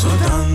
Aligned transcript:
sudan. 0.00 0.50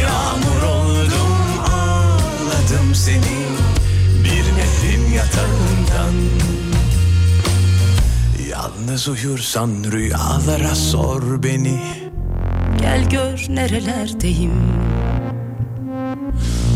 Yağmur 0.00 0.62
oldum 0.62 1.32
ağladım 1.72 2.94
seni 2.94 3.38
Bir 4.24 4.44
nehrin 4.56 5.14
yatağından. 5.14 6.14
Yalnız 8.50 9.08
uyursan 9.08 9.70
rüyalara 9.92 10.74
sor 10.74 11.42
beni. 11.42 11.80
Gel 12.80 13.10
gör 13.10 13.46
nerelerdeyim. 13.48 14.52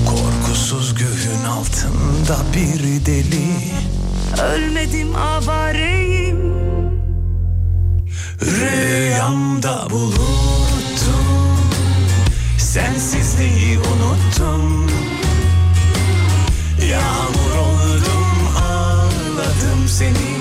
Korkusuz 0.06 0.94
göğün 0.94 1.44
altında 1.44 2.36
bir 2.54 3.06
deli. 3.06 3.46
Ölmedim 4.42 5.16
avareyim 5.16 6.41
Rüyamda 8.46 9.90
buluttum. 9.90 11.26
Sensizliği 12.58 13.78
unuttum. 13.78 14.90
Yağmur 16.90 17.56
oldum 17.58 18.26
ağladım 18.62 19.88
seni. 19.88 20.32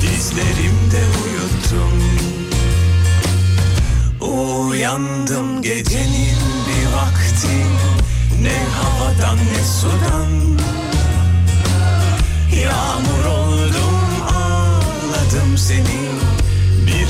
Dizlerimde 0.00 1.02
uyuttum. 1.24 1.98
Uyandım 4.20 5.62
gecenin 5.62 6.38
bir 6.68 6.86
vakti. 6.96 7.66
Ne 8.42 8.58
havadan 8.78 9.36
ne 9.36 9.64
sudan. 9.64 10.58
Yağmur 12.62 13.24
oldum 13.24 13.98
ağladım 14.28 15.58
seni 15.58 16.37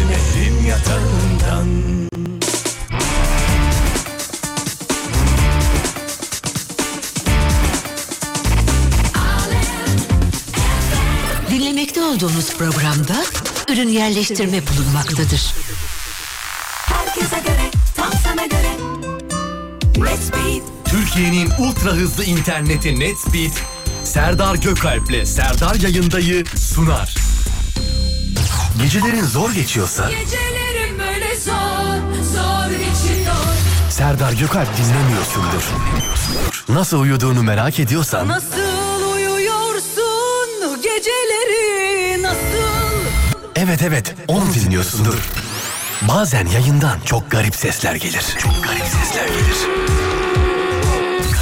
nehrin 0.08 0.66
yatağından 0.66 1.68
Dinlemekte 11.50 12.02
olduğunuz 12.02 12.56
programda 12.56 13.24
ürün 13.68 13.88
yerleştirme 13.88 14.62
bulunmaktadır. 14.66 15.54
Herkese 16.86 17.36
göre, 17.38 17.70
tam 17.96 18.12
sana 18.24 18.46
göre. 18.46 18.70
Let's 19.98 20.32
beat. 20.32 20.62
Türkiye'nin 20.84 21.50
ultra 21.58 21.90
hızlı 21.90 22.24
interneti 22.24 23.00
NetSpeed, 23.00 23.52
Serdar 24.04 24.54
Gökalp'le 24.54 25.26
Serdar 25.26 25.74
Yayında'yı 25.74 26.44
sunar. 26.46 27.27
Gecelerin 28.82 29.24
zor 29.24 29.50
geçiyorsa 29.52 30.10
Gecelerim 30.10 30.98
böyle 30.98 31.36
zor, 31.36 32.22
zor 32.34 32.70
geçiyor. 32.70 33.34
Serdar 33.90 34.32
Gökalp 34.32 34.68
dinlemiyorsundur. 34.76 35.62
Nasıl 36.68 37.00
uyuduğunu 37.00 37.42
merak 37.42 37.80
ediyorsan 37.80 38.28
Nasıl 38.28 39.12
uyuyorsun 39.14 40.82
geceleri 40.82 42.22
nasıl 42.22 42.98
evet 43.56 43.82
evet 43.82 44.14
onu 44.28 44.54
dinliyorsundur. 44.54 45.18
Bazen 46.02 46.46
yayından 46.46 47.00
çok 47.04 47.30
garip 47.30 47.56
sesler 47.56 47.94
gelir. 47.94 48.24
Çok 48.38 48.64
garip 48.64 48.84
sesler 48.86 49.26
gelir. 49.28 49.56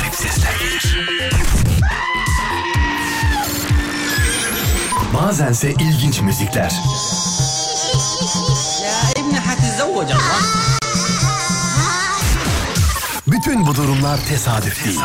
Garip 0.01 0.14
sesler 0.14 0.53
gelir. 0.61 0.97
Bazense 5.14 5.70
ilginç 5.73 6.20
müzikler. 6.20 6.73
Bütün 13.27 13.66
bu 13.66 13.75
durumlar 13.75 14.19
tesadüf 14.28 14.84
değil. 14.84 15.00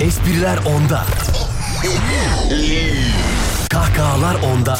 Espriler 0.00 0.58
onda. 0.58 1.04
Kahkahalar 3.70 4.34
onda. 4.34 4.78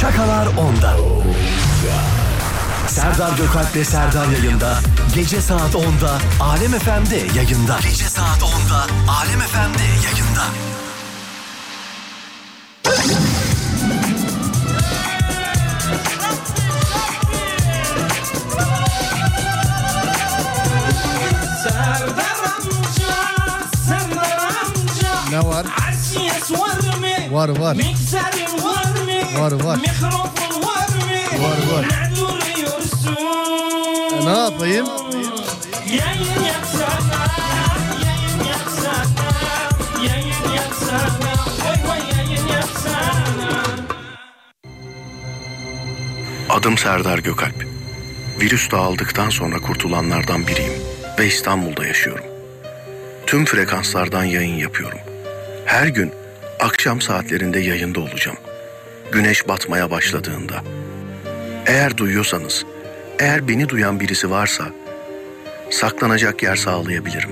Şakalar 0.00 0.46
onda. 0.46 0.96
Serdar 2.86 3.36
Gökalp'le 3.36 3.86
Serdar 3.86 4.26
yayında. 4.28 4.78
Gece 5.14 5.40
saat 5.40 5.74
10'da 5.74 6.18
Alem 6.40 6.72
FM'de 6.72 7.38
yayında. 7.38 7.78
Gece 7.82 8.08
saat 8.08 8.42
10'da 8.42 8.86
Alem 9.12 9.40
FM'de 9.40 10.06
yayında. 10.06 10.71
Var? 26.20 26.58
Var 26.58 26.94
mı? 26.98 27.36
Var 27.38 27.48
var. 27.48 27.58
Var 27.58 27.74
mı? 27.74 29.40
Var, 29.40 29.52
var. 29.52 29.76
Mikrofon 29.76 30.62
var 30.62 30.88
mı? 30.88 31.42
Var, 31.42 31.58
var. 31.72 31.84
Ne 31.84 32.16
duruyorsun? 32.16 33.16
E, 34.12 34.26
ne 34.26 34.38
yapayım? 34.38 34.86
Yayın 35.86 36.44
yapsana, 36.46 37.26
yayın 38.04 38.44
yapsana, 38.48 39.28
yayın 40.02 40.54
yapsana, 40.56 41.34
vay 41.64 41.88
vay 41.88 42.00
yayın 42.16 42.46
yapsana. 42.46 43.62
Adım 46.50 46.78
Serdar 46.78 47.18
Gökalp. 47.18 47.66
Virüs 48.40 48.70
dağıldıktan 48.70 49.30
sonra 49.30 49.58
kurtulanlardan 49.58 50.46
biriyim 50.46 50.72
ve 51.18 51.26
İstanbul'da 51.26 51.86
yaşıyorum. 51.86 52.24
Tüm 53.26 53.44
frekanslardan 53.44 54.24
yayın 54.24 54.54
yapıyorum. 54.56 54.98
Her 55.72 55.86
gün 55.86 56.12
akşam 56.60 57.00
saatlerinde 57.00 57.60
yayında 57.60 58.00
olacağım. 58.00 58.36
Güneş 59.12 59.48
batmaya 59.48 59.90
başladığında. 59.90 60.62
Eğer 61.66 61.96
duyuyorsanız, 61.96 62.64
eğer 63.18 63.48
beni 63.48 63.68
duyan 63.68 64.00
birisi 64.00 64.30
varsa 64.30 64.64
saklanacak 65.70 66.42
yer 66.42 66.56
sağlayabilirim. 66.56 67.30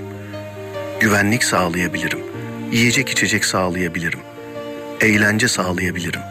Güvenlik 1.00 1.44
sağlayabilirim. 1.44 2.18
Yiyecek 2.72 3.08
içecek 3.08 3.44
sağlayabilirim. 3.44 4.20
Eğlence 5.00 5.48
sağlayabilirim. 5.48 6.22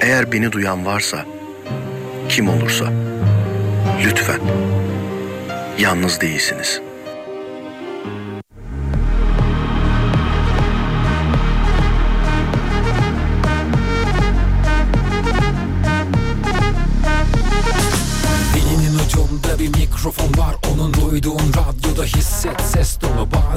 Eğer 0.00 0.32
beni 0.32 0.52
duyan 0.52 0.86
varsa 0.86 1.26
kim 2.28 2.48
olursa 2.48 2.92
lütfen 4.04 4.40
yalnız 5.78 6.20
değilsiniz. 6.20 6.91
Radyoda 22.44 22.62
hisset 22.62 22.62
ses 22.62 22.96
tonu 22.98 23.01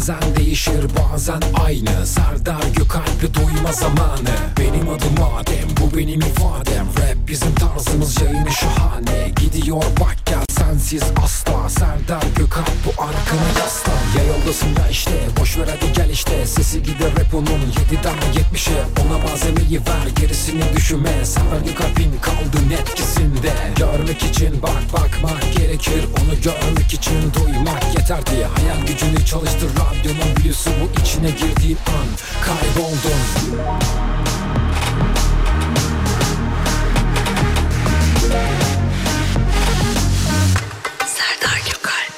Bazen 0.08 0.36
değişir 0.36 0.86
bazen 0.98 1.42
aynı. 1.66 2.06
Serdar 2.06 2.64
Gökalp'i 2.78 3.34
duyma 3.34 3.72
zamanı. 3.72 4.36
Benim 4.60 4.90
adım 4.90 5.24
Adem 5.38 5.70
bu 5.82 5.98
benim 5.98 6.20
ifadem. 6.20 6.86
Rap 6.86 7.28
bizim 7.28 7.56
tarzımız 7.56 8.22
yayını 8.22 8.52
şahane. 8.52 9.32
Gidiyor 9.42 9.84
bak 10.00 10.16
gel 10.26 10.46
sensiz 10.50 11.04
asla. 11.24 11.70
Serdar 11.70 12.24
Gökalp 12.38 12.72
bu 12.86 13.02
arkana 13.02 13.60
yaslan 13.60 13.94
Ya 14.18 14.24
yoldasın 14.24 14.68
ya 14.68 14.90
işte 14.90 15.12
boş 15.40 15.58
ver 15.58 15.68
hadi 15.68 15.94
gel 15.94 16.10
işte. 16.10 16.46
Sesi 16.46 16.84
gider 16.84 17.12
rap 17.12 17.34
onun 17.34 17.46
7'den 17.46 18.18
70'e 18.36 18.84
Ona 19.02 19.18
malzemeyi 19.18 19.80
ver 19.80 20.22
gerisini 20.22 20.64
düşünme. 20.76 21.26
Serdar 21.26 21.62
Gökalp'in 21.66 22.12
kaldın 22.22 22.70
etkisinde. 22.70 23.54
Görmek 23.78 24.24
için 24.24 24.62
bak 24.62 24.84
bakmak 24.94 25.54
gerekir. 25.58 26.06
Onu 26.22 26.42
görmek 26.42 26.94
için 26.94 27.34
duymak 27.34 27.84
yeter 27.98 28.26
diye. 28.26 28.46
Hayal 28.46 28.88
gücünü 28.88 29.26
çalıştır 29.26 29.70
radyonun 30.00 30.36
büyüsü 30.44 30.70
bu 30.70 31.02
içine 31.02 31.30
girdiğin 31.30 31.78
an. 31.88 32.08
Kayboldun 32.46 33.22
Serdar 41.08 41.60
Gökalp. 41.66 42.14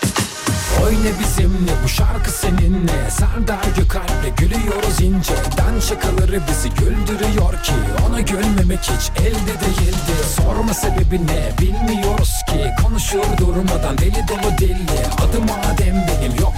Oyna 0.83 1.19
bizimle 1.19 1.71
bu 1.83 1.87
şarkı 1.89 2.31
seninle. 2.31 3.09
Serdar 3.09 3.65
Gökalp'le 3.77 4.37
gülüyoruz 4.37 5.01
inceden 5.01 5.79
Şakaları 5.79 6.41
bizi 6.49 6.69
güldürüyor 6.69 7.63
ki. 7.63 7.73
Ona 8.09 8.21
gülmemek 8.21 8.79
hiç 8.79 9.11
elde 9.21 9.61
değildi. 9.65 10.13
Sorma 10.37 10.73
sebebi 10.73 11.21
ne 11.27 11.51
bilmiyoruz 11.61 12.33
ki. 12.47 12.71
Konuşur 12.83 13.37
durmadan 13.37 13.97
deli 13.97 14.27
dolu 14.27 14.57
dilli 14.57 15.07
Adım 15.23 15.45
Adem 15.73 16.05
benim 16.07 16.35
yok 16.39 16.53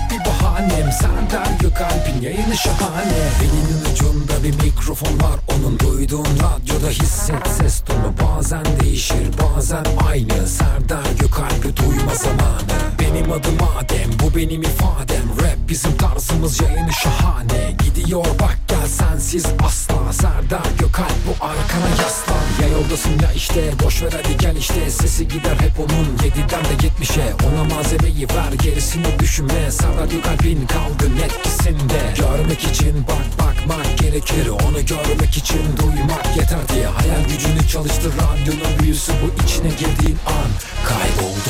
bahanem 0.59 0.91
Serdar 0.91 1.59
Gökalp'in 1.59 2.21
yayını 2.21 2.57
şahane. 2.57 3.21
Belinin 3.41 3.93
ucunda 3.93 4.43
bir 4.43 4.63
mikrofon 4.63 5.19
var 5.19 5.39
Onun 5.55 5.79
duyduğun 5.79 6.25
radyoda 6.25 6.89
hisset. 6.89 7.47
Ses 7.47 7.81
tonu 7.81 8.13
Bazen 8.23 8.65
değişir 8.81 9.29
bazen 9.41 9.85
aynı. 10.09 10.47
Serdar 10.47 11.05
Gökalp'i 11.19 11.77
duyma 11.77 12.15
zamanı. 12.15 12.79
Benim 12.99 13.31
adım 13.31 13.57
Adem 13.77 14.09
bu 14.23 14.35
benim 14.35 14.61
ifadem. 14.61 15.29
Rap 15.41 15.57
bizim 15.69 15.97
tarzımız 15.97 16.61
yayını 16.61 16.93
şahane. 16.93 17.75
Gidiyor 17.85 18.25
bak 18.25 18.57
gel 18.67 18.87
sensiz 18.87 19.45
asla. 19.65 20.13
Serdar 20.13 20.67
Gökalp 20.79 21.15
bu 21.27 21.45
arkana 21.45 21.89
yaslan 22.01 22.43
Ya 22.61 22.67
yoldasın 22.67 23.19
ya 23.23 23.31
işte 23.35 23.71
boş 23.83 24.03
ver 24.03 24.11
hadi 24.11 24.37
gel 24.37 24.55
işte. 24.55 24.89
Sesi 24.89 25.27
gider 25.27 25.55
hep 25.59 25.79
onun 25.79 26.07
yediden 26.23 26.63
de 26.63 26.85
yetmişe. 26.85 27.33
Ona 27.47 27.75
malzemeyi 27.75 28.27
ver 28.29 28.53
gerisini 28.63 29.19
düşünme. 29.19 29.71
Serdar 29.71 30.05
Gökalp'in 30.05 30.58
kalbin 30.67 31.17
etkisinde. 31.17 32.13
Görmek 32.17 32.63
için 32.63 33.05
bak 33.07 33.39
bakmak 33.39 33.97
gerekir 33.97 34.49
Onu 34.49 34.85
görmek 34.85 35.37
için 35.37 35.77
duymak 35.77 36.37
yeter 36.37 36.69
diye 36.73 36.87
Hayal 36.87 37.23
gücünü 37.29 37.67
çalıştır 37.67 38.13
radyonun 38.13 38.79
büyüsü 38.79 39.11
Bu 39.11 39.43
içine 39.43 39.69
girdiğin 39.69 40.17
an 40.25 40.49
kayboldu. 40.85 41.49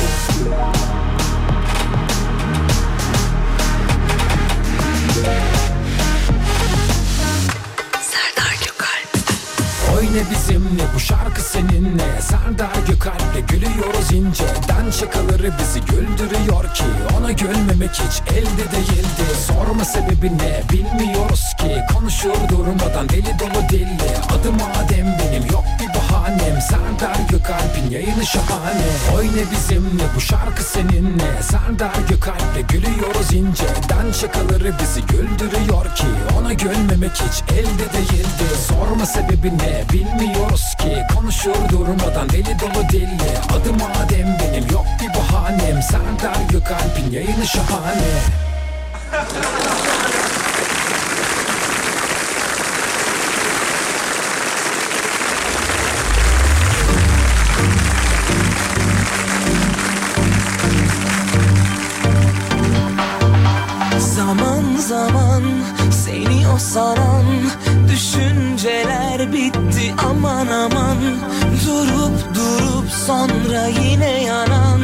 Serdar 8.01 8.53
Oyna 9.99 10.29
bizimle 10.31 10.83
bu 10.95 10.99
şarkı 10.99 11.41
seninle. 11.41 12.21
Serdar 12.21 12.75
Gökalp'le 12.87 13.49
gülüyoruz 13.49 14.11
inceden 14.11 14.91
Şakaları 14.91 15.51
bizi 15.59 15.81
güldürüyor 15.81 16.73
ki. 16.73 16.83
Ona 17.19 17.31
gülmemek 17.31 17.89
hiç 17.89 18.21
elde 18.31 18.71
değildi. 18.71 19.23
Sorma 19.47 19.85
sebebi 19.85 20.37
ne 20.37 20.63
bilmiyoruz 20.71 21.53
ki. 21.59 21.81
Konuşur 21.93 22.49
durmadan 22.49 23.09
deli 23.09 23.39
dolu 23.39 23.69
dilli 23.69 24.09
Adım 24.39 24.57
Adem 24.85 25.17
benim 25.19 25.51
yok 25.51 25.63
bir 25.79 25.88
bahanem 26.29 26.61
Serdar 26.61 27.29
Gökalp'in 27.29 27.91
yayını 27.91 28.25
şahane. 28.25 29.15
Oyna 29.15 29.51
bizimle 29.51 30.03
bu 30.15 30.21
şarkı 30.21 30.63
seninle. 30.63 31.41
Serdar 31.41 31.95
Gökalp'le 32.09 32.69
gülüyoruz 32.69 33.33
inceden 33.33 34.11
Şakaları 34.11 34.73
bizi 34.81 35.01
güldürüyor 35.01 35.95
ki. 35.95 36.05
Ona 36.39 36.53
gülmemek 36.53 37.11
hiç 37.11 37.43
elde 37.53 37.93
değildi. 37.93 38.45
Sorma 38.67 39.05
sebebi 39.05 39.51
ne 39.57 39.83
bilmiyoruz 39.93 40.75
ki. 40.79 41.03
Konuşur 41.15 41.69
durmadan 41.69 42.29
deli 42.29 42.59
dolu 42.59 42.89
dilli 42.89 43.31
Adım 43.53 43.77
Adem 44.05 44.37
benim 44.39 44.71
yok 44.71 44.85
bir 45.01 45.19
bahanem. 45.19 45.81
Serdar 45.81 46.49
Gökalp'in 46.51 47.11
yayını 47.11 47.47
şahane 47.47 48.09
zaman 65.39 65.91
seni 65.91 66.47
o 66.47 66.57
saran 66.57 67.25
Düşünceler 67.89 69.33
bitti 69.33 69.95
aman 70.09 70.47
aman. 70.47 70.97
Durup 71.65 72.35
durup 72.35 72.89
sonra 73.07 73.67
yine 73.67 74.23
yanan 74.23 74.81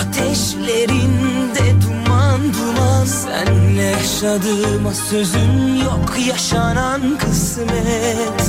Ateşlerinde 0.00 1.82
duman 1.82 2.40
duman. 2.54 3.04
Senle 3.04 3.82
yaşadığıma 3.82 4.92
sözüm 5.10 5.76
yok 5.84 6.14
Yaşanan 6.26 7.18
kısmet. 7.18 8.40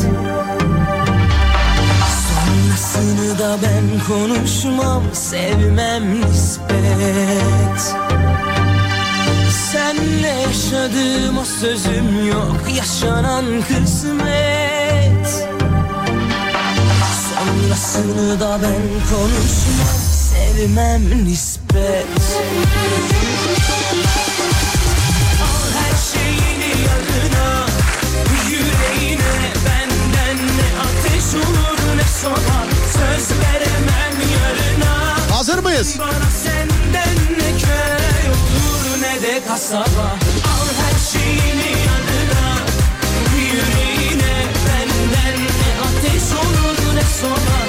Sonrasını 2.28 3.40
da 3.40 3.58
ben 3.64 4.06
konuşmam 4.08 5.04
Sevmem 5.14 6.22
nispet 6.22 8.05
Senle 9.76 10.28
yaşadığıma 10.28 11.46
sözüm 11.46 12.28
yok. 12.28 12.56
Yaşanan 12.78 13.46
kısmet. 13.62 15.28
Sonrasını 17.30 18.40
da 18.40 18.60
ben 18.64 18.82
konuşmam. 19.10 19.96
Sevmem 20.32 21.26
nispet. 21.26 22.06
Al 25.44 25.68
her 25.78 25.96
şeyini 26.14 26.72
yanına. 26.88 27.66
Yüreğine 28.50 29.54
benden 29.66 30.38
ne 30.38 30.70
ateş 30.86 31.34
olur 31.36 31.98
ne 31.98 32.08
Söz 32.94 33.38
veremem 33.40 34.16
yarına. 34.34 35.36
Hazır 35.36 35.60
mıyız? 35.60 35.96
bana 36.00 36.30
senden 36.44 37.40
ne 37.40 37.60
olur 37.60 38.05
ne 39.06 39.22
de 39.22 39.42
kasaba. 39.48 40.08
Al 40.54 40.68
her 40.82 41.00
şeyini 41.12 41.72
yanına 41.88 42.58
Yüreğine 43.38 44.36
benden 44.66 45.40
ne 45.42 45.72
ateş 45.88 46.24
olur 46.32 46.96
ne 46.96 47.02
soğan 47.22 47.65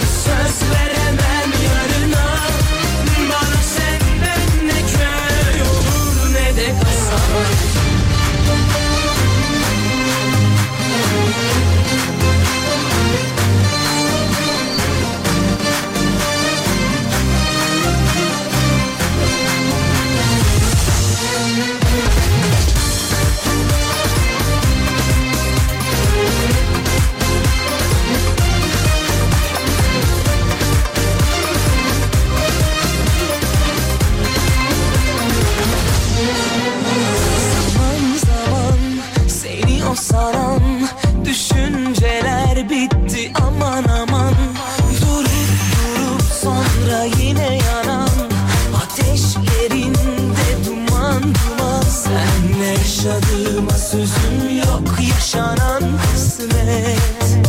yaşadığıma 53.07 53.71
sözüm 53.71 54.59
yok 54.59 55.01
Yaşanan 55.15 55.83
kısmet 56.13 57.47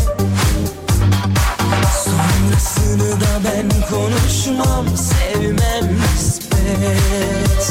Sonrasını 2.05 3.21
da 3.21 3.41
ben 3.43 3.69
konuşmam 3.89 4.85
Sevmem 4.97 5.95
nispet. 5.95 7.63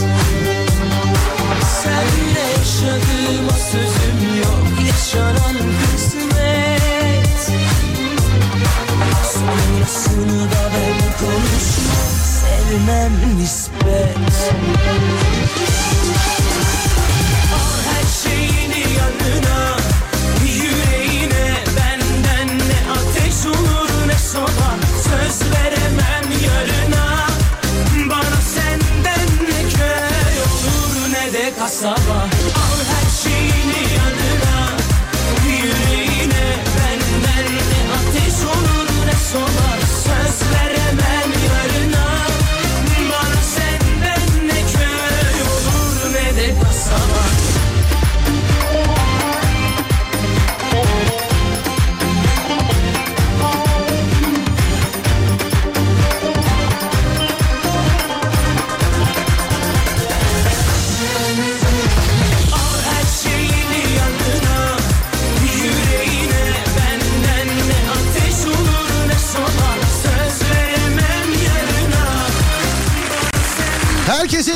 Senle 1.82 2.40
yaşadığıma 2.58 3.56
sözüm 3.72 4.38
yok 4.38 4.86
Yaşanan 4.86 5.56
kısmet. 5.82 7.50
Sonrasını 9.32 10.50
da 10.50 10.70
ben 10.74 11.18
konuşmam 11.18 12.08
Sevmem 12.40 13.12
nispet 13.38 14.56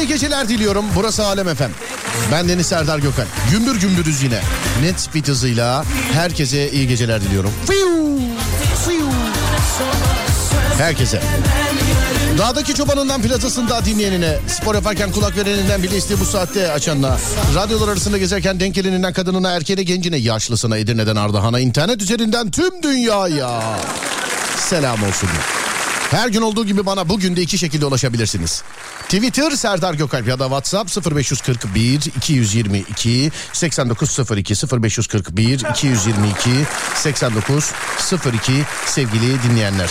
iyi 0.00 0.08
geceler 0.08 0.48
diliyorum. 0.48 0.84
Burası 0.94 1.26
Alem 1.26 1.48
Efem. 1.48 1.70
Ben 2.32 2.48
Deniz 2.48 2.66
Serdar 2.66 2.98
Gökhan. 2.98 3.26
Gümbür 3.50 3.80
gümbürüz 3.80 4.22
yine. 4.22 4.40
Net 4.82 5.14
bir 5.14 5.22
hızıyla 5.22 5.84
herkese 6.12 6.70
iyi 6.70 6.88
geceler 6.88 7.20
diliyorum. 7.20 7.52
Fiu, 7.66 8.18
fiu. 8.86 9.06
Herkese. 10.78 11.22
Dağdaki 12.38 12.74
çobanından 12.74 13.22
plazasında 13.22 13.84
dinleyenine, 13.84 14.38
spor 14.48 14.74
yaparken 14.74 15.12
kulak 15.12 15.36
vereninden 15.36 15.82
bile 15.82 15.96
isteği 15.96 16.20
bu 16.20 16.24
saatte 16.24 16.72
açanına, 16.72 17.16
radyolar 17.54 17.88
arasında 17.88 18.18
gezerken 18.18 18.60
denk 18.60 18.74
geleninden 18.74 19.12
kadınına, 19.12 19.50
erkeğine, 19.50 19.82
gencine, 19.82 20.16
yaşlısına, 20.16 20.76
Edirne'den 20.76 21.16
Ardahan'a, 21.16 21.60
internet 21.60 22.02
üzerinden 22.02 22.50
tüm 22.50 22.82
dünyaya 22.82 23.78
selam 24.56 25.02
olsun. 25.02 25.28
Her 26.10 26.28
gün 26.28 26.42
olduğu 26.42 26.66
gibi 26.66 26.86
bana 26.86 27.08
bugün 27.08 27.36
de 27.36 27.42
iki 27.42 27.58
şekilde 27.58 27.86
ulaşabilirsiniz. 27.86 28.62
Twitter 29.02 29.50
Serdar 29.50 29.94
Gökalp 29.94 30.28
ya 30.28 30.38
da 30.38 30.44
WhatsApp 30.44 31.16
0541 31.16 31.94
222 32.16 33.30
8902 33.52 34.54
0541 34.82 35.60
222 35.70 36.50
8902 36.94 38.52
sevgili 38.86 39.42
dinleyenler. 39.42 39.90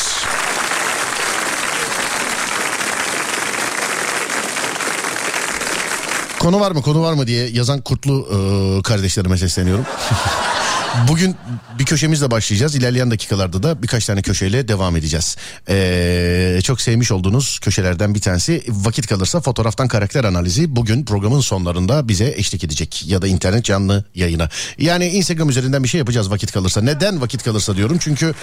Konu 6.40 6.60
var 6.60 6.72
mı 6.72 6.82
konu 6.82 7.02
var 7.02 7.14
mı 7.14 7.28
diye 7.28 7.50
yazan 7.50 7.82
kurtlu 7.82 8.28
e, 8.32 8.82
kardeşlerime 8.84 9.38
sesleniyorum. 9.38 9.86
Bugün 11.08 11.36
bir 11.80 11.86
köşemizle 11.86 12.32
başlayacağız. 12.32 12.76
İlerleyen 12.76 13.12
dakikalarda 13.12 13.64
da 13.64 13.84
birkaç 13.84 14.06
tane 14.06 14.22
köşeyle 14.22 14.68
devam 14.68 14.96
edeceğiz. 14.96 15.38
Ee, 15.70 16.60
çok 16.64 16.82
sevmiş 16.82 17.12
olduğunuz 17.12 17.60
köşelerden 17.60 18.16
bir 18.16 18.22
tanesi 18.22 18.64
vakit 18.70 19.08
kalırsa 19.08 19.42
fotoğraftan 19.42 19.88
karakter 19.88 20.24
analizi 20.24 20.76
bugün 20.76 21.06
programın 21.06 21.40
sonlarında 21.40 22.08
bize 22.08 22.34
eşlik 22.38 22.64
edecek. 22.64 23.04
Ya 23.08 23.22
da 23.22 23.28
internet 23.28 23.66
canlı 23.66 24.04
yayına. 24.16 24.50
Yani 24.78 25.08
Instagram 25.08 25.50
üzerinden 25.50 25.84
bir 25.84 25.90
şey 25.90 26.00
yapacağız 26.00 26.32
vakit 26.32 26.52
kalırsa. 26.52 26.82
Neden 26.82 27.22
vakit 27.22 27.44
kalırsa 27.44 27.76
diyorum 27.76 27.98
çünkü 28.00 28.34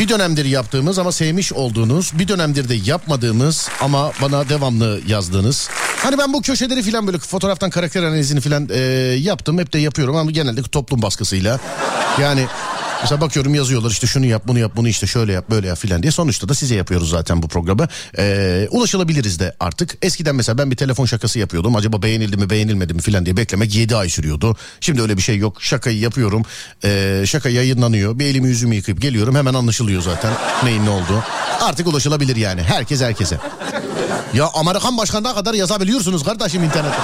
bir 0.00 0.08
dönemdir 0.08 0.44
yaptığımız 0.44 0.98
ama 0.98 1.12
sevmiş 1.12 1.52
olduğunuz, 1.52 2.12
bir 2.18 2.28
dönemdir 2.28 2.68
de 2.68 2.74
yapmadığımız 2.74 3.68
ama 3.80 4.12
bana 4.22 4.48
devamlı 4.48 5.00
yazdığınız. 5.06 5.68
Hani 5.96 6.18
ben 6.18 6.32
bu 6.32 6.42
köşeleri 6.42 6.82
filan 6.82 7.06
böyle 7.06 7.18
fotoğraftan 7.18 7.70
karakter 7.70 8.02
analizini 8.02 8.40
filan 8.40 8.68
e, 8.72 8.78
yaptım. 9.18 9.58
Hep 9.58 9.72
de 9.72 9.78
yapıyorum 9.78 10.16
ama 10.16 10.30
genelde 10.30 10.62
toplum 10.62 11.02
baskısıyla. 11.02 11.60
Yani 12.20 12.46
Mesela 13.02 13.20
bakıyorum 13.20 13.54
yazıyorlar 13.54 13.90
işte 13.90 14.06
şunu 14.06 14.26
yap 14.26 14.42
bunu 14.46 14.58
yap 14.58 14.72
bunu 14.76 14.88
işte 14.88 15.06
şöyle 15.06 15.32
yap 15.32 15.50
böyle 15.50 15.66
yap 15.68 15.78
filan 15.78 16.02
diye. 16.02 16.12
Sonuçta 16.12 16.48
da 16.48 16.54
size 16.54 16.74
yapıyoruz 16.74 17.10
zaten 17.10 17.42
bu 17.42 17.48
programı. 17.48 17.88
Ee, 18.18 18.68
ulaşılabiliriz 18.70 19.40
de 19.40 19.54
artık. 19.60 19.98
Eskiden 20.02 20.34
mesela 20.34 20.58
ben 20.58 20.70
bir 20.70 20.76
telefon 20.76 21.06
şakası 21.06 21.38
yapıyordum. 21.38 21.76
Acaba 21.76 22.02
beğenildi 22.02 22.36
mi 22.36 22.50
beğenilmedi 22.50 22.94
mi 22.94 23.00
filan 23.00 23.26
diye 23.26 23.36
beklemek 23.36 23.74
7 23.74 23.96
ay 23.96 24.08
sürüyordu. 24.08 24.56
Şimdi 24.80 25.02
öyle 25.02 25.16
bir 25.16 25.22
şey 25.22 25.36
yok. 25.36 25.62
Şakayı 25.62 25.98
yapıyorum. 25.98 26.42
Ee, 26.84 27.24
şaka 27.26 27.48
yayınlanıyor. 27.48 28.18
Bir 28.18 28.24
elimi 28.24 28.48
yüzümü 28.48 28.74
yıkayıp 28.74 29.02
geliyorum. 29.02 29.34
Hemen 29.34 29.54
anlaşılıyor 29.54 30.02
zaten 30.02 30.32
neyin 30.64 30.86
ne 30.86 30.90
olduğu. 30.90 31.24
Artık 31.60 31.86
ulaşılabilir 31.86 32.36
yani. 32.36 32.62
Herkes 32.62 33.00
herkese. 33.00 33.38
Ya 34.34 34.48
Amerikan 34.54 34.98
başkanına 34.98 35.34
kadar 35.34 35.54
yazabiliyorsunuz 35.54 36.24
kardeşim 36.24 36.64
internette. 36.64 36.98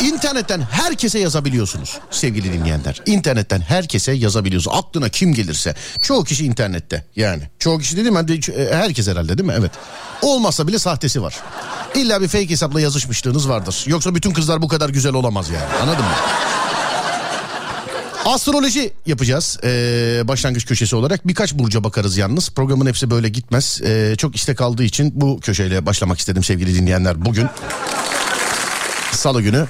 İnternetten 0.00 0.60
herkese 0.60 1.18
yazabiliyorsunuz 1.18 1.98
sevgili 2.10 2.52
dinleyenler. 2.52 3.02
İnternetten 3.06 3.60
herkese 3.60 4.12
yazabiliyorsunuz. 4.12 4.76
Aklına 4.78 5.08
kim 5.08 5.34
gelirse. 5.34 5.74
Çoğu 6.02 6.24
kişi 6.24 6.46
internette 6.46 7.04
yani. 7.16 7.42
Çoğu 7.58 7.78
kişi 7.78 7.96
dedim 7.96 8.14
de 8.14 8.52
e, 8.52 8.74
herkes 8.74 9.08
herhalde 9.08 9.38
değil 9.38 9.46
mi? 9.48 9.54
Evet. 9.58 9.70
Olmazsa 10.22 10.66
bile 10.66 10.78
sahtesi 10.78 11.22
var. 11.22 11.34
İlla 11.94 12.22
bir 12.22 12.28
fake 12.28 12.50
hesapla 12.50 12.80
yazışmışlığınız 12.80 13.48
vardır. 13.48 13.84
Yoksa 13.86 14.14
bütün 14.14 14.32
kızlar 14.32 14.62
bu 14.62 14.68
kadar 14.68 14.88
güzel 14.88 15.14
olamaz 15.14 15.50
yani. 15.50 15.74
Anladın 15.82 16.04
mı? 16.04 16.14
Astroloji 18.24 18.92
yapacağız 19.06 19.58
ee, 19.64 20.22
başlangıç 20.24 20.66
köşesi 20.66 20.96
olarak. 20.96 21.28
Birkaç 21.28 21.54
burca 21.54 21.84
bakarız 21.84 22.16
yalnız. 22.16 22.50
Programın 22.50 22.86
hepsi 22.86 23.10
böyle 23.10 23.28
gitmez. 23.28 23.80
Ee, 23.84 24.14
çok 24.18 24.36
istek 24.36 24.60
aldığı 24.60 24.84
için 24.84 25.12
bu 25.14 25.40
köşeyle 25.40 25.86
başlamak 25.86 26.18
istedim 26.18 26.44
sevgili 26.44 26.74
dinleyenler 26.74 27.24
bugün. 27.24 27.46
Salı 29.24 29.42
günü. 29.42 29.66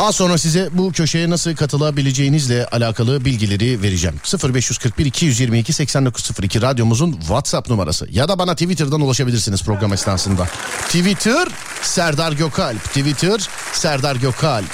Az 0.00 0.16
sonra 0.16 0.38
size 0.38 0.68
bu 0.72 0.92
köşeye 0.92 1.30
nasıl 1.30 1.56
katılabileceğinizle 1.56 2.66
alakalı 2.66 3.24
bilgileri 3.24 3.82
vereceğim. 3.82 4.16
0541 4.54 5.06
222 5.06 5.72
8902 5.72 6.62
radyomuzun 6.62 7.12
WhatsApp 7.12 7.70
numarası 7.70 8.06
ya 8.10 8.28
da 8.28 8.38
bana 8.38 8.54
Twitter'dan 8.54 9.00
ulaşabilirsiniz 9.00 9.62
program 9.62 9.92
esnasında. 9.92 10.48
Twitter 10.86 11.48
Serdar 11.82 12.32
Gökalp. 12.32 12.84
Twitter 12.84 13.48
Serdar 13.72 14.16
Gökalp. 14.16 14.66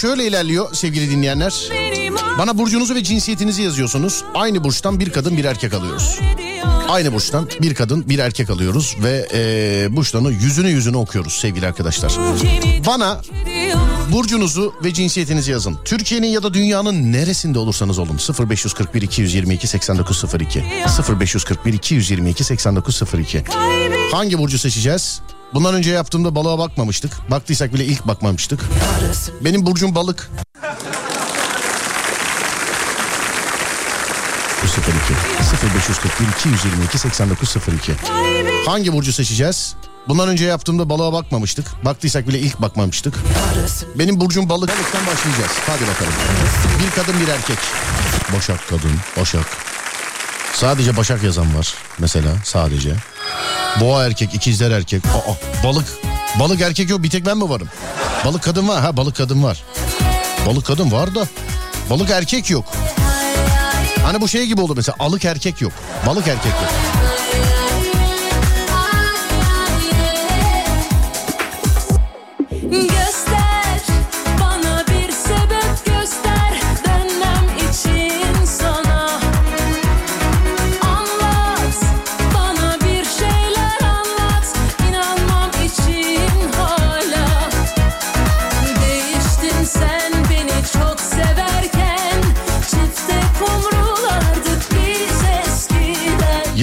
Şöyle 0.00 0.26
ilerliyor 0.26 0.74
sevgili 0.74 1.10
dinleyenler. 1.10 1.68
Bana 2.38 2.58
burcunuzu 2.58 2.94
ve 2.94 3.02
cinsiyetinizi 3.02 3.62
yazıyorsunuz. 3.62 4.24
Aynı 4.34 4.64
burçtan 4.64 5.00
bir 5.00 5.10
kadın 5.10 5.36
bir 5.36 5.44
erkek 5.44 5.74
alıyoruz. 5.74 6.20
Aynı 6.88 7.12
burçtan 7.12 7.48
bir 7.62 7.74
kadın 7.74 8.08
bir 8.08 8.18
erkek 8.18 8.50
alıyoruz 8.50 8.96
ve 9.02 9.28
e, 9.34 9.96
burçlarını 9.96 10.32
yüzünü 10.32 10.68
yüzünü 10.68 10.96
okuyoruz 10.96 11.32
sevgili 11.32 11.66
arkadaşlar. 11.66 12.12
Bana 12.86 13.20
burcunuzu 14.12 14.74
ve 14.84 14.92
cinsiyetinizi 14.92 15.50
yazın. 15.50 15.78
Türkiye'nin 15.84 16.28
ya 16.28 16.42
da 16.42 16.54
dünyanın 16.54 17.12
neresinde 17.12 17.58
olursanız 17.58 17.98
olun 17.98 18.18
0541 18.50 19.02
222 19.02 19.66
8902 19.66 20.64
0541 21.20 21.72
222 21.72 22.44
8902 22.44 23.44
Hangi 24.12 24.38
burcu 24.38 24.58
seçeceğiz? 24.58 25.19
Bundan 25.54 25.74
önce 25.74 25.90
yaptığımda 25.90 26.34
balığa 26.34 26.58
bakmamıştık. 26.58 27.12
Baktıysak 27.30 27.74
bile 27.74 27.84
ilk 27.84 28.06
bakmamıştık. 28.06 28.60
Benim 29.40 29.66
burcum 29.66 29.94
balık. 29.94 30.30
Bu 34.62 34.66
02 34.66 35.74
0541 35.76 36.26
222 36.38 36.98
8902 36.98 37.92
Hangi 38.66 38.92
burcu 38.92 39.12
seçeceğiz? 39.12 39.76
Bundan 40.08 40.28
önce 40.28 40.44
yaptığımda 40.44 40.88
balığa 40.88 41.12
bakmamıştık. 41.12 41.66
Baktıysak 41.84 42.28
bile 42.28 42.38
ilk 42.38 42.62
bakmamıştık. 42.62 43.14
Benim 43.94 44.20
burcum 44.20 44.48
balık. 44.48 44.68
Balıktan 44.68 45.06
başlayacağız. 45.06 45.52
Hadi 45.66 45.82
bakalım. 45.82 46.12
Bir 46.84 47.02
kadın 47.02 47.20
bir 47.20 47.28
erkek. 47.28 47.58
Başak 48.36 48.68
kadın. 48.68 48.92
Başak. 49.20 49.46
Sadece 50.54 50.96
Başak 50.96 51.22
yazan 51.22 51.58
var. 51.58 51.74
Mesela 51.98 52.30
sadece. 52.44 52.94
Boğa 53.80 54.04
erkek, 54.06 54.34
ikizler 54.34 54.70
erkek. 54.70 55.02
Aa, 55.06 55.64
balık. 55.64 55.86
Balık 56.40 56.60
erkek 56.60 56.90
yok 56.90 57.02
bir 57.02 57.10
tek 57.10 57.26
ben 57.26 57.38
mi 57.38 57.48
varım? 57.48 57.68
Balık 58.24 58.42
kadın 58.42 58.68
var. 58.68 58.80
Ha 58.80 58.96
balık 58.96 59.16
kadın 59.16 59.42
var. 59.42 59.62
Balık 60.46 60.66
kadın 60.66 60.92
var 60.92 61.14
da 61.14 61.26
balık 61.90 62.10
erkek 62.10 62.50
yok. 62.50 62.64
Hani 64.02 64.20
bu 64.20 64.28
şey 64.28 64.46
gibi 64.46 64.60
oldu 64.60 64.72
mesela 64.76 64.96
alık 64.98 65.24
erkek 65.24 65.60
yok. 65.60 65.72
Balık 66.06 66.28
erkek 66.28 66.52
yok. 66.52 66.70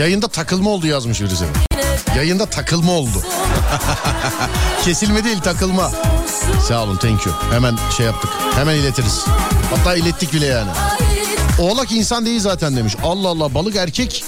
Yayında 0.08 0.28
takılma 0.28 0.70
oldu 0.70 0.88
yazmış 0.88 1.22
birisi. 1.22 1.46
Yayında 2.16 2.46
takılma 2.46 2.92
oldu. 2.92 3.24
Kesilme 4.86 5.24
değil 5.24 5.40
takılma. 5.40 5.92
Sağ 6.68 6.84
olun 6.84 6.98
thank 6.98 7.26
you. 7.26 7.36
Hemen 7.52 7.78
şey 7.98 8.06
yaptık. 8.06 8.30
Hemen 8.56 8.76
iletiriz. 8.76 9.26
Hatta 9.76 9.96
ilettik 9.96 10.34
bile 10.34 10.46
yani. 10.46 10.70
Oğlak 11.60 11.92
insan 11.92 12.26
değil 12.26 12.40
zaten 12.40 12.76
demiş. 12.76 12.96
Allah 13.04 13.28
Allah 13.28 13.54
balık 13.54 13.76
erkek. 13.76 14.24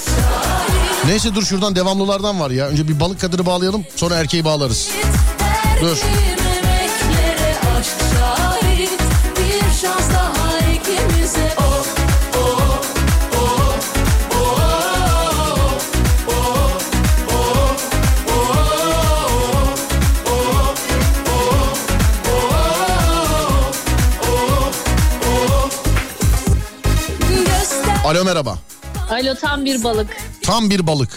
Neyse 1.06 1.36
dur 1.36 1.44
şuradan 1.46 1.76
devamlılardan 1.76 2.39
var 2.39 2.52
ya. 2.52 2.68
Önce 2.68 2.88
bir 2.88 3.00
balık 3.00 3.22
kadını 3.22 3.46
bağlayalım 3.46 3.86
sonra 3.96 4.15
erkeği 4.15 4.46
bağlarız. 4.46 4.89
Dur. 5.82 5.98
Alo 28.10 28.26
merhaba. 28.26 28.58
Alo 29.12 29.36
tam 29.36 29.65
bir 29.65 29.84
balık. 29.84 30.08
Tam 30.41 30.69
bir 30.69 30.88
balık. 30.88 31.10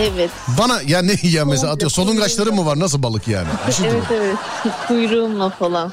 Evet. 0.00 0.30
Bana 0.58 0.82
ya 0.86 1.02
ne 1.02 1.16
ya 1.22 1.44
mesela 1.44 1.72
atıyor 1.72 1.90
solungaçların 1.90 2.54
mı 2.54 2.66
var 2.66 2.80
nasıl 2.80 3.02
balık 3.02 3.28
yani? 3.28 3.48
Şey 3.76 3.88
evet 3.88 4.02
evet. 4.10 4.36
Kuyruğumla 4.88 5.50
falan. 5.50 5.92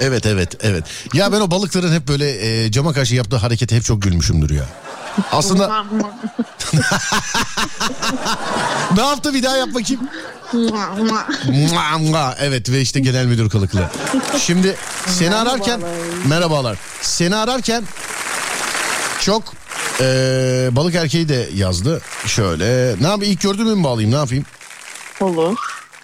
Evet 0.00 0.26
evet 0.26 0.56
evet. 0.60 0.84
Ya 1.12 1.32
ben 1.32 1.40
o 1.40 1.50
balıkların 1.50 1.92
hep 1.92 2.08
böyle 2.08 2.64
e, 2.64 2.70
cama 2.70 2.92
karşı 2.92 3.14
yaptığı 3.14 3.36
harekete 3.36 3.76
hep 3.76 3.84
çok 3.84 4.02
gülmüşümdür 4.02 4.54
ya. 4.54 4.64
Aslında 5.32 5.68
ne 8.96 9.02
yaptı 9.02 9.34
bir 9.34 9.42
daha 9.42 9.56
yap 9.56 9.68
bakayım. 9.74 10.08
Evet 12.40 12.70
ve 12.70 12.80
işte 12.80 13.00
genel 13.00 13.26
müdür 13.26 13.50
kılıklı. 13.50 13.90
Şimdi 14.38 14.76
seni 15.06 15.34
ararken 15.34 15.80
merhabalar. 16.28 16.78
Seni 17.02 17.36
ararken 17.36 17.84
çok 19.20 19.63
e, 20.00 20.68
balık 20.72 20.94
erkeği 20.94 21.28
de 21.28 21.48
yazdı. 21.54 22.00
Şöyle 22.26 22.96
ne 23.00 23.06
yapayım 23.06 23.32
ilk 23.32 23.40
gördüğümü 23.40 23.74
mü 23.74 23.84
bağlayayım 23.84 24.12
ne 24.12 24.16
yapayım? 24.18 24.44
Olur. 25.20 25.56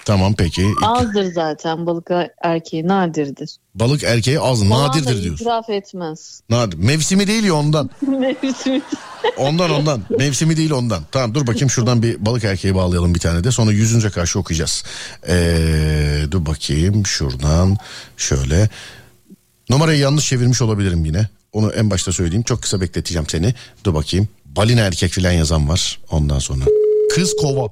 Tamam 0.04 0.34
peki. 0.38 0.62
İlk- 0.62 0.82
Azdır 0.82 1.32
zaten 1.32 1.86
balık 1.86 2.10
erkeği 2.42 2.88
nadirdir. 2.88 3.50
balık 3.74 4.04
erkeği 4.04 4.40
az 4.40 4.60
da 4.60 4.68
nadirdir 4.70 5.22
diyorsun. 5.22 5.44
itiraf 5.44 5.70
etmez. 5.70 6.40
Nadir. 6.50 6.78
Mevsimi 6.78 7.26
değil 7.26 7.44
ya 7.44 7.54
ondan. 7.54 7.90
Mevsimi. 8.08 8.82
Ondan 9.36 9.70
ondan. 9.70 10.02
Mevsimi 10.18 10.56
değil 10.56 10.70
ondan. 10.70 11.02
Tamam 11.12 11.34
dur 11.34 11.46
bakayım 11.46 11.70
şuradan 11.70 12.02
bir 12.02 12.26
balık 12.26 12.44
erkeği 12.44 12.74
bağlayalım 12.74 13.14
bir 13.14 13.20
tane 13.20 13.44
de. 13.44 13.50
Sonra 13.50 13.72
yüzünce 13.72 14.10
karşı 14.10 14.38
okuyacağız. 14.38 14.84
Ee, 15.28 16.22
dur 16.30 16.46
bakayım 16.46 17.06
şuradan 17.06 17.76
şöyle. 18.16 18.68
Numarayı 19.70 19.98
yanlış 19.98 20.26
çevirmiş 20.28 20.62
olabilirim 20.62 21.04
yine. 21.04 21.28
Onu 21.52 21.72
en 21.72 21.90
başta 21.90 22.12
söyleyeyim. 22.12 22.42
Çok 22.42 22.62
kısa 22.62 22.80
bekleteceğim 22.80 23.26
seni. 23.28 23.54
Dur 23.84 23.94
bakayım. 23.94 24.28
Balina 24.44 24.80
erkek 24.80 25.10
filan 25.10 25.32
yazan 25.32 25.68
var. 25.68 25.98
Ondan 26.10 26.38
sonra. 26.38 26.64
Kız 27.14 27.36
kova. 27.36 27.68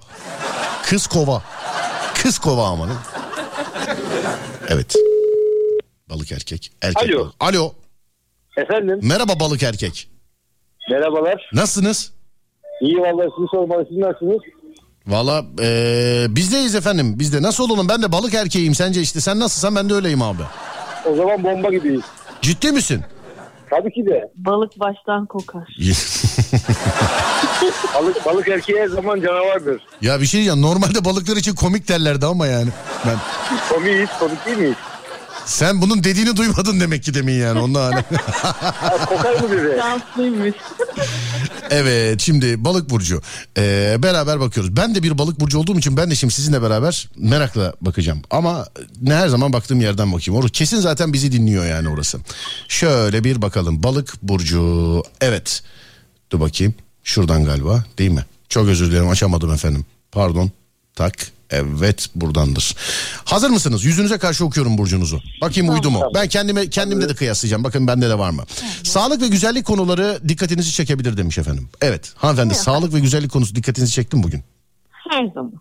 Kız 0.82 1.06
kova. 1.06 1.42
Kız 2.22 2.38
kova 2.38 2.66
amanın. 2.68 2.96
Evet. 4.68 4.94
Balık 6.10 6.32
erkek. 6.32 6.72
Erkek 6.82 7.10
Alo. 7.10 7.18
balık. 7.20 7.34
Alo. 7.40 7.72
Efendim? 8.56 9.00
Merhaba 9.02 9.40
balık 9.40 9.62
erkek. 9.62 10.08
Merhabalar. 10.90 11.50
Nasılsınız? 11.52 12.12
İyi 12.82 12.96
vallahi 12.96 13.28
sizi 13.36 13.46
sormalı. 13.50 13.86
Siz 13.88 13.98
nasılsınız? 13.98 14.38
Valla 15.06 15.44
eee 15.58 16.26
bizdeyiz 16.28 16.74
efendim. 16.74 17.18
Bizde 17.18 17.42
nasıl 17.42 17.64
olalım? 17.70 17.88
Ben 17.88 18.02
de 18.02 18.12
balık 18.12 18.34
erkeğim. 18.34 18.74
Sence 18.74 19.00
işte 19.00 19.20
sen 19.20 19.38
nasılsan 19.40 19.76
ben 19.76 19.90
de 19.90 19.94
öyleyim 19.94 20.22
abi. 20.22 20.42
O 21.12 21.16
zaman 21.16 21.44
bomba 21.44 21.70
gibiyiz. 21.70 22.02
Ciddi 22.42 22.72
misin? 22.72 23.02
Tabii 23.70 23.92
ki 23.92 24.06
de. 24.06 24.30
Balık 24.36 24.80
baştan 24.80 25.26
kokar. 25.26 25.76
Balık, 27.94 28.26
balık 28.26 28.48
erkeği 28.48 28.78
her 28.80 28.86
zaman 28.88 29.20
canavardır. 29.20 29.82
ya 30.02 30.20
bir 30.20 30.26
şey 30.26 30.38
diyeceğim. 30.38 30.62
Normalde 30.62 31.04
balıklar 31.04 31.36
için 31.36 31.54
komik 31.54 31.88
derlerdi 31.88 32.26
ama 32.26 32.46
yani. 32.46 32.68
Ben... 33.06 33.16
Komiyiz, 33.70 34.08
komik 34.18 34.46
değil 34.46 34.58
miyiz? 34.58 34.76
Sen 35.48 35.82
bunun 35.82 36.04
dediğini 36.04 36.36
duymadın 36.36 36.80
demek 36.80 37.02
ki 37.02 37.14
demin 37.14 37.32
yani. 37.32 37.60
Ondan 37.60 37.92
hani. 37.92 38.04
Kokar 39.06 39.34
mı 39.40 39.52
bize? 39.52 39.78
Şanslıymış. 39.78 40.54
Evet 41.70 42.20
şimdi 42.20 42.64
balık 42.64 42.90
burcu 42.90 43.22
Ee, 43.58 43.96
beraber 43.98 44.40
bakıyoruz. 44.40 44.76
Ben 44.76 44.94
de 44.94 45.02
bir 45.02 45.18
balık 45.18 45.40
burcu 45.40 45.58
olduğum 45.58 45.78
için 45.78 45.96
ben 45.96 46.10
de 46.10 46.14
şimdi 46.14 46.34
sizinle 46.34 46.62
beraber 46.62 47.08
merakla 47.16 47.74
bakacağım. 47.80 48.22
Ama 48.30 48.66
ne 49.02 49.14
her 49.14 49.28
zaman 49.28 49.52
baktığım 49.52 49.80
yerden 49.80 50.12
bakayım. 50.12 50.40
Orası 50.40 50.52
kesin 50.52 50.80
zaten 50.80 51.12
bizi 51.12 51.32
dinliyor 51.32 51.66
yani 51.66 51.88
orası. 51.88 52.18
Şöyle 52.68 53.24
bir 53.24 53.42
bakalım 53.42 53.82
balık 53.82 54.22
burcu 54.22 55.02
evet 55.20 55.62
dur 56.30 56.40
bakayım 56.40 56.74
şuradan 57.04 57.44
galiba 57.44 57.84
değil 57.98 58.10
mi? 58.10 58.24
Çok 58.48 58.68
özür 58.68 58.90
dilerim 58.90 59.08
açamadım 59.08 59.52
efendim 59.52 59.84
pardon 60.12 60.50
tak 60.94 61.14
Evet 61.50 62.06
buradandır. 62.14 62.74
Hazır 63.24 63.50
mısınız? 63.50 63.84
Yüzünüze 63.84 64.18
karşı 64.18 64.44
okuyorum 64.44 64.78
burcunuzu. 64.78 65.20
Bakayım 65.40 65.74
uydu 65.74 65.90
mu? 65.90 66.02
Ben 66.14 66.28
kendime 66.28 66.70
kendimde 66.70 67.08
de 67.08 67.14
kıyaslayacağım. 67.14 67.64
Bakın 67.64 67.86
bende 67.86 68.08
de 68.08 68.18
var 68.18 68.30
mı? 68.30 68.44
Sağlık 68.84 69.22
ve 69.22 69.28
güzellik 69.28 69.64
konuları 69.64 70.20
dikkatinizi 70.28 70.72
çekebilir 70.72 71.16
demiş 71.16 71.38
efendim. 71.38 71.68
Evet 71.80 72.12
hanımefendi 72.16 72.54
sağlık 72.54 72.94
ve 72.94 73.00
güzellik 73.00 73.30
konusu 73.30 73.54
dikkatinizi 73.54 73.92
çekti 73.92 74.16
mi 74.16 74.22
bugün? 74.22 74.42
Her 75.10 75.26
zaman. 75.34 75.52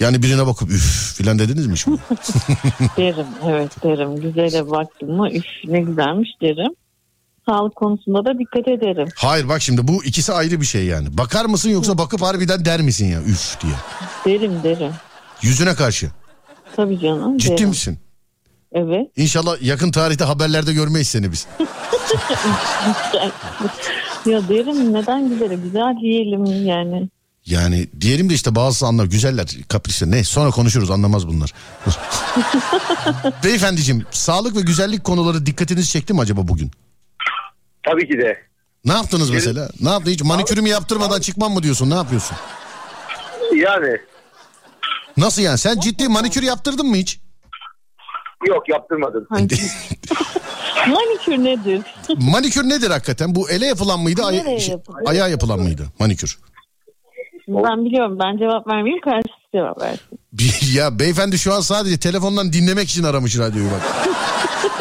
Yani 0.00 0.22
birine 0.22 0.46
bakıp 0.46 0.70
üf 0.70 1.14
filan 1.16 1.38
dediniz 1.38 1.66
mi 1.66 1.78
şimdi? 1.78 2.00
derim 2.96 3.26
evet 3.48 3.82
derim. 3.82 4.16
Güzele 4.20 4.70
baktım 4.70 5.10
mı 5.16 5.30
üf 5.30 5.44
ne 5.64 5.80
güzelmiş 5.80 6.28
derim. 6.42 6.72
Sağlık 7.48 7.76
konusunda 7.76 8.24
da 8.24 8.38
dikkat 8.38 8.68
ederim. 8.68 9.08
Hayır 9.16 9.48
bak 9.48 9.62
şimdi 9.62 9.88
bu 9.88 10.04
ikisi 10.04 10.32
ayrı 10.32 10.60
bir 10.60 10.66
şey 10.66 10.84
yani. 10.84 11.18
Bakar 11.18 11.44
mısın 11.44 11.70
yoksa 11.70 11.98
bakıp 11.98 12.22
harbiden 12.22 12.64
der 12.64 12.80
misin 12.80 13.06
ya 13.06 13.22
üf 13.22 13.56
diye. 13.62 13.72
Derim 14.26 14.62
derim. 14.62 14.92
Yüzüne 15.42 15.74
karşı. 15.74 16.10
Tabii 16.76 17.00
canım. 17.00 17.38
Ciddi 17.38 17.56
derim. 17.56 17.68
misin? 17.68 17.98
Evet. 18.72 19.06
İnşallah 19.16 19.62
yakın 19.62 19.90
tarihte 19.90 20.24
haberlerde 20.24 20.72
görmeyiz 20.72 21.08
seni 21.08 21.32
biz. 21.32 21.46
ya 24.26 24.48
derim 24.48 24.92
neden 24.92 25.28
güzele 25.28 25.54
güzel 25.54 25.96
diyelim 26.00 26.66
yani. 26.66 27.08
Yani 27.46 27.86
diyelim 28.00 28.30
de 28.30 28.34
işte 28.34 28.54
bazı 28.54 28.86
anlar 28.86 29.04
güzeller 29.04 29.46
kaprisler 29.68 30.10
ne 30.10 30.24
sonra 30.24 30.50
konuşuruz 30.50 30.90
anlamaz 30.90 31.28
bunlar. 31.28 31.52
Beyefendiciğim 33.44 34.06
sağlık 34.10 34.56
ve 34.56 34.60
güzellik 34.60 35.04
konuları 35.04 35.46
dikkatinizi 35.46 35.90
çekti 35.90 36.14
mi 36.14 36.20
acaba 36.20 36.48
bugün? 36.48 36.70
Tabii 37.82 38.08
ki 38.08 38.18
de. 38.18 38.38
Ne 38.84 38.92
yaptınız 38.92 39.30
mesela? 39.30 39.70
Ne 39.80 39.90
yaptın 39.90 40.10
hiç 40.10 40.22
manikürümü 40.22 40.68
yaptırmadan 40.68 41.20
çıkmam 41.20 41.52
mı 41.52 41.62
diyorsun 41.62 41.90
ne 41.90 41.94
yapıyorsun? 41.94 42.36
Yani 43.56 43.98
Nasıl 45.16 45.42
yani 45.42 45.58
sen 45.58 45.80
ciddi 45.80 46.08
manikür 46.08 46.42
yaptırdın 46.42 46.86
mı 46.86 46.96
hiç? 46.96 47.20
yok 48.48 48.68
yaptırmadım. 48.68 49.26
Manikür 50.88 51.44
nedir? 51.44 51.82
Manikür 52.18 52.68
nedir 52.68 52.90
hakikaten? 52.90 53.34
Bu 53.34 53.50
ele 53.50 53.66
yapılan 53.66 54.00
mıydı? 54.00 54.22
Nereye 54.32 54.60
şey, 54.60 54.72
yapılıyor? 54.72 55.08
ayağa 55.08 55.28
yapılan 55.28 55.60
mıydı 55.60 55.86
manikür? 55.98 56.38
ben 57.48 57.84
biliyorum 57.84 58.18
ben 58.18 58.38
cevap 58.38 58.66
vermeyeyim 58.66 59.00
karşısı 59.00 59.50
cevap 59.54 59.80
versin. 59.82 60.18
Ya 60.74 60.98
beyefendi 60.98 61.38
şu 61.38 61.54
an 61.54 61.60
sadece 61.60 61.98
telefondan 61.98 62.52
dinlemek 62.52 62.88
için 62.88 63.04
aramış 63.04 63.38
radyoyu 63.38 63.68
bak. 63.70 63.82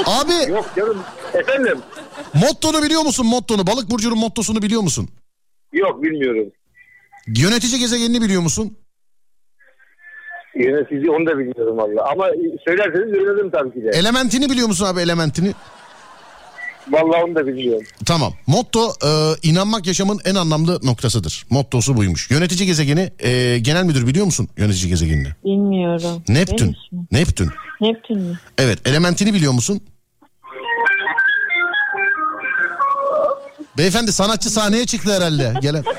Abi 0.06 0.52
Yok 0.52 0.72
canım. 0.76 0.98
Efendim? 1.34 1.78
mottonu 2.34 2.84
biliyor 2.84 3.02
musun 3.02 3.26
mottonu? 3.28 3.68
Balık 3.68 3.92
burcunun 3.92 4.18
mottosunu 4.18 4.62
biliyor 4.62 4.82
musun? 4.82 5.10
Yok 5.74 6.04
bilmiyorum. 6.04 6.52
Yönetici 7.28 7.80
gezegenini 7.80 8.22
biliyor 8.22 8.42
musun? 8.42 8.78
Yönetici 10.56 11.10
onu 11.12 11.26
da 11.26 11.38
bilmiyorum 11.38 11.78
valla. 11.78 12.12
Ama 12.12 12.26
söylerseniz 12.68 13.14
öğrenirim 13.14 13.52
tabii 13.52 13.74
ki 13.74 13.84
de. 13.84 13.90
Elementini 13.90 14.50
biliyor 14.50 14.68
musun 14.68 14.86
abi 14.86 15.02
elementini? 15.02 15.54
Vallahi 16.90 17.24
onu 17.24 17.36
da 17.36 17.48
bilmiyorum. 17.48 17.84
Tamam. 18.06 18.34
Motto 18.48 18.94
e, 19.06 19.10
inanmak 19.50 19.88
yaşamın 19.88 20.20
en 20.26 20.36
anlamlı 20.36 20.80
noktasıdır. 20.84 21.46
Mottosu 21.50 21.98
buymuş. 21.98 22.32
Yönetici 22.32 22.68
gezegeni 22.68 23.12
e, 23.20 23.60
genel 23.60 23.84
müdür 23.84 24.08
biliyor 24.08 24.26
musun 24.26 24.48
yönetici 24.58 24.90
gezegenini? 24.90 25.28
Bilmiyorum. 25.46 26.24
Neptün. 26.28 26.76
Neptün. 27.12 27.50
Neptün 27.82 28.22
mü? 28.22 28.40
Evet 28.58 28.88
elementini 28.88 29.34
biliyor 29.34 29.54
musun? 29.54 29.82
Beyefendi 33.78 34.14
sanatçı 34.14 34.50
sahneye 34.50 34.86
çıktı 34.86 35.14
herhalde. 35.14 35.54
Gelen. 35.62 35.84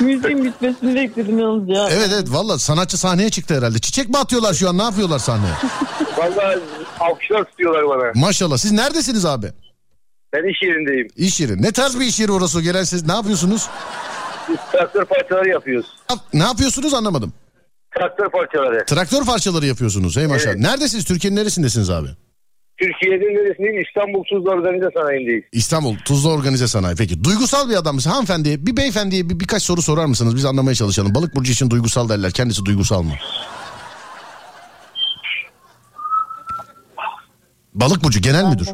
Müziğin 0.00 0.44
bitmesini 0.44 0.94
bekledim 0.94 1.38
yalnız 1.38 1.68
ya. 1.68 1.88
Evet 1.90 2.08
evet 2.14 2.26
valla 2.32 2.58
sanatçı 2.58 2.98
sahneye 2.98 3.30
çıktı 3.30 3.54
herhalde. 3.58 3.78
Çiçek 3.78 4.08
mi 4.08 4.18
atıyorlar 4.18 4.54
şu 4.54 4.68
an 4.68 4.78
ne 4.78 4.82
yapıyorlar 4.82 5.18
sahneye? 5.18 5.52
Vallahi 6.18 6.58
alkışlar 7.00 7.44
tutuyorlar 7.44 7.88
bana. 7.88 8.12
Maşallah 8.26 8.56
siz 8.56 8.72
neredesiniz 8.72 9.24
abi? 9.24 9.52
Ben 10.32 10.50
iş 10.52 10.62
yerindeyim. 10.62 11.08
İş 11.16 11.40
yeri. 11.40 11.62
Ne 11.62 11.72
tarz 11.72 12.00
bir 12.00 12.04
iş 12.06 12.20
yeri 12.20 12.32
orası? 12.32 12.60
Gelen 12.62 12.84
siz 12.84 13.06
ne 13.06 13.12
yapıyorsunuz? 13.12 13.68
Biz 14.48 14.56
traktör 14.72 15.04
parçaları 15.04 15.48
yapıyoruz. 15.48 15.86
Ne 16.32 16.42
yapıyorsunuz 16.42 16.94
anlamadım. 16.94 17.32
Traktör 17.98 18.28
parçaları. 18.28 18.84
Traktör 18.86 19.24
parçaları 19.24 19.66
yapıyorsunuz. 19.66 20.16
Hey 20.16 20.26
maşallah. 20.26 20.52
Evet. 20.52 20.60
Neredesiniz? 20.62 21.04
Türkiye'nin 21.04 21.36
neresindesiniz 21.36 21.90
abi? 21.90 22.08
Türkiye'nin 22.78 23.34
neresindeyim? 23.34 23.82
İstanbul 23.82 24.24
Tuzla 24.24 24.50
Organize 24.50 24.88
Sanayi'ndeyiz. 24.94 25.44
İstanbul 25.52 25.96
Tuzla 25.96 26.30
Organize 26.30 26.68
Sanayi. 26.68 26.96
Peki 26.96 27.24
duygusal 27.24 27.70
bir 27.70 27.74
adam 27.74 27.94
mısın? 27.94 28.10
Hanımefendiye 28.10 28.66
bir 28.66 28.76
beyefendiye 28.76 29.30
bir, 29.30 29.40
birkaç 29.40 29.62
soru 29.62 29.82
sorar 29.82 30.04
mısınız? 30.06 30.36
Biz 30.36 30.44
anlamaya 30.44 30.74
çalışalım. 30.74 31.14
Balık 31.14 31.36
burcu 31.36 31.52
için 31.52 31.70
duygusal 31.70 32.08
derler. 32.08 32.32
Kendisi 32.32 32.64
duygusal 32.64 33.02
mı? 33.02 33.12
Balık 37.74 38.04
burcu 38.04 38.20
genel 38.20 38.44
müdür. 38.44 38.68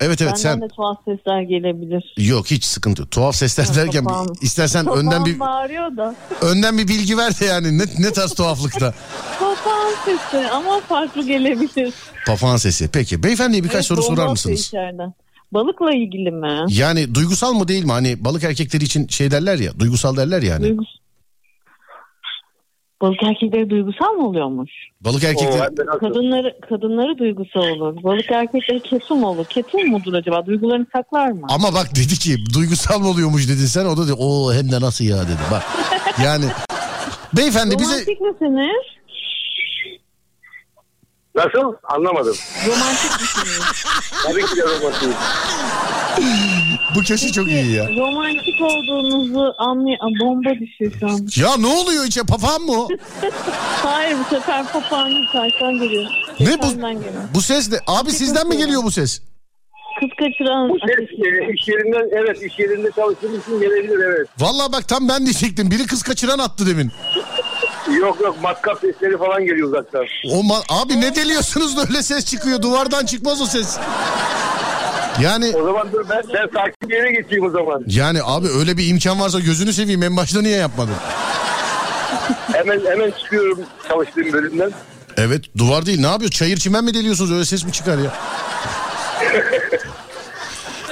Evet 0.00 0.22
evet 0.22 0.30
Benden 0.32 0.34
sen. 0.42 0.60
de 0.60 0.68
tuhaf 0.68 0.98
sesler 1.04 1.42
gelebilir. 1.42 2.14
Yok 2.16 2.46
hiç 2.50 2.64
sıkıntı. 2.64 3.06
Tuhaf 3.06 3.34
sesler 3.36 3.74
derken 3.74 4.04
Papağan- 4.04 4.34
istersen 4.42 4.84
papağan 4.84 5.06
önden 5.06 5.24
bir 5.24 5.40
bağırıyor 5.40 5.96
da. 5.96 6.14
önden 6.42 6.78
bir 6.78 6.88
bilgi 6.88 7.16
ver 7.18 7.40
de 7.40 7.44
yani 7.44 7.78
ne, 7.78 7.82
ne 7.98 8.12
tarz 8.12 8.34
tuhaflıkta. 8.34 8.94
Papağan 9.40 9.92
sesi 10.04 10.48
ama 10.50 10.80
farklı 10.88 11.26
gelebilir. 11.26 11.94
Papağan 12.26 12.56
sesi. 12.56 12.88
Peki 12.92 13.22
beyefendiye 13.22 13.62
birkaç 13.62 13.74
Evet, 13.76 13.84
soru 13.84 14.02
sorar 14.02 14.26
mısınız? 14.28 14.60
içeriden. 14.60 15.14
Balıkla 15.52 15.94
ilgili 15.94 16.30
mi? 16.30 16.64
Yani 16.68 17.14
duygusal 17.14 17.52
mı 17.52 17.68
değil 17.68 17.84
mi? 17.84 17.92
Hani 17.92 18.24
balık 18.24 18.44
erkekleri 18.44 18.84
için 18.84 19.08
şey 19.08 19.30
derler 19.30 19.58
ya, 19.58 19.80
duygusal 19.80 20.16
derler 20.16 20.42
yani. 20.42 20.62
Duygus 20.62 20.88
Balık 23.00 23.22
erkekleri 23.22 23.70
duygusal 23.70 24.12
mı 24.12 24.26
oluyormuş? 24.28 24.70
Balık 25.00 25.24
erkekleri 25.24 25.74
Kadınları 26.00 26.60
kadınları 26.68 27.18
duygusal 27.18 27.60
olur. 27.60 28.02
Balık 28.02 28.30
erkekleri 28.30 28.80
ketum 28.80 29.24
olur. 29.24 29.44
Ketum 29.44 29.90
mudur 29.90 30.14
acaba? 30.14 30.46
Duygularını 30.46 30.86
saklar 30.96 31.30
mı? 31.30 31.46
ama 31.48 31.74
bak 31.74 31.86
dedi 31.96 32.14
ki 32.14 32.36
duygusal 32.54 32.98
mı 32.98 33.08
oluyormuş 33.08 33.48
dedin 33.48 33.66
sen 33.66 33.84
o 33.84 33.96
da 33.96 34.04
dedi 34.04 34.12
o 34.18 34.52
hem 34.52 34.72
de 34.72 34.80
nasıl 34.80 35.04
ya 35.04 35.22
dedi 35.22 35.42
bak. 35.50 35.62
Yani 36.24 36.44
beyefendi 37.36 37.78
bize 37.78 37.92
Romantik 37.92 38.20
misiniz? 38.20 38.84
Nasıl? 41.34 41.74
Anlamadım. 41.82 42.36
Romantik 42.66 43.20
misiniz? 43.20 43.60
Tabii 44.26 44.46
ki 44.46 44.56
de 44.56 44.62
romantik. 44.62 45.16
Bu 46.94 47.00
köşe 47.00 47.32
çok 47.32 47.48
iyi 47.48 47.72
ya. 47.72 47.88
Romantik 47.88 48.60
olduğunuzu 48.60 49.54
anlay... 49.58 49.94
Aa, 49.94 50.20
Bomba 50.20 50.50
düşüyor 50.60 50.92
şu 51.00 51.06
an. 51.06 51.28
Ya 51.36 51.56
ne 51.56 51.66
oluyor 51.66 52.04
içe 52.04 52.22
papağan 52.22 52.62
mı 52.62 52.72
o? 52.72 52.88
Hayır 53.82 54.16
bu 54.18 54.34
sefer 54.34 54.66
papağanın 54.72 55.26
karşıdan 55.32 55.72
geliyor. 55.74 56.04
Ne 56.40 56.58
bu? 56.62 56.66
Geliyor. 56.76 57.00
Bu 57.34 57.42
ses 57.42 57.70
de 57.72 57.80
abi 57.86 58.12
sizden 58.12 58.48
mi 58.48 58.56
geliyor 58.56 58.82
bu 58.84 58.90
ses? 58.90 59.22
Kız 60.00 60.08
kaçıran 60.18 60.68
Bu 60.68 60.76
ses 60.86 61.08
iş 61.54 61.68
yerinden 61.68 62.08
evet 62.12 62.42
iş 62.42 62.58
yerinde 62.58 62.90
çalıştığım 62.96 63.40
için 63.40 63.60
gelebilir 63.60 63.98
evet. 64.06 64.28
Vallahi 64.38 64.72
bak 64.72 64.88
tam 64.88 65.08
ben 65.08 65.24
diyecektim. 65.24 65.70
Biri 65.70 65.86
kız 65.86 66.02
kaçıran 66.02 66.38
attı 66.38 66.66
demin. 66.66 66.92
Yok 68.00 68.20
yok 68.20 68.36
matkap 68.42 68.80
sesleri 68.80 69.18
falan 69.18 69.44
geliyor 69.44 69.68
uzaktan. 69.68 70.04
O 70.30 70.40
ma- 70.40 70.82
abi 70.82 71.00
ne 71.00 71.14
deliyorsunuz 71.14 71.76
da 71.76 71.80
öyle 71.88 72.02
ses 72.02 72.24
çıkıyor. 72.24 72.62
Duvardan 72.62 73.06
çıkmaz 73.06 73.40
o 73.42 73.46
ses. 73.46 73.78
Yani 75.22 75.52
O 75.56 75.64
zaman 75.64 75.92
dur 75.92 76.04
ben, 76.10 76.22
ben 76.34 76.46
sakin 76.54 76.88
bir 76.90 76.94
yere 76.94 77.12
geçeyim 77.12 77.44
o 77.44 77.50
zaman. 77.50 77.84
yani 77.86 78.18
abi 78.24 78.46
öyle 78.58 78.76
bir 78.76 78.88
imkan 78.88 79.20
varsa 79.20 79.40
gözünü 79.40 79.72
seveyim 79.72 80.02
en 80.02 80.16
başta 80.16 80.42
niye 80.42 80.56
yapmadın? 80.56 80.94
Hemen 82.52 82.80
hemen 82.90 83.10
çıkıyorum 83.10 83.58
çalıştığım 83.88 84.32
bölümden. 84.32 84.70
Evet 85.16 85.44
duvar 85.58 85.86
değil 85.86 86.00
ne 86.00 86.06
yapıyor? 86.06 86.30
Çayır 86.30 86.56
çimen 86.56 86.84
mi 86.84 86.94
deliyorsunuz 86.94 87.32
öyle 87.32 87.44
ses 87.44 87.64
mi 87.64 87.72
çıkar 87.72 87.98
ya? 87.98 88.14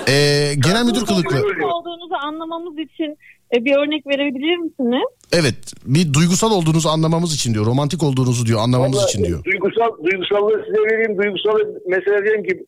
Ee, 0.08 0.54
genel 0.58 0.84
müdür 0.84 1.06
kılıklı. 1.06 1.36
Olduğunuzu 1.66 2.14
anlamamız 2.26 2.74
için 2.78 3.18
e, 3.56 3.64
bir 3.64 3.76
örnek 3.76 4.06
verebilir 4.06 4.56
misiniz? 4.56 5.08
Evet 5.32 5.54
bir 5.84 6.12
duygusal 6.14 6.52
olduğunuzu 6.52 6.88
anlamamız 6.88 7.34
için 7.34 7.54
diyor. 7.54 7.66
Romantik 7.66 8.02
olduğunuzu 8.02 8.46
diyor 8.46 8.60
anlamamız 8.60 8.96
Vallahi 8.96 9.10
için 9.10 9.24
diyor. 9.24 9.44
Duygusal, 9.44 9.88
duygusallığı 10.04 10.64
size 10.66 10.78
vereyim. 10.92 11.22
Duygusalı 11.22 11.80
mesela 11.88 12.22
diyelim 12.22 12.42
ki 12.42 12.66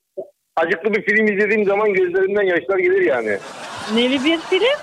acıklı 0.60 0.94
bir 0.94 1.02
film 1.02 1.26
izlediğim 1.26 1.64
zaman 1.64 1.92
gözlerimden 1.92 2.42
yaşlar 2.42 2.78
gelir 2.78 3.02
yani. 3.02 3.38
Neli 3.94 4.24
bir 4.24 4.38
film? 4.38 4.78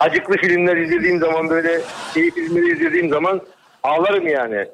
Acıklı 0.00 0.36
filmler 0.36 0.76
izlediğim 0.76 1.20
zaman 1.20 1.50
böyle 1.50 1.80
iyi 2.16 2.30
filmleri 2.30 2.72
izlediğim 2.76 3.10
zaman 3.10 3.40
ağlarım 3.82 4.28
yani. 4.28 4.66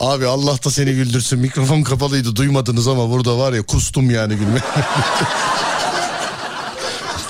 Abi 0.00 0.26
Allah 0.26 0.52
da 0.64 0.70
seni 0.70 0.94
güldürsün. 0.94 1.40
Mikrofon 1.40 1.82
kapalıydı 1.82 2.36
duymadınız 2.36 2.88
ama 2.88 3.10
burada 3.10 3.38
var 3.38 3.52
ya 3.52 3.62
kustum 3.62 4.10
yani 4.10 4.34
gülme. 4.36 4.60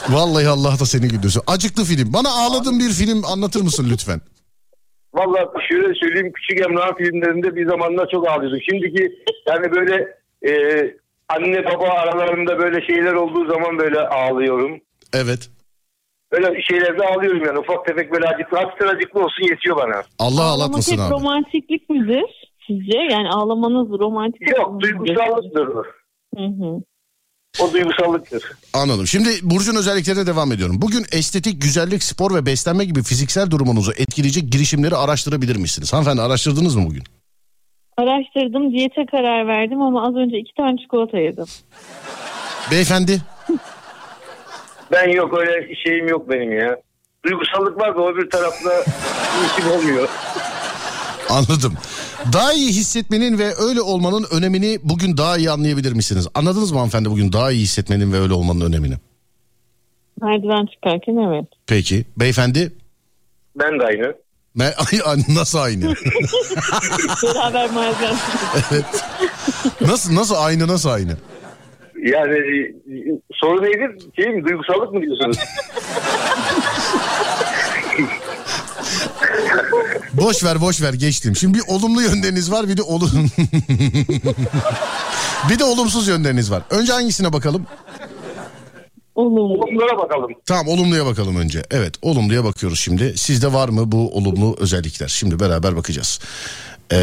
Vallahi 0.09 0.49
Allah 0.49 0.73
da 0.81 0.87
seni 0.87 1.09
güldürsün. 1.09 1.43
Acıklı 1.47 1.85
film. 1.85 2.13
Bana 2.13 2.29
ağladığın 2.29 2.79
bir 2.79 2.91
film 2.91 3.25
anlatır 3.25 3.63
mısın 3.63 3.89
lütfen? 3.93 4.21
Vallahi 5.15 5.47
şöyle 5.69 5.95
söyleyeyim 5.95 6.33
küçük 6.33 6.67
Emrah 6.67 6.97
filmlerinde 6.99 7.57
bir 7.57 7.69
zamanlar 7.69 8.09
çok 8.13 8.29
ağlıyordum. 8.29 8.59
Şimdiki 8.71 9.13
yani 9.49 9.73
böyle 9.73 10.17
e, 10.49 10.53
anne 11.37 11.65
baba 11.65 11.89
aralarında 11.89 12.59
böyle 12.59 12.87
şeyler 12.87 13.13
olduğu 13.13 13.53
zaman 13.53 13.79
böyle 13.79 14.01
ağlıyorum. 14.01 14.81
Evet. 15.13 15.51
Böyle 16.33 16.63
şeylerde 16.63 17.07
ağlıyorum 17.07 17.45
yani 17.47 17.59
ufak 17.59 17.87
tefek 17.87 18.13
böyle 18.13 18.27
acıklı 18.29 18.57
hafiften 18.57 18.87
acıklı 18.97 19.21
olsun 19.21 19.43
yetiyor 19.51 19.77
bana. 19.77 20.03
Allah 20.19 20.43
ağlatmasın 20.43 20.99
abi. 20.99 21.11
romantiklik 21.11 21.91
midir 21.91 22.51
sizce? 22.67 22.99
Yani 22.99 23.29
ağlamanız 23.29 24.01
romantik 24.01 24.51
Yok 24.57 24.81
duygusallıktır. 24.81 25.69
Hı 26.37 26.45
hı. 26.45 26.83
O 27.63 27.73
duygusallıktır. 27.73 28.43
Anladım. 28.73 29.07
Şimdi 29.07 29.29
Burcu'nun 29.43 29.79
özelliklerine 29.79 30.27
devam 30.27 30.53
ediyorum. 30.53 30.77
Bugün 30.83 31.05
estetik, 31.13 31.63
güzellik, 31.63 32.03
spor 32.03 32.35
ve 32.35 32.47
beslenme 32.47 32.85
gibi 32.85 33.03
fiziksel 33.03 33.51
durumunuzu 33.51 33.93
etkileyecek 33.93 34.53
girişimleri 34.53 34.97
araştırabilir 34.97 35.57
misiniz? 35.57 35.93
Hanımefendi 35.93 36.23
araştırdınız 36.23 36.77
mı 36.77 36.87
bugün? 36.87 37.03
Araştırdım, 38.01 38.73
diyete 38.73 39.07
karar 39.11 39.47
verdim 39.47 39.83
ama 39.83 40.09
az 40.09 40.15
önce 40.15 40.39
iki 40.39 40.55
tane 40.55 40.77
çikolata 40.77 41.19
yedim. 41.19 41.45
Beyefendi 42.71 43.19
Ben 44.93 45.09
yok 45.09 45.39
öyle 45.39 45.75
şeyim 45.75 46.09
yok 46.09 46.31
benim 46.31 46.53
ya. 46.59 46.77
Duygusallık 47.25 47.81
var 47.81 47.97
da 47.97 48.01
o 48.01 48.17
bir 48.17 48.31
tarafta 48.31 48.71
işim 49.47 49.71
olmuyor. 49.71 50.09
anladım. 51.31 51.75
Daha 52.33 52.53
iyi 52.53 52.69
hissetmenin 52.69 53.39
ve 53.39 53.45
öyle 53.69 53.81
olmanın 53.81 54.27
önemini 54.39 54.79
bugün 54.83 55.17
daha 55.17 55.37
iyi 55.39 55.51
anlayabilir 55.51 55.93
misiniz? 55.93 56.29
Anladınız 56.35 56.71
mı 56.73 56.79
hanımefendi 56.79 57.11
bugün 57.11 57.33
daha 57.33 57.53
iyi 57.53 57.63
hissetmenin 57.63 58.13
ve 58.13 58.17
öyle 58.21 58.33
olmanın 58.33 58.61
önemini? 58.61 58.95
Merdiven 60.23 60.67
çıkarken 60.67 61.17
evet. 61.17 61.47
Peki. 61.67 62.05
Beyefendi? 62.17 62.73
Ben 63.57 63.81
de 63.81 63.85
aynı. 63.85 64.15
Me- 64.57 64.75
Ay, 65.05 65.19
nasıl 65.29 65.59
aynı? 65.59 65.85
Beraber 67.23 67.69
çıktık. 67.69 68.65
evet. 68.73 68.85
Nasıl 69.81 70.15
nasıl 70.15 70.35
aynı 70.39 70.69
nasıl 70.69 70.89
aynı? 70.89 71.17
Yani 72.03 72.39
e, 72.39 73.21
soru 73.35 73.63
neydi? 73.63 73.99
Şey 74.17 74.29
mi 74.29 74.45
duygusallık 74.45 74.93
mı 74.93 75.01
diyorsunuz? 75.03 75.37
Boş 80.13 80.45
ver 80.45 80.61
boş 80.61 80.83
ver 80.83 80.95
geçtim. 80.95 81.37
Şimdi 81.37 81.59
bir 81.59 81.65
olumlu 81.69 82.03
yönleriniz 82.03 82.53
var 82.53 82.69
bir 82.69 82.77
de 82.77 82.83
olum 82.83 83.11
bir 85.51 85.59
de 85.59 85.65
olumsuz 85.65 86.09
yönleriniz 86.09 86.51
var. 86.51 86.63
Önce 86.71 86.93
hangisine 86.93 87.33
bakalım? 87.33 87.67
Olumlu. 89.15 89.63
Bunlara 89.63 89.99
bakalım. 89.99 90.31
Tamam 90.47 90.69
olumluya 90.69 91.07
bakalım 91.07 91.37
önce. 91.37 91.63
Evet 91.71 91.95
olumluya 92.03 92.45
bakıyoruz 92.45 92.81
şimdi. 92.81 93.13
Sizde 93.17 93.53
var 93.53 93.69
mı 93.69 93.93
bu 93.93 94.17
olumlu 94.17 94.57
özellikler? 94.59 95.09
Şimdi 95.09 95.41
beraber 95.41 95.77
bakacağız. 95.77 96.21
Ee, 96.93 96.97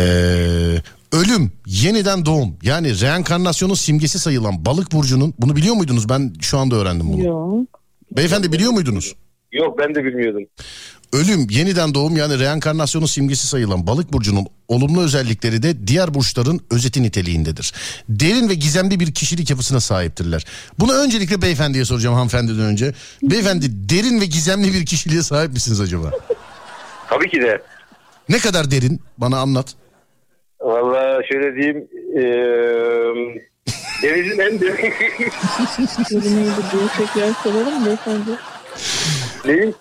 ölüm, 1.11 1.51
yeniden 1.65 2.25
doğum 2.25 2.55
yani 2.63 3.01
reenkarnasyonun 3.01 3.73
simgesi 3.73 4.19
sayılan 4.19 4.65
balık 4.65 4.91
burcunun 4.91 5.33
bunu 5.39 5.55
biliyor 5.55 5.75
muydunuz? 5.75 6.09
Ben 6.09 6.33
şu 6.41 6.57
anda 6.57 6.75
öğrendim 6.75 7.13
bunu. 7.13 7.23
Yok. 7.23 7.81
Beyefendi 8.11 8.51
biliyor 8.51 8.71
muydunuz? 8.71 9.15
Yok 9.51 9.79
ben 9.79 9.95
de 9.95 10.03
bilmiyordum. 10.05 10.43
Ölüm, 11.13 11.47
yeniden 11.49 11.93
doğum 11.93 12.17
yani 12.17 12.39
reenkarnasyonun 12.39 13.05
simgesi 13.05 13.47
sayılan 13.47 13.87
balık 13.87 14.13
burcunun 14.13 14.45
olumlu 14.67 15.01
özellikleri 15.03 15.63
de 15.63 15.87
diğer 15.87 16.13
burçların 16.13 16.61
özeti 16.71 17.03
niteliğindedir. 17.03 17.73
Derin 18.09 18.49
ve 18.49 18.53
gizemli 18.53 18.99
bir 18.99 19.13
kişilik 19.13 19.49
yapısına 19.49 19.79
sahiptirler. 19.79 20.45
Bunu 20.79 20.93
öncelikle 20.93 21.41
beyefendiye 21.41 21.85
soracağım 21.85 22.15
hanımefendiden 22.15 22.65
önce. 22.65 22.93
Beyefendi 23.23 23.65
derin 23.89 24.21
ve 24.21 24.25
gizemli 24.25 24.73
bir 24.73 24.85
kişiliğe 24.85 25.21
sahip 25.23 25.53
misiniz 25.53 25.81
acaba? 25.81 26.11
Tabii 27.09 27.29
ki 27.29 27.41
de. 27.41 27.61
Ne 28.29 28.39
kadar 28.39 28.71
derin? 28.71 29.01
Bana 29.17 29.37
anlat. 29.39 29.65
Valla 30.61 31.21
şöyle 31.31 31.55
diyeyim. 31.55 31.87
eee 32.15 33.47
denizin 34.03 34.39
en 34.39 34.59
derin... 34.61 34.93
Soru 36.09 36.35
neydi 36.35 36.51
diye 36.71 36.87
tekrar 36.97 37.33
soralım 37.43 37.85
beyefendi? 37.85 38.29
Neyi? 39.45 39.73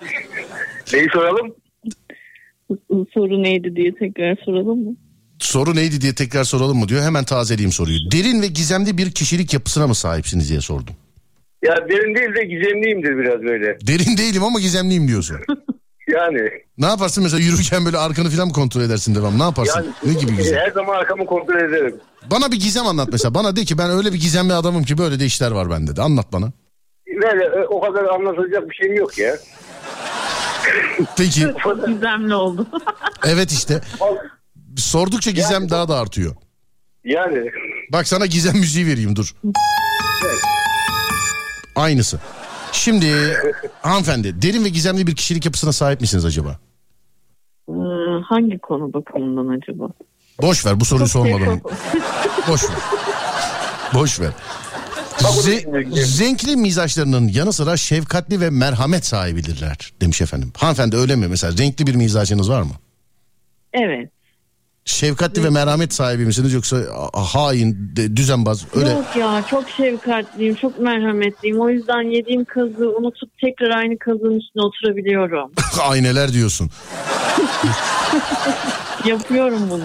Neyi 0.92 1.08
soralım? 1.12 1.54
Soru 3.14 3.42
neydi 3.42 3.76
diye 3.76 3.94
tekrar 3.94 4.36
soralım 4.44 4.84
mı? 4.84 4.96
Soru 5.38 5.74
neydi 5.76 6.00
diye 6.00 6.14
tekrar 6.14 6.44
soralım 6.44 6.78
mı 6.78 6.88
diyor. 6.88 7.02
Hemen 7.02 7.24
tazeleyeyim 7.24 7.72
soruyu. 7.72 7.98
Derin 8.12 8.42
ve 8.42 8.46
gizemli 8.46 8.98
bir 8.98 9.10
kişilik 9.10 9.54
yapısına 9.54 9.86
mı 9.86 9.94
sahipsiniz 9.94 10.50
diye 10.50 10.60
sordum. 10.60 10.94
Ya 11.64 11.76
derin 11.88 12.14
değil 12.14 12.34
de 12.34 12.44
gizemliyimdir 12.44 13.18
biraz 13.18 13.42
böyle. 13.42 13.78
Derin 13.86 14.16
değilim 14.16 14.44
ama 14.44 14.60
gizemliyim 14.60 15.08
diyorsun. 15.08 15.36
Yani. 16.08 16.50
Ne 16.78 16.86
yaparsın 16.86 17.22
mesela 17.24 17.42
yürürken 17.42 17.84
böyle 17.84 17.98
arkanı 17.98 18.28
falan 18.30 18.48
mı 18.48 18.52
kontrol 18.54 18.82
edersin 18.82 19.14
devam? 19.14 19.38
Ne 19.38 19.42
yaparsın? 19.42 19.82
yani 20.04 20.14
ne 20.14 20.20
gibi 20.20 20.36
gizem? 20.36 20.58
Her 20.58 20.70
zaman 20.70 20.94
arkamı 20.94 21.26
kontrol 21.26 21.60
ederim. 21.60 21.96
Bana 22.30 22.52
bir 22.52 22.60
gizem 22.60 22.86
anlat 22.86 23.08
mesela. 23.12 23.34
Bana 23.34 23.56
de 23.56 23.64
ki 23.64 23.78
ben 23.78 23.90
öyle 23.90 24.12
bir 24.12 24.20
gizemli 24.20 24.52
adamım 24.52 24.82
ki 24.84 24.98
böyle 24.98 25.20
de 25.20 25.24
işler 25.24 25.50
var 25.50 25.70
bende 25.70 25.96
de. 25.96 26.02
Anlat 26.02 26.32
bana. 26.32 26.52
Böyle 27.22 27.44
e, 27.44 27.66
o 27.66 27.80
kadar 27.80 28.04
anlatacak 28.04 28.70
bir 28.70 28.74
şeyim 28.74 28.94
yok 28.94 29.18
ya. 29.18 29.36
Peki. 31.16 31.40
Çok 31.62 31.86
gizemli 31.86 32.34
oldu. 32.34 32.66
Evet 33.26 33.52
işte. 33.52 33.80
Sordukça 34.76 35.30
gizem 35.30 35.70
daha 35.70 35.88
da 35.88 35.98
artıyor. 35.98 36.34
Yani. 37.04 37.50
Bak 37.92 38.08
sana 38.08 38.26
gizem 38.26 38.56
müziği 38.56 38.86
vereyim 38.86 39.16
dur. 39.16 39.34
Aynısı. 41.76 42.18
Şimdi 42.72 43.36
hanımefendi 43.82 44.42
derin 44.42 44.64
ve 44.64 44.68
gizemli 44.68 45.06
bir 45.06 45.16
kişilik 45.16 45.44
yapısına 45.44 45.72
sahip 45.72 46.00
misiniz 46.00 46.24
acaba? 46.24 46.58
Ee, 47.68 47.72
hangi 48.28 48.58
konu 48.58 48.92
bakımından 48.92 49.58
acaba? 49.58 49.88
Boş 50.42 50.66
ver 50.66 50.80
bu 50.80 50.84
soruyu 50.84 51.08
şey- 51.08 51.22
Boş 52.48 52.64
ver. 52.70 52.76
Boş 53.94 54.20
ver. 54.20 54.30
Ze- 55.18 56.04
zenkli 56.04 56.56
mizaçlarının 56.56 57.28
yanı 57.28 57.52
sıra 57.52 57.76
şefkatli 57.76 58.40
ve 58.40 58.50
merhamet 58.50 59.06
sahibidirler 59.06 59.92
demiş 60.00 60.20
efendim. 60.20 60.52
Hanımefendi 60.56 60.96
öyle 60.96 61.16
mi? 61.16 61.28
Mesela 61.28 61.58
renkli 61.58 61.86
bir 61.86 61.94
mizacınız 61.94 62.50
var 62.50 62.62
mı? 62.62 62.72
Evet. 63.72 64.10
Şefkatli 64.84 65.44
ve 65.44 65.50
merhamet 65.50 65.94
sahibi 65.94 66.26
misiniz 66.26 66.52
yoksa 66.52 66.76
hain, 67.12 67.92
düzenbaz 68.16 68.64
öyle 68.76 68.90
Yok 68.90 69.16
ya 69.18 69.44
çok 69.50 69.70
şefkatliyim, 69.70 70.54
çok 70.54 70.78
merhametliyim. 70.78 71.60
O 71.60 71.68
yüzden 71.68 72.10
yediğim 72.10 72.44
kazı 72.44 72.96
unutup 72.98 73.30
tekrar 73.40 73.70
aynı 73.70 73.98
kazının 73.98 74.40
üstüne 74.40 74.62
oturabiliyorum. 74.62 75.52
ayneler 75.82 76.32
diyorsun. 76.32 76.70
Yapıyorum 79.04 79.70
bunu. 79.70 79.84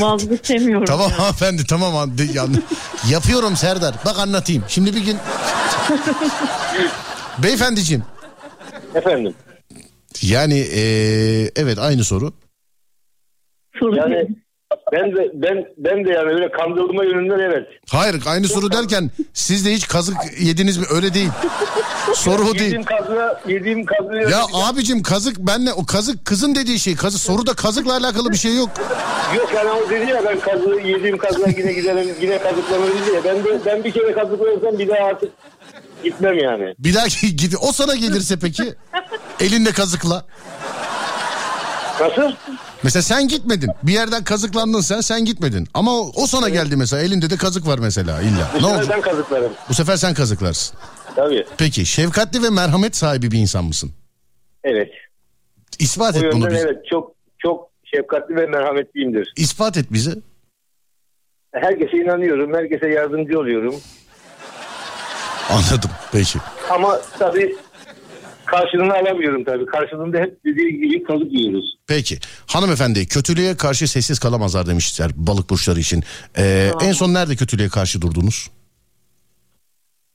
Vazgeçemiyorum. 0.00 0.84
Tamam 0.84 1.10
ya. 1.10 1.18
hanımefendi 1.18 1.66
tamam 1.66 1.94
han- 1.94 2.18
de- 2.18 2.28
yani, 2.34 2.56
yapıyorum 3.10 3.56
Serdar. 3.56 3.94
Bak 4.04 4.18
anlatayım. 4.18 4.64
Şimdi 4.68 4.94
bir 4.94 5.04
gün 5.04 5.18
Beyefendiciğim 7.42 8.02
Efendim. 8.94 9.34
yani 10.22 10.54
eee, 10.58 11.50
evet 11.56 11.78
aynı 11.78 12.04
soru. 12.04 12.32
Sorun 13.80 13.96
Yani. 13.96 14.28
Ben 14.92 15.16
de 15.16 15.30
ben 15.34 15.64
ben 15.78 16.04
de 16.04 16.10
yani 16.10 16.30
öyle 16.32 16.50
kandırılma 16.50 17.04
yönünden 17.04 17.38
evet. 17.38 17.68
Hayır 17.90 18.22
aynı 18.26 18.48
soru 18.48 18.72
derken 18.72 19.10
siz 19.32 19.66
de 19.66 19.72
hiç 19.72 19.88
kazık 19.88 20.16
yediniz 20.40 20.76
mi? 20.78 20.84
Öyle 20.90 21.14
değil. 21.14 21.30
Soru 22.14 22.42
o 22.42 22.54
değil. 22.54 22.64
Yediğim 22.64 22.82
kazı, 22.84 23.36
yediğim 23.48 23.84
kazı. 23.84 24.14
Ya 24.14 24.44
abicim 24.52 25.02
kazık 25.02 25.38
benle 25.38 25.72
o 25.72 25.86
kazık 25.86 26.24
kızın 26.24 26.54
dediği 26.54 26.78
şey 26.78 26.96
kazık 26.96 27.20
soruda 27.20 27.54
kazıkla 27.54 27.96
alakalı 27.96 28.30
bir 28.30 28.36
şey 28.36 28.56
yok. 28.56 28.70
Yok 29.36 29.50
yani 29.56 29.70
o 29.70 29.90
dedi 29.90 30.10
ya 30.10 30.22
ben 30.24 30.40
kazı 30.40 30.80
yediğim 30.84 31.18
kazığa 31.18 31.48
yine 31.48 31.72
giderim 31.72 32.14
yine 32.20 32.38
kazıklanır 32.38 32.88
dedi 32.88 33.14
ya. 33.14 33.24
Ben 33.24 33.44
de 33.44 33.60
ben 33.66 33.84
bir 33.84 33.90
kere 33.92 34.12
kazıklanırsam 34.12 34.78
bir 34.78 34.88
daha 34.88 35.04
artık 35.04 35.32
gitmem 36.04 36.38
yani. 36.38 36.74
Bir 36.78 36.94
dahaki 36.94 37.36
gidi 37.36 37.56
o 37.56 37.72
sana 37.72 37.94
gelirse 37.94 38.38
peki 38.38 38.74
elinde 39.40 39.72
kazıkla. 39.72 40.24
Nasıl? 42.00 42.32
Mesela 42.82 43.02
sen 43.02 43.28
gitmedin. 43.28 43.70
Bir 43.82 43.92
yerden 43.92 44.24
kazıklandın 44.24 44.80
sen, 44.80 45.00
sen 45.00 45.24
gitmedin. 45.24 45.68
Ama 45.74 45.92
o, 46.00 46.12
o 46.16 46.26
sana 46.26 46.48
geldi 46.48 46.76
mesela. 46.76 47.02
Elinde 47.02 47.30
de 47.30 47.36
kazık 47.36 47.66
var 47.66 47.78
mesela 47.78 48.22
illa. 48.22 48.50
Bu 48.54 48.56
Ne 48.56 48.60
sefer 48.62 48.78
oldu? 48.82 48.86
ben 48.90 49.00
kazıklarım. 49.00 49.52
Bu 49.68 49.74
sefer 49.74 49.96
sen 49.96 50.14
kazıklarsın. 50.14 50.78
Tabii. 51.16 51.46
Peki 51.58 51.86
şefkatli 51.86 52.42
ve 52.42 52.50
merhamet 52.50 52.96
sahibi 52.96 53.30
bir 53.30 53.38
insan 53.38 53.64
mısın? 53.64 53.92
Evet. 54.64 54.90
İspat 55.78 56.14
Bu 56.14 56.18
et 56.26 56.32
bunu 56.32 56.46
bize. 56.50 56.58
evet 56.58 56.86
çok 56.90 57.12
çok 57.38 57.70
şefkatli 57.84 58.36
ve 58.36 58.46
merhametliyimdir. 58.46 59.32
İspat 59.36 59.76
et 59.76 59.86
bize. 59.92 60.14
Herkese 61.52 61.96
inanıyorum, 61.96 62.54
herkese 62.54 62.88
yardımcı 62.88 63.38
oluyorum. 63.38 63.74
Anladım. 65.50 65.90
Peki. 66.12 66.38
Ama 66.70 67.00
tabii 67.18 67.56
karşılığını 68.46 68.94
alamıyorum 68.94 69.44
tabii. 69.44 69.66
Karşılığında 69.66 70.18
hep 70.18 70.44
dediği 70.44 70.80
gibi 70.80 71.04
kazık 71.04 71.32
yiyoruz. 71.32 71.74
Peki. 71.88 72.18
Hanımefendi 72.46 73.08
kötülüğe 73.08 73.56
karşı 73.56 73.88
sessiz 73.88 74.18
kalamazlar 74.18 74.66
demişler 74.66 75.10
balık 75.14 75.50
burçları 75.50 75.80
için. 75.80 76.02
Ee, 76.38 76.70
En 76.82 76.92
son 76.92 77.14
nerede 77.14 77.36
kötülüğe 77.36 77.68
karşı 77.68 78.02
durdunuz? 78.02 78.50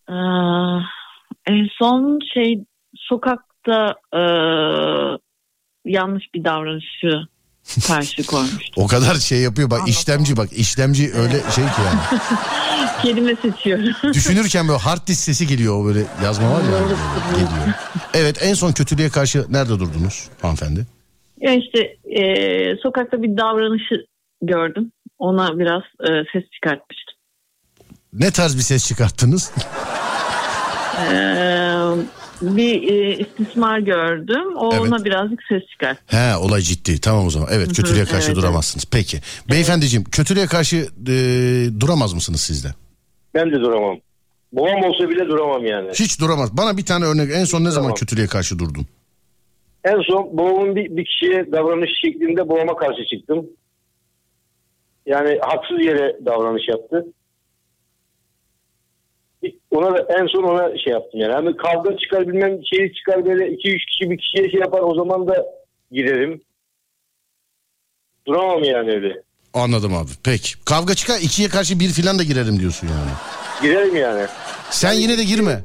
Ee, 0.10 0.13
en 1.48 1.68
son 1.80 2.20
şey 2.34 2.63
sokakta 2.96 3.96
e, 4.13 4.22
yanlış 5.86 6.24
bir 6.36 6.44
davranışı 6.44 7.28
karşı 7.88 8.25
koymuştum. 8.25 8.84
O 8.84 8.88
kadar 8.88 9.15
şey 9.15 9.39
yapıyor 9.39 9.69
bak 9.69 9.88
işlemci 9.88 10.38
bak 10.38 10.53
işlemci 10.53 11.12
öyle 11.13 11.34
şey 11.55 11.63
ki 11.65 11.82
yani. 11.86 12.21
Kelime 13.01 13.36
seçiyorum. 13.36 14.13
Düşünürken 14.13 14.67
böyle 14.67 14.79
hard 14.79 15.08
disk 15.08 15.23
sesi 15.23 15.47
geliyor 15.47 15.82
o 15.82 15.86
böyle 15.86 16.03
yazma 16.23 16.51
var 16.51 16.62
ya. 16.62 16.79
geliyor. 17.32 17.75
Evet 18.13 18.38
en 18.41 18.53
son 18.53 18.71
kötülüğe 18.71 19.10
karşı 19.10 19.45
nerede 19.49 19.79
durdunuz 19.79 20.29
hanımefendi? 20.41 20.86
ya 21.41 21.53
işte 21.53 21.79
e, 22.05 22.23
sokakta 22.84 23.23
bir 23.23 23.38
davranışı 23.38 23.95
gördüm. 24.41 24.91
Ona 25.19 25.60
biraz 25.60 25.82
e, 25.82 26.10
ses 26.34 26.43
çıkartmıştım. 26.51 27.15
Ne 28.13 28.32
tarz 28.32 28.58
bir 28.58 28.62
ses 28.62 28.88
çıkarttınız? 28.88 29.51
Ee, 30.99 31.73
bir 32.41 32.93
e, 32.93 33.17
istismar 33.17 33.80
gördüm. 33.80 34.58
O 34.58 34.69
Evet. 34.73 34.82
Ona 34.82 35.06
birazcık 35.06 35.39
ses 35.49 35.63
çıkarttı. 35.71 36.02
He 36.08 36.38
olay 36.38 36.62
ciddi 36.62 37.02
tamam 37.02 37.25
o 37.25 37.30
zaman. 37.30 37.49
Evet 37.52 37.67
kötülüğe 37.67 38.06
karşı 38.06 38.28
evet, 38.28 38.36
duramazsınız. 38.36 38.86
Peki. 38.91 39.17
Beyefendiciğim 39.49 40.04
kötülüğe 40.04 40.45
karşı 40.45 40.75
e, 41.08 41.15
duramaz 41.80 42.13
mısınız 42.13 42.41
siz 42.41 42.63
de? 42.65 42.67
Ben 43.34 43.52
de 43.52 43.56
duramam. 43.56 43.97
Babam 44.54 44.84
olsa 44.84 45.10
bile 45.10 45.28
duramam 45.28 45.65
yani. 45.65 45.89
Hiç 45.93 46.21
duramaz. 46.21 46.58
Bana 46.58 46.78
bir 46.78 46.86
tane 46.86 47.06
örnek 47.06 47.32
en 47.34 47.45
son 47.45 47.63
ne 47.63 47.71
zaman 47.71 47.88
Tamam. 47.88 47.95
kötülüğe 47.95 48.28
karşı 48.28 48.60
durdun? 48.60 48.86
En 49.84 50.02
son 50.02 50.38
babamın 50.38 50.75
bir, 50.75 50.97
bir 50.97 51.06
kişiye 51.06 51.52
davranış 51.52 51.89
şeklinde 52.02 52.49
babama 52.49 52.75
karşı 52.75 53.06
çıktım. 53.06 53.45
Yani 55.06 55.39
haksız 55.41 55.86
yere 55.86 56.17
davranış 56.25 56.67
yaptı. 56.67 57.06
Ona 59.71 59.93
da 59.97 60.08
en 60.19 60.27
son 60.27 60.43
ona 60.43 60.77
şey 60.77 60.93
yaptım 60.93 61.19
yani. 61.19 61.34
Hani 61.34 61.58
kavga 61.58 61.97
çıkar 61.97 62.27
bilmem 62.27 62.60
şeyi 62.73 62.93
çıkar 62.93 63.25
böyle 63.25 63.51
iki 63.51 63.69
üç 63.75 63.86
kişi 63.86 64.10
bir 64.12 64.17
kişiye 64.17 64.51
şey 64.51 64.60
yapar 64.60 64.82
o 64.82 64.95
zaman 64.95 65.27
da 65.27 65.45
girerim. 65.91 66.41
Duramam 68.27 68.63
yani 68.63 68.91
öyle. 68.91 69.21
Anladım 69.53 69.93
abi. 69.93 70.10
Peki. 70.23 70.63
Kavga 70.65 70.95
çıkar 70.95 71.19
ikiye 71.21 71.49
karşı 71.49 71.79
bir 71.79 71.89
filan 71.89 72.19
da 72.19 72.23
girerim 72.23 72.60
diyorsun 72.60 72.88
yani. 72.88 73.12
Girerim 73.62 73.95
yani. 73.95 74.27
Sen 74.69 74.93
yine 74.93 75.17
de 75.17 75.23
girme. 75.23 75.60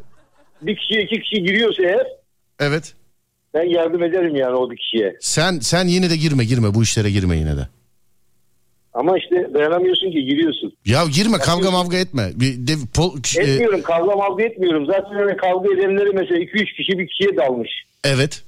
Bir 0.63 0.77
kişiye 0.77 1.03
iki 1.03 1.21
kişi 1.21 1.43
giriyorsa 1.43 1.83
eğer 1.83 2.07
Evet. 2.61 2.95
ben 3.55 3.71
yardım 3.71 4.03
ederim 4.03 4.37
yani 4.37 4.57
o 4.57 4.71
bir 4.71 4.77
kişiye. 4.77 5.17
Sen 5.21 5.59
sen 5.59 5.87
yine 5.87 6.11
de 6.11 6.17
girme 6.17 6.45
girme 6.45 6.75
bu 6.75 6.83
işlere 6.83 7.11
girme 7.11 7.37
yine 7.37 7.57
de. 7.57 7.69
Ama 8.95 9.19
işte 9.19 9.37
dayanamıyorsun 9.55 10.11
ki 10.11 10.25
giriyorsun. 10.25 10.73
Ya 10.85 11.05
girme 11.15 11.39
kavga 11.39 11.71
mavga 11.71 11.97
etme. 11.97 12.31
Bir 12.35 12.67
de, 12.67 12.73
pol, 12.95 13.17
e, 13.39 13.43
Etmiyorum 13.43 13.83
kavga 13.83 14.17
mavga 14.17 14.43
etmiyorum. 14.45 14.87
Zaten 14.87 15.15
hani 15.15 15.37
kavga 15.37 15.69
edenleri 15.75 16.11
mesela 16.15 16.39
2-3 16.41 16.77
kişi 16.77 16.99
bir 16.99 17.09
kişiye 17.09 17.37
dalmış. 17.37 17.71
evet. 18.05 18.43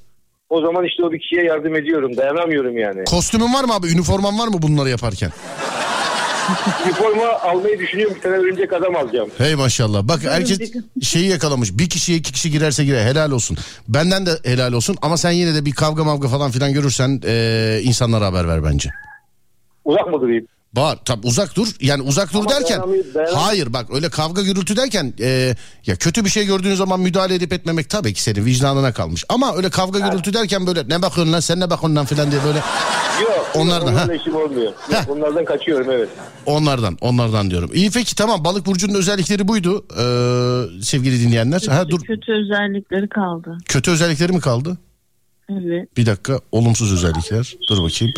O 0.50 0.60
zaman 0.60 0.84
işte 0.84 1.02
o 1.04 1.12
bir 1.12 1.18
kişiye 1.18 1.44
yardım 1.44 1.74
ediyorum. 1.76 2.16
Dayanamıyorum 2.16 2.78
yani. 2.78 3.04
Kostümün 3.04 3.54
var 3.54 3.64
mı 3.64 3.74
abi? 3.74 3.86
Üniforman 3.92 4.38
var 4.38 4.48
mı 4.48 4.62
bunları 4.62 4.88
yaparken? 4.88 5.30
Üniforma 6.86 7.28
almayı 7.42 7.78
düşünüyorum. 7.78 8.16
Bir 8.16 8.20
tane 8.20 8.36
örümcek 8.36 8.72
adam 8.72 8.96
alacağım. 8.96 9.28
Hey 9.38 9.54
maşallah. 9.54 10.02
Bak 10.08 10.20
herkes 10.24 10.72
şeyi 11.02 11.28
yakalamış. 11.30 11.78
Bir 11.78 11.88
kişiye 11.88 12.18
iki 12.18 12.32
kişi 12.32 12.50
girerse 12.50 12.84
girer. 12.84 13.06
Helal 13.06 13.30
olsun. 13.30 13.56
Benden 13.88 14.26
de 14.26 14.30
helal 14.44 14.72
olsun. 14.72 14.96
Ama 15.02 15.16
sen 15.16 15.30
yine 15.30 15.54
de 15.54 15.64
bir 15.64 15.72
kavga 15.72 16.04
mavga 16.04 16.28
falan 16.28 16.50
filan 16.50 16.72
görürsen 16.72 17.20
eee, 17.26 17.80
insanlara 17.82 18.26
haber 18.26 18.48
ver 18.48 18.64
bence. 18.64 18.90
Uzak 19.86 20.06
mı 20.06 20.20
durayım? 20.20 20.46
Var 20.74 20.98
tabi 21.04 21.26
uzak 21.26 21.56
dur. 21.56 21.68
Yani 21.80 22.02
uzak 22.02 22.32
dur 22.32 22.38
Ama 22.40 22.50
derken 22.50 22.78
dayanamıyor- 22.80 23.14
dayanam- 23.14 23.34
hayır 23.40 23.72
bak 23.72 23.86
öyle 23.94 24.08
kavga 24.08 24.42
gürültü 24.42 24.76
derken 24.76 25.12
eee, 25.18 25.56
ya 25.86 25.96
kötü 25.96 26.24
bir 26.24 26.30
şey 26.30 26.46
gördüğün 26.46 26.74
zaman 26.74 27.00
müdahale 27.00 27.34
edip 27.34 27.52
etmemek 27.52 27.90
tabii 27.90 28.14
ki 28.14 28.22
senin 28.22 28.44
vicdanına 28.44 28.92
kalmış. 28.92 29.24
Ama 29.28 29.56
öyle 29.56 29.70
kavga 29.70 29.98
gürültü 29.98 30.34
derken 30.34 30.66
böyle 30.66 30.88
ne 30.88 31.02
bakıyorsun 31.02 31.32
lan 31.32 31.40
sen 31.40 31.60
ne 31.60 31.70
bakıyorsun 31.70 31.96
lan 31.96 32.04
filan 32.06 32.30
diye 32.30 32.40
böyle 32.44 32.58
Yok. 33.22 33.46
Onlardan, 33.54 33.88
Onlarla 33.92 34.08
ha? 34.12 34.14
işim 34.14 34.36
olmuyor. 34.36 34.72
Yok, 34.92 35.04
onlardan 35.08 35.44
kaçıyorum 35.44 35.90
evet. 35.90 36.08
onlardan 36.46 36.96
onlardan 37.00 37.50
diyorum. 37.50 37.70
İyi 37.74 37.90
peki 37.90 38.14
tamam 38.16 38.44
balık 38.44 38.66
burcunun 38.66 38.94
özellikleri 38.94 39.48
buydu 39.48 39.86
eee, 39.98 40.82
sevgili 40.82 41.20
dinleyenler. 41.20 41.62
Ha 41.68 41.88
dur 41.88 42.00
Kötü 42.00 42.32
özellikleri 42.32 43.08
kaldı. 43.08 43.58
kötü 43.68 43.90
özellikleri 43.90 44.32
mi 44.32 44.40
kaldı? 44.40 44.76
Evet. 45.50 45.96
Bir 45.96 46.06
dakika 46.06 46.40
olumsuz 46.52 46.92
özellikler. 46.92 47.54
Dur 47.70 47.82
bakayım. 47.82 48.14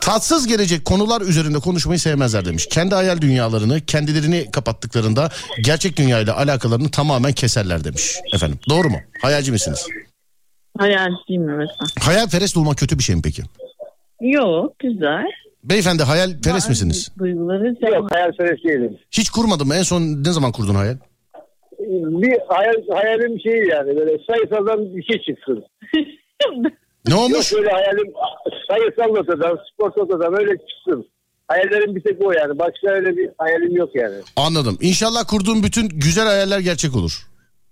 Tatsız 0.00 0.46
gelecek 0.46 0.84
konular 0.84 1.20
üzerinde 1.20 1.58
konuşmayı 1.58 1.98
sevmezler 1.98 2.44
demiş. 2.44 2.66
Kendi 2.66 2.94
hayal 2.94 3.20
dünyalarını 3.20 3.80
kendilerini 3.80 4.50
kapattıklarında 4.50 5.28
gerçek 5.64 5.96
dünyayla 5.96 6.36
alakalarını 6.36 6.90
tamamen 6.90 7.32
keserler 7.32 7.84
demiş. 7.84 8.16
Efendim 8.34 8.58
doğru 8.68 8.88
mu? 8.88 8.96
Hayalci 9.22 9.52
misiniz? 9.52 9.86
Hayalciyim 10.78 11.48
evet. 11.48 11.68
Hayalperest 12.00 12.56
olmak 12.56 12.78
kötü 12.78 12.98
bir 12.98 13.02
şey 13.02 13.16
mi 13.16 13.22
peki? 13.24 13.42
Yok 14.20 14.78
güzel. 14.78 15.24
Beyefendi 15.64 16.02
hayalperest 16.02 16.68
misiniz? 16.68 17.08
Duyguları 17.18 17.92
Yok 17.92 18.10
hayalperest 18.12 18.64
değilim. 18.64 18.98
Hiç 19.10 19.30
kurmadın 19.30 19.66
mı? 19.66 19.74
En 19.74 19.82
son 19.82 20.02
ne 20.02 20.32
zaman 20.32 20.52
kurdun 20.52 20.74
hayal? 20.74 20.96
Bir 21.80 22.38
hayal, 22.48 22.88
hayalim 22.94 23.40
şey 23.40 23.58
yani 23.68 23.96
böyle 23.96 24.18
sayısaldan 24.30 24.96
bir 24.96 25.02
şey 25.02 25.22
çıksın. 25.22 25.64
Ne 27.08 27.14
olmuş? 27.14 27.52
Yok 27.52 27.60
böyle 27.62 27.70
hayalim 27.70 28.12
sayısal 28.70 29.14
notadan, 29.14 29.58
spor 29.72 29.90
notadan 30.02 30.40
öyle 30.40 30.50
çıksın. 30.50 31.06
Hayallerim 31.48 31.96
bir 31.96 32.00
tek 32.00 32.22
o 32.26 32.32
yani. 32.32 32.58
Başka 32.58 32.88
öyle 32.88 33.16
bir 33.16 33.30
hayalim 33.38 33.76
yok 33.76 33.90
yani. 33.94 34.14
Anladım. 34.36 34.78
İnşallah 34.80 35.24
kurduğun 35.28 35.62
bütün 35.62 35.88
güzel 35.88 36.26
hayaller 36.26 36.58
gerçek 36.58 36.96
olur. 36.96 37.26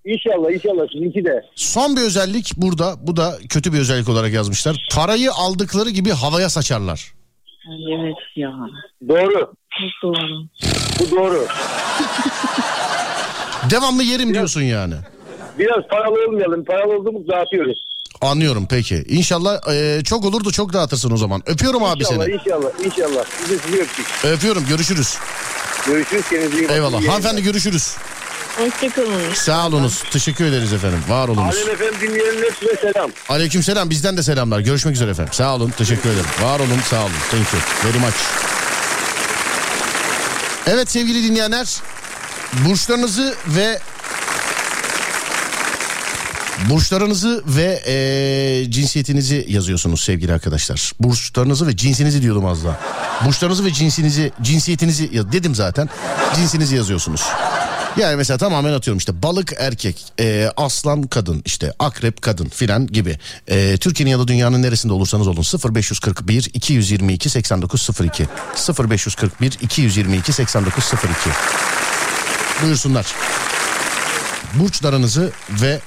İnşallah 0.05 0.51
inşallah 0.51 0.87
sizinki 0.93 1.25
de. 1.25 1.45
Son 1.55 1.97
bir 1.97 2.01
özellik 2.01 2.53
burada. 2.57 2.95
Bu 3.07 3.16
da 3.16 3.35
kötü 3.49 3.73
bir 3.73 3.79
özellik 3.79 4.09
olarak 4.09 4.33
yazmışlar. 4.33 4.89
Parayı 4.95 5.31
aldıkları 5.33 5.91
gibi 5.91 6.11
havaya 6.11 6.49
saçarlar. 6.49 7.12
Ay, 7.71 7.95
Evet 7.95 8.16
ya. 8.37 8.53
Doğru. 9.09 9.53
Çok 9.71 10.03
doğru. 10.03 10.45
Bu 11.01 11.16
doğru. 11.16 11.47
Devamlı 13.71 14.03
yerim 14.03 14.35
diyorsun 14.35 14.62
yani. 14.62 14.95
Biraz 15.59 15.89
paralı 15.91 16.27
olmayalım. 16.29 16.64
Paralı 16.64 16.99
olduğumuz 16.99 17.29
dağıtıyoruz. 17.29 17.79
Anlıyorum 18.21 18.66
peki. 18.71 19.05
İnşallah 19.09 19.61
e, 19.73 20.05
çok 20.05 20.25
olur 20.25 20.45
da 20.45 20.51
çok 20.51 20.73
dağıtırsın 20.73 21.11
o 21.11 21.16
zaman. 21.16 21.43
Öpüyorum 21.47 21.85
abi 21.85 22.01
İnşallah 22.03 22.25
seni. 22.25 22.35
inşallah 22.35 22.71
inşallah. 22.85 23.25
Biz 23.43 23.51
de 23.51 23.59
sizi 23.66 23.81
öptük. 23.83 24.07
Öpüyorum 24.25 24.66
görüşürüz. 24.69 25.19
Görüşürüz 25.87 26.25
kendinize 26.31 26.57
iyi 26.57 26.62
bakın. 26.64 26.75
Eyvallah. 26.75 27.01
İyi 27.01 27.09
Hanımefendi 27.09 27.43
görüşürüz. 27.43 27.97
Hoşçakalın. 28.59 29.35
Sağ 29.35 29.66
olunuz. 29.66 30.03
Teşekkür 30.12 30.45
ederiz 30.45 30.73
efendim. 30.73 30.99
Var 31.09 31.29
olunuz. 31.29 31.57
Alem 31.57 31.71
efendim 31.71 31.95
dinleyenin 32.01 32.43
hepsine 32.43 32.93
selam. 32.93 33.11
Aleyküm 33.29 33.62
selam. 33.62 33.91
Bizden 33.91 34.16
de 34.16 34.23
selamlar. 34.23 34.61
Görüşmek 34.61 34.95
üzere 34.95 35.11
efendim. 35.11 35.33
Sağ 35.33 35.55
olun. 35.55 35.71
Teşekkür 35.79 36.11
ederim. 36.11 36.27
Var 36.43 36.61
olun. 36.61 36.79
Sağ 36.91 37.01
olun. 37.03 37.12
Thank 37.31 37.47
you. 37.53 37.62
Very 37.85 37.99
much. 37.99 38.16
Evet 40.66 40.91
sevgili 40.91 41.25
dinleyenler. 41.25 41.77
Burçlarınızı 42.53 43.35
ve 43.47 43.79
Burçlarınızı 46.71 47.43
ve 47.47 47.83
eee, 47.87 48.71
cinsiyetinizi 48.71 49.47
yazıyorsunuz 49.49 50.01
sevgili 50.03 50.33
arkadaşlar. 50.33 50.93
Burçlarınızı 51.01 51.66
ve 51.66 51.77
cinsinizi 51.77 52.23
diyordum 52.23 52.47
az 52.47 52.64
daha. 52.64 52.81
Burçlarınızı 53.27 53.64
ve 53.64 53.73
cinsinizi, 53.73 54.33
cinsiyetinizi 54.43 55.11
ya- 55.12 55.33
dedim 55.33 55.55
zaten. 55.55 55.89
Cinsinizi 56.37 56.77
yazıyorsunuz. 56.77 57.23
Yani 57.99 58.16
mesela 58.16 58.39
tamamen 58.39 58.73
atıyorum 58.73 58.99
işte 58.99 59.23
balık 59.23 59.53
erkek, 59.59 60.05
eee, 60.19 60.53
aslan 60.57 61.03
kadın, 61.03 61.43
işte 61.45 61.73
akrep 61.79 62.23
kadın 62.23 62.49
filan 62.49 62.87
gibi. 62.87 63.19
Eee, 63.51 63.77
Türkiye'nin 63.77 64.11
ya 64.11 64.19
da 64.19 64.29
dünyanın 64.29 64.62
neresinde 64.62 64.93
olursanız 64.93 65.27
olun 65.29 65.45
0541 65.75 66.51
222 66.55 67.31
8902 67.31 68.27
0541 68.91 69.53
222 69.61 70.33
8902 70.33 71.31
Buyursunlar. 72.62 73.07
Burçlarınızı 74.55 75.33
ve 75.51 75.81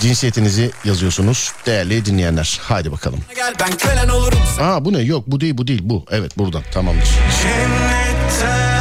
Cinsiyetinizi 0.00 0.70
yazıyorsunuz 0.84 1.52
değerli 1.66 2.04
dinleyenler. 2.04 2.58
Haydi 2.62 2.92
bakalım. 2.92 3.20
Gel 3.36 3.54
ben 3.60 3.76
kölen 3.76 4.08
olurum 4.08 4.38
Aa 4.60 4.84
bu 4.84 4.92
ne? 4.92 4.98
Yok 4.98 5.24
bu 5.26 5.40
değil 5.40 5.58
bu 5.58 5.66
değil 5.66 5.80
bu. 5.84 6.04
Evet 6.10 6.38
buradan 6.38 6.62
tamamdır. 6.72 7.08
Cennetten 7.42 8.79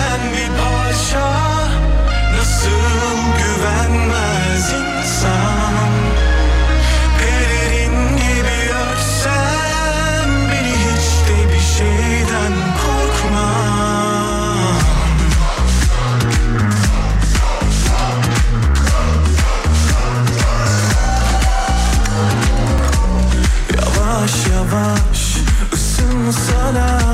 Yavaş 24.80 25.38
yavaş 25.38 25.38
ısınsana 25.74 27.09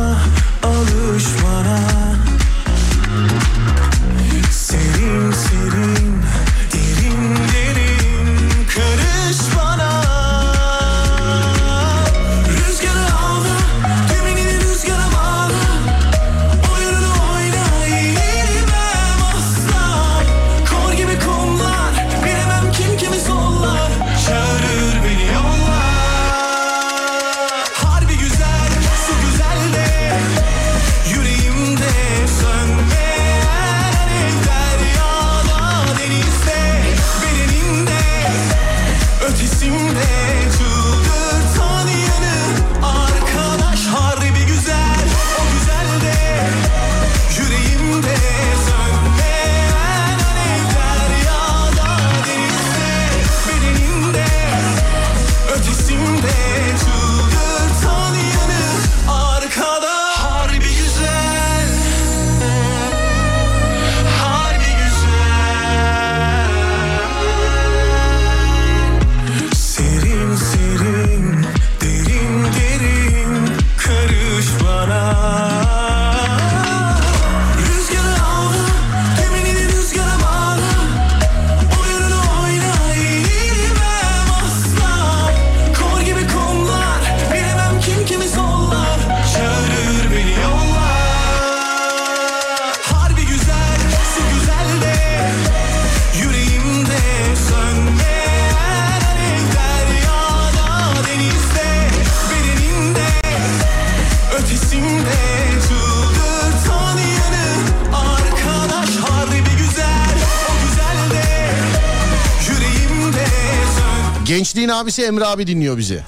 Gençliğin 114.46 114.70
abisi 114.70 115.04
Emre 115.04 115.26
abi 115.26 115.48
dinliyor 115.48 115.78
bizi. 115.78 116.00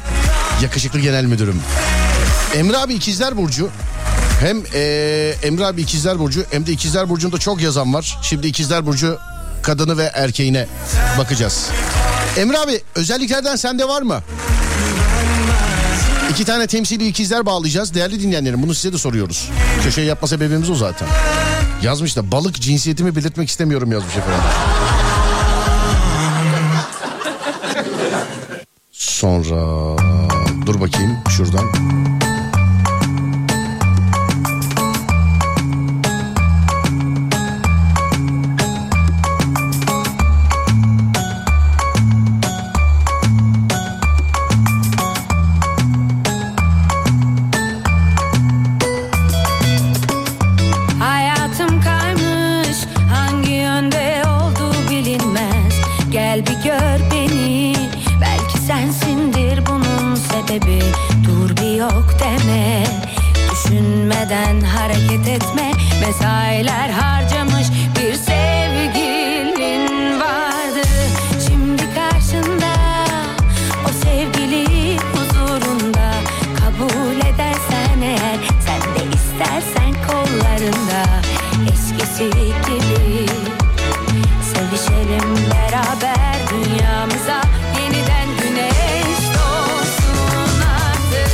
Yakışıklı 0.64 1.00
genel 1.00 1.26
müdürüm. 1.26 1.62
Emre 2.56 2.78
abi 2.78 2.94
ikizler 2.94 3.38
burcu. 3.38 3.70
Hem 4.40 4.66
eee, 4.74 5.36
Emre 5.44 5.66
abi 5.66 5.82
ikizler 5.82 6.20
burcu 6.20 6.44
hem 6.52 6.68
de 6.68 6.72
ikizler 6.72 7.10
burcunda 7.10 7.38
çok 7.38 7.62
yazan 7.62 7.94
var. 7.94 8.18
Şimdi 8.22 8.48
ikizler 8.48 8.86
burcu 8.86 9.18
kadını 9.64 9.98
ve 9.98 10.04
erkeğine 10.04 10.68
bakacağız. 11.18 11.68
Emre 12.38 12.58
abi 12.58 12.82
özelliklerden 12.96 13.56
sende 13.56 13.88
var 13.88 14.02
mı? 14.02 14.24
İki 16.32 16.46
tane 16.46 16.68
temsili 16.68 17.08
ikizler 17.08 17.46
bağlayacağız. 17.46 17.94
Değerli 17.94 18.20
dinleyenlerim 18.22 18.64
bunu 18.64 18.74
size 18.74 18.94
de 18.94 18.98
soruyoruz. 18.98 19.50
Köşeyi 19.84 20.08
yapma 20.08 20.28
sebebimiz 20.28 20.70
o 20.70 20.76
zaten. 20.76 21.08
Yazmış 21.82 22.16
da 22.16 22.32
balık 22.32 22.62
cinsiyetimi 22.62 23.16
belirtmek 23.16 23.50
istemiyorum 23.50 23.92
yazmış 23.92 24.16
efendim. 24.16 24.42
Sonra 28.98 29.96
dur 30.66 30.82
bakayım 30.82 31.18
şuradan. 31.30 31.66
Sevişelim 85.08 85.36
beraber 85.52 86.36
dünyamıza 86.52 87.42
yeniden 87.82 88.28
güneş 88.42 89.20
doğsun 89.34 90.62
artık 90.62 91.32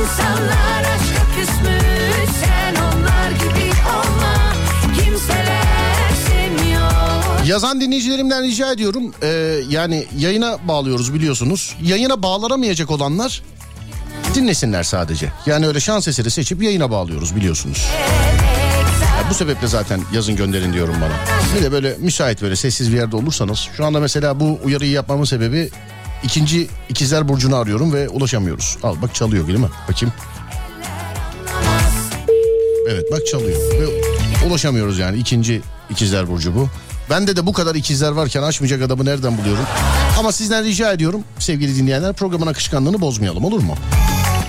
İnsanlar 0.00 0.80
aşka 0.80 1.26
küsmüş 1.36 2.30
sen 2.44 2.74
onlar 2.74 3.30
gibi 3.30 3.70
olma 3.88 4.52
Kimseler 4.98 6.10
sevmiyor 6.26 7.44
Yazan 7.46 7.80
dinleyicilerimden 7.80 8.42
rica 8.42 8.72
ediyorum. 8.72 9.12
Ee, 9.22 9.26
yani 9.68 10.06
yayına 10.18 10.58
bağlıyoruz 10.68 11.14
biliyorsunuz. 11.14 11.76
Yayına 11.82 12.22
bağlanamayacak 12.22 12.90
olanlar 12.90 13.42
dinlesinler 14.34 14.82
sadece. 14.82 15.32
Yani 15.46 15.66
öyle 15.66 15.80
şans 15.80 16.08
eseri 16.08 16.30
seçip 16.30 16.62
yayına 16.62 16.90
bağlıyoruz 16.90 17.36
biliyorsunuz. 17.36 17.86
Ya 17.94 18.35
bu 19.30 19.34
sebeple 19.34 19.66
zaten 19.66 20.00
yazın 20.12 20.36
gönderin 20.36 20.72
diyorum 20.72 20.94
bana. 21.00 21.12
Bir 21.56 21.62
de 21.64 21.72
böyle 21.72 21.96
müsait 21.98 22.42
böyle 22.42 22.56
sessiz 22.56 22.92
bir 22.92 22.96
yerde 22.96 23.16
olursanız. 23.16 23.68
Şu 23.76 23.84
anda 23.84 24.00
mesela 24.00 24.40
bu 24.40 24.58
uyarıyı 24.64 24.90
yapmamın 24.90 25.24
sebebi 25.24 25.70
ikinci 26.24 26.68
ikizler 26.88 27.28
burcunu 27.28 27.56
arıyorum 27.56 27.92
ve 27.92 28.08
ulaşamıyoruz. 28.08 28.78
Al 28.82 28.96
bak 29.02 29.14
çalıyor 29.14 29.46
değil 29.46 29.58
mi? 29.58 29.68
Bakayım. 29.88 30.14
Evet 32.88 33.04
bak 33.12 33.26
çalıyor. 33.26 33.58
Ve 33.80 33.86
ulaşamıyoruz 34.46 34.98
yani 34.98 35.18
ikinci 35.18 35.62
ikizler 35.90 36.28
burcu 36.28 36.54
bu. 36.54 36.68
Bende 37.10 37.36
de 37.36 37.46
bu 37.46 37.52
kadar 37.52 37.74
ikizler 37.74 38.10
varken 38.10 38.42
açmayacak 38.42 38.82
adamı 38.82 39.04
nereden 39.04 39.38
buluyorum? 39.38 39.64
Ama 40.18 40.32
sizden 40.32 40.64
rica 40.64 40.92
ediyorum 40.92 41.20
sevgili 41.38 41.76
dinleyenler 41.76 42.12
programın 42.12 42.46
akışkanlığını 42.46 43.00
bozmayalım 43.00 43.44
olur 43.44 43.62
mu? 43.62 43.74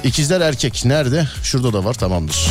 İkizler 0.04 0.42
erkek 0.42 0.86
nerede? 0.86 1.28
Şurada 1.44 1.74
da 1.74 1.86
var 1.86 1.94
tamamdır. 1.94 2.48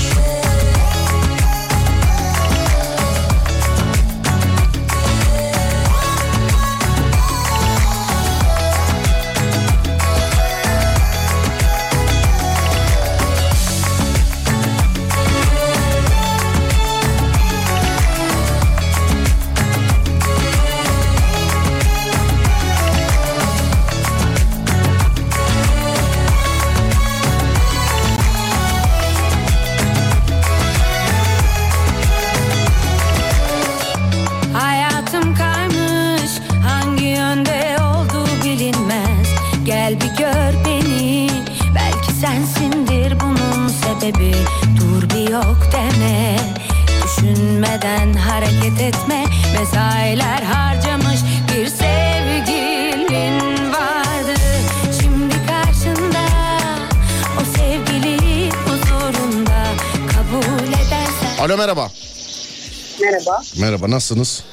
Merhaba. 63.37 63.61
Merhaba 63.67 63.91
nasılsınız? 63.91 64.45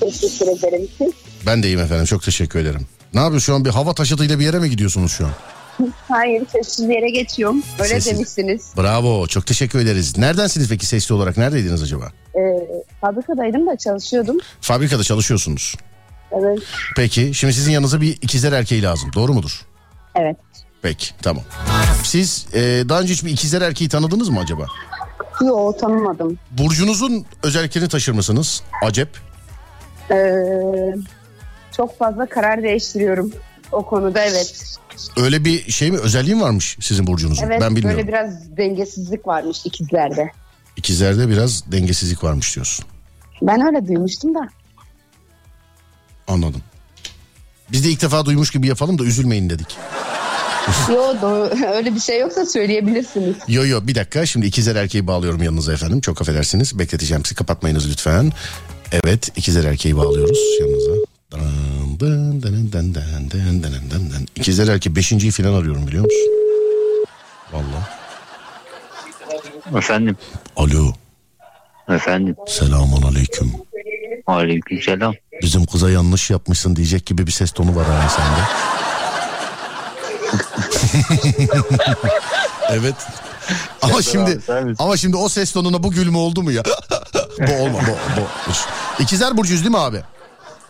Teşekkür 0.00 0.46
ederim. 0.58 0.88
Siz? 0.98 1.12
Ben 1.46 1.62
de 1.62 1.66
iyiyim 1.68 1.80
efendim 1.80 2.04
çok 2.04 2.22
teşekkür 2.22 2.58
ederim. 2.58 2.86
Ne 3.14 3.20
yapıyorsun 3.20 3.46
şu 3.46 3.54
an 3.54 3.64
bir 3.64 3.70
hava 3.70 3.94
taşıtıyla 3.94 4.38
bir 4.38 4.44
yere 4.44 4.58
mi 4.58 4.70
gidiyorsunuz 4.70 5.12
şu 5.12 5.26
an? 5.26 5.32
Hayır 6.08 6.42
sessiz 6.52 6.88
yere 6.88 7.10
geçiyorum. 7.10 7.62
Öyle 7.78 7.88
Sessiz. 7.94 8.12
demişsiniz. 8.14 8.62
Bravo 8.76 9.26
çok 9.26 9.46
teşekkür 9.46 9.78
ederiz. 9.78 10.18
Neredensiniz 10.18 10.68
peki 10.68 10.86
sesli 10.86 11.14
olarak 11.14 11.36
neredeydiniz 11.36 11.82
acaba? 11.82 12.12
Ee, 12.34 12.40
fabrikadaydım 13.00 13.66
da 13.66 13.76
çalışıyordum. 13.76 14.36
Fabrikada 14.60 15.02
çalışıyorsunuz. 15.02 15.74
Evet. 16.32 16.58
Peki 16.96 17.34
şimdi 17.34 17.52
sizin 17.52 17.72
yanınıza 17.72 18.00
bir 18.00 18.08
ikizler 18.22 18.52
erkeği 18.52 18.82
lazım 18.82 19.10
doğru 19.14 19.32
mudur? 19.34 19.60
Evet. 20.16 20.36
Peki 20.82 21.06
tamam. 21.22 21.44
Siz 22.04 22.46
e, 22.54 22.60
daha 22.88 23.00
önce 23.00 23.12
hiç 23.12 23.24
bir 23.24 23.30
ikizler 23.30 23.62
erkeği 23.62 23.88
tanıdınız 23.90 24.28
mı 24.28 24.40
acaba? 24.40 24.66
Yok 25.42 25.78
tanımadım. 25.78 26.38
Burcunuzun 26.50 27.26
özelliklerini 27.42 27.88
taşır 27.88 28.12
mısınız? 28.12 28.62
Acep. 28.84 29.08
Ee, 30.10 30.32
çok 31.76 31.98
fazla 31.98 32.26
karar 32.26 32.62
değiştiriyorum 32.62 33.32
o 33.72 33.86
konuda 33.86 34.24
evet. 34.24 34.78
Öyle 35.16 35.44
bir 35.44 35.70
şey 35.70 35.90
mi 35.90 35.98
özelliği 35.98 36.34
mi 36.34 36.42
varmış 36.42 36.76
sizin 36.80 37.06
burcunuzun? 37.06 37.44
Evet 37.46 37.60
ben 37.60 37.76
bilmiyorum. 37.76 37.98
böyle 37.98 38.08
biraz 38.08 38.56
dengesizlik 38.56 39.26
varmış 39.26 39.58
ikizlerde. 39.64 40.32
İkizlerde 40.76 41.28
biraz 41.28 41.72
dengesizlik 41.72 42.24
varmış 42.24 42.54
diyorsun. 42.54 42.84
Ben 43.42 43.66
öyle 43.66 43.88
duymuştum 43.88 44.34
da. 44.34 44.48
Anladım. 46.28 46.62
Biz 47.72 47.84
de 47.84 47.88
ilk 47.88 48.02
defa 48.02 48.24
duymuş 48.26 48.50
gibi 48.50 48.66
yapalım 48.66 48.98
da 48.98 49.04
üzülmeyin 49.04 49.50
dedik. 49.50 49.76
yo 50.88 51.14
doğru, 51.22 51.50
öyle 51.74 51.94
bir 51.94 52.00
şey 52.00 52.20
yoksa 52.20 52.46
söyleyebilirsiniz. 52.46 53.36
Yo 53.48 53.66
yo 53.66 53.80
bir 53.82 53.94
dakika 53.94 54.26
şimdi 54.26 54.46
ikizler 54.46 54.76
erkeği 54.76 55.06
bağlıyorum 55.06 55.42
yanınıza 55.42 55.72
efendim. 55.72 56.00
Çok 56.00 56.20
affedersiniz 56.20 56.78
bekleteceğim 56.78 57.24
sizi 57.24 57.34
kapatmayınız 57.34 57.90
lütfen. 57.90 58.32
Evet 58.92 59.28
ikizler 59.36 59.64
erkeği 59.64 59.96
bağlıyoruz 59.96 60.38
yanınıza. 60.60 60.92
İkizler 64.36 64.68
erkeği 64.68 64.96
beşinciyi 64.96 65.32
falan 65.32 65.54
arıyorum 65.54 65.86
biliyor 65.86 66.04
musun? 66.04 66.20
Valla. 67.52 67.88
Efendim. 69.78 70.16
Alo. 70.56 70.92
Efendim. 71.88 72.36
Selamun 72.46 73.02
aleyküm. 73.02 73.52
Aleyküm 74.26 74.82
selam. 74.82 75.14
Bizim 75.42 75.66
kıza 75.66 75.90
yanlış 75.90 76.30
yapmışsın 76.30 76.76
diyecek 76.76 77.06
gibi 77.06 77.26
bir 77.26 77.32
ses 77.32 77.52
tonu 77.52 77.76
var 77.76 77.86
ha 77.86 78.08
sende. 78.08 78.77
evet. 82.70 82.94
Ama 83.82 84.02
şimdi 84.02 84.40
ama 84.78 84.96
şimdi 84.96 85.16
o 85.16 85.28
ses 85.28 85.52
tonuna 85.52 85.82
bu 85.82 85.90
gülme 85.90 86.18
oldu 86.18 86.42
mu 86.42 86.52
ya? 86.52 86.62
bu 87.40 87.52
olma 87.52 87.78
bu, 87.78 88.20
bu. 88.20 88.26
İkizler 89.02 89.36
burcuyuz 89.36 89.62
değil 89.62 89.74
mi 89.74 89.78
abi? 89.78 90.02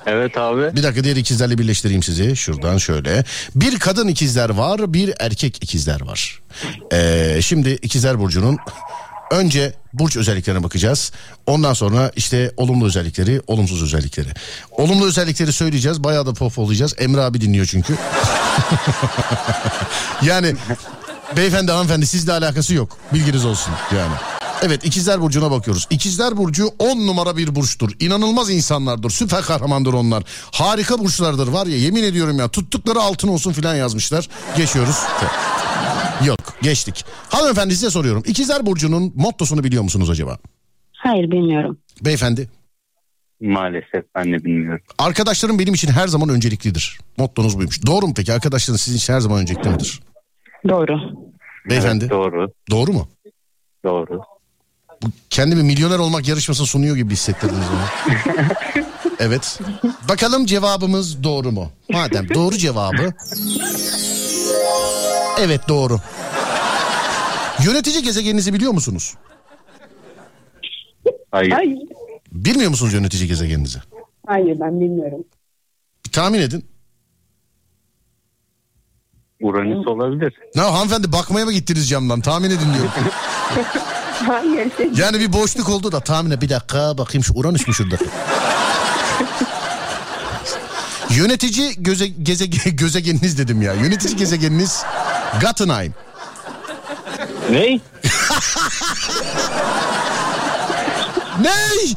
Evet 0.07 0.37
abi. 0.37 0.77
Bir 0.77 0.83
dakika 0.83 1.05
diğer 1.05 1.17
ikizlerle 1.17 1.59
birleştireyim 1.59 2.03
sizi. 2.03 2.37
Şuradan 2.37 2.79
şöyle. 2.79 3.25
Bir 3.55 3.79
kadın 3.79 4.09
ikizler 4.09 4.51
var, 4.51 4.93
bir 4.93 5.15
erkek 5.19 5.63
ikizler 5.63 6.01
var. 6.01 6.41
Ee, 6.93 7.39
şimdi 7.43 7.71
ikizler 7.71 8.19
burcunun 8.19 8.59
önce 9.31 9.75
burç 9.93 10.17
özelliklerine 10.17 10.63
bakacağız. 10.63 11.13
Ondan 11.47 11.73
sonra 11.73 12.13
işte 12.17 12.53
olumlu 12.57 12.87
özellikleri, 12.87 13.43
olumsuz 13.47 13.83
özellikleri. 13.83 14.29
Olumlu 14.71 15.07
özellikleri 15.07 15.53
söyleyeceğiz. 15.53 16.05
Bayağı 16.05 16.27
da 16.27 16.33
pop 16.33 16.59
olacağız. 16.59 16.95
Emre 16.99 17.21
abi 17.21 17.41
dinliyor 17.41 17.67
çünkü. 17.67 17.95
yani 20.23 20.55
beyefendi 21.37 21.73
hanımefendi 21.73 22.07
sizle 22.07 22.33
alakası 22.33 22.75
yok. 22.75 22.97
Bilginiz 23.13 23.45
olsun 23.45 23.73
yani. 23.97 24.15
Evet 24.63 24.85
ikizler 24.85 25.21
burcuna 25.21 25.51
bakıyoruz. 25.51 25.87
İkizler 25.91 26.37
burcu 26.37 26.71
10 26.79 27.07
numara 27.07 27.37
bir 27.37 27.55
burçtur. 27.55 27.91
İnanılmaz 28.01 28.51
insanlardır. 28.51 29.11
Süper 29.11 29.43
kahramandır 29.43 29.93
onlar. 29.93 30.25
Harika 30.51 30.99
burçlardır 30.99 31.49
var 31.49 31.67
ya 31.67 31.79
yemin 31.79 32.03
ediyorum 32.03 32.39
ya 32.39 32.49
tuttukları 32.49 33.01
altın 33.01 33.29
olsun 33.29 33.53
filan 33.53 33.75
yazmışlar. 33.75 34.29
Geçiyoruz. 34.57 34.97
Yok 36.27 36.39
geçtik. 36.63 37.05
Hanımefendi 37.29 37.75
size 37.75 37.91
soruyorum. 37.91 38.23
İkizler 38.27 38.67
burcunun 38.67 39.13
mottosunu 39.17 39.65
biliyor 39.65 39.83
musunuz 39.83 40.11
acaba? 40.11 40.39
Hayır 40.93 41.31
bilmiyorum. 41.31 41.79
Beyefendi. 42.05 42.49
Maalesef 43.41 44.05
ben 44.15 44.33
de 44.33 44.45
bilmiyorum. 44.45 44.85
Arkadaşlarım 44.99 45.59
benim 45.59 45.75
için 45.75 45.89
her 45.89 46.09
zaman 46.09 46.29
önceliklidir. 46.29 46.99
Mottonuz 47.17 47.59
buymuş. 47.59 47.87
Doğru 47.87 48.07
mu 48.07 48.15
peki? 48.17 48.33
Arkadaşlarınız 48.33 48.81
sizin 48.81 48.99
için 48.99 49.13
her 49.13 49.21
zaman 49.21 49.41
öncelikli 49.41 49.71
midir? 49.71 50.01
Doğru. 50.69 50.99
Beyefendi. 51.69 52.05
Evet, 52.05 52.11
doğru. 52.11 52.53
Doğru 52.71 52.93
mu? 52.93 53.09
Doğru. 53.85 54.21
Kendimi 55.31 55.63
milyoner 55.63 55.99
olmak 55.99 56.29
yarışması 56.29 56.67
sunuyor 56.67 56.97
gibi 56.97 57.13
hissettirdiniz 57.13 57.67
bana. 57.73 58.15
evet. 59.19 59.61
Bakalım 60.09 60.47
cevabımız 60.47 61.23
doğru 61.25 61.53
mu? 61.53 61.71
Madem 61.91 62.35
doğru 62.35 62.57
cevabı. 62.57 63.13
Evet 65.39 65.61
doğru. 65.69 66.01
Yönetici 67.65 68.03
gezegeninizi 68.03 68.55
biliyor 68.55 68.73
musunuz? 68.73 69.15
Hayır. 71.31 71.51
Hayır. 71.51 71.79
Bilmiyor 72.33 72.71
musunuz 72.71 72.93
yönetici 72.93 73.29
gezegeninizi? 73.29 73.79
Hayır 74.27 74.61
ben 74.61 74.81
bilmiyorum. 74.81 75.25
Bir 76.07 76.13
tahmin 76.13 76.41
edin. 76.41 76.67
Uranüs 79.43 79.87
olabilir. 79.87 80.35
Ne 80.55 80.63
hanımefendi 80.63 81.13
bakmaya 81.13 81.45
mı 81.45 81.53
gittiniz 81.53 81.89
camdan? 81.89 82.21
Tahmin 82.21 82.51
edin 82.51 82.75
diyorum. 82.75 82.91
Hayır. 84.27 84.73
Yani 84.97 85.21
bir 85.21 85.33
boşluk 85.33 85.69
oldu 85.69 85.93
da 85.93 86.01
tahmine 86.01 86.41
bir 86.41 86.49
dakika 86.49 86.99
bakayım 86.99 87.25
şu 87.25 87.35
Uranüs 87.35 87.69
mü 87.69 87.75
şurada? 87.75 87.97
Yönetici 91.11 91.75
göze, 91.79 92.07
geze, 92.07 92.47
gezegeniniz 92.71 93.39
dedim 93.39 93.63
ya. 93.63 93.75
Yönetici 93.75 94.17
gezegeniniz 94.17 94.83
Gattenheim. 95.41 95.95
Ne? 97.51 97.61
Ney? 101.41 101.95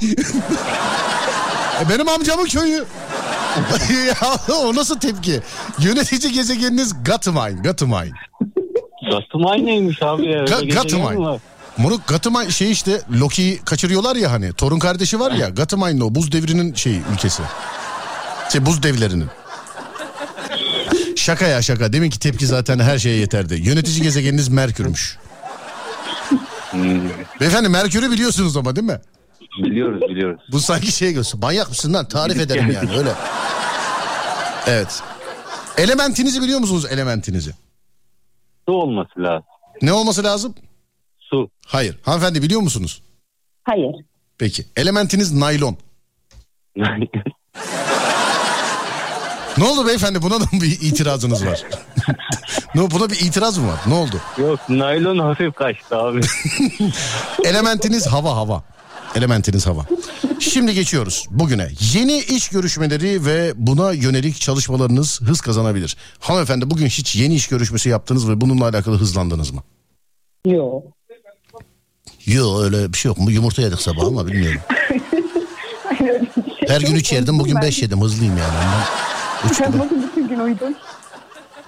E, 1.82 1.90
Benim 1.90 2.10
amcamın 2.10 2.46
köyü. 2.46 2.86
ya 4.08 4.16
o 4.56 4.76
nasıl 4.76 5.00
tepki? 5.00 5.42
Yönetici 5.80 6.34
gezegeniniz 6.34 7.04
Gattenheim. 7.04 7.62
Gattenheim. 7.64 8.14
Gatımay 9.12 9.66
neymiş 9.66 10.02
abi 10.04 10.26
ya? 10.26 10.44
Ga- 10.44 11.12
mi 11.14 11.20
var? 11.20 11.40
Moruk 11.78 12.08
Gattenheim 12.08 12.52
şey 12.52 12.72
işte 12.72 13.02
Loki'yi 13.20 13.58
kaçırıyorlar 13.66 14.16
ya 14.16 14.32
hani. 14.32 14.54
Torun 14.54 14.80
kardeşi 14.80 15.20
var 15.20 15.32
ya 15.32 15.50
Gattenheim'le 15.50 16.02
o 16.02 16.16
buz 16.16 16.32
devrinin 16.32 16.74
şey 16.74 17.02
ülkesi. 17.14 17.44
Şey 18.52 18.66
buz 18.66 18.84
devlerinin. 18.84 19.28
Şaka 21.16 21.48
ya 21.48 21.62
şaka. 21.62 21.94
Deminki 21.94 22.20
tepki 22.20 22.46
zaten 22.48 22.80
her 22.80 22.98
şeye 23.00 23.18
yeterdi. 23.18 23.56
Yönetici 23.56 24.02
gezegeniniz 24.02 24.50
Merkür'müş. 24.50 25.18
Beyefendi 27.40 27.70
Merkür'ü 27.70 28.12
biliyorsunuz 28.12 28.58
ama 28.58 28.76
değil 28.76 28.88
mi? 28.88 29.00
biliyoruz 29.64 30.02
biliyoruz. 30.10 30.42
Bu 30.52 30.60
sanki 30.60 30.92
şey 30.92 31.14
göster. 31.14 31.40
Manyak 31.42 31.70
mısın 31.70 31.94
lan? 31.94 32.08
Tarif 32.08 32.40
ederim 32.40 32.72
yani 32.72 32.98
öyle. 32.98 33.10
Evet. 34.68 35.02
Elementinizi 35.78 36.42
biliyor 36.42 36.60
musunuz 36.60 36.86
elementinizi? 36.92 37.52
Su 38.70 38.74
olması 38.76 39.20
lazım. 39.20 39.46
Ne 39.82 39.94
olması 39.94 40.24
lazım? 40.24 40.56
Su. 41.20 41.50
Hayır. 41.66 41.98
Hanımefendi 42.04 42.42
biliyor 42.42 42.62
musunuz? 42.62 43.02
Hayır. 43.64 43.96
Peki. 44.38 44.66
Elementiniz 44.76 45.32
naylon. 45.34 45.78
Ne 49.62 49.68
oldu 49.68 49.88
beyefendi? 49.88 50.22
Buna 50.22 50.42
da 50.42 50.46
bir 50.52 50.82
itirazınız 50.82 51.46
var? 51.46 51.64
ne, 52.76 52.92
buna 52.92 53.10
bir 53.10 53.20
itiraz 53.20 53.58
mı 53.58 53.68
var? 53.68 53.80
Ne 53.88 53.94
oldu? 53.94 54.16
Yok 54.38 54.60
naylon 54.70 55.20
hafif 55.20 55.56
kaçtı 55.56 55.98
abi. 55.98 56.22
Elementiniz 57.44 58.08
hava 58.08 58.36
hava. 58.36 58.64
Elementiniz 59.16 59.68
hava. 59.68 59.86
Şimdi 60.40 60.74
geçiyoruz 60.74 61.28
bugüne. 61.32 61.70
Yeni 61.94 62.20
iş 62.20 62.50
görüşmeleri 62.50 63.26
ve 63.26 63.54
buna 63.56 63.92
yönelik 63.92 64.42
çalışmalarınız 64.42 65.22
hız 65.22 65.42
kazanabilir. 65.42 65.98
Hanımefendi 66.20 66.70
bugün 66.70 66.88
hiç 66.88 67.16
yeni 67.16 67.36
iş 67.36 67.48
görüşmesi 67.48 67.90
yaptınız 67.90 68.30
ve 68.30 68.42
bununla 68.42 68.68
alakalı 68.68 68.98
hızlandınız 68.98 69.52
mı? 69.52 69.64
Yok. 70.46 70.84
Yok 72.26 72.62
öyle 72.62 72.94
bir 72.94 72.98
şey 72.98 73.10
yok 73.10 73.18
mu? 73.18 73.32
Yumurta 73.32 73.62
yedik 73.62 73.82
sabah 73.82 74.06
ama 74.08 74.28
bilmiyorum. 74.28 74.62
Her 76.68 76.82
gün 76.82 76.96
üç 76.96 77.14
yerdim 77.14 77.40
bugün 77.40 77.62
beş 77.62 77.82
yedim 77.82 78.02
hızlıyım 78.02 78.38
yani. 78.38 78.54
Üç. 79.52 79.60
Bugün 79.60 80.04
bütün 80.04 80.28
gün 80.28 80.40
uyudum. 80.40 80.74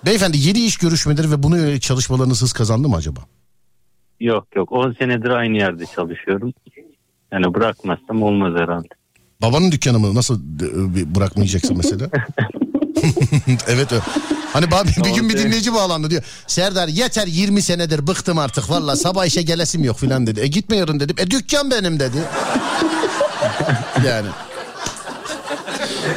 Beyefendi 0.06 0.38
yeni 0.38 0.60
iş 0.66 0.78
görüşmeleri 0.78 1.32
ve 1.32 1.44
buna 1.44 1.58
yönelik 1.58 1.82
çalışmalarınız 1.82 2.42
hız 2.42 2.54
kazandı 2.54 2.90
mı 2.90 2.96
acaba? 2.96 3.20
Yok 4.20 4.48
yok 4.56 4.72
10 4.72 4.94
senedir 4.94 5.30
aynı 5.30 5.58
yerde 5.58 5.86
çalışıyorum. 5.86 6.54
Yani 7.32 7.54
bırakmazsam 7.54 8.24
olmaz 8.24 8.54
herhalde. 8.62 8.88
Babanın 9.42 9.72
dükkanı 9.72 10.00
mı? 10.00 10.16
Nasıl 10.16 10.40
e, 10.40 10.96
bir 10.96 11.16
bırakmayacaksın 11.16 11.78
mesela? 11.78 12.06
evet 13.68 13.92
öyle. 13.92 14.04
Hani 14.54 14.66
ba- 14.66 15.06
bir 15.06 15.16
gün 15.16 15.30
bir 15.30 15.38
dinleyici 15.38 15.74
bağlandı 15.74 16.10
diyor. 16.10 16.24
Serdar 16.48 16.88
yeter 16.88 17.28
20 17.28 17.62
senedir 17.62 18.08
bıktım 18.08 18.38
artık 18.38 18.70
valla 18.70 18.96
sabah 18.96 19.26
işe 19.26 19.42
gelesim 19.42 19.84
yok 19.84 19.98
filan 19.98 20.28
dedi. 20.28 20.40
E 20.40 20.48
gitme 20.48 20.76
yarın 20.76 21.00
dedim. 21.00 21.16
E 21.20 21.32
dükkan 21.32 21.72
benim 21.72 22.00
dedi. 22.00 22.18
yani. 24.08 24.28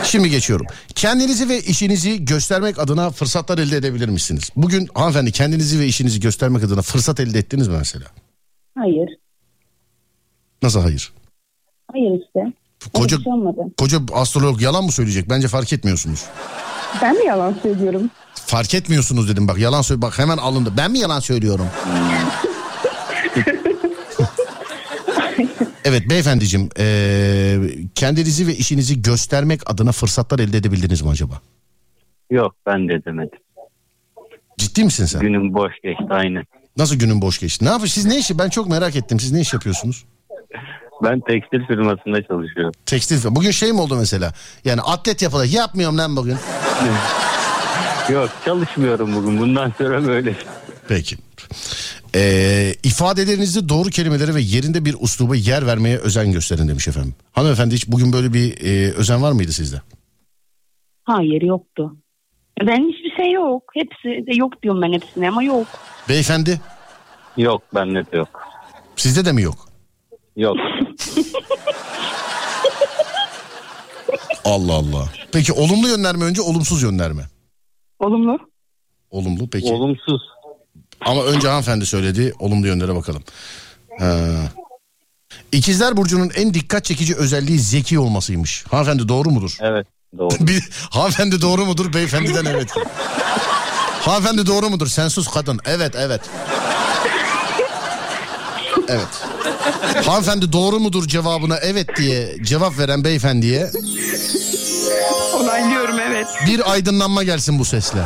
Şimdi 0.05 0.30
geçiyorum. 0.30 0.66
Kendinizi 0.95 1.49
ve 1.49 1.61
işinizi 1.61 2.24
göstermek 2.24 2.78
adına 2.78 3.11
fırsatlar 3.11 3.59
elde 3.59 3.76
edebilir 3.76 4.09
misiniz? 4.09 4.51
Bugün 4.57 4.89
hanımefendi 4.95 5.32
kendinizi 5.32 5.80
ve 5.80 5.87
işinizi 5.87 6.20
göstermek 6.20 6.64
adına 6.64 6.82
fırsat 6.82 7.20
elde 7.20 7.39
ettiniz 7.39 7.68
mi 7.68 7.76
mesela? 7.78 8.05
Hayır. 8.78 9.09
Nasıl 10.62 10.80
hayır? 10.80 11.12
Hayır 11.93 12.11
işte. 12.26 12.41
Koca, 12.95 13.16
şey 13.16 13.32
olmadı. 13.32 13.61
koca 13.78 13.99
astrolog 14.12 14.62
yalan 14.62 14.84
mı 14.84 14.93
söyleyecek? 14.93 15.30
Bence 15.30 15.49
fark 15.49 15.72
etmiyorsunuz. 15.72 16.24
Ben 17.03 17.16
mi 17.16 17.24
yalan 17.26 17.57
söylüyorum? 17.62 18.11
Fark 18.34 18.74
etmiyorsunuz 18.74 19.28
dedim 19.28 19.49
bak 19.49 19.59
yalan 19.59 19.82
söyle 19.82 20.03
bak 20.03 20.18
hemen 20.18 20.37
alındı. 20.37 20.72
Ben 20.76 20.91
mi 20.91 20.99
yalan 20.99 21.20
söylüyorum? 21.20 21.66
Evet 25.87 26.11
beyefendiciğim 26.11 26.68
eee, 26.78 27.59
kendinizi 27.95 28.47
ve 28.47 28.55
işinizi 28.55 29.03
göstermek 29.03 29.70
adına 29.70 29.93
fırsatlar 29.93 30.39
elde 30.39 30.57
edebildiniz 30.57 31.03
mi 31.03 31.11
acaba? 31.11 31.41
Yok 32.30 32.55
ben 32.66 32.89
de 32.89 33.05
demedim. 33.05 33.39
Ciddi 34.59 34.84
misin 34.84 35.05
sen? 35.07 35.20
Günüm 35.20 35.55
boş 35.55 35.72
geçti 35.82 36.05
aynen. 36.11 36.45
Nasıl 36.76 36.97
günün 36.97 37.22
boş 37.22 37.39
geçti? 37.39 37.64
Ne 37.64 37.68
yapıyorsunuz? 37.68 37.95
Siz 38.05 38.07
ne 38.07 38.18
işi? 38.18 38.39
Ben 38.39 38.49
çok 38.49 38.68
merak 38.68 38.97
ettim. 38.97 39.20
Siz 39.20 39.32
ne 39.32 39.41
iş 39.41 39.53
yapıyorsunuz? 39.55 40.05
Ben 41.05 41.20
tekstil 41.20 41.66
firmasında 41.66 42.22
çalışıyorum. 42.22 42.72
Tekstil. 42.87 43.16
Bugün 43.30 43.51
şey 43.51 43.72
mi 43.72 43.80
oldu 43.80 43.97
mesela? 43.97 44.32
Yani 44.64 44.80
atlet 44.80 45.22
yapalım. 45.22 45.47
Yapmıyorum 45.53 45.99
lan 45.99 46.16
bugün. 46.16 46.37
Yok 48.12 48.30
çalışmıyorum 48.45 49.14
bugün 49.16 49.39
bundan 49.41 49.72
sonra 49.78 50.07
böyle. 50.07 50.34
Peki. 50.89 51.16
Ee, 52.14 52.74
ifadelerinizde 52.82 53.68
doğru 53.68 53.89
kelimelere 53.89 54.34
ve 54.34 54.41
yerinde 54.41 54.84
bir 54.84 54.97
usluba 55.01 55.37
yer 55.37 55.66
vermeye 55.66 55.99
özen 55.99 56.32
gösterin 56.32 56.68
demiş 56.68 56.89
efendim. 56.89 57.14
Hanımefendi 57.32 57.74
hiç 57.74 57.89
bugün 57.89 58.12
böyle 58.12 58.32
bir 58.32 58.64
e, 58.64 58.93
özen 58.93 59.22
var 59.22 59.32
mıydı 59.32 59.53
sizde? 59.53 59.82
Hayır 61.05 61.43
yoktu. 61.43 61.97
Ben 62.66 62.89
hiçbir 62.93 63.16
şey 63.22 63.32
yok. 63.32 63.62
Hepsi 63.74 64.26
de 64.26 64.34
yok 64.37 64.62
diyorum 64.62 64.82
ben 64.82 64.93
hepsine 64.93 65.28
ama 65.28 65.43
yok. 65.43 65.66
Beyefendi 66.09 66.61
Yok 67.37 67.62
bende 67.74 68.12
de 68.12 68.16
yok. 68.16 68.43
sizde 68.97 69.24
de 69.24 69.32
mi 69.32 69.43
yok? 69.43 69.68
Yok. 70.37 70.57
Allah 74.45 74.72
Allah. 74.72 75.09
Peki 75.32 75.53
olumlu 75.53 75.89
yönler 75.89 76.16
mi 76.16 76.24
önce 76.24 76.43
olumsuz 76.43 76.82
yönler 76.82 77.12
mi? 77.12 77.22
Olumlu. 77.99 78.39
Olumlu 79.11 79.51
peki. 79.51 79.72
Olumsuz. 79.72 80.22
Ama 81.01 81.24
önce 81.24 81.49
hanımefendi 81.49 81.86
söyledi 81.86 82.32
olumlu 82.38 82.66
yönlere 82.66 82.94
bakalım. 82.94 83.22
Ha. 83.99 84.16
İkizler 85.53 85.97
Burcu'nun 85.97 86.30
en 86.34 86.55
dikkat 86.55 86.84
çekici 86.84 87.16
özelliği 87.16 87.59
zeki 87.59 87.99
olmasıymış. 87.99 88.64
Hanımefendi 88.70 89.09
doğru 89.09 89.30
mudur? 89.30 89.57
Evet 89.61 89.86
doğru. 90.18 90.34
Bir, 90.47 90.68
hanımefendi 90.90 91.40
doğru 91.40 91.66
mudur? 91.66 91.92
Beyefendiden 91.92 92.44
evet. 92.44 92.70
hanımefendi 94.01 94.47
doğru 94.47 94.70
mudur? 94.70 94.86
Sen 94.86 95.09
sus 95.09 95.28
kadın. 95.28 95.61
Evet 95.64 95.94
evet. 95.97 96.20
Evet. 98.88 99.09
Hanımefendi 100.07 100.53
doğru 100.53 100.80
mudur 100.80 101.09
cevabına 101.09 101.57
evet 101.57 101.97
diye 101.97 102.36
cevap 102.42 102.78
veren 102.78 103.05
beyefendiye 103.05 103.70
Onaylıyorum 105.34 105.99
evet. 106.01 106.26
bir 106.47 106.72
aydınlanma 106.72 107.22
gelsin 107.22 107.59
bu 107.59 107.64
sesle. 107.64 108.01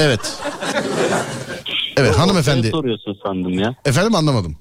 Evet. 0.00 0.40
Evet 1.96 2.18
hanımefendi. 2.18 2.58
Ortaya 2.66 2.70
soruyorsun 2.70 3.16
sandım 3.22 3.58
ya. 3.58 3.74
Efendim 3.84 4.14
anlamadım. 4.14 4.56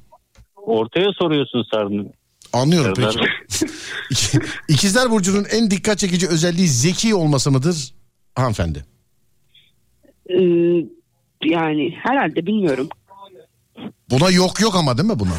Ortaya 0.55 1.11
soruyorsun 1.19 1.65
sandım. 1.73 2.07
Anlıyorum 2.53 2.95
Serdar 2.95 3.15
peki. 3.49 3.65
İki- 4.11 4.39
İkizler 4.67 5.11
Burcu'nun 5.11 5.45
en 5.51 5.71
dikkat 5.71 5.97
çekici 5.97 6.27
özelliği 6.27 6.67
zeki 6.67 7.15
olması 7.15 7.51
mıdır 7.51 7.93
hanımefendi? 8.35 8.85
Ee, 10.29 10.35
yani 11.43 11.95
herhalde 12.03 12.45
bilmiyorum. 12.45 12.89
Buna 14.09 14.29
yok 14.29 14.61
yok 14.61 14.75
ama 14.75 14.97
değil 14.97 15.09
mi 15.09 15.19
buna? 15.19 15.29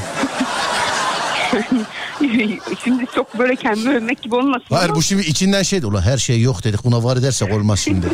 Şimdi 2.85 3.05
çok 3.15 3.39
böyle 3.39 3.57
kendimi 3.57 3.95
övmek 3.95 4.23
gibi 4.23 4.35
olmasın 4.35 4.67
Hayır 4.69 4.89
ama 4.89 4.97
bu 4.97 5.03
şimdi 5.03 5.23
içinden 5.23 5.63
şey 5.63 5.83
de 5.83 5.87
ulan 5.87 6.03
her 6.03 6.19
şey 6.19 6.41
yok 6.41 6.65
dedik 6.65 6.85
buna 6.85 7.05
var 7.05 7.17
edersek 7.17 7.53
olmaz 7.53 7.81
şimdi. 7.81 8.07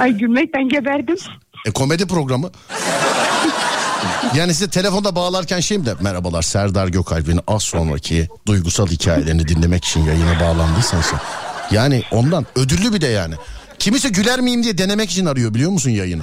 Ay 0.00 0.12
gülmekten 0.18 0.68
geberdim. 0.68 1.16
E 1.66 1.70
komedi 1.70 2.06
programı. 2.06 2.50
Yani 4.34 4.54
size 4.54 4.70
telefonda 4.70 5.16
bağlarken 5.16 5.60
şey 5.60 5.78
mi 5.78 5.86
de 5.86 5.94
merhabalar 6.00 6.42
Serdar 6.42 6.88
Gökalp'in 6.88 7.40
az 7.46 7.62
sonraki 7.62 8.28
duygusal 8.46 8.86
hikayelerini 8.86 9.48
dinlemek 9.48 9.84
için 9.84 10.04
yayına 10.04 10.40
bağlandıysan 10.40 11.00
sen. 11.00 11.18
Yani 11.70 12.02
ondan 12.12 12.46
ödüllü 12.56 12.92
bir 12.94 13.00
de 13.00 13.06
yani. 13.06 13.34
Kimisi 13.78 14.12
güler 14.12 14.40
miyim 14.40 14.62
diye 14.62 14.78
denemek 14.78 15.10
için 15.10 15.26
arıyor 15.26 15.54
biliyor 15.54 15.70
musun 15.70 15.90
yayını? 15.90 16.22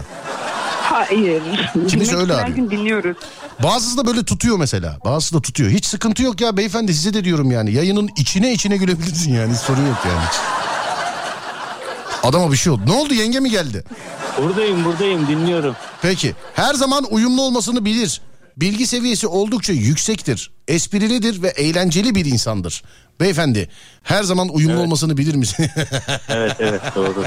Hayır. 0.82 1.42
Kimisi 1.88 2.18
öyle 2.18 2.34
Her 2.34 2.40
arıyor. 2.44 2.56
gün 2.56 2.72
dinliyoruz. 2.72 3.18
Bazısı 3.64 3.98
da 3.98 4.08
böyle 4.08 4.26
tutuyor 4.26 4.58
mesela. 4.60 4.98
Bazısı 5.06 5.36
da 5.36 5.42
tutuyor. 5.42 5.70
Hiç 5.72 5.86
sıkıntı 5.86 6.24
yok 6.24 6.42
ya 6.42 6.58
beyefendi 6.58 6.94
size 6.94 7.14
de 7.14 7.24
diyorum 7.24 7.52
yani. 7.52 7.74
Yayının 7.74 8.10
içine 8.18 8.54
içine 8.54 8.78
gülebilirsin 8.78 9.34
yani. 9.34 9.56
Sorun 9.56 9.88
yok 9.88 9.98
yani. 10.06 10.26
Adama 12.24 12.52
bir 12.52 12.58
şey 12.58 12.74
oldu. 12.74 12.82
Ne 12.86 12.92
oldu 12.94 13.14
yenge 13.14 13.40
mi 13.40 13.50
geldi? 13.50 13.84
Buradayım 14.42 14.86
buradayım 14.86 15.28
dinliyorum. 15.28 15.76
Peki 16.02 16.36
her 16.54 16.74
zaman 16.74 17.06
uyumlu 17.10 17.42
olmasını 17.42 17.86
bilir. 17.86 18.22
Bilgi 18.58 18.88
seviyesi 18.88 19.28
oldukça 19.28 19.74
yüksektir. 19.74 20.52
Esprilidir 20.68 21.42
ve 21.42 21.48
eğlenceli 21.48 22.16
bir 22.16 22.26
insandır. 22.26 22.84
Beyefendi 23.20 23.70
her 24.04 24.24
zaman 24.24 24.50
uyumlu 24.50 24.82
olmasını 24.82 25.18
bilir 25.18 25.36
misin? 25.36 25.70
Evet 26.30 26.56
evet 26.60 26.82
doğru. 26.96 27.24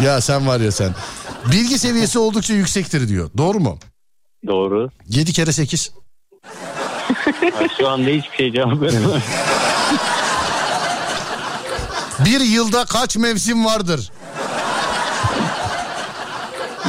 ya 0.04 0.20
sen 0.20 0.46
var 0.46 0.60
ya 0.60 0.72
sen. 0.72 0.94
Bilgi 1.52 1.78
seviyesi 1.78 2.18
oldukça 2.18 2.54
yüksektir 2.54 3.08
diyor. 3.08 3.30
Doğru 3.38 3.60
mu? 3.60 3.78
Doğru. 4.46 4.90
7 5.08 5.32
kere 5.32 5.52
8. 5.52 5.90
Ha, 7.54 7.66
Şu 7.78 7.88
anda 7.88 8.10
hiçbir 8.10 8.36
şey 8.36 8.52
cevap 8.52 8.80
veremem. 8.82 9.10
Bir 12.24 12.40
yılda 12.40 12.84
kaç 12.84 13.16
mevsim 13.16 13.64
vardır? 13.64 14.12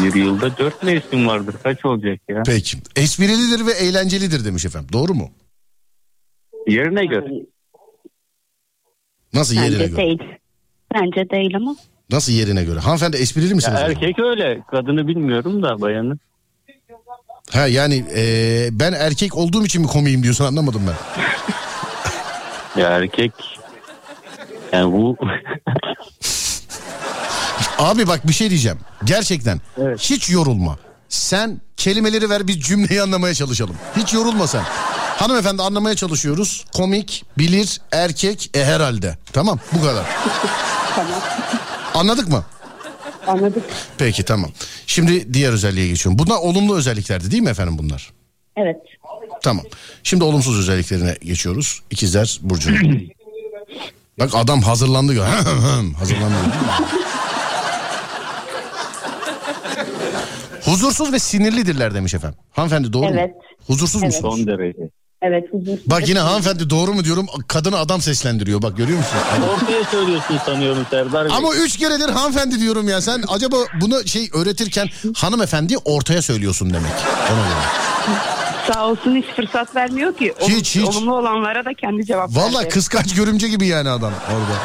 Bir 0.04 0.14
yılda 0.16 0.58
dört 0.58 0.84
mevsim 0.84 1.28
vardır. 1.28 1.56
Kaç 1.64 1.86
olacak 1.86 2.20
ya? 2.30 2.44
Peki. 2.46 2.78
Esprilidir 2.96 3.66
ve 3.66 3.72
eğlencelidir 3.72 4.46
demiş 4.46 4.66
efendim. 4.66 4.90
Doğru 4.94 5.14
mu? 5.14 5.32
Yerine 6.68 7.06
göre. 7.06 7.32
Nasıl 9.34 9.56
yerine 9.56 9.74
Bence 9.80 9.88
göre? 9.88 9.98
değil. 9.98 10.20
Bence 10.94 11.30
değil 11.30 11.56
ama. 11.56 11.76
Nasıl 12.12 12.32
yerine 12.34 12.64
göre? 12.64 12.80
Hanımefendi 12.80 13.18
esprili 13.18 13.48
Ya 13.50 13.56
misiniz? 13.56 13.76
acaba? 13.78 13.90
erkek 13.92 14.20
öyle. 14.20 14.62
Kadını 14.72 15.08
bilmiyorum 15.08 15.64
da 15.64 15.82
bayanı. 15.82 16.18
Ha 17.52 17.68
yani 17.68 18.06
e, 18.16 18.24
ben 18.72 18.94
erkek 18.94 19.36
olduğum 19.38 19.66
için 19.66 19.82
mi 19.82 19.88
komiyim 19.88 20.24
diyorsun 20.24 20.46
anlamadım 20.46 20.82
ben. 20.88 20.96
Ya 22.82 22.90
erkek 22.90 23.32
yani 24.74 24.93
bu 24.93 25.18
Abi 27.78 28.07
bak 28.07 28.28
bir 28.28 28.34
şey 28.34 28.49
diyeceğim. 28.49 28.80
Gerçekten 29.03 29.61
hiç 29.97 30.30
yorulma. 30.30 30.78
Sen 31.09 31.61
kelimeleri 31.78 32.30
ver 32.30 32.47
biz 32.47 32.61
cümleyi 32.61 33.01
anlamaya 33.01 33.34
çalışalım. 33.34 33.76
Hiç 33.95 34.13
yorulma 34.13 34.47
sen. 34.47 34.63
Hanımefendi 35.18 35.61
anlamaya 35.61 35.95
çalışıyoruz. 35.95 36.65
Komik, 36.74 37.26
bilir, 37.38 37.82
erkek, 37.91 38.49
e 38.57 38.65
herhalde. 38.65 39.18
Tamam 39.34 39.59
bu 39.74 39.82
kadar. 39.82 40.05
Tamam. 40.95 41.22
Anladık 41.93 42.28
mı? 42.28 42.45
Anladık. 43.28 43.63
Peki 43.97 44.24
tamam. 44.24 44.51
Şimdi 44.88 45.34
diğer 45.34 45.53
özelliğe 45.53 45.88
geçiyorum. 45.88 46.20
Bunlar 46.20 46.38
olumlu 46.38 46.76
özelliklerdi 46.76 47.32
değil 47.32 47.43
mi 47.43 47.49
efendim 47.49 47.78
bunlar? 47.78 48.11
Evet. 48.57 48.78
Tamam. 49.43 49.65
Şimdi 50.03 50.24
olumsuz 50.24 50.59
özelliklerine 50.59 51.18
geçiyoruz. 51.22 51.82
İkizler 51.91 52.39
Burcu. 52.41 52.72
Bak 54.20 54.30
adam 54.36 54.61
hazırlandı. 54.61 55.13
ya. 55.13 55.26
hazırlandı. 55.99 56.36
Huzursuz 60.65 61.13
ve 61.13 61.20
sinirlidirler 61.20 61.93
demiş 61.93 62.13
efendim. 62.13 62.39
Hanımefendi 62.51 62.93
doğru 62.93 63.03
mu? 63.03 63.11
Evet. 63.13 63.32
Huzursuz 63.68 64.03
Evet. 64.03 64.13
musunuz? 64.13 64.36
son 64.36 64.47
derece. 64.47 64.89
Evet 65.22 65.43
huzursuz. 65.51 65.86
Bak 65.89 66.07
yine 66.09 66.20
hanımefendi 66.20 66.70
doğru 66.70 66.93
mu 66.93 67.03
diyorum 67.03 67.26
kadını 67.47 67.78
adam 67.78 68.01
seslendiriyor 68.01 68.61
bak 68.61 68.78
görüyor 68.78 68.97
musun? 68.97 69.18
Ortaya 69.55 69.84
söylüyorsun 69.84 70.38
sanıyorum 70.45 70.86
Serdar 70.89 71.26
Bey. 71.30 71.36
Ama 71.38 71.55
üç 71.55 71.78
keredir 71.78 72.09
hanımefendi 72.09 72.59
diyorum 72.59 72.89
ya 72.89 73.01
sen 73.01 73.24
acaba 73.28 73.55
bunu 73.82 74.07
şey 74.07 74.30
öğretirken 74.34 74.88
hanımefendi 75.15 75.78
ortaya 75.86 76.22
söylüyorsun 76.22 76.70
demek. 76.74 76.91
Ona 77.34 77.47
göre. 77.47 78.18
Sağ 78.74 78.88
olsun 78.88 79.15
hiç 79.15 79.26
fırsat 79.26 79.76
vermiyor 79.76 80.18
ki. 80.18 80.34
Olum- 80.39 80.51
Hiç, 80.51 80.76
hiç. 80.76 80.84
Olumlu 80.86 81.15
olanlara 81.15 81.65
da 81.65 81.74
kendi 81.74 82.05
cevap 82.05 82.30
Valla 82.36 82.59
verdi. 82.59 82.70
kıskaç 82.70 83.15
görümce 83.15 83.47
gibi 83.47 83.68
yani 83.68 83.89
adam 83.89 84.13
orada. 84.28 84.59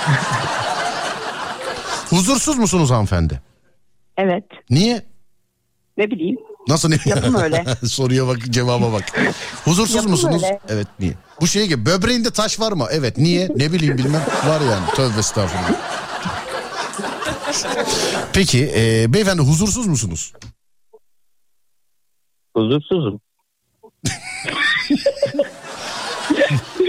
Huzursuz 2.11 2.59
musunuz 2.59 2.91
hanımefendi? 2.91 3.41
Evet. 4.17 4.45
Niye? 4.71 5.03
Ne 5.97 6.11
bileyim. 6.11 6.37
Nasıl 6.69 6.89
ne? 6.89 6.97
Yapım 7.07 7.35
öyle. 7.35 7.65
Soruya 7.87 8.27
bak 8.27 8.39
cevaba 8.51 8.93
bak. 8.93 9.05
Huzursuz 9.65 9.95
Yapım 9.97 10.11
musunuz? 10.11 10.43
öyle. 10.45 10.61
Evet 10.69 10.87
niye? 11.01 11.13
Bu 11.41 11.47
şey 11.47 11.67
gibi 11.67 11.87
böbreğinde 11.87 12.31
taş 12.31 12.61
var 12.61 12.73
mı? 12.73 12.87
Evet 12.91 13.19
niye? 13.19 13.49
Ne 13.57 13.73
bileyim 13.73 13.99
bilmem. 13.99 14.23
Var 14.47 14.61
yani. 14.61 14.87
Tövbe 14.95 15.19
estağfurullah. 15.19 15.73
Peki 18.33 18.73
e, 18.77 19.13
beyefendi 19.13 19.43
huzursuz 19.43 19.87
musunuz? 19.87 20.33
Huzursuzum. 22.57 23.21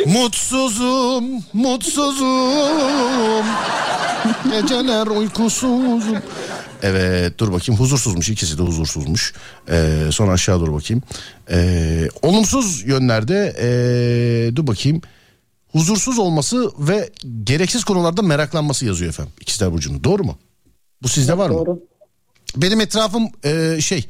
Mutsuzum, 0.06 1.44
mutsuzum. 1.54 3.46
Geceler 4.52 5.08
uykusuzum. 5.08 6.18
Evet 6.84 7.40
dur 7.40 7.54
bakayım 7.54 7.82
huzursuzmuş 7.82 8.30
ikisi 8.30 8.58
de 8.58 8.62
huzursuzmuş. 8.62 9.34
Ee, 9.70 10.00
sonra 10.12 10.32
aşağı 10.32 10.60
doğru 10.60 10.74
bakayım. 10.74 11.04
Ee, 11.52 12.10
olumsuz 12.22 12.88
yönlerde 12.88 13.56
ee, 13.60 14.56
dur 14.56 14.68
bakayım. 14.68 15.02
Huzursuz 15.72 16.20
olması 16.20 16.72
ve 16.80 17.10
gereksiz 17.44 17.84
konularda 17.84 18.22
meraklanması 18.22 18.86
yazıyor 18.86 19.10
efendim. 19.10 19.34
İkizler 19.42 19.72
Burcu'nun 19.72 20.04
doğru 20.04 20.24
mu? 20.24 20.38
Bu 21.04 21.08
sizde 21.08 21.38
var 21.38 21.50
mı? 21.50 21.56
Doğru. 21.56 21.80
Benim 22.56 22.82
etrafım 22.82 23.30
ee, 23.46 23.78
şey 23.82 24.08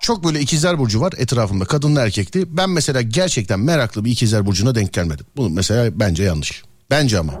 çok 0.00 0.24
böyle 0.24 0.40
ikizler 0.40 0.78
burcu 0.78 1.00
var 1.00 1.12
etrafımda 1.18 1.64
kadınlı 1.64 2.00
erkekli. 2.00 2.56
Ben 2.56 2.70
mesela 2.70 3.02
gerçekten 3.02 3.60
meraklı 3.60 4.04
bir 4.04 4.10
ikizler 4.10 4.46
burcuna 4.46 4.74
denk 4.74 4.92
gelmedim. 4.92 5.26
Bu 5.36 5.50
mesela 5.50 5.90
bence 6.00 6.24
yanlış. 6.24 6.62
Bence 6.90 7.18
ama. 7.18 7.32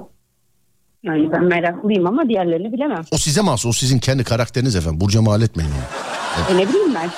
Yani 1.02 1.32
ben 1.32 1.44
meraklıyım 1.44 2.06
ama 2.06 2.28
diğerlerini 2.28 2.72
bilemem. 2.72 3.04
O 3.10 3.18
size 3.18 3.40
mahsus 3.40 3.66
o 3.66 3.72
sizin 3.72 3.98
kendi 3.98 4.24
karakteriniz 4.24 4.76
efendim. 4.76 5.00
Burca 5.00 5.22
mal 5.22 5.42
etmeyin 5.42 5.70
onu. 5.70 6.56
E 6.56 6.62
ne 6.62 6.68
bileyim 6.68 6.94
ben. 6.94 7.10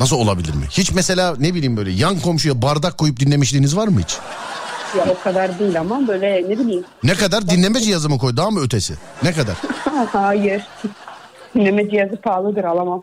Nasıl 0.00 0.16
olabilir 0.16 0.54
mi? 0.54 0.64
Hiç 0.70 0.92
mesela 0.92 1.34
ne 1.38 1.54
bileyim 1.54 1.76
böyle 1.76 1.90
yan 1.90 2.18
komşuya 2.18 2.62
bardak 2.62 2.98
koyup 2.98 3.20
dinlemişliğiniz 3.20 3.76
var 3.76 3.88
mı 3.88 4.00
hiç? 4.00 4.18
Ya 4.98 5.06
o 5.10 5.24
kadar 5.24 5.58
değil 5.58 5.80
ama 5.80 6.08
böyle 6.08 6.42
ne 6.48 6.58
bileyim. 6.58 6.84
Ne 7.02 7.14
kadar 7.14 7.48
dinleme 7.48 7.80
cihazı 7.80 8.08
mı 8.08 8.18
koy 8.18 8.36
daha 8.36 8.50
mı 8.50 8.60
ötesi? 8.60 8.94
Ne 9.22 9.32
kadar? 9.32 9.56
Hayır. 10.12 10.62
Dinleme 11.54 11.90
cihazı 11.90 12.16
pahalıdır 12.16 12.64
alamam. 12.64 13.02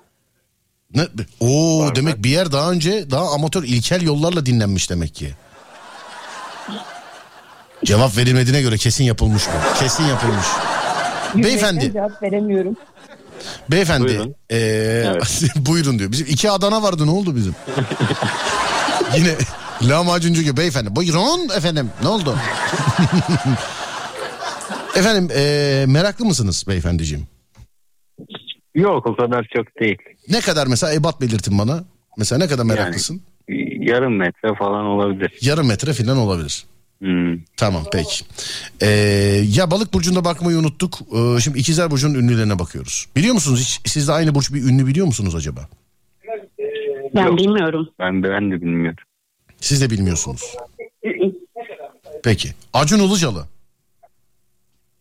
Ne? 0.96 1.08
Oo 1.40 1.96
demek 1.96 2.24
bir 2.24 2.30
yer 2.30 2.52
daha 2.52 2.72
önce 2.72 3.12
daha 3.12 3.34
amatör 3.34 3.64
ilkel 3.64 4.02
yollarla 4.02 4.46
dinlenmiş 4.46 4.90
demek 4.90 5.16
ki. 5.16 5.34
Cevap 7.86 8.18
verilmediğine 8.18 8.62
göre 8.62 8.78
kesin 8.78 9.04
yapılmış 9.04 9.44
bu. 9.48 9.80
Kesin 9.80 10.04
yapılmış. 10.04 10.46
Beyefendi. 11.36 11.94
Cevap 11.94 12.24
veremiyorum. 12.24 12.76
Beyefendi. 13.72 14.08
Buyurun. 14.08 14.36
ee, 14.52 15.14
buyurun 15.56 16.00
diyor. 16.00 16.12
Bizim 16.12 16.28
iki 16.28 16.52
Adana 16.52 16.84
vardı 16.84 17.08
ne 17.08 17.12
oldu 17.12 17.36
bizim? 17.36 17.56
Yine 19.18 19.36
lahmacuncu 19.82 20.42
gibi 20.42 20.58
beyefendi. 20.58 20.96
Buyurun 20.96 21.50
efendim 21.50 21.90
ne 22.02 22.08
oldu? 22.08 22.38
efendim 24.96 25.30
ee, 25.36 25.86
meraklı 25.88 26.26
mısınız 26.26 26.64
beyefendiciğim? 26.68 27.31
Yok 28.76 29.06
o 29.06 29.16
kadar 29.16 29.48
çok 29.56 29.80
değil. 29.80 29.98
Ne 30.30 30.42
kadar 30.42 30.68
mesela 30.68 30.94
ebat 30.94 31.22
belirtin 31.22 31.60
bana. 31.60 31.84
Mesela 32.18 32.40
ne 32.40 32.48
kadar 32.48 32.64
meraklısın? 32.64 33.22
Yarım 33.80 34.16
metre 34.16 34.56
falan 34.56 34.86
olabilir. 34.86 35.38
Yarım 35.42 35.68
metre 35.68 35.94
falan 35.94 36.18
olabilir. 36.18 36.66
Hmm. 37.00 37.40
Tamam 37.58 37.84
peki. 37.92 38.26
Ee, 38.82 38.88
ya 39.56 39.72
balık 39.72 39.94
burcunda 39.94 40.26
bakmayı 40.26 40.58
unuttuk. 40.58 41.00
Ee, 41.16 41.40
şimdi 41.40 41.60
ikizler 41.60 41.92
burcunun 41.92 42.14
ünlülerine 42.14 42.60
bakıyoruz. 42.60 43.08
Biliyor 43.16 43.34
musunuz 43.34 43.60
hiç 43.60 43.92
siz 43.92 44.08
de 44.08 44.12
aynı 44.12 44.36
burç 44.36 44.54
bir 44.54 44.64
ünlü 44.64 44.88
biliyor 44.88 45.06
musunuz 45.06 45.36
acaba? 45.36 45.68
Ben 47.16 47.38
bilmiyorum. 47.38 47.90
Ben, 48.00 48.24
ben 48.24 48.52
de 48.52 48.62
bilmiyorum. 48.62 49.04
Siz 49.62 49.82
de 49.82 49.90
bilmiyorsunuz. 49.90 50.56
Peki. 52.24 52.50
Acun 52.74 53.00
Ilıcalı. 53.00 53.46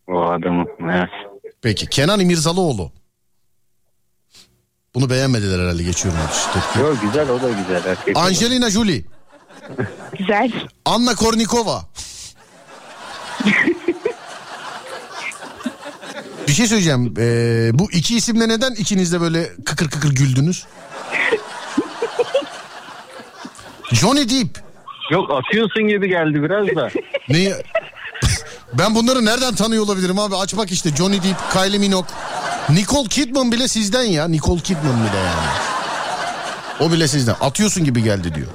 O 0.09 0.21
adamı. 0.23 0.65
Evet. 0.93 1.09
Peki. 1.63 1.87
Kenan 1.87 2.21
İmirzalıoğlu. 2.21 2.93
Bunu 4.95 5.11
beğenmediler 5.11 5.59
herhalde 5.59 5.83
geçiyorum. 5.83 6.21
Tepki. 6.55 6.79
Yok 6.79 6.97
güzel 7.03 7.31
o 7.31 7.43
da 7.43 7.49
güzel. 7.49 7.85
Erkek. 7.91 8.17
Angelina 8.17 8.71
Jolie. 8.71 9.05
Güzel. 10.19 10.53
Anna 10.85 11.15
Kornikova. 11.15 11.83
Bir 16.49 16.53
şey 16.53 16.67
söyleyeceğim. 16.67 17.15
Ee, 17.19 17.71
bu 17.75 17.93
iki 17.93 18.17
isimle 18.17 18.49
neden 18.49 18.73
ikiniz 18.75 19.13
de 19.13 19.21
böyle 19.21 19.51
kıkır 19.65 19.91
kıkır 19.91 20.15
güldünüz? 20.15 20.63
Johnny 23.93 24.29
Depp. 24.29 24.59
Yok 25.11 25.31
atıyorsun 25.31 25.89
gibi 25.89 26.09
geldi 26.09 26.43
biraz 26.43 26.67
da. 26.77 26.91
Neyi? 27.29 27.55
Ben 28.79 28.95
bunları 28.95 29.25
nereden 29.25 29.55
tanıyor 29.55 29.85
olabilirim 29.85 30.19
abi? 30.19 30.37
Aç 30.37 30.57
bak 30.57 30.73
işte 30.73 30.97
Johnny 30.97 31.23
Depp, 31.23 31.53
Kylie 31.53 31.79
Minogue. 31.79 32.11
Nicole 32.71 33.09
Kidman 33.09 33.53
bile 33.53 33.69
sizden 33.69 34.03
ya. 34.03 34.29
Nicole 34.29 34.61
Kidman 34.61 35.01
bile 35.01 35.17
yani. 35.17 35.49
O 36.81 36.93
bile 36.93 37.09
sizden. 37.09 37.37
Atıyorsun 37.41 37.85
gibi 37.85 38.03
geldi 38.03 38.35
diyor. 38.35 38.47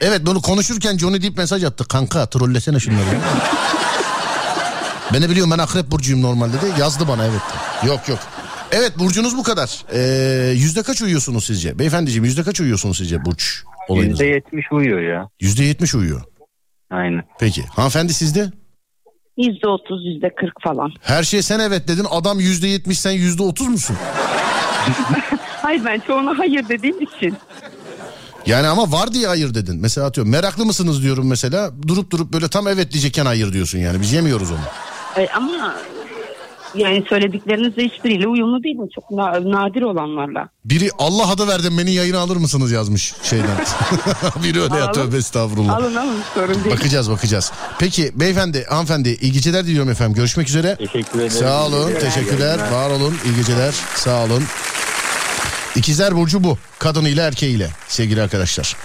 Evet 0.00 0.20
bunu 0.26 0.42
konuşurken 0.42 0.98
Johnny 0.98 1.22
Depp 1.22 1.38
mesaj 1.38 1.64
attı. 1.64 1.84
Kanka 1.88 2.26
trollesene 2.26 2.80
şunları. 2.80 3.04
ben 5.12 5.22
de 5.22 5.30
biliyorum 5.30 5.50
ben 5.50 5.58
akrep 5.58 5.90
burcuyum 5.90 6.22
normalde 6.22 6.60
de. 6.62 6.66
Yazdı 6.80 7.08
bana 7.08 7.24
evet. 7.24 7.40
Yok 7.86 8.08
yok. 8.08 8.18
Evet 8.72 8.98
burcunuz 8.98 9.36
bu 9.36 9.42
kadar. 9.42 9.84
Ee, 9.92 10.50
yüzde 10.50 10.82
kaç 10.82 11.02
uyuyorsunuz 11.02 11.44
sizce? 11.44 11.78
Beyefendiciğim 11.78 12.24
yüzde 12.24 12.42
kaç 12.42 12.60
uyuyorsunuz 12.60 12.98
sizce 12.98 13.24
burç 13.24 13.62
olayınızda? 13.88 14.24
Yüzde 14.24 14.34
yetmiş 14.34 14.72
uyuyor 14.72 15.00
ya. 15.00 15.28
Yüzde 15.40 15.64
yetmiş 15.64 15.94
uyuyor. 15.94 16.22
Aynen. 16.90 17.22
Peki 17.40 17.64
hanımefendi 17.66 18.14
sizde? 18.14 18.50
Yüzde 19.36 19.68
otuz, 19.68 20.06
yüzde 20.06 20.34
kırk 20.34 20.62
falan. 20.62 20.92
Her 21.02 21.22
şeye 21.22 21.42
sen 21.42 21.58
evet 21.60 21.88
dedin. 21.88 22.06
Adam 22.10 22.40
yüzde 22.40 22.66
yetmiş 22.68 22.98
sen 22.98 23.10
yüzde 23.10 23.42
otuz 23.42 23.68
musun? 23.68 23.96
Hayır 25.62 25.84
ben 25.84 26.00
çoğuna 26.06 26.38
hayır 26.38 26.68
dediğim 26.68 27.02
için. 27.02 27.36
Yani 28.46 28.66
ama 28.66 28.92
var 28.92 29.12
diye 29.12 29.26
hayır 29.26 29.54
dedin. 29.54 29.78
Mesela 29.80 30.06
atıyorum 30.06 30.32
meraklı 30.32 30.66
mısınız 30.66 31.02
diyorum 31.02 31.28
mesela. 31.28 31.70
Durup 31.88 32.10
durup 32.10 32.32
böyle 32.32 32.48
tam 32.48 32.68
evet 32.68 32.92
diyecekken 32.92 33.26
hayır 33.26 33.52
diyorsun 33.52 33.78
yani. 33.78 34.00
Biz 34.00 34.12
yemiyoruz 34.12 34.50
onu. 34.50 34.58
E, 35.16 35.28
ama 35.28 35.74
yani 36.74 37.04
söylediklerinizle 37.08 37.84
hiçbiriyle 37.84 38.28
uyumlu 38.28 38.62
değil 38.62 38.76
mi? 38.76 38.88
Çok 38.94 39.10
na- 39.10 39.50
nadir 39.50 39.82
olanlarla. 39.82 40.48
Biri 40.64 40.90
Allah 40.98 41.30
adı 41.30 41.48
verdim 41.48 41.78
beni 41.78 41.90
yayına 41.92 42.18
alır 42.18 42.36
mısınız 42.36 42.72
yazmış 42.72 43.14
şeyden. 43.22 43.56
Biri 44.44 44.62
öyle 44.62 44.76
ya 44.76 44.92
tövbe 44.92 45.16
estağfurullah. 45.16 45.76
Alın 45.76 45.94
alın 45.94 46.16
sorun 46.34 46.64
değil. 46.64 46.76
Bakacağız 46.76 47.10
bakacağız. 47.10 47.52
Peki 47.78 48.12
beyefendi 48.14 48.64
hanımefendi 48.68 49.18
iyi 49.20 49.32
geceler 49.32 49.66
diliyorum 49.66 49.90
efendim. 49.90 50.14
Görüşmek 50.14 50.48
üzere. 50.48 50.76
Teşekkür 50.76 51.18
ederim. 51.18 51.30
Sağ 51.30 51.66
olun 51.66 51.92
teşekkürler 52.00 52.58
yayınlar. 52.58 52.70
var 52.70 52.90
olun 52.90 53.14
iyi 53.24 53.36
geceler 53.36 53.74
sağ 53.94 54.24
olun. 54.24 54.42
İkizler 55.76 56.16
Burcu 56.16 56.44
bu 56.44 56.58
kadınıyla 56.78 57.26
erkeğiyle 57.26 57.70
sevgili 57.88 58.22
arkadaşlar. 58.22 58.76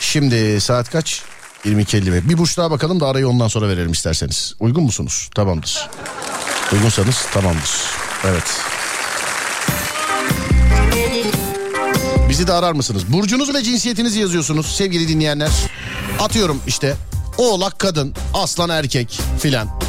Şimdi 0.00 0.60
saat 0.60 0.90
kaç? 0.90 1.22
22.50 1.64 2.28
Bir 2.28 2.38
burç 2.38 2.58
daha 2.58 2.70
bakalım 2.70 3.00
da 3.00 3.06
arayı 3.06 3.28
ondan 3.28 3.48
sonra 3.48 3.68
verelim 3.68 3.92
isterseniz. 3.92 4.54
Uygun 4.60 4.84
musunuz? 4.84 5.30
Tamamdır. 5.34 5.88
Uygunsanız 6.72 7.26
tamamdır. 7.32 7.70
Evet. 8.24 8.60
Bizi 12.28 12.46
de 12.46 12.52
arar 12.52 12.72
mısınız? 12.72 13.12
Burcunuzu 13.12 13.54
ve 13.54 13.62
cinsiyetinizi 13.62 14.20
yazıyorsunuz 14.20 14.76
sevgili 14.76 15.08
dinleyenler. 15.08 15.50
Atıyorum 16.20 16.62
işte 16.66 16.96
oğlak 17.38 17.78
kadın, 17.78 18.14
aslan 18.34 18.70
erkek 18.70 19.20
filan. 19.40 19.80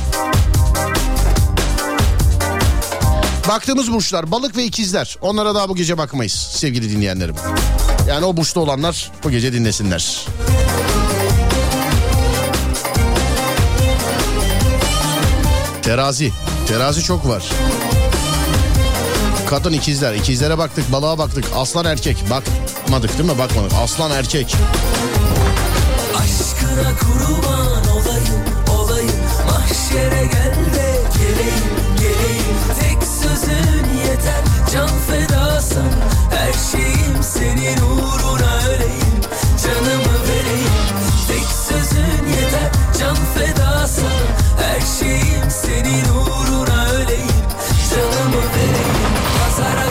Baktığımız 3.47 3.91
burçlar 3.91 4.31
balık 4.31 4.57
ve 4.57 4.63
ikizler. 4.63 5.17
Onlara 5.21 5.55
daha 5.55 5.69
bu 5.69 5.75
gece 5.75 5.97
bakmayız 5.97 6.33
sevgili 6.33 6.89
dinleyenlerim. 6.89 7.35
Yani 8.07 8.25
o 8.25 8.37
burçta 8.37 8.59
olanlar 8.59 9.11
bu 9.23 9.31
gece 9.31 9.53
dinlesinler. 9.53 10.25
Terazi. 15.81 16.31
Terazi 16.71 17.03
çok 17.03 17.27
var. 17.27 17.43
Kadın 19.49 19.73
ikizler. 19.73 20.13
İkizlere 20.13 20.57
baktık, 20.57 20.91
balığa 20.91 21.17
baktık. 21.17 21.45
Aslan 21.55 21.85
erkek. 21.85 22.17
Bakmadık 22.29 23.17
değil 23.17 23.29
mi? 23.29 23.37
Bakmadık. 23.37 23.71
Aslan 23.83 24.11
erkek. 24.11 24.55
Aşkına 26.15 26.97
kurban 26.99 27.87
olayım 27.91 28.41
olayım 28.79 29.11
Mahşere 29.47 30.25
gel 30.25 30.55
de 30.75 31.01
geleyim 31.17 31.65
geleyim 31.99 32.57
Tek 32.79 33.03
sözün 33.03 33.97
yeter 34.07 34.43
can 34.73 34.89
fedasın 35.09 35.87
Her 36.31 36.53
şeyim 36.71 37.23
senin 37.23 37.77
uğruna 37.81 38.57
öleyim 38.67 39.21
Canımı 39.63 40.27
vereyim 40.27 41.10
sözün 41.71 42.27
yeter. 42.27 42.71
Can 42.99 43.15
fedasın 43.15 44.25
Her 44.57 44.81
şeyim 44.99 45.49
senin 45.49 46.05
uğruna 46.15 46.85
öleyim. 46.91 47.45
Canımı 47.89 48.43
vereyim 48.55 49.13
Pazara 49.39 49.90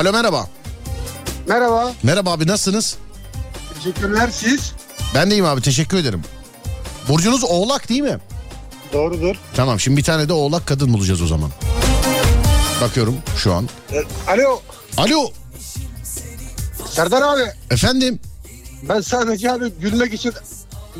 Alo 0.00 0.12
merhaba. 0.12 0.48
Merhaba. 1.46 1.92
Merhaba 2.02 2.32
abi 2.32 2.46
nasılsınız? 2.46 2.96
Teşekkürler 3.74 4.30
siz. 4.32 4.72
Ben 5.14 5.30
deyim 5.30 5.44
abi 5.44 5.62
teşekkür 5.62 5.96
ederim. 5.96 6.22
Burcunuz 7.08 7.44
oğlak 7.44 7.88
değil 7.88 8.00
mi? 8.00 8.18
Doğrudur. 8.92 9.36
Tamam 9.54 9.80
şimdi 9.80 9.96
bir 9.96 10.02
tane 10.02 10.28
de 10.28 10.32
oğlak 10.32 10.66
kadın 10.66 10.92
bulacağız 10.92 11.22
o 11.22 11.26
zaman. 11.26 11.50
Bakıyorum 12.80 13.16
şu 13.36 13.54
an. 13.54 13.68
E, 13.92 14.02
alo. 14.30 14.60
Alo. 14.96 15.30
Serdar 16.90 17.22
abi. 17.22 17.52
Efendim. 17.70 18.20
Ben 18.88 19.00
sadece 19.00 19.52
abi 19.52 19.72
gülmek 19.80 20.14
için 20.14 20.32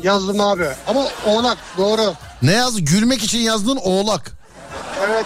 yazdım 0.03 0.41
abi. 0.41 0.67
Ama 0.87 1.07
oğlak 1.25 1.57
doğru. 1.77 2.13
Ne 2.41 2.51
yaz? 2.51 2.85
Gülmek 2.85 3.23
için 3.23 3.39
yazdığın 3.39 3.79
oğlak. 3.83 4.31
Evet. 5.07 5.25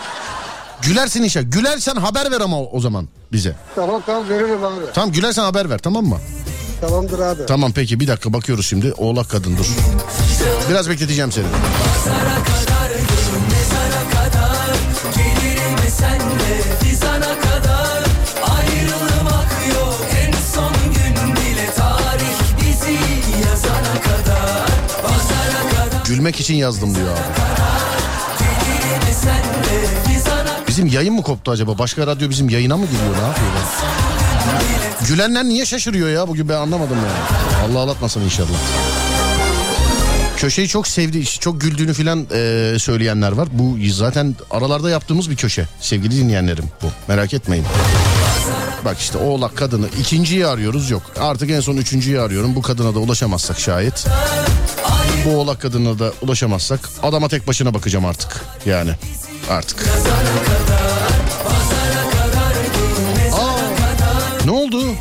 Gülersin 0.82 1.24
inşallah. 1.24 1.46
Gülersen 1.52 1.96
haber 1.96 2.32
ver 2.32 2.42
ama 2.42 2.60
o 2.62 2.80
zaman 2.80 3.08
bize. 3.32 3.56
Tamam 3.76 4.02
tamam 4.06 4.30
veririm 4.30 4.64
abi. 4.64 4.76
Tamam 4.94 5.12
gülersen 5.12 5.44
haber 5.44 5.70
ver 5.70 5.78
tamam 5.78 6.06
mı? 6.06 6.18
Tamamdır 6.82 7.20
abi. 7.20 7.46
Tamam 7.46 7.72
peki 7.76 8.00
bir 8.00 8.08
dakika 8.08 8.34
bakıyoruz 8.34 8.68
şimdi. 8.68 8.94
Oğlak 8.98 9.30
kadın 9.30 9.58
dur. 9.58 9.66
Biraz 10.70 10.90
bekleteceğim 10.90 11.32
seni. 11.32 11.46
Pazara 11.46 12.36
kadar 12.44 12.90
değil 12.90 13.36
mezara 13.52 14.10
kadar 14.12 14.76
Gelirim 15.16 15.90
senle 15.98 16.62
fizana 16.84 17.40
kadar 17.40 18.04
Ayrılmak 18.58 19.52
yok 19.76 20.00
en 20.26 20.32
son 20.56 20.74
gün 20.84 21.36
bile 21.36 21.66
tarih 21.76 22.38
bizi 22.62 22.94
yazana 23.50 24.02
kadar 24.02 24.68
Pazara 25.02 25.86
kadar 25.90 26.06
Gülmek 26.06 26.40
için 26.40 26.56
yazdım 26.56 26.96
diyor 26.96 27.08
abi. 27.08 27.55
Bizim 30.76 30.88
yayın 30.88 31.14
mı 31.14 31.22
koptu 31.22 31.52
acaba? 31.52 31.78
Başka 31.78 32.08
radyo 32.08 32.30
bizim 32.30 32.50
yayına 32.50 32.78
mı 32.78 32.86
giriyor? 32.86 33.18
Ne 33.18 33.28
yapıyor? 33.28 33.48
lan? 33.48 33.64
Gülenler 35.08 35.44
niye 35.44 35.66
şaşırıyor 35.66 36.10
ya? 36.10 36.28
Bugün 36.28 36.50
ben 36.50 36.54
anlamadım 36.54 36.98
yani. 36.98 37.72
Allah 37.72 37.80
ağlatmasın 37.80 38.22
inşallah. 38.22 38.58
Köşeyi 40.38 40.68
çok 40.68 40.88
sevdi, 40.88 41.26
çok 41.26 41.62
güldüğünü 41.62 41.94
filan 41.94 42.28
e, 42.34 42.76
söyleyenler 42.80 43.32
var. 43.32 43.48
Bu 43.52 43.78
zaten 43.90 44.36
aralarda 44.52 44.90
yaptığımız 44.90 45.30
bir 45.30 45.36
köşe. 45.36 45.68
Sevgili 45.80 46.18
dinleyenlerim 46.18 46.66
bu. 46.82 46.88
Merak 47.08 47.34
etmeyin. 47.34 47.66
Bak 48.86 49.00
işte 49.00 49.18
oğlak 49.18 49.58
kadını 49.58 49.88
ikinciyi 50.00 50.48
arıyoruz 50.48 50.90
yok. 50.90 51.04
Artık 51.20 51.52
en 51.52 51.60
son 51.60 51.78
üçüncüyü 51.78 52.22
arıyorum. 52.22 52.56
Bu 52.56 52.62
kadına 52.62 52.96
da 52.96 53.00
ulaşamazsak 53.00 53.60
şayet. 53.60 54.06
Bu 55.26 55.38
oğlak 55.38 55.62
kadına 55.62 56.00
da 56.00 56.14
ulaşamazsak 56.22 56.90
adama 57.04 57.28
tek 57.28 57.48
başına 57.48 57.74
bakacağım 57.74 58.06
artık. 58.06 58.42
Yani 58.66 58.92
artık. 59.50 59.86
Ne 64.46 64.52
oldu? 64.52 64.96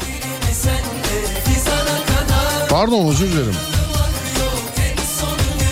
Pardon 2.70 3.08
özür 3.08 3.26
dilerim. 3.32 3.54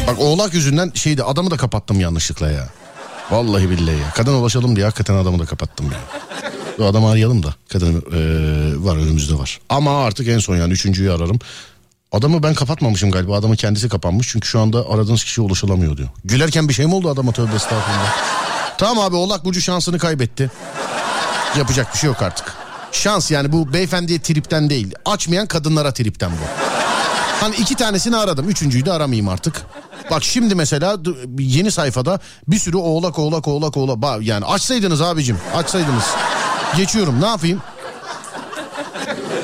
Bak 0.06 0.16
oğlak 0.18 0.54
yüzünden 0.54 0.92
şeydi 0.94 1.22
adamı 1.22 1.50
da 1.50 1.56
kapattım 1.56 2.00
yanlışlıkla 2.00 2.50
ya. 2.50 2.68
Vallahi 3.30 3.70
billahi 3.70 3.96
ya. 3.96 4.10
Kadın 4.14 4.34
ulaşalım 4.34 4.76
diye 4.76 4.84
hakikaten 4.84 5.14
adamı 5.14 5.38
da 5.38 5.44
kapattım 5.44 5.86
ya. 5.86 5.98
Bu 6.78 6.84
adamı 6.84 7.10
arayalım 7.10 7.42
da. 7.42 7.54
Kadın 7.72 7.92
eee, 7.94 8.84
var 8.84 8.96
önümüzde 8.96 9.34
var. 9.38 9.60
Ama 9.68 10.04
artık 10.04 10.28
en 10.28 10.38
son 10.38 10.56
yani 10.56 10.72
üçüncüyü 10.72 11.12
ararım. 11.12 11.38
Adamı 12.12 12.42
ben 12.42 12.54
kapatmamışım 12.54 13.10
galiba. 13.10 13.36
Adamın 13.36 13.56
kendisi 13.56 13.88
kapanmış. 13.88 14.28
Çünkü 14.28 14.48
şu 14.48 14.60
anda 14.60 14.88
aradığınız 14.90 15.24
kişiye 15.24 15.46
ulaşılamıyor 15.46 15.96
diyor. 15.96 16.08
Gülerken 16.24 16.68
bir 16.68 16.74
şey 16.74 16.86
mi 16.86 16.94
oldu 16.94 17.10
adama 17.10 17.32
tövbe 17.32 17.54
estağfurullah. 17.56 18.16
Tamam 18.78 19.04
abi 19.04 19.16
Oğlak 19.16 19.44
Burcu 19.44 19.60
şansını 19.60 19.98
kaybetti. 19.98 20.50
Yapacak 21.58 21.94
bir 21.94 21.98
şey 21.98 22.08
yok 22.08 22.22
artık. 22.22 22.54
Şans 22.92 23.30
yani 23.30 23.52
bu 23.52 23.72
beyefendiye 23.72 24.22
tripten 24.22 24.70
değil. 24.70 24.94
Açmayan 25.04 25.46
kadınlara 25.46 25.92
tripten 25.92 26.30
bu. 26.30 26.62
Hani 27.40 27.56
iki 27.56 27.74
tanesini 27.74 28.16
aradım. 28.16 28.48
Üçüncüyü 28.48 28.86
de 28.86 28.92
aramayayım 28.92 29.28
artık. 29.28 29.62
Bak 30.10 30.24
şimdi 30.24 30.54
mesela 30.54 30.96
yeni 31.38 31.70
sayfada 31.70 32.20
bir 32.48 32.58
sürü 32.58 32.76
oğlak 32.76 33.18
oğlak 33.18 33.48
oğlak 33.48 33.76
oğlak. 33.76 34.22
Yani 34.22 34.44
açsaydınız 34.44 35.00
abicim 35.00 35.38
açsaydınız. 35.54 36.04
Geçiyorum 36.76 37.20
ne 37.20 37.26
yapayım? 37.26 37.62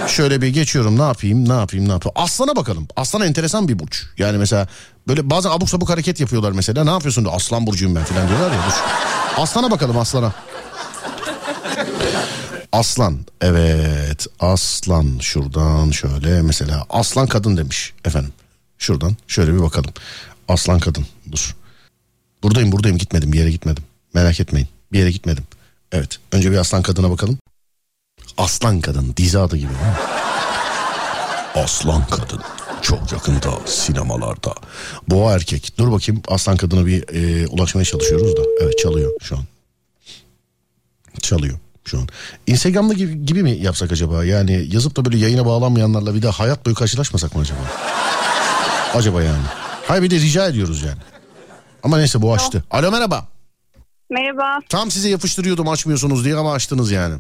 Şöyle 0.07 0.43
bir 0.43 0.49
geçiyorum 0.49 0.99
ne 0.99 1.03
yapayım 1.03 1.49
ne 1.49 1.53
yapayım 1.53 1.89
ne 1.89 1.93
yapayım. 1.93 2.15
Aslana 2.17 2.57
bakalım. 2.57 2.89
Aslan 2.97 3.23
enteresan 3.23 3.69
bir 3.69 3.79
burç. 3.79 4.05
Yani 4.19 4.39
mesela 4.39 4.69
böyle 5.09 5.31
bazen 5.31 5.51
abuk 5.51 5.71
sabuk 5.71 5.91
hareket 5.91 6.21
yapıyorlar 6.21 6.53
mesela. 6.53 6.85
Ne 6.85 6.91
yapıyorsun 6.91 7.25
diyor. 7.25 7.37
Aslan 7.37 7.67
burcuyum 7.67 7.95
ben 7.95 8.05
falan 8.05 8.29
diyorlar 8.29 8.51
ya. 8.53 8.59
Dur. 8.67 8.73
Aslana 9.43 9.71
bakalım 9.71 9.99
aslana. 9.99 10.33
Aslan 12.73 13.19
evet 13.41 14.27
aslan 14.41 15.19
şuradan 15.21 15.91
şöyle 15.91 16.43
mesela 16.43 16.87
aslan 16.91 17.27
kadın 17.27 17.57
demiş 17.57 17.93
efendim. 18.05 18.33
Şuradan 18.79 19.17
şöyle 19.29 19.55
bir 19.55 19.63
bakalım. 19.63 19.91
Aslan 20.49 20.81
kadın 20.81 21.07
dur. 21.33 21.57
Buradayım 22.43 22.73
buradayım 22.73 22.99
gitmedim 22.99 23.33
bir 23.33 23.39
yere 23.39 23.51
gitmedim. 23.51 23.85
Merak 24.15 24.41
etmeyin 24.41 24.69
bir 24.93 24.99
yere 24.99 25.11
gitmedim. 25.11 25.45
Evet 25.93 26.19
önce 26.33 26.51
bir 26.51 26.57
aslan 26.57 26.83
kadına 26.83 27.11
bakalım. 27.11 27.39
Aslan 28.39 28.81
kadın 28.81 29.15
dizi 29.17 29.39
adı 29.39 29.57
gibi. 29.57 29.73
Aslan 31.55 32.07
kadın 32.07 32.41
çok 32.83 33.13
yakında 33.13 33.67
sinemalarda. 33.67 34.55
Boğa 35.09 35.33
erkek 35.35 35.73
dur 35.79 35.93
bakayım 35.93 36.23
aslan 36.29 36.57
kadına 36.57 36.87
bir 36.87 37.05
e, 37.15 37.47
ulaşmaya 37.47 37.85
çalışıyoruz 37.85 38.37
da. 38.37 38.41
Evet 38.63 38.79
çalıyor 38.79 39.13
şu 39.23 39.37
an. 39.37 39.45
Çalıyor 41.23 41.59
şu 41.85 41.99
an. 41.99 42.09
Instagram'da 42.47 42.95
gibi, 42.95 43.27
gibi 43.27 43.43
mi 43.43 43.51
yapsak 43.51 43.93
acaba? 43.93 44.25
Yani 44.25 44.67
yazıp 44.71 44.97
da 44.97 45.05
böyle 45.05 45.19
yayına 45.19 45.47
bağlanmayanlarla 45.47 46.15
bir 46.15 46.23
daha 46.23 46.33
hayat 46.39 46.67
boyu 46.67 46.75
karşılaşmasak 46.75 47.35
mı 47.35 47.41
acaba? 47.43 47.61
acaba 48.95 49.23
yani. 49.23 49.43
Hayır 49.89 50.03
bir 50.03 50.11
de 50.11 50.17
rica 50.17 50.47
ediyoruz 50.47 50.83
yani. 50.83 50.99
Ama 51.83 51.99
neyse 51.99 52.23
bu 52.23 52.35
açtı. 52.35 52.65
Alo 52.71 52.91
merhaba. 52.91 53.27
Merhaba. 54.11 54.59
Tam 54.69 54.91
size 54.91 55.09
yapıştırıyordum 55.09 55.69
açmıyorsunuz 55.69 56.25
diye 56.25 56.37
ama 56.37 56.53
açtınız 56.53 56.91
yani. 56.91 57.15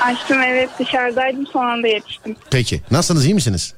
Açtım 0.00 0.42
evet 0.42 0.70
dışarıdaydım 0.78 1.46
son 1.46 1.66
anda 1.66 1.88
yetiştim. 1.88 2.36
Peki 2.50 2.82
nasılsınız 2.90 3.24
iyi 3.24 3.34
misiniz? 3.34 3.74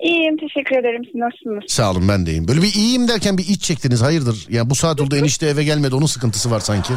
İyiyim 0.00 0.36
teşekkür 0.36 0.76
ederim 0.76 1.02
siz 1.04 1.14
nasılsınız? 1.14 1.64
Sağ 1.66 1.90
olun 1.90 2.08
ben 2.08 2.26
de 2.26 2.30
iyiyim. 2.30 2.48
Böyle 2.48 2.62
bir 2.62 2.74
iyiyim 2.74 3.08
derken 3.08 3.38
bir 3.38 3.44
iç 3.48 3.62
çektiniz 3.62 4.02
hayırdır? 4.02 4.46
Ya 4.48 4.70
bu 4.70 4.74
saat 4.74 5.00
oldu 5.00 5.16
enişte 5.20 5.46
eve 5.46 5.64
gelmedi 5.64 5.94
onun 5.94 6.06
sıkıntısı 6.06 6.50
var 6.50 6.60
sanki. 6.60 6.92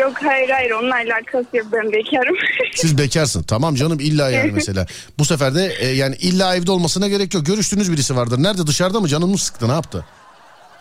Yok 0.00 0.12
hayır 0.22 0.50
hayır 0.50 0.70
onunla 0.70 0.94
alakası 0.94 1.56
yok 1.56 1.66
ben 1.72 1.92
bekarım. 1.92 2.36
Siz 2.74 2.98
bekarsın 2.98 3.42
tamam 3.42 3.74
canım 3.74 4.00
illa 4.00 4.30
yani 4.30 4.52
mesela. 4.52 4.86
Bu 5.18 5.24
sefer 5.24 5.54
de 5.54 5.74
e, 5.80 5.86
yani 5.86 6.16
illa 6.16 6.56
evde 6.56 6.70
olmasına 6.70 7.08
gerek 7.08 7.34
yok. 7.34 7.46
Görüştüğünüz 7.46 7.92
birisi 7.92 8.16
vardır. 8.16 8.42
Nerede 8.42 8.66
dışarıda 8.66 9.00
mı 9.00 9.08
canını 9.08 9.30
mı 9.30 9.38
sıktı 9.38 9.68
ne 9.68 9.72
yaptı? 9.72 10.04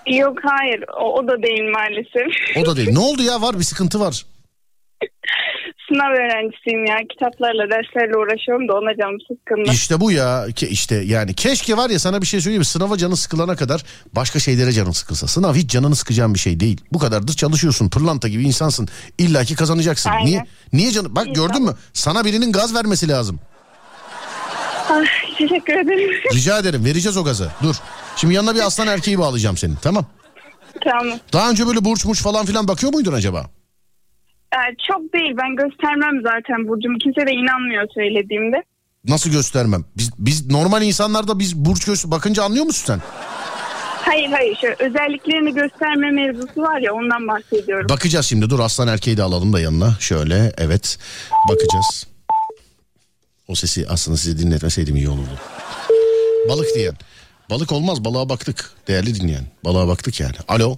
yok 0.08 0.38
hayır 0.44 0.84
o, 1.02 1.14
o 1.14 1.28
da 1.28 1.44
değil 1.44 1.64
maalesef. 1.74 2.58
O 2.58 2.66
da 2.66 2.78
değil. 2.78 2.90
Ne 2.94 3.00
oldu 3.00 3.24
ya 3.24 3.42
var 3.42 3.60
bir 3.60 3.64
sıkıntı 3.64 4.00
var. 4.00 4.26
Sınav 5.94 6.12
öğrencisiyim 6.12 6.86
ya. 6.86 6.98
Kitaplarla, 7.12 7.70
derslerle 7.70 8.18
uğraşıyorum 8.18 8.68
da 8.68 8.74
ona 8.74 8.98
canım 8.98 9.18
sıkkındı. 9.28 9.72
İşte 9.72 10.00
bu 10.00 10.12
ya 10.12 10.46
Ke- 10.48 10.68
işte 10.68 10.96
yani 10.96 11.34
keşke 11.34 11.78
var 11.78 11.90
ya 11.90 12.00
sana 12.00 12.22
bir 12.22 12.28
şey 12.28 12.42
söyleyeyim? 12.42 12.64
Sınava 12.64 12.98
canın 12.98 13.16
sıkılana 13.16 13.56
kadar 13.56 13.84
başka 14.14 14.40
şeylere 14.40 14.72
canın 14.72 14.92
sıkılsa. 14.92 15.28
Sınav 15.28 15.54
hiç 15.54 15.72
canını 15.72 15.96
sıkacağın 15.96 16.34
bir 16.34 16.40
şey 16.40 16.60
değil. 16.60 16.82
Bu 16.94 17.00
kadardır 17.00 17.34
çalışıyorsun 17.34 17.90
pırlanta 17.90 18.28
gibi 18.28 18.44
insansın. 18.44 18.88
İlla 19.18 19.44
ki 19.44 19.56
kazanacaksın. 19.56 20.10
Aynen. 20.10 20.26
Niye? 20.26 20.46
Niye 20.74 20.92
canı? 20.92 21.16
Bak 21.16 21.36
gördün 21.36 21.64
mü? 21.64 21.76
Sana 21.94 22.26
birinin 22.26 22.52
gaz 22.52 22.76
vermesi 22.76 23.08
lazım. 23.08 23.40
Ay, 24.90 25.06
teşekkür 25.38 25.74
ederim. 25.74 26.12
Rica 26.34 26.60
ederim 26.60 26.86
vereceğiz 26.86 27.18
o 27.18 27.24
gazı. 27.24 27.52
Dur. 27.64 27.76
Şimdi 28.16 28.34
yanına 28.34 28.56
bir 28.56 28.60
aslan 28.66 28.88
erkeği 28.88 29.20
bağlayacağım 29.20 29.58
senin 29.58 29.76
tamam. 29.76 30.06
tamam. 30.84 31.20
Daha 31.34 31.50
önce 31.50 31.68
böyle 31.68 31.86
burç 31.86 32.06
muç 32.06 32.22
falan 32.22 32.46
filan 32.46 32.68
bakıyor 32.68 32.94
muydun 32.94 33.14
acaba? 33.14 33.46
Ee, 34.54 34.76
çok 34.88 35.14
değil 35.14 35.32
ben 35.38 35.56
göstermem 35.56 36.22
zaten 36.24 36.68
Burcu'mu. 36.68 36.98
Kimse 36.98 37.28
de 37.28 37.32
inanmıyor 37.32 37.88
söylediğimde. 37.96 38.64
Nasıl 39.08 39.32
göstermem? 39.32 39.86
Biz, 39.98 40.12
biz 40.20 40.52
normal 40.52 40.82
insanlarda 40.84 41.40
biz 41.40 41.56
burç 41.66 41.86
göz 41.86 42.12
bakınca 42.12 42.44
anlıyor 42.44 42.66
musun 42.66 42.84
sen? 42.88 43.02
Hayır 44.06 44.30
hayır 44.30 44.56
şöyle 44.56 44.76
özelliklerini 44.80 45.54
gösterme 45.54 46.12
mevzusu 46.12 46.62
var 46.62 46.80
ya 46.80 46.94
ondan 46.94 47.28
bahsediyorum. 47.28 47.90
Bakacağız 47.90 48.26
şimdi 48.26 48.50
dur 48.50 48.60
aslan 48.60 48.88
erkeği 48.88 49.18
de 49.18 49.24
alalım 49.24 49.54
da 49.54 49.60
yanına. 49.60 49.96
Şöyle 50.00 50.54
evet 50.58 51.00
bakacağız. 51.50 52.08
O 53.48 53.56
sesi 53.56 53.86
aslında 53.90 54.18
size 54.18 54.38
dinletmeseydim 54.44 54.96
iyi 54.96 55.10
olurdu. 55.10 55.40
Balık 56.50 56.76
diyen. 56.76 56.96
Balık 57.50 57.72
olmaz 57.72 58.06
balığa 58.06 58.30
baktık 58.30 58.72
değerli 58.88 59.16
dinleyen. 59.16 59.44
Balığa 59.66 59.88
baktık 59.88 60.20
yani. 60.20 60.36
Alo. 60.48 60.78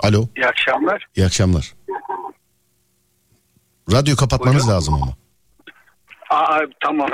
Alo. 0.00 0.28
İyi 0.36 0.46
akşamlar. 0.46 1.06
İyi 1.16 1.26
akşamlar. 1.26 1.74
Radyo 3.92 4.16
kapatmanız 4.16 4.68
lazım 4.68 4.94
ama. 4.94 5.12
Aa, 6.30 6.58
tamam. 6.84 7.08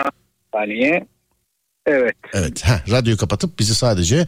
Saniye. 0.55 1.07
Evet. 1.87 2.17
Evet. 2.33 2.65
Heh, 2.65 2.93
radyoyu 2.93 3.17
kapatıp 3.17 3.59
bizi 3.59 3.75
sadece 3.75 4.27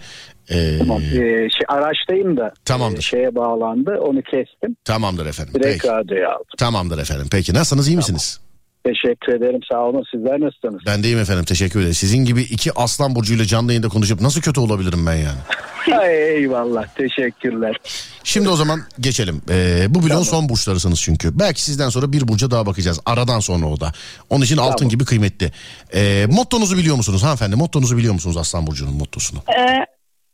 ee, 0.51 0.79
Tamam. 0.79 1.03
Ee, 1.03 1.09
şey, 1.51 1.67
araçtayım 1.69 2.37
da 2.37 2.53
Tamamdır. 2.65 2.99
e, 2.99 3.03
şeye 3.03 3.35
bağlandı. 3.35 3.99
Onu 4.01 4.23
kestim. 4.23 4.77
tamamdır 4.85 5.27
efendim. 5.27 5.55
Direkt 5.55 5.83
Peki. 5.83 5.89
radyoya 5.95 6.29
aldım. 6.31 6.47
Tamamdır 6.59 6.99
efendim. 6.99 7.27
Peki 7.31 7.55
nasılsınız 7.55 7.89
iyi 7.89 7.97
misiniz? 7.97 8.41
Teşekkür 8.85 9.33
ederim. 9.33 9.61
Sağ 9.73 9.79
olun. 9.81 10.05
Sizler 10.11 10.41
nasılsınız? 10.41 10.83
Ben 10.87 11.03
deyim 11.03 11.19
efendim 11.19 11.45
teşekkür 11.45 11.81
ederim. 11.81 11.95
Sizin 11.95 12.25
gibi 12.25 12.43
iki 12.43 12.73
aslan 12.73 13.15
burcuyla 13.15 13.45
canlı 13.45 13.73
yayında 13.73 13.89
konuşup 13.89 14.21
nasıl 14.21 14.41
kötü 14.41 14.61
olabilirim 14.61 15.07
ben 15.07 15.15
yani? 15.17 15.39
Ay, 15.99 16.15
eyvallah. 16.37 16.87
Teşekkürler. 16.87 17.77
Şimdi 18.25 18.49
o 18.49 18.57
zaman 18.57 18.81
geçelim. 19.01 19.43
Ee, 19.51 19.87
bu 19.89 20.07
bloğun 20.09 20.23
son 20.23 20.49
burçlarısınız 20.49 21.01
çünkü. 21.01 21.39
Belki 21.39 21.63
sizden 21.63 21.89
sonra 21.89 22.13
bir 22.13 22.29
burca 22.29 22.51
daha 22.51 22.67
bakacağız. 22.67 23.01
Aradan 23.07 23.41
sonra 23.41 23.67
o 23.67 23.81
da. 23.81 23.93
Onun 24.31 24.45
için 24.45 24.57
altın 24.57 24.89
gibi 24.89 25.05
kıymetli. 25.05 25.53
Ee, 25.95 26.27
mottonuzu 26.31 26.77
biliyor 26.79 26.97
musunuz 26.97 27.23
hanımefendi? 27.23 27.57
Mottonuzu 27.57 27.97
biliyor 27.97 28.15
musunuz 28.15 28.37
Aslan 28.37 28.67
Burcu'nun 28.67 28.95
mottosunu? 28.95 29.39
Ee, 29.59 29.63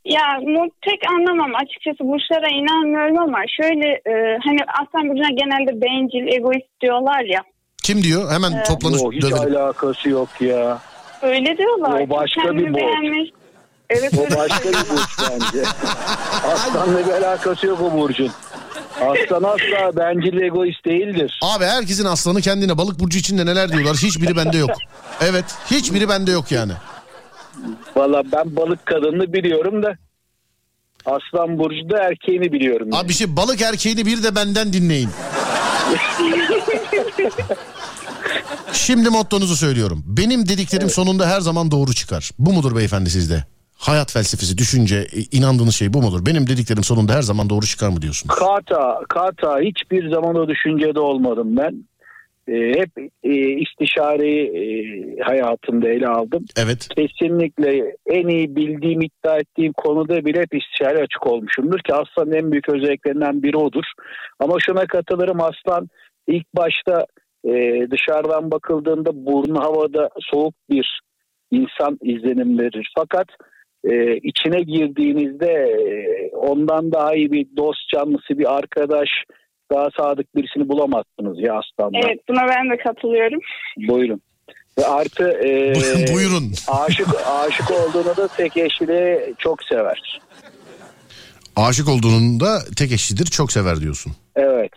ya 0.05 0.23
tek 0.85 1.01
anlamam 1.11 1.51
açıkçası 1.55 1.99
burçlara 2.01 2.49
inanmıyorum 2.49 3.19
ama 3.19 3.39
şöyle 3.61 3.87
e, 3.89 4.39
hani 4.45 4.59
Aslan 4.83 5.09
Burcu'na 5.09 5.31
genelde 5.31 5.81
bencil, 5.81 6.37
egoist 6.37 6.81
diyorlar 6.83 7.25
ya. 7.25 7.41
Kim 7.83 8.03
diyor? 8.03 8.33
Hemen 8.33 8.53
Ee, 8.53 8.63
toplanır 8.63 8.99
O 9.05 9.13
hiç 9.13 9.23
dövelim. 9.23 9.57
alakası 9.57 10.09
yok 10.09 10.29
ya. 10.41 10.79
Öyle 11.23 11.59
diyorlar. 11.59 12.01
O 12.01 12.11
başka 12.11 12.43
Kendini 12.43 12.67
bir 12.67 12.73
borç. 12.73 12.81
beğenmiş. 12.83 13.31
Evet 13.91 14.14
O 14.18 14.36
başka 14.36 14.68
bir 14.68 14.74
burç 14.91 15.18
bence. 15.30 15.62
Aslanla 16.53 17.07
bir 17.07 17.12
alakası 17.12 17.66
yok 17.66 17.80
o 17.80 17.93
burcun. 17.93 18.30
Aslan 19.01 19.43
asla 19.43 19.97
bencil 19.97 20.41
egoist 20.43 20.84
değildir. 20.84 21.41
Abi 21.43 21.64
herkesin 21.64 22.05
aslanı 22.05 22.41
kendine 22.41 22.78
balık 22.78 23.01
burcu 23.01 23.18
içinde 23.18 23.47
neler 23.47 23.72
diyorlar 23.72 23.97
hiçbiri 23.97 24.36
bende 24.36 24.57
yok. 24.59 24.70
Evet 25.20 25.45
hiçbiri 25.70 26.09
bende 26.09 26.30
yok 26.30 26.53
yani. 26.53 26.72
Valla 27.97 28.22
ben 28.32 28.57
balık 28.57 28.86
kadını 28.86 29.32
biliyorum 29.32 29.82
da 29.82 29.97
Aslan 31.07 31.59
Burcu 31.59 31.91
da 31.91 31.99
erkeğini 32.03 32.53
biliyorum. 32.53 32.89
Abi 32.93 33.09
bir 33.09 33.14
şey 33.14 33.36
balık 33.36 33.62
erkeğini 33.62 34.07
bir 34.07 34.22
de 34.22 34.34
benden 34.34 34.72
dinleyin. 34.72 35.11
Şimdi 38.72 39.09
mottonuzu 39.11 39.57
söylüyorum. 39.57 40.03
Benim 40.07 40.49
dediklerim 40.49 40.91
sonunda 40.91 41.26
her 41.28 41.41
zaman 41.41 41.70
doğru 41.70 41.95
çıkar. 41.95 42.30
Bu 42.39 42.53
mudur 42.53 42.76
beyefendi 42.76 43.11
sizde? 43.11 43.45
Hayat 43.79 44.12
felsefesi, 44.12 44.59
düşünce, 44.59 44.97
e, 44.97 45.37
inandığınız 45.39 45.74
şey 45.74 45.93
bu 45.93 46.03
mudur? 46.03 46.26
Benim 46.26 46.47
dediklerim 46.47 46.85
sonunda 46.85 47.12
her 47.12 47.22
zaman 47.22 47.51
doğru 47.51 47.66
çıkar 47.66 47.89
mı 47.89 48.03
diyorsunuz? 48.03 48.35
Kata, 48.35 49.01
kata 49.09 49.61
hiçbir 49.61 50.11
zaman 50.11 50.37
o 50.37 50.49
düşüncede 50.49 51.01
olmadım 51.01 51.57
ben. 51.57 51.85
Ee, 52.49 52.72
hep 52.81 52.91
e, 53.22 53.33
istişareyi 53.35 54.45
e, 54.61 54.62
hayatımda 55.22 55.89
ele 55.89 56.09
aldım. 56.09 56.45
Evet. 56.57 56.89
Kesinlikle 56.97 57.97
en 58.07 58.29
iyi 58.29 58.57
bildiğim 58.57 59.03
iddia 59.03 59.37
ettiğim 59.37 59.72
konuda 59.72 60.24
bile 60.24 60.41
hep 60.41 60.55
istişare 60.55 61.03
açık 61.03 61.26
olmuşumdur 61.26 61.79
ki 61.79 61.95
aslanın 61.95 62.33
en 62.33 62.53
büyük 62.53 62.68
özelliklerinden 62.68 63.43
biri 63.43 63.57
odur. 63.57 63.85
Ama 64.39 64.55
şuna 64.61 64.87
katılırım 64.87 65.41
aslan 65.41 65.89
ilk 66.26 66.47
başta 66.57 67.07
e, 67.45 67.51
dışarıdan 67.91 68.51
bakıldığında 68.51 69.11
burnu 69.26 69.61
havada 69.61 70.11
soğuk 70.20 70.55
bir 70.70 71.01
insan 71.51 71.99
izlenim 72.03 72.59
verir. 72.59 72.93
Fakat 72.99 73.26
e, 73.85 74.16
içine 74.16 74.61
girdiğinizde 74.61 75.53
e, 75.53 76.37
ondan 76.37 76.93
daha 76.93 77.14
iyi 77.14 77.33
bir 77.33 77.47
dost 77.57 77.89
canlısı 77.95 78.39
bir 78.39 78.57
arkadaş 78.57 79.09
daha 79.72 79.89
sadık 79.97 80.37
birisini 80.37 80.68
bulamazsınız 80.68 81.39
ya 81.41 81.55
aslanlar. 81.55 82.01
Evet 82.09 82.20
buna 82.29 82.49
ben 82.49 82.70
de 82.70 82.76
katılıyorum. 82.76 83.41
Buyurun. 83.89 84.20
Ve 84.79 84.87
artı 84.87 85.24
e, 85.24 85.74
Buyurun. 86.14 86.53
aşık 86.68 87.09
aşık 87.26 87.70
olduğunu 87.70 88.16
da 88.16 88.29
tek 88.29 88.57
eşliği 88.57 89.35
çok 89.39 89.62
sever. 89.62 90.20
Aşık 91.57 91.89
olduğunun 91.89 92.41
da 92.41 92.59
tek 92.79 92.93
eşlidir, 92.93 93.24
çok 93.26 93.53
sever 93.53 93.81
diyorsun. 93.81 94.12
Evet. 94.37 94.72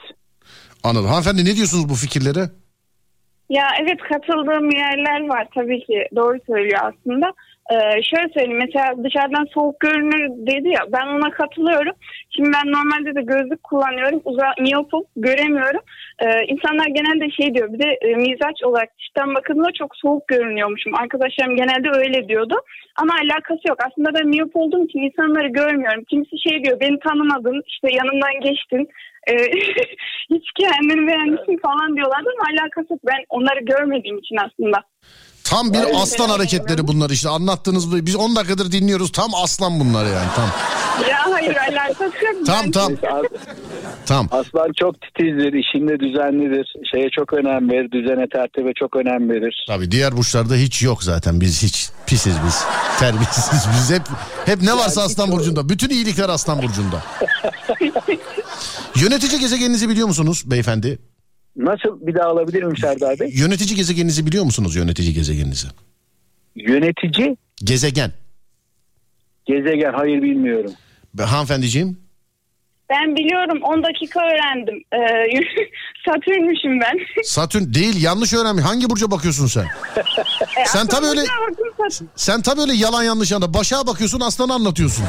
Anladım. 0.84 1.06
Hanımefendi 1.08 1.46
ne 1.46 1.56
diyorsunuz 1.56 1.90
bu 1.90 1.96
fikirlere? 1.96 2.50
Ya 3.50 3.68
evet 3.82 4.00
katıldığım 4.10 4.70
yerler 4.72 5.28
var 5.28 5.48
tabii 5.56 5.80
ki 5.80 6.08
doğru 6.16 6.38
söylüyor 6.48 6.80
aslında. 6.84 7.34
Ee, 7.70 8.04
şöyle 8.04 8.30
söyleyeyim 8.34 8.64
mesela 8.66 9.04
dışarıdan 9.04 9.48
soğuk 9.54 9.80
görünür 9.80 10.48
dedi 10.52 10.70
ya 10.70 10.82
ben 10.94 11.08
ona 11.08 11.32
katılıyorum. 11.32 11.96
Şimdi 12.36 12.50
ben 12.58 12.72
normalde 12.72 13.16
de 13.16 13.22
gözlük 13.22 13.64
kullanıyorum 13.64 14.22
uza 14.26 14.54
miyopum 14.60 15.04
göremiyorum. 15.16 15.82
Ee, 16.24 16.46
insanlar 16.48 16.88
genelde 16.88 17.32
şey 17.32 17.56
diyor 17.56 17.74
bir 17.74 17.80
de 17.80 17.90
e, 18.02 18.16
mizaç 18.16 18.64
olarak 18.64 18.90
dıştan 19.00 19.36
bakıldığında 19.36 19.72
çok 19.80 19.96
soğuk 19.96 20.28
görünüyormuşum. 20.28 20.96
Arkadaşlarım 20.96 21.56
genelde 21.56 21.90
öyle 21.90 22.28
diyordu 22.28 22.56
ama 22.96 23.14
alakası 23.24 23.68
yok. 23.68 23.78
Aslında 23.88 24.10
ben 24.14 24.28
miyop 24.28 24.56
olduğum 24.56 24.86
için 24.86 25.00
insanları 25.00 25.48
görmüyorum. 25.48 26.04
Kimisi 26.04 26.36
şey 26.50 26.64
diyor 26.64 26.80
beni 26.80 27.00
tanımadın 27.00 27.62
işte 27.68 27.88
yanımdan 27.92 28.36
geçtin. 28.44 28.90
Ee, 29.28 29.34
hiç 30.34 30.46
kendini 30.60 31.08
beğenmişsin 31.08 31.58
falan 31.58 31.96
diyorlardı 31.96 32.30
ama 32.34 32.44
alakası 32.52 32.94
yok. 32.94 33.02
Ben 33.08 33.20
onları 33.30 33.60
görmediğim 33.60 34.18
için 34.18 34.38
aslında. 34.46 34.78
Tam 35.52 35.74
bir 35.74 35.80
Öyle 35.80 35.98
aslan 35.98 36.26
şey 36.26 36.36
hareketleri 36.36 36.88
bunlar 36.88 37.10
işte 37.10 37.30
anlattığınız 37.30 37.92
bu- 37.92 38.06
biz 38.06 38.16
10 38.16 38.36
dakikadır 38.36 38.72
dinliyoruz 38.72 39.12
tam 39.12 39.36
aslan 39.44 39.80
bunlar 39.80 40.06
yani 40.06 40.28
tam. 40.36 40.50
Ya 41.10 41.18
hayır 41.34 41.56
alakası 41.56 42.04
yok. 42.26 42.46
Tam 42.46 42.72
tam. 42.72 42.92
Tam. 44.06 44.28
Aslan 44.32 44.72
çok 44.80 44.96
titizdir, 45.02 45.54
işinde 45.54 46.00
düzenlidir. 46.00 46.74
Şeye 46.92 47.10
çok 47.20 47.34
önem 47.34 47.70
verir, 47.72 47.92
düzene 47.92 48.30
tertibe 48.30 48.72
çok 48.80 48.96
önem 48.96 49.30
verir. 49.30 49.66
Tabii 49.68 49.92
diğer 49.92 50.18
burçlarda 50.18 50.56
hiç 50.56 50.84
yok 50.84 51.04
zaten 51.04 51.42
biz 51.42 51.64
hiç 51.64 51.90
pisiz 52.08 52.36
biz. 52.46 52.64
Terbiyesiz 53.00 53.68
biz 53.74 53.92
hep 53.98 54.02
hep 54.46 54.62
ne 54.62 54.74
varsa 54.78 55.02
aslan 55.02 55.32
burcunda. 55.32 55.70
Bütün 55.70 55.90
iyilikler 55.90 56.30
aslan 56.30 56.62
burcunda. 56.62 57.04
Yönetici 58.96 59.40
gezegeninizi 59.40 59.90
biliyor 59.90 60.08
musunuz 60.08 60.44
beyefendi? 60.46 61.00
Nasıl 61.56 62.08
bir 62.08 62.16
daha 62.16 62.28
alabilir 62.30 62.64
miyim 62.64 62.78
Serdar 62.78 63.20
Bey? 63.20 63.30
Yönetici 63.34 63.76
gezegeninizi 63.76 64.26
biliyor 64.26 64.44
musunuz 64.44 64.76
yönetici 64.76 65.14
gezegeninizi? 65.14 65.68
Yönetici 66.56 67.38
Gezegen. 67.64 68.12
gezegen 69.46 69.94
hayır 69.94 70.22
bilmiyorum. 70.22 70.72
Be- 71.14 71.24
Hanımefendiciğim 71.24 72.00
Ben 72.90 73.16
biliyorum 73.16 73.60
10 73.64 73.84
dakika 73.84 74.20
öğrendim. 74.20 74.84
Ee, 74.94 74.98
Satürn'müşüm 76.06 76.80
ben. 76.80 77.00
Satürn 77.24 77.74
değil 77.74 78.04
yanlış 78.04 78.34
öğrenmiş. 78.34 78.64
Hangi 78.64 78.90
burca 78.90 79.12
bakıyorsun 79.12 79.48
sen? 79.48 79.66
E, 80.62 80.66
Sen 80.66 80.88
tabii 80.88 81.06
öyle- 81.08 81.22
Sen 82.16 82.42
tabii 82.42 82.62
öyle 82.62 82.74
yalan 82.74 83.04
yanlış 83.04 83.32
anda 83.32 83.54
başa 83.54 83.88
bakıyorsun 83.88 84.20
aslanı 84.20 84.54
anlatıyorsun. 84.54 85.06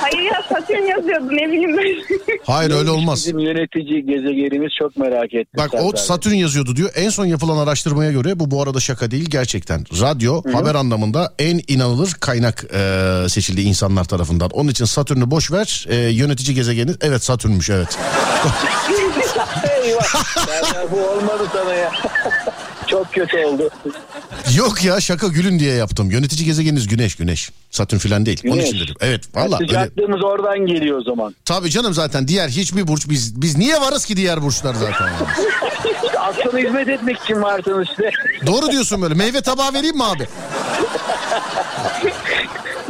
Hayır 0.00 0.22
ya 0.32 0.37
Satürn 0.68 0.86
yazıyordu 0.86 1.26
ne 1.30 1.52
bileyim 1.52 1.76
ben. 1.76 2.16
Hayır 2.44 2.70
öyle 2.70 2.90
olmaz. 2.90 3.18
Bizim 3.18 3.38
yönetici 3.38 4.06
gezegenimiz 4.06 4.72
çok 4.78 4.96
merak 4.96 5.34
ettim. 5.34 5.46
Bak 5.56 5.74
o. 5.74 5.96
Satürn 5.96 6.34
yazıyordu 6.34 6.76
diyor. 6.76 6.90
En 6.96 7.10
son 7.10 7.26
yapılan 7.26 7.58
araştırmaya 7.58 8.12
göre 8.12 8.40
bu 8.40 8.50
bu 8.50 8.62
arada 8.62 8.80
şaka 8.80 9.10
değil 9.10 9.26
gerçekten. 9.30 9.84
Radyo 10.00 10.42
haber 10.52 10.74
anlamında 10.74 11.34
en 11.38 11.60
inanılır 11.68 12.12
kaynak 12.20 12.64
e, 12.74 13.28
seçildi 13.28 13.60
insanlar 13.60 14.04
tarafından. 14.04 14.50
Onun 14.50 14.68
için 14.68 14.84
Satürn'ü 14.84 15.30
boş 15.30 15.52
ver. 15.52 15.86
E, 15.88 15.96
yönetici 15.96 16.54
gezegeni 16.54 16.90
evet 17.00 17.24
Satürn'müş 17.24 17.70
evet. 17.70 17.98
eyvah. 19.84 20.24
Bu 20.92 20.96
olmadı 20.96 21.48
sana 21.52 21.74
ya. 21.74 21.92
Çok 22.90 23.12
kötü 23.12 23.44
oldu. 23.44 23.70
Yok 24.56 24.84
ya 24.84 25.00
şaka 25.00 25.26
gülün 25.28 25.58
diye 25.58 25.74
yaptım. 25.74 26.10
Yönetici 26.10 26.44
gezegeniniz 26.46 26.86
güneş 26.88 27.14
güneş. 27.16 27.50
Satürn 27.70 27.98
falan 27.98 28.26
değil. 28.26 28.40
Onun 28.44 28.54
Güneş. 28.54 28.68
için 28.68 28.78
dedim. 28.80 28.94
Evet 29.00 29.24
valla 29.34 29.56
öyle. 29.60 29.66
Sıcaklığımız 29.68 30.24
oradan 30.24 30.58
geliyor 30.66 30.98
o 30.98 31.02
zaman. 31.02 31.34
Tabii 31.44 31.70
canım 31.70 31.94
zaten 31.94 32.28
diğer 32.28 32.48
hiçbir 32.48 32.88
burç 32.88 33.08
biz 33.08 33.42
biz 33.42 33.58
niye 33.58 33.80
varız 33.80 34.04
ki 34.04 34.16
diğer 34.16 34.42
burçlar 34.42 34.74
zaten. 34.74 35.06
yani? 35.06 36.18
Aslına 36.18 36.58
hizmet 36.58 36.88
etmek 36.88 37.18
için 37.24 37.42
varsınız 37.42 37.88
işte. 37.90 38.10
Doğru 38.46 38.70
diyorsun 38.72 39.02
böyle. 39.02 39.14
Meyve 39.14 39.40
tabağı 39.40 39.72
vereyim 39.74 39.96
mi 39.96 40.04
abi? 40.04 40.26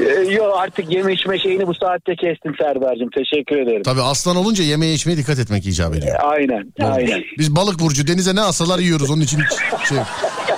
Ee, 0.00 0.04
Yok 0.32 0.54
artık 0.58 0.92
yeme 0.92 1.12
içme 1.12 1.38
şeyini 1.38 1.66
bu 1.66 1.74
saatte 1.74 2.16
kestim 2.16 2.54
Serdar'cığım. 2.60 3.10
Teşekkür 3.10 3.56
ederim. 3.56 3.82
Tabii 3.82 4.02
aslan 4.02 4.36
olunca 4.36 4.64
yemeğe 4.64 4.94
içmeye 4.94 5.16
dikkat 5.16 5.38
etmek 5.38 5.66
icap 5.66 5.94
ediyor. 5.94 6.16
Aynen, 6.22 6.72
aynen. 6.82 7.22
Biz 7.38 7.56
balık 7.56 7.80
burcu 7.80 8.06
denize 8.06 8.34
ne 8.34 8.40
asalar 8.40 8.78
yiyoruz 8.78 9.10
onun 9.10 9.20
için 9.20 9.38
hiç 9.40 9.88
şey. 9.88 9.98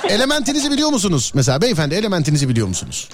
Elementinizi 0.08 0.70
biliyor 0.70 0.88
musunuz? 0.90 1.32
Mesela 1.34 1.62
beyefendi 1.62 1.94
elementinizi 1.94 2.48
biliyor 2.48 2.66
musunuz? 2.68 3.08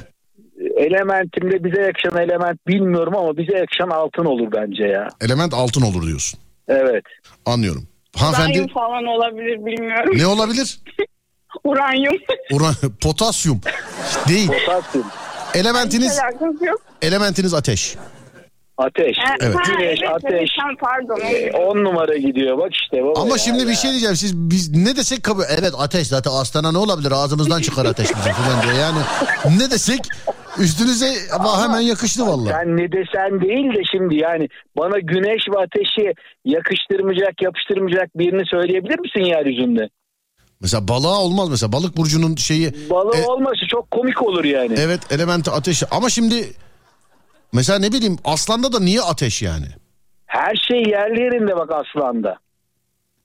Elementimde 0.77 1.65
bize 1.65 1.81
yakışan 1.83 2.17
element 2.23 2.67
bilmiyorum 2.69 3.17
ama 3.17 3.37
bize 3.37 3.53
yakışan 3.59 3.89
altın 3.89 4.25
olur 4.25 4.49
bence 4.53 4.85
ya. 4.85 5.09
Element 5.21 5.55
altın 5.55 5.83
olur 5.83 6.07
diyorsun. 6.07 6.41
Evet. 6.69 7.05
Anlıyorum. 7.47 7.87
Uranyum 8.17 8.35
Hanımefendi 8.37 8.73
falan 8.73 9.05
olabilir 9.05 9.67
bilmiyorum. 9.67 10.19
ne 10.19 10.27
olabilir? 10.27 10.79
Uranyum. 11.65 12.15
Uran, 12.53 12.75
potasyum. 13.03 13.61
Değil. 14.29 14.47
Potasyum. 14.49 15.05
Elementiniz 15.57 16.21
elementiniz 17.03 17.55
ateş. 17.55 17.97
Ateş. 18.79 19.17
Ha, 19.19 19.35
Evet. 19.41 19.57
Güneş, 19.67 20.01
evet, 20.03 20.11
ateş. 20.15 20.51
pardon. 20.81 21.21
Ee, 21.21 21.51
on 21.53 21.85
numara 21.85 22.17
gidiyor 22.17 22.59
bak 22.59 22.75
işte. 22.75 23.05
Baba 23.05 23.21
Ama 23.21 23.31
ya. 23.31 23.39
şimdi 23.39 23.69
bir 23.69 23.75
şey 23.75 23.91
diyeceğim. 23.91 24.17
Siz 24.17 24.37
biz 24.37 24.77
ne 24.77 24.97
desek 24.97 25.23
kabul. 25.23 25.43
Evet 25.59 25.73
ateş 25.79 26.07
zaten 26.07 26.31
aslana 26.31 26.73
ne 26.73 26.79
olabilir? 26.79 27.11
Ağzımızdan 27.13 27.61
çıkar 27.61 27.85
ateş 27.85 28.09
bizim 28.17 28.33
falan 28.43 28.63
diye. 28.63 28.75
Yani 28.83 28.99
ne 29.59 29.71
desek 29.71 30.01
üstünüze 30.59 31.13
ama 31.35 31.63
hemen 31.65 31.81
yakıştı 31.81 32.27
vallahi. 32.27 32.53
Sen 32.53 32.77
ne 32.77 32.93
desen 32.93 33.41
değil 33.41 33.75
de 33.77 33.83
şimdi 33.93 34.17
yani 34.17 34.49
bana 34.79 34.99
güneş 34.99 35.43
ve 35.55 35.59
ateşi 35.59 36.15
yakıştırmayacak, 36.45 37.43
yapıştırmayacak 37.43 38.19
birini 38.19 38.43
söyleyebilir 38.47 38.99
misin 38.99 39.25
yeryüzünde? 39.25 39.89
Mesela 40.61 40.89
balığa 40.89 41.21
olmaz 41.21 41.49
mesela 41.49 41.73
balık 41.73 41.97
burcunun 41.97 42.37
şeyi 42.37 42.91
Balığı 42.91 43.17
E- 43.17 43.27
olması 43.27 43.67
çok 43.71 43.91
komik 43.91 44.23
olur 44.23 44.45
yani. 44.45 44.75
evet 44.79 45.01
elementi 45.13 45.51
ateş 45.51 45.83
ama 45.91 46.11
şimdi 46.11 46.53
mesela 47.53 47.79
ne 47.79 47.93
bileyim 47.93 48.19
aslanda 48.25 48.73
da 48.73 48.81
niye 48.81 49.01
ateş 49.03 49.43
yani? 49.43 49.67
Her 50.27 50.55
şey 50.69 50.77
yerli 50.83 51.21
yerinde 51.21 51.57
bak 51.57 51.71
aslanda. 51.73 52.39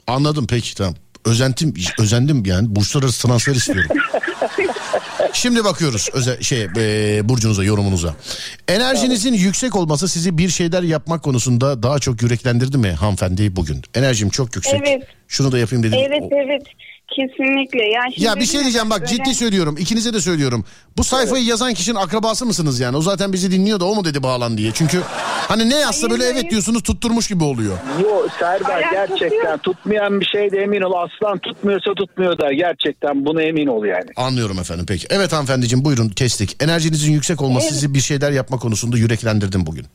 Anladım 0.07 0.47
peki 0.49 0.75
tamam. 0.75 0.93
Özentim 1.25 1.73
özendim 1.99 2.45
yani 2.45 2.75
burçlar 2.75 3.03
arası 3.03 3.27
transfer 3.27 3.55
istiyorum. 3.55 3.89
Şimdi 5.33 5.63
bakıyoruz 5.63 6.09
öze, 6.13 6.41
şey 6.43 6.67
e, 6.77 7.29
burcunuza 7.29 7.63
yorumunuza. 7.63 8.15
Enerjinizin 8.67 9.33
yüksek 9.33 9.75
olması 9.75 10.07
sizi 10.07 10.37
bir 10.37 10.49
şeyler 10.49 10.83
yapmak 10.83 11.23
konusunda 11.23 11.83
daha 11.83 11.99
çok 11.99 12.21
yüreklendirdi 12.21 12.77
mi 12.77 12.91
hanımefendi 12.91 13.55
bugün? 13.55 13.81
Enerjim 13.95 14.29
çok 14.29 14.55
yüksek. 14.55 14.81
Evet. 14.87 15.03
Şunu 15.27 15.51
da 15.51 15.57
yapayım 15.59 15.83
dedim. 15.83 15.99
Evet 16.07 16.23
evet 16.31 16.61
kesinlikle. 17.15 17.83
Yani 17.89 18.13
şimdi 18.13 18.27
Ya 18.27 18.35
bir 18.35 18.45
şey 18.45 18.61
diyeceğim 18.61 18.89
bak 18.89 18.99
böyle- 19.01 19.11
ciddi 19.11 19.35
söylüyorum. 19.35 19.75
İkinize 19.79 20.13
de 20.13 20.21
söylüyorum. 20.21 20.65
Bu 20.97 21.03
sayfayı 21.03 21.45
yazan 21.45 21.73
kişinin 21.73 21.95
akrabası 21.95 22.45
mısınız 22.45 22.79
yani? 22.79 22.97
O 22.97 23.01
zaten 23.01 23.33
bizi 23.33 23.51
dinliyor 23.51 23.79
da 23.79 23.85
o 23.85 23.95
mu 23.95 24.05
dedi 24.05 24.23
bağlan 24.23 24.57
diye. 24.57 24.71
Çünkü 24.73 25.01
hani 25.47 25.69
ne 25.69 25.75
yazsa 25.75 26.01
Hayır, 26.01 26.11
böyle 26.11 26.23
hayır. 26.23 26.35
evet 26.35 26.51
diyorsunuz 26.51 26.83
tutturmuş 26.83 27.27
gibi 27.27 27.43
oluyor. 27.43 27.77
Yo 28.03 28.27
Serdar 28.39 28.69
Alakası 28.83 28.95
gerçekten 29.19 29.51
yok. 29.51 29.63
tutmayan 29.63 30.19
bir 30.19 30.25
şey 30.25 30.51
de 30.51 30.57
emin 30.57 30.81
ol. 30.81 30.93
Aslan 30.93 31.39
tutmuyorsa 31.39 31.93
tutmuyor 31.93 32.37
da 32.37 32.53
gerçekten 32.53 33.25
buna 33.25 33.41
emin 33.43 33.67
ol 33.67 33.85
yani. 33.85 34.05
Anlıyorum 34.15 34.59
efendim 34.59 34.85
peki. 34.87 35.07
Evet 35.09 35.33
hanımefendiciğim 35.33 35.85
buyurun 35.85 36.09
kestik. 36.09 36.63
Enerjinizin 36.63 37.11
yüksek 37.11 37.41
olması 37.41 37.65
Evet. 37.65 37.73
sizi 37.73 37.93
bir 37.93 37.99
şeyler 38.01 38.31
yapma 38.31 38.57
konusunda 38.57 38.97
yüreklendirdim 38.97 39.65
bugün. 39.65 39.85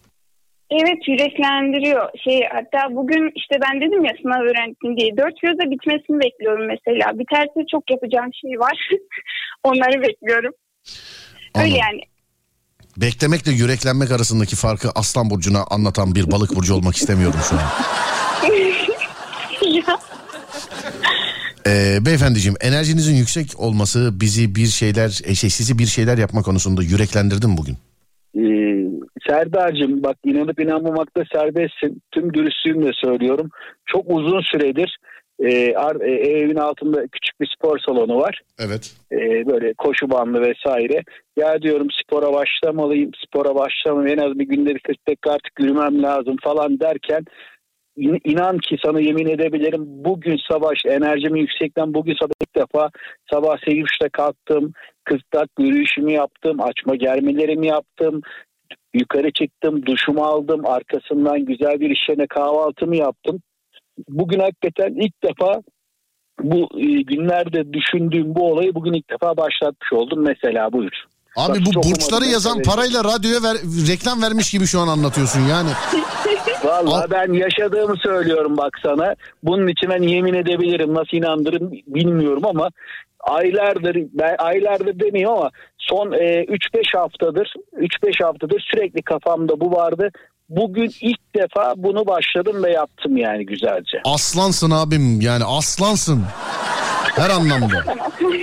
Evet 0.81 1.09
yüreklendiriyor. 1.09 2.09
Şey 2.25 2.41
hatta 2.53 2.97
bugün 2.97 3.33
işte 3.35 3.55
ben 3.63 3.81
dedim 3.81 4.05
ya 4.05 4.13
sınav 4.23 4.43
öğrendim 4.43 4.97
diye. 4.97 5.17
Dört 5.17 5.41
gözle 5.43 5.71
bitmesini 5.71 6.21
bekliyorum 6.21 6.67
mesela. 6.67 7.19
Biterse 7.19 7.67
çok 7.71 7.91
yapacağım 7.91 8.31
şey 8.41 8.59
var. 8.59 8.89
Onları 9.65 10.03
bekliyorum. 10.03 10.53
Öyle 11.57 11.65
Anladım. 11.65 11.81
yani. 11.83 12.01
Beklemekle 12.97 13.53
yüreklenmek 13.53 14.11
arasındaki 14.11 14.57
farkı 14.57 14.89
Aslan 14.95 15.31
Burcu'na 15.31 15.65
anlatan 15.71 16.15
bir 16.15 16.31
balık 16.31 16.57
burcu 16.57 16.75
olmak 16.75 16.97
istemiyorum 16.97 17.41
şu 17.49 17.57
an. 17.57 17.63
ya. 19.71 19.99
Ee, 21.67 22.07
beyefendiciğim 22.07 22.57
enerjinizin 22.61 23.15
yüksek 23.15 23.61
olması 23.61 24.21
bizi 24.21 24.55
bir 24.55 24.67
şeyler 24.67 25.21
e, 25.25 25.35
şey 25.35 25.51
sizi 25.51 25.79
bir 25.79 25.87
şeyler 25.87 26.19
yapma 26.19 26.43
konusunda 26.43 26.83
yüreklendirdi 26.83 27.47
mi 27.47 27.57
bugün? 27.57 27.77
Ee, 28.37 28.96
Serdar'cığım 29.29 30.03
bak 30.03 30.17
inanıp 30.25 30.61
inanmamakta 30.61 31.25
serbestsin. 31.33 32.03
Tüm 32.13 32.35
dürüstlüğümle 32.35 32.91
söylüyorum. 32.95 33.51
Çok 33.87 34.05
uzun 34.09 34.41
süredir 34.41 34.99
e, 35.39 35.51
e, 35.51 36.13
evin 36.13 36.57
altında 36.57 37.03
küçük 37.07 37.41
bir 37.41 37.55
spor 37.57 37.79
salonu 37.79 38.19
var. 38.19 38.41
Evet. 38.59 38.95
E, 39.13 39.19
böyle 39.47 39.75
koşu 39.75 40.11
bandı 40.11 40.41
vesaire. 40.41 41.03
Ya 41.37 41.63
diyorum 41.63 41.89
spora 42.03 42.33
başlamalıyım, 42.33 43.11
spora 43.27 43.55
başlamalıyım. 43.55 44.19
En 44.19 44.25
az 44.31 44.39
bir 44.39 44.45
günde 44.45 44.75
bir 44.75 44.81
40 44.81 45.09
dakika 45.09 45.31
artık 45.33 45.61
yürümem 45.61 46.03
lazım 46.03 46.37
falan 46.43 46.81
derken 46.81 47.25
in- 47.97 48.21
inan 48.25 48.59
ki 48.59 48.77
sana 48.85 49.01
yemin 49.01 49.27
edebilirim 49.27 49.83
bugün 49.87 50.41
sabah 50.51 50.73
enerjimi 50.87 51.41
yüksekten 51.41 51.95
bugün 51.95 52.15
sabah 52.21 52.33
ilk 52.43 52.57
defa 52.57 52.91
sabah 53.33 53.57
8.30'da 53.57 54.09
kalktım 54.09 54.73
40 55.05 55.35
dakika 55.35 55.63
yürüyüşümü 55.63 56.13
yaptım 56.13 56.61
açma 56.61 56.95
germelerimi 56.95 57.67
yaptım 57.67 58.21
yukarı 58.99 59.33
çıktım 59.33 59.87
duşumu 59.87 60.25
aldım 60.25 60.67
arkasından 60.67 61.45
güzel 61.45 61.81
bir 61.81 61.91
iş 61.91 62.09
yerine 62.09 62.27
kahvaltımı 62.27 62.97
yaptım 62.97 63.43
bugün 64.09 64.39
hakikaten 64.39 64.95
ilk 64.95 65.23
defa 65.23 65.61
bu 66.43 66.69
e, 66.81 67.03
günlerde 67.03 67.73
düşündüğüm 67.73 68.35
bu 68.35 68.53
olayı 68.53 68.75
bugün 68.75 68.93
ilk 68.93 69.11
defa 69.11 69.37
başlatmış 69.37 69.93
oldum 69.93 70.25
mesela 70.25 70.73
buyur. 70.73 71.05
Abi 71.37 71.59
Bak, 71.59 71.67
bu 71.67 71.91
burçları 71.91 72.25
yazan 72.25 72.59
mesela. 72.59 72.75
parayla 72.75 73.05
radyoya 73.05 73.43
ver, 73.43 73.57
reklam 73.89 74.23
vermiş 74.23 74.51
gibi 74.51 74.67
şu 74.67 74.81
an 74.81 74.89
anlatıyorsun 74.89 75.41
yani. 75.41 75.69
Vallahi 76.65 77.11
ben 77.11 77.33
yaşadığımı 77.33 77.97
söylüyorum 77.97 78.57
bak 78.57 78.79
sana. 78.83 79.15
Bunun 79.43 79.69
için 79.69 79.91
ben 79.91 80.03
yemin 80.03 80.35
edebilirim. 80.35 80.95
Nasıl 80.95 81.17
inandırım 81.17 81.73
bilmiyorum 81.87 82.43
ama 82.47 82.71
aylardır 83.21 83.97
ben 84.13 84.37
aylardır 84.39 85.01
demeyeyim 85.01 85.31
ama 85.31 85.51
son 85.89 86.13
e, 86.13 86.45
3-5 86.45 86.99
haftadır 86.99 87.53
3-5 87.77 88.25
haftadır 88.25 88.65
sürekli 88.71 89.03
kafamda 89.03 89.61
bu 89.61 89.71
vardı. 89.73 90.11
Bugün 90.49 90.93
ilk 91.01 91.35
defa 91.37 91.75
bunu 91.77 92.07
başladım 92.07 92.65
ve 92.65 92.71
yaptım 92.71 93.17
yani 93.17 93.47
güzelce. 93.47 94.01
Aslansın 94.05 94.71
abim 94.71 95.21
yani 95.21 95.45
aslansın. 95.45 96.23
Her 97.17 97.31
anlamda. 97.31 97.85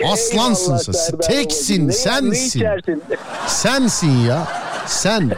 Aslansın 0.14 0.78
sen. 0.78 1.18
Teksin. 1.18 1.88
Ne- 1.88 1.92
sensin. 1.92 2.64
Ne? 2.64 2.98
Sensin 3.48 4.26
ya. 4.28 4.48
Sen. 4.86 5.32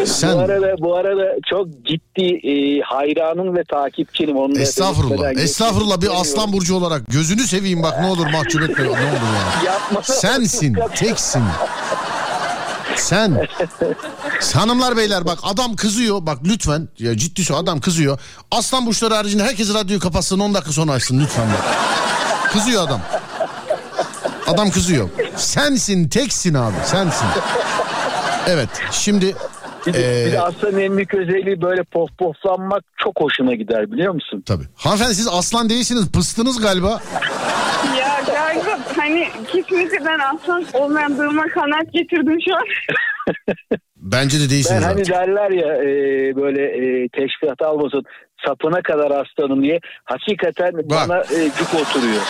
Bu 0.00 0.06
Sen. 0.06 0.36
arada 0.38 0.74
bu 0.78 0.96
arada 0.96 1.24
çok 1.50 1.66
ciddi 1.84 2.48
e, 2.48 2.80
hayranım 2.80 3.56
ve 3.56 3.64
takipçinim. 3.64 4.36
Onu 4.36 4.54
da 4.54 4.60
Estağfurullah. 4.60 5.32
Estağfurullah 5.32 6.00
bir 6.00 6.20
aslan 6.20 6.52
burcu 6.52 6.76
olarak 6.76 7.06
gözünü 7.08 7.40
seveyim 7.46 7.82
bak 7.82 8.00
ne 8.00 8.06
olur 8.06 8.26
mahcup 8.26 8.62
etme 8.62 8.84
ne 8.84 8.88
olur 8.88 8.96
yani. 9.00 9.66
Yapma. 9.66 10.02
Sensin, 10.02 10.76
teksin. 10.94 11.42
Sen. 12.96 13.48
Hanımlar 14.54 14.96
beyler 14.96 15.24
bak 15.26 15.38
adam 15.42 15.76
kızıyor 15.76 16.26
bak 16.26 16.38
lütfen 16.44 16.88
ya 16.98 17.16
ciddi 17.16 17.44
şu 17.44 17.56
adam 17.56 17.80
kızıyor. 17.80 18.18
Aslan 18.50 18.86
burçları 18.86 19.14
haricinde 19.14 19.44
herkes 19.44 19.74
radyoyu 19.74 20.00
kapatsın 20.00 20.38
10 20.38 20.54
dakika 20.54 20.72
sonra 20.72 20.92
açsın 20.92 21.20
lütfen 21.20 21.46
bak. 21.48 21.74
Kızıyor 22.52 22.82
adam. 22.82 23.00
Adam 24.46 24.70
kızıyor. 24.70 25.08
Sensin 25.36 26.08
teksin 26.08 26.54
abi 26.54 26.74
sensin. 26.84 27.26
Evet 28.46 28.68
şimdi 28.92 29.34
Bir 29.86 29.92
de, 29.92 30.22
Ee, 30.22 30.26
bir 30.26 30.32
de 30.32 30.40
aslanın 30.40 30.78
en 30.78 30.96
büyük 30.96 31.14
özelliği 31.14 31.62
böyle 31.62 31.82
pof 31.82 32.10
poflanmak 32.18 32.84
çok 32.96 33.20
hoşuna 33.20 33.54
gider 33.54 33.92
biliyor 33.92 34.14
musun? 34.14 34.42
tabii. 34.46 34.64
Hanımefendi 34.76 35.14
siz 35.14 35.28
aslan 35.32 35.68
değilsiniz 35.68 36.12
pıstınız 36.12 36.60
galiba. 36.60 37.00
Ya 37.98 38.20
galiba 38.26 38.78
hani 38.96 39.28
kesinlikle 39.52 40.04
ben 40.04 40.18
aslan 40.18 40.64
olmadığıma 40.72 41.42
kanaat 41.48 41.92
getirdim 41.92 42.38
şu 42.48 42.56
an. 42.56 42.62
Bence 43.96 44.38
de 44.38 44.42
Ben 44.42 44.50
değilsiniz 44.50 44.84
hani 44.84 44.94
abi. 45.02 45.06
derler 45.08 45.50
ya 45.50 45.74
e, 45.74 45.88
böyle 46.36 46.62
e, 46.62 47.08
teşbihat 47.08 47.62
almasın 47.62 48.02
sapına 48.46 48.82
kadar 48.82 49.10
aslanım 49.10 49.62
diye 49.62 49.80
hakikaten 50.04 50.72
bana 50.90 51.18
e, 51.18 51.50
cuk 51.58 51.74
oturuyor. 51.74 52.22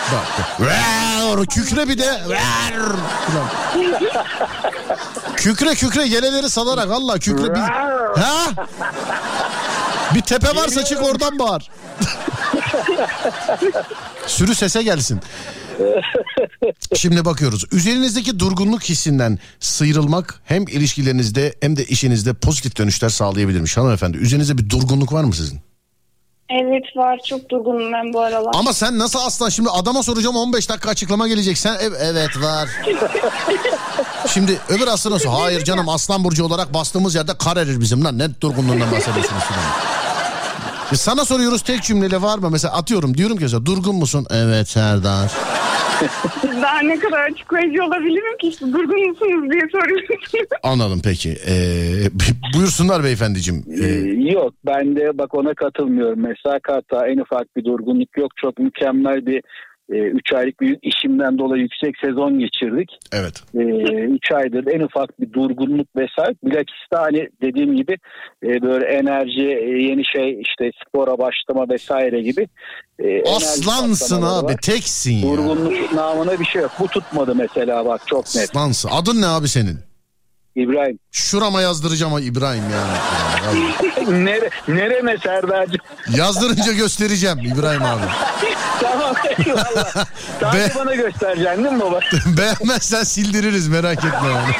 Ver, 0.59 1.45
kükre 1.45 1.87
bir 1.89 1.97
de. 1.97 2.17
Ver. 2.29 2.73
Kükre 5.35 5.75
kükre 5.75 6.03
yeleleri 6.03 6.49
salarak 6.49 6.91
Allah 6.91 7.19
kükre 7.19 7.55
biz. 7.55 7.61
Ha? 8.23 8.65
Bir 10.15 10.21
tepe 10.21 10.55
varsa 10.55 10.85
çık 10.85 11.03
oradan 11.03 11.39
bağır. 11.39 11.71
Sürü 14.27 14.55
sese 14.55 14.83
gelsin. 14.83 15.21
Şimdi 16.95 17.25
bakıyoruz. 17.25 17.65
Üzerinizdeki 17.71 18.39
durgunluk 18.39 18.83
hissinden 18.83 19.39
sıyrılmak 19.59 20.41
hem 20.45 20.67
ilişkilerinizde 20.67 21.53
hem 21.61 21.77
de 21.77 21.85
işinizde 21.85 22.33
pozitif 22.33 22.77
dönüşler 22.77 23.09
sağlayabilirmiş. 23.09 23.77
Hanımefendi 23.77 24.17
üzerinizde 24.17 24.57
bir 24.57 24.69
durgunluk 24.69 25.13
var 25.13 25.23
mı 25.23 25.33
sizin? 25.33 25.66
Evet 26.49 26.83
var 26.95 27.19
çok 27.25 27.49
durgunum 27.49 27.93
ben 27.93 28.13
bu 28.13 28.19
aralar. 28.21 28.51
Ama 28.55 28.73
sen 28.73 28.99
nasıl 28.99 29.19
aslan 29.19 29.49
şimdi 29.49 29.69
adama 29.69 30.03
soracağım 30.03 30.35
15 30.35 30.69
dakika 30.69 30.89
açıklama 30.89 31.27
gelecek. 31.27 31.57
Sen 31.57 31.73
ev- 31.75 31.93
evet 32.01 32.29
var. 32.41 32.69
Şimdi 34.33 34.57
öbür 34.69 34.87
aslan 34.87 35.13
nasıl? 35.13 35.29
Hayır 35.29 35.63
canım 35.63 35.89
aslan 35.89 36.23
burcu 36.23 36.45
olarak 36.45 36.73
bastığımız 36.73 37.15
yerde 37.15 37.37
kar 37.37 37.57
erir 37.57 37.79
bizim 37.79 38.05
lan. 38.05 38.19
Ne 38.19 38.41
durgunluğundan 38.41 38.91
bahsediyorsunuz 38.91 39.43
filan. 39.43 39.96
Biz 40.91 41.01
sana 41.01 41.25
soruyoruz 41.25 41.61
tek 41.61 41.83
cümleyle 41.83 42.21
var 42.21 42.37
mı? 42.37 42.49
Mesela 42.51 42.73
atıyorum 42.73 43.17
diyorum 43.17 43.37
ki 43.37 43.43
mesela 43.43 43.65
durgun 43.65 43.95
musun? 43.95 44.25
Evet 44.31 44.67
Serdar. 44.67 45.31
Daha 46.61 46.79
ne 46.81 46.99
kadar 46.99 47.29
açıklayıcı 47.31 47.83
olabilirim 47.83 48.37
ki 48.41 48.47
işte 48.47 48.65
durgun 48.65 49.09
musunuz 49.09 49.51
diye 49.51 49.61
soruyorsunuz. 49.71 50.31
Anladım 50.63 51.01
peki. 51.03 51.37
Ee, 51.47 51.53
buyursunlar 52.55 53.03
beyefendiciğim. 53.03 53.63
Ee, 53.83 53.87
Yok 54.31 54.53
ben 54.65 54.95
de 54.95 55.17
bak 55.17 55.33
ona 55.35 55.53
katılmıyorum. 55.53 56.19
Mesela 56.19 56.59
hatta 56.67 57.07
en 57.07 57.17
ufak 57.17 57.55
bir 57.55 57.65
durgunluk 57.65 58.17
yok. 58.17 58.31
Çok 58.41 58.59
mükemmel 58.59 59.25
bir 59.25 59.41
3 59.89 60.33
aylık 60.33 60.61
bir 60.61 60.77
işimden 60.81 61.37
dolayı 61.37 61.61
yüksek 61.61 61.95
sezon 62.05 62.39
geçirdik. 62.39 62.89
Evet. 63.13 63.43
3 63.53 64.31
aydır 64.31 64.67
en 64.73 64.79
ufak 64.79 65.21
bir 65.21 65.33
durgunluk 65.33 65.87
vesaire. 65.95 66.35
Bilakis 66.43 66.91
de 66.93 66.97
hani 66.97 67.27
dediğim 67.41 67.75
gibi 67.75 67.97
e, 68.43 68.61
böyle 68.61 68.85
enerji, 68.85 69.41
e, 69.47 69.81
yeni 69.89 70.05
şey 70.05 70.41
işte 70.41 70.71
spora 70.87 71.11
başlama 71.17 71.69
vesaire 71.69 72.21
gibi. 72.21 72.47
e, 72.99 73.23
Aslansın 73.23 74.21
abi 74.21 74.45
var. 74.53 74.57
teksin 74.61 75.13
ya. 75.13 75.23
Durgunluk 75.31 75.93
namına 75.93 76.39
bir 76.39 76.45
şey 76.45 76.61
yok. 76.61 76.71
Bu 76.79 76.87
tutmadı 76.87 77.35
mesela 77.35 77.85
bak 77.85 78.01
çok 78.07 78.35
net. 78.35 78.49
Aslansın. 78.49 78.89
Adın 78.93 79.21
ne 79.21 79.25
abi 79.27 79.47
senin? 79.47 79.79
İbrahim. 80.55 80.99
Şurama 81.11 81.61
yazdıracağım 81.61 82.13
ha 82.13 82.19
İbrahim 82.21 82.63
yani. 82.73 82.97
Nere, 84.25 84.49
nereme 84.67 85.17
Serdar'cığım? 85.17 85.79
Yazdırınca 86.17 86.73
göstereceğim 86.73 87.37
İbrahim 87.39 87.81
abi. 87.83 88.01
tamam 89.13 89.17
eyvallah. 89.47 90.05
Sadece 90.39 90.75
bana 90.79 90.95
göstereceksin 90.95 91.63
değil 91.63 91.75
mi 91.75 91.79
baba? 91.81 91.99
Beğenmezsen 92.37 93.03
sildiririz 93.03 93.67
merak 93.67 93.97
etme 93.97 94.29
yani. 94.35 94.51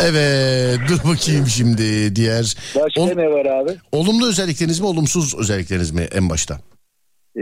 evet 0.00 0.80
dur 0.88 0.98
bakayım 1.10 1.46
şimdi 1.46 2.16
diğer. 2.16 2.54
Başka 2.76 3.14
ne 3.14 3.30
var 3.30 3.46
abi? 3.46 3.76
Olumlu 3.92 4.28
özellikleriniz 4.28 4.80
mi 4.80 4.86
olumsuz 4.86 5.34
özellikleriniz 5.38 5.90
mi 5.90 6.08
en 6.14 6.30
başta? 6.30 6.58
Ee, 7.36 7.40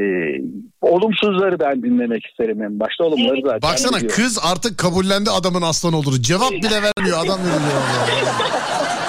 olumsuzları 0.80 1.60
ben 1.60 1.82
dinlemek 1.82 2.26
isterim 2.26 2.62
en 2.62 2.80
başta. 2.80 3.04
Olumları 3.04 3.40
zaten 3.44 3.62
Baksana 3.62 3.96
biliyorum. 3.96 4.16
kız 4.16 4.38
artık 4.42 4.78
kabullendi 4.78 5.30
adamın 5.30 5.62
aslan 5.62 5.92
olduğunu. 5.92 6.22
Cevap 6.22 6.52
bile 6.52 6.82
vermiyor 6.82 7.24
adam 7.24 7.40
ya. 7.40 7.54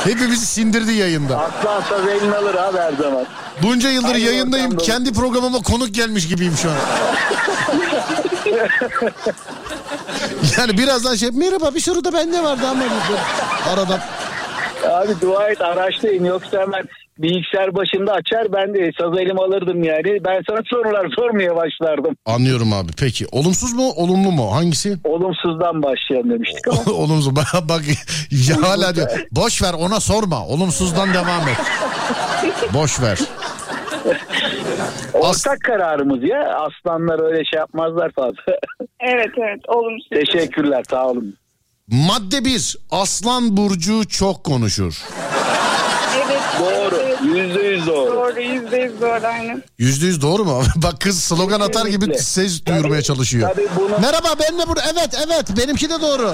Hepimizi 0.05 0.45
sindirdi 0.45 0.91
yayında. 0.91 1.39
Aslan 1.39 1.81
saz 1.81 2.07
elini 2.07 2.35
alır 2.35 2.55
abi 2.55 2.77
her 2.77 2.93
zaman. 2.93 3.25
Bunca 3.63 3.89
yıldır 3.89 4.07
Aynı 4.07 4.19
yayındayım. 4.19 4.77
Kendi 4.77 5.13
programıma 5.13 5.61
konuk 5.61 5.93
gelmiş 5.93 6.27
gibiyim 6.27 6.53
şu 6.61 6.69
an. 6.69 6.75
yani 10.57 10.77
birazdan 10.77 11.15
şey 11.15 11.29
merhaba 11.33 11.75
bir 11.75 11.79
soru 11.79 12.03
da 12.03 12.13
bende 12.13 12.43
vardı 12.43 12.67
ama 12.69 12.81
dedi. 12.81 12.91
aradan. 13.73 13.99
Abi 14.89 15.21
dua 15.21 15.49
et 15.49 15.61
araçtayım 15.61 16.25
yoksa 16.25 16.61
hemen 16.61 16.83
bilgisayar 17.19 17.75
başında 17.75 18.11
açar 18.13 18.53
ben 18.53 18.73
de 18.73 18.91
saz 18.99 19.17
elimi 19.19 19.39
alırdım 19.39 19.83
yani. 19.83 20.19
Ben 20.25 20.41
sana 20.49 20.59
sorular 20.65 21.07
sormaya 21.15 21.55
başlardım. 21.55 22.15
Anlıyorum 22.25 22.73
abi. 22.73 22.91
Peki 22.99 23.25
olumsuz 23.31 23.73
mu 23.73 23.89
olumlu 23.95 24.31
mu 24.31 24.51
hangisi? 24.55 24.97
Olumsuzdan 25.03 25.83
başlayalım 25.83 26.29
demiştik 26.29 26.67
ama. 26.67 26.81
Olumsuz. 26.97 27.35
Bak, 27.35 27.45
bak 27.69 27.81
ya 28.49 28.69
hala 28.69 28.95
diyor. 28.95 29.07
Boş 29.31 29.61
ver 29.61 29.73
ona 29.73 29.99
sorma. 29.99 30.45
Olumsuzdan 30.47 31.13
devam 31.13 31.47
et. 31.47 31.57
Boş 32.73 33.01
ver. 33.01 33.19
Ortak 35.13 35.61
kararımız 35.61 36.23
ya. 36.23 36.39
Aslanlar 36.39 37.23
öyle 37.31 37.45
şey 37.45 37.59
yapmazlar 37.59 38.11
fazla. 38.11 38.59
Evet 38.99 39.31
evet 39.37 39.59
olumsuz. 39.67 40.09
Teşekkürler 40.13 40.83
sağ 40.89 41.07
olun. 41.07 41.35
Madde 41.87 42.45
1. 42.45 42.77
Aslan 42.91 43.57
burcu 43.57 44.07
çok 44.07 44.43
konuşur. 44.43 45.01
Evet. 46.15 46.41
Doğru. 46.59 47.04
Yüzde 47.35 47.61
yüz 47.61 47.87
doğru. 47.87 48.11
Doğru 48.15 48.41
yüzde 48.41 48.77
yüz 48.77 49.01
doğru 49.01 49.27
aynen. 49.27 49.63
Yüzde 49.77 50.05
yüz 50.05 50.21
doğru 50.21 50.45
mu? 50.45 50.61
Bak 50.75 51.01
kız 51.01 51.23
slogan 51.23 51.59
atar 51.59 51.85
gibi 51.85 52.17
ses 52.17 52.65
duyurmaya 52.65 53.01
çalışıyor. 53.01 53.49
tabii 53.55 53.67
bunu- 53.79 53.99
Merhaba 54.01 54.27
ben 54.39 54.59
de 54.59 54.67
burada. 54.67 54.81
Evet 54.93 55.09
evet 55.27 55.45
benimki 55.57 55.89
de 55.89 56.01
doğru. 56.01 56.33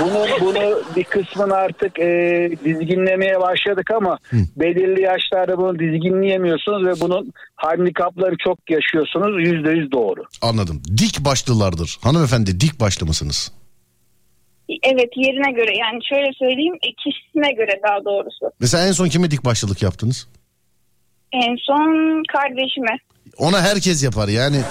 Bunu 0.00 0.26
bunu 0.40 0.82
bir 0.96 1.04
kısmını 1.04 1.54
artık 1.54 1.98
e, 1.98 2.50
dizginlemeye 2.64 3.40
başladık 3.40 3.90
ama 3.96 4.18
belirli 4.56 5.00
yaşlarda 5.02 5.58
bunu 5.58 5.78
dizginleyemiyorsunuz 5.78 6.86
ve 6.86 7.00
bunun 7.00 7.32
handikapları 7.56 8.34
çok 8.44 8.58
yaşıyorsunuz. 8.70 9.48
Yüzde 9.48 9.70
yüz 9.70 9.92
doğru. 9.92 10.22
Anladım. 10.42 10.82
Dik 10.98 11.24
başlılardır. 11.24 11.98
Hanımefendi 12.02 12.60
dik 12.60 12.80
başlı 12.80 13.06
mısınız? 13.06 13.52
Evet 14.68 15.10
yerine 15.16 15.52
göre 15.52 15.76
yani 15.78 15.98
şöyle 16.08 16.32
söyleyeyim 16.38 16.74
e, 16.74 16.88
kişisine 16.92 17.52
göre 17.52 17.80
daha 17.88 18.04
doğrusu. 18.04 18.52
Mesela 18.60 18.86
en 18.86 18.92
son 18.92 19.08
kime 19.08 19.30
dik 19.30 19.44
başlılık 19.44 19.82
yaptınız? 19.82 20.28
En 21.32 21.56
son 21.66 22.22
kardeşime. 22.32 22.96
Ona 23.38 23.60
herkes 23.62 24.04
yapar 24.04 24.28
yani. 24.28 24.60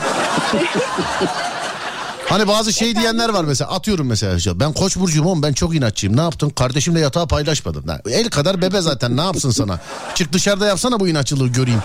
Hani 2.30 2.48
bazı 2.48 2.74
şey 2.74 2.96
diyenler 2.96 3.30
var 3.30 3.44
mesela 3.44 3.72
atıyorum 3.72 4.08
mesela 4.08 4.36
işte, 4.36 4.60
ben 4.60 4.74
koç 4.74 4.98
burcuyum 4.98 5.28
oğlum 5.28 5.44
ben 5.44 5.54
çok 5.54 5.76
inatçıyım 5.76 6.18
ne 6.18 6.22
yaptın 6.22 6.50
kardeşimle 6.50 7.00
yatağı 7.00 7.28
paylaşmadım. 7.28 7.88
Lan 7.88 8.00
El 8.12 8.30
kadar 8.30 8.62
bebe 8.62 8.82
zaten 8.82 9.18
ne 9.18 9.22
yapsın 9.22 9.50
sana 9.50 9.80
çık 10.16 10.34
dışarıda 10.34 10.68
yapsana 10.68 11.00
bu 11.00 11.08
inatçılığı 11.08 11.48
göreyim. 11.48 11.82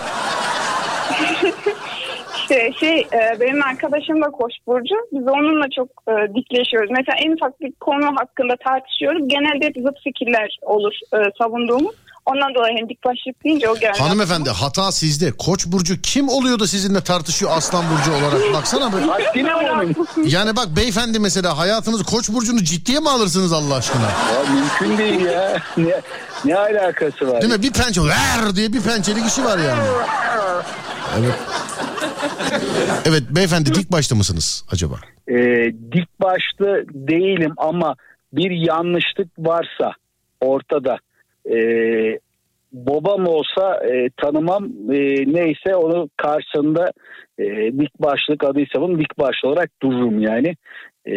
İşte 2.51 2.71
şey 2.79 2.99
e, 2.99 3.39
benim 3.39 3.63
arkadaşım 3.63 4.21
da 4.21 4.29
Koç 4.31 4.53
burcu. 4.67 4.95
Biz 5.11 5.27
onunla 5.27 5.65
çok 5.75 5.87
e, 6.07 6.35
dikleşiyoruz. 6.35 6.89
Mesela 6.97 7.17
en 7.25 7.31
ufak 7.31 7.61
bir 7.61 7.71
konu 7.79 8.05
hakkında 8.05 8.53
tartışıyoruz. 8.65 9.27
Genelde 9.27 9.65
hep 9.65 9.75
zıt 9.75 10.03
fikirler 10.03 10.57
olur 10.61 10.93
e, 11.13 11.17
savunduğumuz. 11.41 11.95
Ondan 12.25 12.55
dolayı 12.55 12.77
hem 12.77 12.89
dik 12.89 13.05
başlık 13.05 13.43
deyince 13.43 13.69
o 13.69 13.75
geldi. 13.75 13.99
Hanımefendi 13.99 14.49
hata 14.49 14.91
sizde 14.91 15.31
koç 15.31 15.67
burcu 15.67 16.01
kim 16.01 16.29
oluyor 16.29 16.59
da 16.59 16.67
sizinle 16.67 17.01
tartışıyor 17.01 17.51
aslan 17.55 17.85
burcu 17.91 18.11
olarak 18.11 18.53
baksana 18.53 18.93
böyle. 18.93 19.05
Haddine 19.05 19.53
mi 19.53 19.71
onun? 19.71 19.95
Yani 20.25 20.55
bak 20.55 20.67
beyefendi 20.77 21.19
mesela 21.19 21.57
hayatınız 21.57 22.03
koç 22.03 22.29
burcunu 22.29 22.63
ciddiye 22.63 22.99
mi 22.99 23.09
alırsınız 23.09 23.53
Allah 23.53 23.75
aşkına? 23.75 24.01
Ya 24.03 24.53
mümkün 24.53 24.97
değil 24.97 25.21
ya. 25.21 25.57
Ne, 25.77 26.01
ne 26.45 26.55
alakası 26.55 27.27
var? 27.27 27.41
Değil 27.41 27.53
mi? 27.53 27.63
Bir 27.63 27.73
pençe 27.73 28.01
ver 28.01 28.55
diye 28.55 28.73
bir 28.73 28.81
pençelik 28.81 29.25
işi 29.25 29.45
var 29.45 29.57
yani. 29.57 29.83
Evet. 31.19 31.35
Evet 33.05 33.23
beyefendi 33.35 33.73
dik 33.73 33.91
başta 33.91 34.15
mısınız 34.15 34.65
acaba? 34.71 34.95
e, 35.31 35.37
dik 35.91 36.21
başlı 36.21 36.85
değilim 36.93 37.53
ama 37.57 37.95
bir 38.33 38.51
yanlışlık 38.51 39.27
varsa 39.39 39.91
ortada 40.41 40.97
e, 41.51 41.57
babam 42.73 43.27
olsa 43.27 43.85
e, 43.91 44.09
tanımam 44.17 44.65
e, 44.65 44.97
neyse 45.33 45.75
onu 45.75 46.09
karşısında 46.17 46.91
e, 47.39 47.45
dik 47.79 47.99
başlık 47.99 48.43
adıysa 48.43 48.81
bunun 48.81 48.99
dik 48.99 49.19
başlı 49.19 49.49
olarak 49.49 49.69
dururum 49.81 50.19
yani. 50.19 50.55
E, 51.07 51.13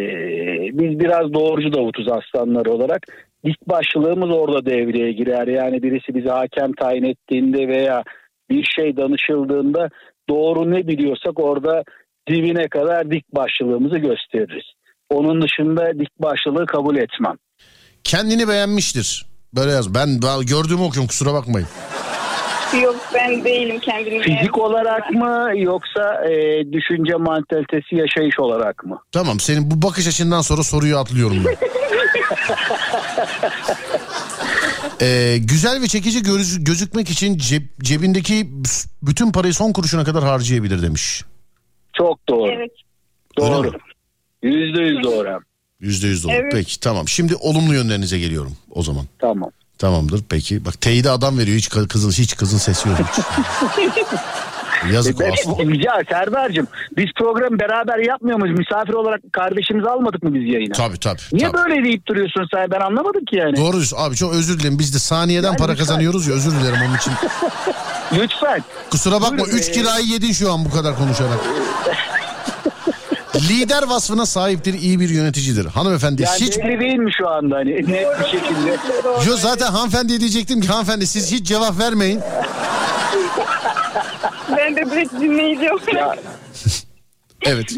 biz 0.78 1.00
biraz 1.00 1.32
doğrucu 1.32 1.72
davutuz 1.72 2.08
aslanlar 2.08 2.66
olarak. 2.66 3.02
Dik 3.44 3.68
başlılığımız 3.68 4.30
orada 4.30 4.66
devreye 4.66 5.12
girer. 5.12 5.46
Yani 5.46 5.82
birisi 5.82 6.14
bizi 6.14 6.28
hakem 6.28 6.72
tayin 6.72 7.04
ettiğinde 7.04 7.68
veya 7.68 8.02
bir 8.50 8.64
şey 8.64 8.96
danışıldığında 8.96 9.90
doğru 10.28 10.70
ne 10.70 10.86
biliyorsak 10.86 11.40
orada 11.40 11.82
dibine 12.28 12.68
kadar 12.68 13.10
dik 13.10 13.34
başlılığımızı 13.34 13.98
gösteririz. 13.98 14.64
Onun 15.10 15.42
dışında 15.42 15.98
dik 15.98 16.18
başlılığı 16.18 16.66
kabul 16.66 16.96
etmem. 16.96 17.34
Kendini 18.04 18.48
beğenmiştir. 18.48 19.26
Böyle 19.54 19.70
yaz. 19.70 19.94
Ben 19.94 20.22
daha 20.22 20.42
gördüğümü 20.42 20.82
okuyorum 20.82 21.06
kusura 21.06 21.34
bakmayın. 21.34 21.68
Yok 22.82 22.96
ben 23.14 23.44
değilim 23.44 23.78
kendimi. 23.78 24.22
Fizik 24.22 24.58
olarak 24.58 25.10
mı 25.10 25.50
yoksa 25.54 26.24
e, 26.30 26.64
düşünce 26.72 27.14
mantalitesi 27.14 27.96
yaşayış 27.96 28.40
olarak 28.40 28.84
mı? 28.84 28.98
Tamam 29.12 29.40
senin 29.40 29.70
bu 29.70 29.82
bakış 29.82 30.08
açından 30.08 30.40
sonra 30.40 30.62
soruyu 30.62 30.98
atlıyorum 30.98 31.44
ben. 31.46 31.54
Ee, 35.00 35.38
güzel 35.40 35.82
ve 35.82 35.88
çekici 35.88 36.22
göz- 36.22 36.64
gözükmek 36.64 37.10
için 37.10 37.38
ceb- 37.38 37.82
cebindeki 37.82 38.50
bütün 39.02 39.32
parayı 39.32 39.54
son 39.54 39.72
kuruşuna 39.72 40.04
kadar 40.04 40.24
harcayabilir 40.24 40.82
demiş. 40.82 41.22
Çok 41.92 42.28
doğru. 42.28 42.52
Evet. 42.52 42.70
Doğru. 43.38 43.72
Yüzde 44.42 44.82
yüz 44.82 45.02
doğru. 45.04 45.40
Yüzde 45.80 46.06
yüz 46.06 46.24
doğru. 46.24 46.32
Evet. 46.32 46.52
Peki 46.52 46.80
tamam. 46.80 47.08
Şimdi 47.08 47.34
olumlu 47.36 47.74
yönlerinize 47.74 48.18
geliyorum 48.18 48.56
o 48.70 48.82
zaman. 48.82 49.04
Tamam. 49.18 49.50
Tamamdır 49.78 50.22
peki. 50.28 50.64
Bak 50.64 50.80
teyide 50.80 51.10
adam 51.10 51.38
veriyor 51.38 51.56
hiç 51.58 51.68
kı- 51.68 51.88
kızın 51.88 52.10
hiç 52.10 52.36
kızın 52.36 52.58
sesi 52.58 52.88
yok. 52.88 52.98
Yazık 54.92 55.20
E, 55.20 55.30
olsun. 55.30 55.74
Ya 55.84 56.02
Serdar'cığım 56.10 56.66
biz 56.96 57.06
programı 57.18 57.58
beraber 57.58 57.98
yapmıyor 57.98 58.38
muyuz? 58.38 58.58
Misafir 58.58 58.92
olarak 58.92 59.20
kardeşimizi 59.32 59.88
almadık 59.88 60.22
mı 60.22 60.34
biz 60.34 60.54
yayına? 60.54 60.74
Tabii 60.74 60.98
tabii. 61.00 61.20
Niye 61.32 61.50
tabii. 61.52 61.56
böyle 61.70 61.84
deyip 61.84 62.06
duruyorsun 62.06 62.46
sen? 62.54 62.70
Ben 62.70 62.80
anlamadım 62.80 63.24
ki 63.24 63.36
yani. 63.36 63.56
Doğru 63.56 63.76
abi 63.96 64.16
çok 64.16 64.34
özür 64.34 64.58
dilerim. 64.60 64.78
Biz 64.78 64.94
de 64.94 64.98
saniyeden 64.98 65.46
Yani 65.48 65.56
para 65.56 65.72
lütfen. 65.72 65.86
kazanıyoruz 65.86 66.26
ya 66.26 66.34
özür 66.34 66.50
dilerim 66.50 66.78
onun 66.88 66.96
için. 66.96 67.12
Lütfen. 68.22 68.62
Kusura 68.90 69.20
bakma 69.20 69.38
Buyurun, 69.38 69.58
3 69.58 69.68
ee, 69.68 69.72
kirayı 69.72 70.06
yedin 70.06 70.32
şu 70.32 70.52
an 70.52 70.64
bu 70.64 70.70
kadar 70.70 70.96
konuşarak. 70.96 71.38
Lider 73.48 73.82
vasfına 73.82 74.26
sahiptir, 74.26 74.74
iyi 74.74 75.00
bir 75.00 75.08
yöneticidir. 75.08 75.66
Hanımefendi 75.66 76.22
Yani 76.22 76.40
hiç... 76.40 76.58
belli 76.58 76.80
değil 76.80 76.96
mi 76.98 77.10
şu 77.18 77.28
anda 77.28 77.56
hani 77.56 77.70
net 77.70 78.06
bir 78.20 78.24
şekilde? 78.24 78.76
Yo 79.26 79.36
zaten 79.36 79.66
hanımefendiye 79.66 80.20
diyecektim 80.20 80.60
ki 80.60 80.68
hanımefendi 80.68 81.06
siz 81.06 81.32
hiç 81.32 81.46
cevap 81.46 81.78
vermeyin. 81.78 82.20
Ben 84.56 84.76
de 84.76 84.90
direkt 84.90 85.12
dinleyici 85.12 85.72
olarak. 85.72 86.18
Evet. 87.46 87.76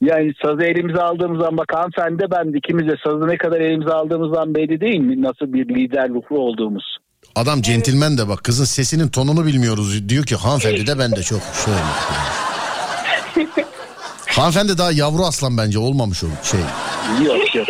Yani 0.00 0.32
sazı 0.42 0.62
elimize 0.62 1.00
aldığımızdan 1.00 1.56
bak 1.56 1.72
hanımefendi 1.74 2.18
de 2.18 2.30
ben 2.30 2.52
de 2.52 2.58
ikimiz 2.58 2.86
de 2.86 2.96
sazı 3.04 3.28
ne 3.28 3.36
kadar 3.38 3.60
elimize 3.60 3.92
aldığımızdan 3.92 4.54
belli 4.54 4.80
değil 4.80 4.98
mi? 5.00 5.22
Nasıl 5.22 5.52
bir 5.52 5.68
lider 5.68 6.08
ruhlu 6.08 6.38
olduğumuz. 6.38 6.96
Adam 7.36 7.62
centilmen 7.62 8.18
de 8.18 8.28
bak 8.28 8.44
kızın 8.44 8.64
sesinin 8.64 9.08
tonunu 9.08 9.46
bilmiyoruz. 9.46 10.08
Diyor 10.08 10.24
ki 10.24 10.36
hanımefendi 10.36 10.86
de 10.86 10.98
ben 10.98 11.12
de 11.12 11.22
çok 11.22 11.40
şöyle. 11.64 11.78
hanımefendi 14.26 14.78
daha 14.78 14.92
yavru 14.92 15.22
aslan 15.24 15.58
bence 15.58 15.78
olmamış 15.78 16.24
o 16.24 16.26
şey. 16.42 16.60
Yok 17.26 17.54
yok. 17.54 17.66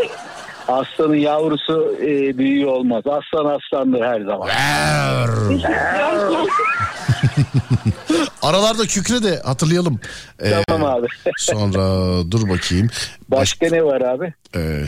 Aslanın 0.68 1.14
yavrusu 1.16 1.94
e, 2.02 2.38
büyüğü 2.38 2.66
olmaz. 2.66 3.02
Aslan 3.06 3.58
aslandır 3.58 4.00
her 4.00 4.20
zaman. 4.20 4.48
Aralarda 8.42 8.86
kükre 8.86 9.22
de 9.22 9.40
hatırlayalım. 9.44 10.00
Ee, 10.42 10.52
Tamam 10.68 10.94
abi. 10.94 11.06
sonra 11.38 11.80
dur 12.30 12.48
bakayım. 12.48 12.88
Başka 13.28 13.66
ne 13.70 13.84
var 13.84 14.00
abi? 14.00 14.34
Ee, 14.56 14.82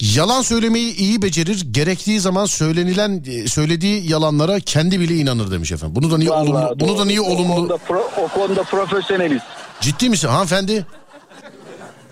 yalan 0.00 0.42
söylemeyi 0.42 0.96
iyi 0.96 1.22
becerir. 1.22 1.64
Gerektiği 1.70 2.20
zaman 2.20 2.44
söylenilen 2.46 3.22
e, 3.26 3.48
söylediği 3.48 4.10
yalanlara 4.10 4.60
kendi 4.60 5.00
bile 5.00 5.14
inanır 5.14 5.50
demiş 5.50 5.72
efendim. 5.72 5.96
Bunu 5.96 6.10
da 6.12 6.18
niye 6.18 6.30
Vallahi 6.30 6.50
olumlu? 6.50 6.80
Bunu 6.80 6.94
da 6.94 6.98
doğru. 6.98 7.08
niye 7.08 7.20
O 7.20 7.24
olumlu? 7.24 7.54
konuda, 7.54 7.74
pro- 7.74 8.22
o 8.24 8.28
konuda 8.28 8.62
profesyoneliz. 8.62 9.42
Ciddi 9.80 10.10
misin 10.10 10.28
hanımefendi? 10.28 10.86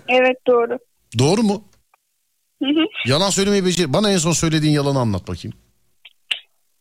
Evet 0.07 0.37
doğru. 0.47 0.77
Doğru 1.19 1.43
mu? 1.43 1.63
Hı 2.61 2.65
hı. 2.65 2.85
Yalan 3.07 3.29
söylemeyi 3.29 3.65
becer. 3.65 3.93
Bana 3.93 4.11
en 4.11 4.17
son 4.17 4.31
söylediğin 4.31 4.73
yalanı 4.73 4.99
anlat 4.99 5.27
bakayım. 5.27 5.57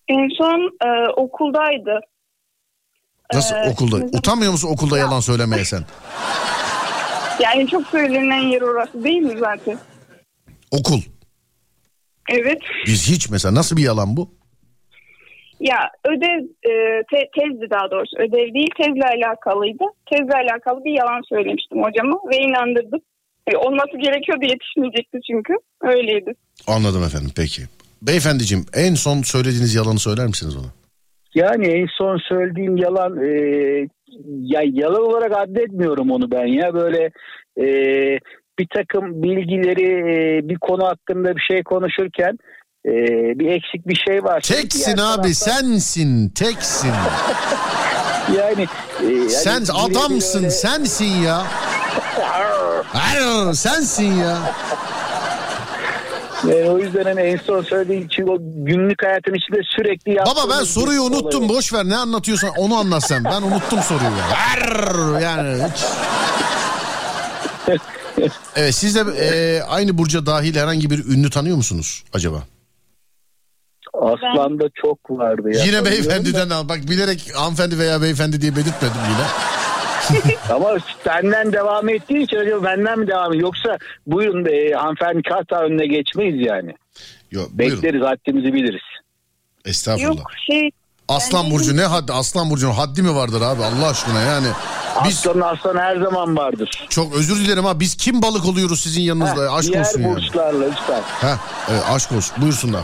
En 0.09 0.29
son 0.39 0.71
e, 0.87 1.09
okuldaydı. 1.17 2.01
Nasıl 3.35 3.55
Ee, 3.57 3.71
okulda? 3.71 3.97
zaman- 3.97 4.11
Utanmıyor 4.19 4.53
musun 4.53 4.69
okulda 4.73 4.99
yalan 4.99 5.21
söylemeye 5.21 5.65
sen? 5.65 5.83
Yani 7.43 7.67
çok 7.69 7.87
söylenen 7.87 8.43
yer 8.43 8.61
orası 8.63 9.05
değil 9.05 9.23
mi 9.23 9.39
zaten? 9.39 9.79
Okul. 10.71 11.01
Evet. 12.29 12.59
Biz 12.87 13.11
hiç 13.11 13.31
mesela 13.31 13.55
nasıl 13.55 13.77
bir 13.77 13.83
yalan 13.83 14.17
bu? 14.17 14.35
Ya 15.61 15.91
ödev 16.05 16.45
e, 16.45 16.73
te- 17.11 17.31
tezdi 17.39 17.71
daha 17.71 17.91
doğrusu 17.91 18.17
ödev 18.19 18.55
değil 18.55 18.71
tezle 18.77 19.07
alakalıydı. 19.27 19.85
Tezle 20.11 20.35
alakalı 20.35 20.85
bir 20.85 20.99
yalan 20.99 21.23
söylemiştim 21.29 21.83
hocama 21.83 22.17
ve 22.33 22.37
inandırdım. 22.37 23.01
E, 23.47 23.57
olması 23.57 23.97
gerekiyordu 24.03 24.45
yetişmeyecekti 24.45 25.19
çünkü 25.31 25.53
öyleydi. 25.83 26.33
Anladım 26.67 27.05
efendim 27.05 27.31
peki. 27.37 27.63
Beyefendiciğim 28.03 28.67
en 28.75 28.95
son 28.95 29.23
söylediğiniz 29.23 29.75
yalanı 29.75 29.99
söyler 29.99 30.27
misiniz 30.27 30.57
ona? 30.57 30.67
Yani 31.35 31.67
en 31.67 31.87
son 31.99 32.19
söylediğim 32.29 32.77
yalan 32.77 33.17
e, 33.25 33.29
ya 34.41 34.61
yalan 34.73 35.03
olarak 35.03 35.33
addetmiyorum 35.37 36.11
onu 36.11 36.31
ben 36.31 36.47
ya 36.47 36.75
böyle 36.75 37.11
e, 37.61 37.65
bir 38.59 38.67
takım 38.75 39.23
bilgileri 39.23 39.85
e, 39.85 40.49
bir 40.49 40.57
konu 40.61 40.85
hakkında 40.87 41.37
bir 41.37 41.41
şey 41.51 41.63
konuşurken 41.63 42.39
e, 42.87 42.91
bir 43.39 43.47
eksik 43.47 43.89
bir 43.89 44.03
şey 44.09 44.25
var. 44.25 44.41
Teksin 44.41 44.93
abi 44.93 44.99
taraftan- 44.99 45.33
sensin 45.33 46.29
teksin. 46.29 46.91
Yani, 48.39 48.67
e, 49.03 49.07
yani 49.13 49.31
Sen 49.31 49.63
adamsın 49.75 50.39
öyle- 50.39 50.51
sensin 50.51 51.23
ya. 51.23 51.43
Arr, 52.95 53.53
sensin 53.55 54.13
ya. 54.13 54.39
Yani 56.49 56.71
o 56.71 56.79
yüzden 56.79 57.05
hani 57.05 57.21
en 57.21 57.37
son 57.37 57.63
söylediğim 57.63 58.07
için 58.07 58.23
o 58.23 58.37
günlük 58.41 59.05
hayatın 59.05 59.35
içinde 59.35 59.61
sürekli 59.77 60.17
Baba 60.17 60.29
yaptığımız 60.29 60.59
ben 60.59 60.65
soruyu 60.65 61.03
unuttum 61.03 61.49
boş 61.49 61.73
ver 61.73 61.85
ne 61.85 61.97
anlatıyorsan 61.97 62.51
onu 62.57 62.75
anlat 62.75 63.05
sen. 63.05 63.25
Ben 63.25 63.43
unuttum 63.43 63.83
soruyu. 63.83 64.11
Arr, 64.55 65.21
yani 65.21 65.65
hiç. 65.65 65.85
Evet 68.57 68.75
siz 68.75 68.97
de 68.97 69.01
e, 69.01 69.63
aynı 69.63 69.99
burca 69.99 70.27
dahil 70.27 70.57
herhangi 70.57 70.91
bir 70.91 71.05
ünlü 71.05 71.31
tanıyor 71.31 71.57
musunuz 71.57 72.05
acaba? 72.13 72.43
Aslan'da 73.95 74.65
çok 74.83 75.11
vardı 75.11 75.51
ya. 75.55 75.65
Yine 75.65 75.85
beyefendiden 75.85 76.51
al. 76.51 76.69
Bak 76.69 76.79
bilerek 76.79 77.31
hanımefendi 77.35 77.79
veya 77.79 78.03
beyefendi 78.03 78.41
diye 78.41 78.57
belirtmedim 78.57 79.01
yine. 79.13 79.27
Ama 80.51 80.69
senden 81.05 81.53
devam 81.53 81.89
ettiği 81.89 82.23
için 82.23 82.37
acaba 82.37 82.65
benden 82.65 82.99
mi 82.99 83.07
devam 83.07 83.33
ediyor? 83.33 83.43
Yoksa 83.43 83.79
buyurun 84.07 84.45
e, 84.45 84.75
hanımefendi 84.75 85.23
kasa 85.23 85.63
önüne 85.63 85.87
geçmeyiz 85.87 86.47
yani. 86.47 86.75
Yok, 87.31 87.49
buyurun. 87.51 87.83
Bekleriz 87.83 88.03
haddimizi 88.03 88.53
biliriz. 88.55 88.83
Estağfurullah. 89.65 90.17
Yok 90.19 90.31
şey 90.51 90.71
Aslan 91.09 91.51
Burcu 91.51 91.77
ne 91.77 91.83
haddi? 91.85 92.13
Aslan 92.13 92.51
Burcu'nun 92.51 92.73
haddi 92.73 93.03
mi 93.03 93.15
vardır 93.15 93.41
abi 93.43 93.65
Allah 93.65 93.89
aşkına 93.91 94.21
yani. 94.21 94.47
Biz 95.05 95.19
Aslanın 95.19 95.41
aslan 95.41 95.77
her 95.77 95.97
zaman 95.97 96.37
vardır. 96.37 96.87
çok 96.91 97.15
özür 97.15 97.37
dilerim 97.37 97.65
ha 97.65 97.81
biz 97.81 97.97
kim 97.97 98.23
balık 98.23 98.45
oluyoruz 98.47 98.81
sizin 98.81 99.03
yanınızda 99.03 99.45
Heh, 99.45 99.55
aşk 99.55 99.69
diğer 99.69 99.81
olsun 99.81 100.01
yani. 100.03 100.15
burçlarla 100.17 100.65
lütfen. 100.67 101.03
Ha, 101.21 101.39
evet, 101.71 101.83
aşk 101.91 102.13
olsun 102.13 102.37
buyursunlar. 102.43 102.83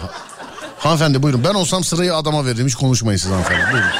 Hanımefendi 0.78 1.22
buyurun 1.22 1.44
ben 1.44 1.54
olsam 1.54 1.84
sırayı 1.84 2.14
adama 2.14 2.44
veririm 2.46 2.66
hiç 2.66 2.74
konuşmayın 2.74 3.18
siz 3.18 3.30
hanımefendi 3.30 3.72
buyurun. 3.72 3.90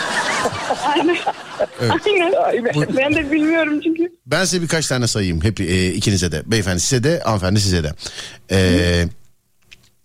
Evet. 1.81 1.93
Aynen. 2.45 2.75
Bu- 2.75 2.97
Ben 2.97 3.15
de 3.15 3.33
bilmiyorum 3.33 3.81
çünkü. 3.85 4.13
Ben 4.27 4.45
size 4.45 4.63
birkaç 4.63 4.87
tane 4.87 5.07
sayayım 5.07 5.45
hep 5.45 5.61
e, 5.61 5.93
ikinize 5.93 6.33
de 6.33 6.43
beyefendi 6.47 6.81
size 6.81 7.05
de 7.05 7.21
hanımefendi 7.25 7.61
size 7.61 7.85
de. 7.85 7.93
Ee, 8.51 9.09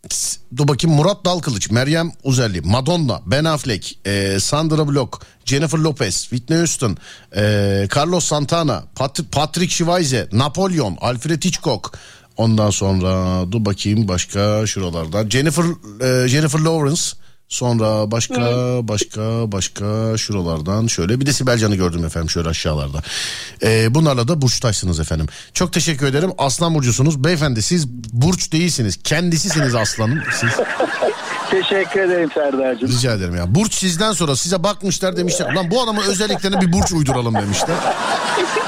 s- 0.09 0.39
dur 0.57 0.67
bakayım 0.67 0.97
Murat 0.97 1.25
Dalkılıç, 1.25 1.69
Meryem 1.71 2.11
Uzerli, 2.23 2.61
Madonna, 2.61 3.21
Ben 3.25 3.43
Affleck, 3.45 3.97
e, 4.05 4.39
Sandra 4.39 4.87
Bullock, 4.87 5.21
Jennifer 5.45 5.77
Lopez, 5.79 6.21
Whitney 6.21 6.57
Houston, 6.59 6.97
e, 7.35 7.41
Carlos 7.95 8.25
Santana, 8.25 8.83
Pat- 8.95 9.23
Patrick 9.31 9.73
Schweizer, 9.73 10.27
Napolyon, 10.31 10.97
Alfred 11.01 11.43
Hitchcock. 11.43 11.97
Ondan 12.37 12.69
sonra 12.69 13.41
dur 13.51 13.65
bakayım 13.65 14.07
başka 14.07 14.67
şuralarda. 14.67 15.29
Jennifer 15.29 15.63
e, 16.01 16.27
Jennifer 16.27 16.59
Lawrence. 16.59 17.01
Sonra 17.51 18.11
başka 18.11 18.41
başka 18.87 19.21
başka 19.51 20.17
şuralardan 20.17 20.87
şöyle 20.87 21.19
bir 21.19 21.25
de 21.25 21.33
Sibel 21.33 21.57
Can'ı 21.57 21.75
gördüm 21.75 22.05
efendim 22.05 22.29
şöyle 22.29 22.49
aşağılarda. 22.49 23.01
Ee, 23.63 23.95
bunlarla 23.95 24.27
da 24.27 24.41
burçtaşsınız 24.41 24.99
efendim. 24.99 25.27
Çok 25.53 25.73
teşekkür 25.73 26.05
ederim. 26.05 26.31
Aslan 26.37 26.75
burcusunuz. 26.75 27.23
Beyefendi 27.23 27.61
siz 27.61 27.87
burç 28.13 28.51
değilsiniz. 28.51 28.99
Kendisisiniz 29.03 29.75
aslanın. 29.75 30.21
Siz 30.39 30.49
Teşekkür 31.51 31.99
ederim 31.99 32.29
Serdar'cığım. 32.33 32.89
rica 32.89 33.13
ederim 33.13 33.35
ya. 33.35 33.55
Burç 33.55 33.73
sizden 33.73 34.11
sonra 34.11 34.35
size 34.35 34.63
bakmışlar 34.63 35.17
demişler. 35.17 35.53
Lan 35.53 35.71
bu 35.71 35.81
adamın 35.81 36.01
özelliklerine 36.03 36.61
bir 36.61 36.73
burç 36.73 36.91
uyduralım 36.91 37.35
demişler. 37.35 37.75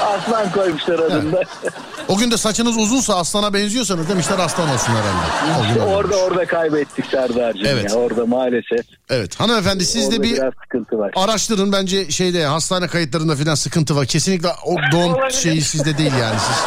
Aslan 0.02 0.52
koymuşlar 0.52 0.98
adında. 0.98 1.42
O 2.08 2.16
gün 2.16 2.30
de 2.30 2.36
saçınız 2.36 2.76
uzunsa 2.76 3.16
aslana 3.16 3.54
benziyorsanız 3.54 4.08
demişler 4.08 4.38
aslan 4.38 4.68
olsun 4.70 4.92
herhalde. 4.92 5.60
O 5.60 5.74
gün 5.74 5.92
orada 5.92 6.16
orada 6.16 6.46
kaybettik 6.46 7.06
Serdar'cığım 7.06 7.66
Evet. 7.66 7.90
ya. 7.90 7.96
Orada 7.96 8.26
maalesef. 8.26 8.86
Evet 9.10 9.40
hanımefendi 9.40 9.84
siz 9.84 10.10
de 10.10 10.14
orada 10.16 10.22
bir 10.22 10.36
sıkıntı 10.62 10.98
var. 10.98 11.12
araştırın 11.16 11.72
bence 11.72 12.10
şeyde 12.10 12.44
hastane 12.46 12.86
kayıtlarında 12.86 13.34
falan 13.36 13.54
sıkıntı 13.54 13.96
var. 13.96 14.06
Kesinlikle 14.06 14.48
o 14.66 14.76
doğum 14.92 15.14
Olabilir. 15.14 15.30
şeyi 15.30 15.60
sizde 15.60 15.98
değil 15.98 16.12
yani 16.20 16.36
siz. 16.38 16.64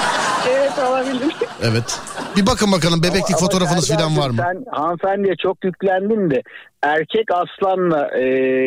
Evet 0.50 0.72
olabilir. 0.90 1.36
Evet. 1.64 2.00
Bir 2.38 2.46
bakın 2.48 2.72
bakalım 2.72 3.04
bebeklik 3.04 3.30
Ama 3.30 3.38
fotoğrafınız 3.40 3.88
falan 3.88 4.00
Serdar'cığım 4.02 4.24
var 4.24 4.30
mı? 4.30 4.38
Sen 4.38 4.66
hanımefendiye 4.82 5.36
çok 5.44 5.64
yüklendin 5.64 6.30
de 6.32 6.42
erkek 6.84 7.28
aslanla 7.32 8.08
e, 8.20 8.24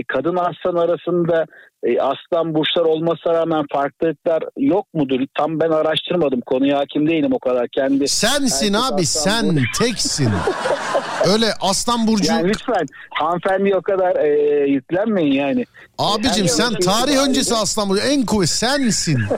kadın 0.09 0.37
aslan 0.37 0.77
arasında 0.85 1.47
e, 1.85 2.01
aslan 2.01 2.55
burçlar 2.55 2.83
olmasına 2.83 3.33
rağmen 3.33 3.65
farklılıklar 3.73 4.43
yok 4.57 4.87
mudur? 4.95 5.21
Tam 5.39 5.61
ben 5.61 5.71
araştırmadım. 5.71 6.41
Konuya 6.41 6.79
hakim 6.79 7.09
değilim 7.09 7.33
o 7.33 7.39
kadar. 7.39 7.67
Kendi 7.75 8.09
Sensin 8.09 8.75
abi 8.75 9.07
sen 9.07 9.47
burcu- 9.47 9.79
teksin. 9.79 10.31
Öyle 11.33 11.47
aslan 11.61 12.07
burcu. 12.07 12.33
Yani 12.33 12.49
lütfen 12.49 12.87
hanımefendiye 13.11 13.77
o 13.77 13.83
kadar 13.83 14.17
e, 14.17 14.29
yüklenmeyin 14.71 15.33
yani. 15.33 15.65
Abicim 15.99 16.45
Her 16.45 16.49
sen 16.49 16.75
tarih 16.75 17.17
öncesi 17.29 17.55
aslan 17.55 17.89
burcu 17.89 18.03
en 18.03 18.27
kuvvet 18.27 18.49
sensin. 18.49 19.19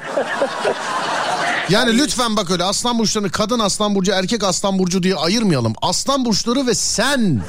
Yani 1.68 1.98
lütfen 1.98 2.36
bak 2.36 2.50
öyle 2.50 2.64
aslan 2.64 2.98
burçlarını 2.98 3.30
kadın 3.30 3.58
aslan 3.58 3.94
burcu 3.94 4.12
erkek 4.12 4.44
aslan 4.44 4.78
burcu 4.78 5.02
diye 5.02 5.14
ayırmayalım. 5.14 5.72
Aslan 5.82 6.24
burçları 6.24 6.66
ve 6.66 6.74
sen. 6.74 7.40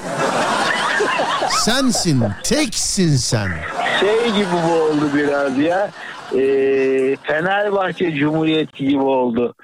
Sensin. 1.49 2.23
Teksin 2.43 3.15
sen. 3.15 3.49
Şey 4.03 4.31
gibi 4.33 4.53
bu 4.67 4.73
oldu 4.73 5.09
biraz 5.15 5.57
ya. 5.57 5.91
e, 6.35 6.41
Fenerbahçe 7.23 8.15
Cumhuriyeti 8.15 8.87
gibi 8.87 9.01
oldu. 9.01 9.55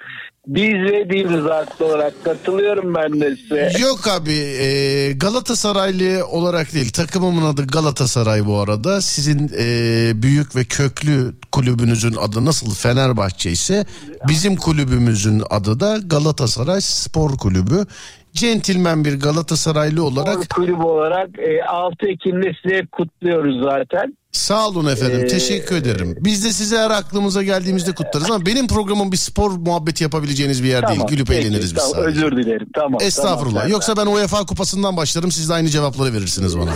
Biz 0.48 0.74
ve 0.74 1.10
değiliz 1.10 1.44
haklı 1.45 1.86
olarak 1.86 2.24
katılıyorum 2.24 2.95
ben 2.95 3.22
de 3.22 3.36
size. 3.36 3.72
Yok 3.80 4.07
abi 4.07 4.34
e, 4.34 5.11
Galatasaraylı 5.11 6.28
olarak 6.28 6.74
değil 6.74 6.91
takımımın 6.91 7.53
adı 7.53 7.68
Galatasaray 7.68 8.45
bu 8.45 8.60
arada. 8.60 9.02
Sizin 9.02 9.52
e, 9.60 10.22
büyük 10.22 10.56
ve 10.56 10.64
köklü 10.64 11.34
kulübünüzün 11.52 12.16
adı 12.20 12.45
nasıl 12.45 12.76
Fenerbahçe 12.76 13.52
ise 13.52 13.86
bizim 14.28 14.56
kulübümüzün 14.56 15.44
adı 15.49 15.80
da 15.80 15.98
Galatasaray 16.06 16.82
Spor 16.82 17.38
Kulübü. 17.38 17.86
Centilmen 18.34 19.06
bir 19.06 19.20
Galatasaraylı 19.20 20.03
olarak 20.03 20.49
Kulüp 20.49 20.86
olarak 20.86 21.30
e, 21.40 21.64
6 21.64 22.07
Ekim'de 22.07 22.52
size 22.64 22.86
kutluyoruz 22.91 23.64
zaten. 23.64 24.18
Sağ 24.31 24.68
olun 24.68 24.85
efendim. 24.85 25.22
Ee, 25.23 25.27
Teşekkür 25.27 25.76
ederim. 25.76 26.15
Biz 26.19 26.45
de 26.45 26.53
size 26.53 26.77
her 26.77 26.91
aklımıza 26.91 27.43
geldiğimizde 27.43 27.91
kutlarız 27.91 28.31
ama 28.31 28.45
benim 28.45 28.68
programım 28.68 29.11
bir 29.11 29.18
spor 29.18 29.51
muhabbeti 29.51 30.03
yapabileceğiniz 30.03 30.64
bir 30.64 30.68
yer 30.68 30.88
değil. 30.88 31.01
Gülüp 31.07 31.27
peki, 31.27 31.39
eğleniriz 31.39 31.76
biz 31.76 31.84
tamam, 31.84 31.91
sadece. 31.95 32.26
Özür 32.26 32.38
dilerim. 32.38 32.68
Tamam. 32.76 33.01
Estağfurullah. 33.01 33.53
tamam, 33.56 33.72
Yoksa 33.72 33.97
ben 33.97 34.06
UEFA 34.06 34.45
kupasından 34.45 34.97
başlarım 34.97 35.31
siz 35.31 35.49
de 35.49 35.53
aynı 35.53 35.69
cevapları 35.69 36.14
verirsiniz 36.14 36.60
bana. 36.60 36.72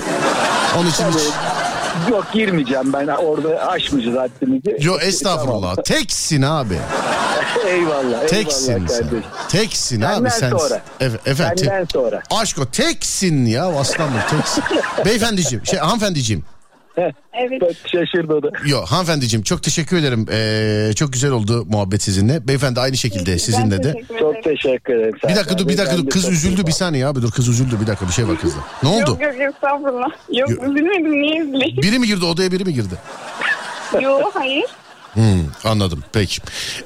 Onun 0.80 0.90
için 0.90 1.04
hiç... 1.04 1.22
Yok 2.10 2.26
girmeyeceğim 2.34 2.94
ben 2.94 3.08
orada 3.08 3.68
aşmayacağız 3.68 4.18
haddimizi. 4.18 4.78
Yo 4.80 5.00
estağfurullah. 5.00 5.76
Teksin 5.86 6.42
abi. 6.42 6.78
eyvallah. 7.68 8.28
Teksin 8.28 8.72
eyvallah 8.72 8.88
sen. 8.88 8.98
kardeşim. 9.00 9.24
Teksin 9.50 10.02
Senden 10.02 10.22
abi 10.22 10.30
sen. 10.30 10.50
sonra. 10.58 10.82
Evet, 11.00 11.28
efendim. 11.28 11.56
te- 11.56 11.64
Senden 11.66 11.86
sonra. 11.94 12.22
Aşk 12.32 12.60
o 12.60 12.66
teksin 12.66 13.46
ya 13.46 13.66
aslanım 13.80 14.14
teksin. 14.30 14.64
Beyefendiciğim 15.06 15.66
şey 15.66 15.80
hanımefendiciğim. 15.80 16.44
Evet. 17.34 17.62
Bak 17.62 17.72
şaşırdı 17.86 18.34
o 18.34 18.44
da. 18.44 18.50
Yo 18.66 18.86
hanımefendiciğim 18.86 19.44
çok 19.44 19.64
teşekkür 19.64 19.98
ederim. 19.98 20.26
Ee, 20.32 20.94
çok 20.96 21.14
güzel 21.14 21.32
oldu 21.32 21.66
muhabbet 21.70 22.04
sizinle. 22.04 22.48
Beyefendi 22.48 22.80
aynı 22.80 22.98
şekilde 22.98 23.40
sizinle 23.40 23.84
de. 23.84 23.94
Çok 24.20 24.44
teşekkür 24.44 24.94
ederim. 24.94 25.14
Bir 25.30 25.36
dakika 25.36 25.58
dur 25.58 25.68
bir 25.68 25.78
dakika 25.78 25.98
dur 25.98 26.10
kız 26.10 26.30
üzüldü 26.30 26.68
bir 26.68 26.72
saniye 26.72 27.08
abi 27.08 27.22
dur 27.22 27.32
kız 27.32 27.48
üzüldü 27.48 27.82
bir 27.82 27.88
dakika 27.88 28.08
bir 28.08 28.12
şey 28.14 28.28
var 28.28 28.38
kızda. 28.38 28.60
Ne 28.84 28.90
oldu? 28.90 29.00
Yok 29.00 29.22
yok 29.22 29.40
yok 29.40 29.54
estağfurullah. 29.56 30.10
Yok 30.32 30.50
üzülmedim 30.50 31.22
niye 31.22 31.42
üzüleyim? 31.42 31.78
Biri 31.82 32.00
mi 32.00 32.08
girdi 32.08 32.26
odaya 32.26 32.52
biri 32.52 32.66
mi 32.66 32.74
girdi? 32.74 32.96
Yok 34.02 34.32
hayır. 34.36 34.66
Hmm, 35.14 35.24
anladım 35.64 36.04
peki. 36.14 36.42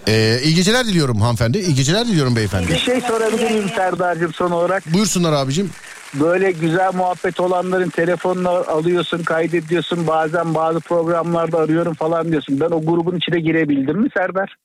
Ee, 0.08 0.40
iyi 0.44 0.56
geceler 0.56 0.86
diliyorum 0.86 1.22
hanımefendi. 1.22 1.58
İyi 1.58 1.76
geceler 1.76 2.08
diliyorum 2.08 2.36
beyefendi. 2.36 2.68
Bir 2.68 2.78
şey 2.78 3.02
sorabilir 3.02 3.52
miyim 3.52 3.70
Serdar'cığım 3.76 4.34
son 4.34 4.52
olarak? 4.52 4.94
Buyursunlar 4.94 5.34
abicim. 5.34 5.70
Böyle 6.14 6.52
güzel 6.52 6.94
muhabbet 6.94 7.40
olanların 7.40 7.90
telefonunu 7.90 8.50
alıyorsun, 8.50 9.24
kaydediyorsun. 9.24 10.08
Bazen 10.08 10.56
bazı 10.56 10.80
programlarda 10.80 11.58
arıyorum 11.58 11.94
falan 11.94 12.32
diyorsun. 12.32 12.60
Ben 12.60 12.66
o 12.66 12.86
grubun 12.86 13.16
içine 13.16 13.40
girebildim 13.40 14.00
mi 14.02 14.10
Serdar? 14.18 14.56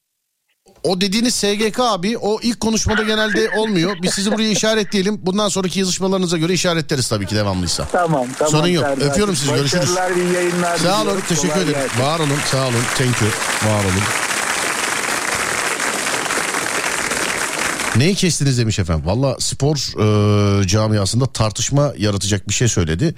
O 0.82 1.00
dediğiniz 1.00 1.34
SGK 1.34 1.80
abi 1.80 2.18
o 2.18 2.38
ilk 2.42 2.60
konuşmada 2.60 3.02
genelde 3.02 3.50
olmuyor. 3.56 3.96
Biz 4.02 4.14
sizi 4.14 4.32
buraya 4.32 4.50
işaretleyelim. 4.50 5.26
Bundan 5.26 5.48
sonraki 5.48 5.78
yazışmalarınıza 5.78 6.38
göre 6.38 6.52
işaretleriz 6.52 7.08
tabii 7.08 7.26
ki 7.26 7.36
devamlıysa. 7.36 7.86
Tamam 7.92 8.26
tamam. 8.38 8.50
Sorun 8.52 8.66
yok. 8.66 8.84
Serdar'cığım. 8.84 9.10
Öpüyorum 9.10 9.36
sizi. 9.36 9.54
Görüşürüz. 9.54 9.96
Başarılar, 9.96 10.16
iyi 10.16 10.32
yayınlar. 10.32 10.76
Sağ 10.76 11.02
olun. 11.02 11.20
Teşekkür 11.28 11.60
ederim. 11.60 11.78
Var 12.00 12.18
olun. 12.18 12.38
Sağ 12.50 12.62
olun. 12.66 12.82
Thank 12.98 13.22
you. 13.22 13.30
Var 13.72 13.84
olun. 13.84 14.31
Neyi 17.96 18.14
kestiniz 18.14 18.58
demiş 18.58 18.78
efendim. 18.78 19.06
Valla 19.06 19.36
spor 19.38 19.76
e, 19.76 20.66
camiasında 20.66 21.26
tartışma 21.26 21.92
yaratacak 21.98 22.48
bir 22.48 22.54
şey 22.54 22.68
söyledi. 22.68 23.14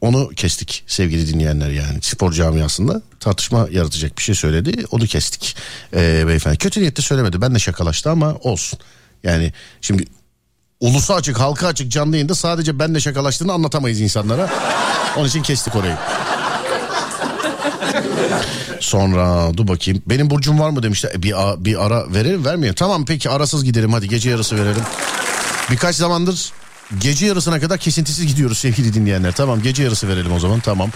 Onu 0.00 0.28
kestik 0.28 0.84
sevgili 0.86 1.28
dinleyenler 1.28 1.70
yani. 1.70 1.98
Spor 2.02 2.32
camiasında 2.32 3.02
tartışma 3.20 3.68
yaratacak 3.70 4.18
bir 4.18 4.22
şey 4.22 4.34
söyledi. 4.34 4.84
Onu 4.90 5.06
kestik 5.06 5.56
e, 5.94 6.26
beyefendi. 6.26 6.58
Kötü 6.58 6.80
niyette 6.80 7.02
söylemedi. 7.02 7.40
Ben 7.40 7.54
de 7.54 7.58
şakalaştı 7.58 8.10
ama 8.10 8.34
olsun. 8.34 8.78
Yani 9.24 9.52
şimdi 9.80 10.04
ulusu 10.80 11.14
açık 11.14 11.40
halka 11.40 11.66
açık 11.66 11.92
canlı 11.92 12.16
yayında 12.16 12.34
sadece 12.34 12.78
benle 12.78 13.00
şakalaştığını 13.00 13.52
anlatamayız 13.52 14.00
insanlara. 14.00 14.50
Onun 15.16 15.28
için 15.28 15.42
kestik 15.42 15.76
orayı. 15.76 15.96
Sonra 18.80 19.56
dur 19.56 19.68
bakayım. 19.68 20.02
Benim 20.06 20.30
burcum 20.30 20.60
var 20.60 20.70
mı 20.70 20.82
demişler. 20.82 21.10
E, 21.14 21.22
bir, 21.22 21.34
bir 21.64 21.86
ara 21.86 22.14
verelim 22.14 22.44
vermeyelim. 22.44 22.74
Tamam 22.74 23.04
peki 23.04 23.30
arasız 23.30 23.64
gidelim 23.64 23.92
hadi 23.92 24.08
gece 24.08 24.30
yarısı 24.30 24.56
verelim. 24.56 24.82
Birkaç 25.70 25.96
zamandır 25.96 26.52
gece 27.00 27.26
yarısına 27.26 27.60
kadar 27.60 27.78
kesintisiz 27.78 28.26
gidiyoruz 28.26 28.58
sevgili 28.58 28.94
dinleyenler. 28.94 29.32
Tamam 29.32 29.62
gece 29.62 29.82
yarısı 29.82 30.08
verelim 30.08 30.32
o 30.32 30.40
zaman 30.40 30.60
tamam. 30.60 30.90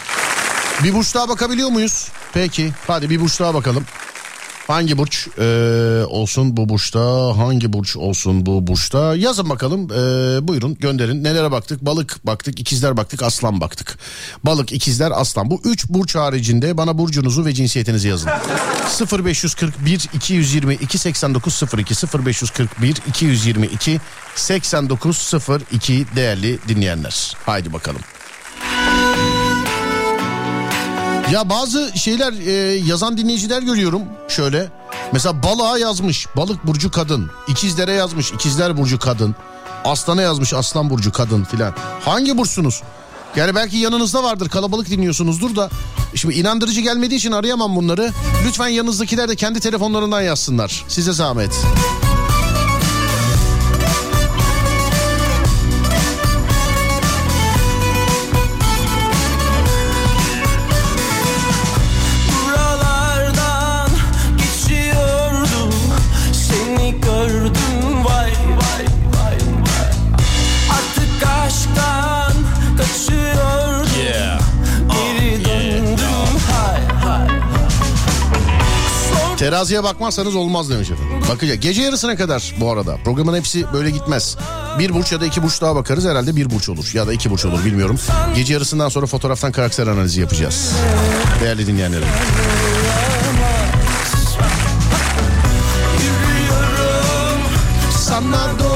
Bir 0.84 0.94
burç 0.94 1.14
daha 1.14 1.28
bakabiliyor 1.28 1.68
muyuz? 1.68 2.09
Peki 2.34 2.72
hadi 2.86 3.10
bir 3.10 3.20
burç 3.20 3.40
daha 3.40 3.54
bakalım. 3.54 3.84
Hangi 4.66 4.98
burç 4.98 5.28
ee, 5.39 6.05
olsun 6.09 6.56
bu 6.56 6.68
burçta? 6.68 7.01
Hangi 7.39 7.72
burç 7.72 7.97
olsun 7.97 8.47
bu 8.47 8.66
burçta? 8.66 9.16
Yazın 9.16 9.51
bakalım. 9.51 9.84
Ee, 9.90 10.48
buyurun 10.48 10.74
gönderin. 10.74 11.24
Nelere 11.24 11.51
baktık? 11.51 11.80
Balık 11.84 12.26
baktık, 12.26 12.60
ikizler 12.60 12.97
baktık, 12.97 13.22
aslan 13.22 13.60
baktık. 13.60 13.98
Balık, 14.44 14.72
ikizler, 14.72 15.12
aslan. 15.14 15.51
Bu 15.51 15.60
üç 15.64 15.89
burç 15.89 16.14
haricinde 16.14 16.76
bana 16.76 16.98
burcunuzu 16.98 17.44
ve 17.44 17.52
cinsiyetinizi 17.55 18.09
yazın. 18.09 18.30
0541 19.24 20.09
222 20.14 20.98
8902 20.98 21.94
0541 22.24 22.97
222 23.09 24.01
8902 24.36 26.06
değerli 26.16 26.59
dinleyenler. 26.68 27.36
Haydi 27.47 27.72
bakalım. 27.72 28.01
Ya 31.32 31.48
bazı 31.48 31.92
şeyler 31.94 32.32
e, 32.32 32.52
yazan 32.74 33.16
dinleyiciler 33.16 33.62
görüyorum 33.62 34.02
şöyle. 34.28 34.70
Mesela 35.12 35.42
balığa 35.42 35.78
yazmış 35.78 36.26
balık 36.36 36.66
burcu 36.66 36.90
kadın. 36.90 37.30
İkizlere 37.48 37.92
yazmış 37.92 38.32
ikizler 38.32 38.76
burcu 38.76 38.98
kadın. 38.98 39.34
Aslana 39.84 40.22
yazmış 40.22 40.54
aslan 40.54 40.90
burcu 40.90 41.12
kadın 41.12 41.44
filan. 41.44 41.74
Hangi 42.04 42.38
burçsunuz? 42.38 42.82
Yani 43.36 43.54
belki 43.54 43.76
yanınızda 43.76 44.22
vardır 44.22 44.48
kalabalık 44.48 44.90
dinliyorsunuzdur 44.90 45.56
da. 45.56 45.70
Şimdi 46.14 46.34
inandırıcı 46.34 46.80
gelmediği 46.80 47.18
için 47.18 47.32
arayamam 47.32 47.76
bunları. 47.76 48.10
Lütfen 48.46 48.68
yanınızdakiler 48.68 49.28
de 49.28 49.36
kendi 49.36 49.60
telefonlarından 49.60 50.20
yazsınlar. 50.20 50.84
Size 50.88 51.12
zahmet. 51.12 51.60
Teraziye 79.62 79.82
bakmazsanız 79.82 80.36
olmaz 80.36 80.70
demiş 80.70 80.90
efendim. 80.90 81.28
Bakacak. 81.28 81.62
Gece 81.62 81.82
yarısına 81.82 82.16
kadar 82.16 82.55
bu 82.60 82.70
arada. 82.70 82.97
Programın 83.05 83.36
hepsi 83.36 83.72
böyle 83.72 83.90
gitmez. 83.90 84.36
Bir 84.78 84.94
burç 84.94 85.12
ya 85.12 85.20
da 85.20 85.26
iki 85.26 85.43
burç 85.43 85.60
daha 85.60 85.74
bakarız. 85.76 86.05
Herhalde 86.05 86.36
bir 86.36 86.51
burç 86.51 86.68
olur. 86.68 86.90
Ya 86.94 87.06
da 87.06 87.12
iki 87.12 87.30
burç 87.30 87.44
olur 87.44 87.64
bilmiyorum. 87.64 87.98
Gece 88.34 88.52
yarısından 88.55 88.89
sonra 88.89 89.06
fotoğraftan 89.06 89.52
karakter 89.52 89.86
analizi 89.86 90.20
yapacağız. 90.20 90.72
Değerli 91.40 91.66
dinleyenlerim. 91.66 92.06
Sana 97.90 98.51
doğru 98.59 98.72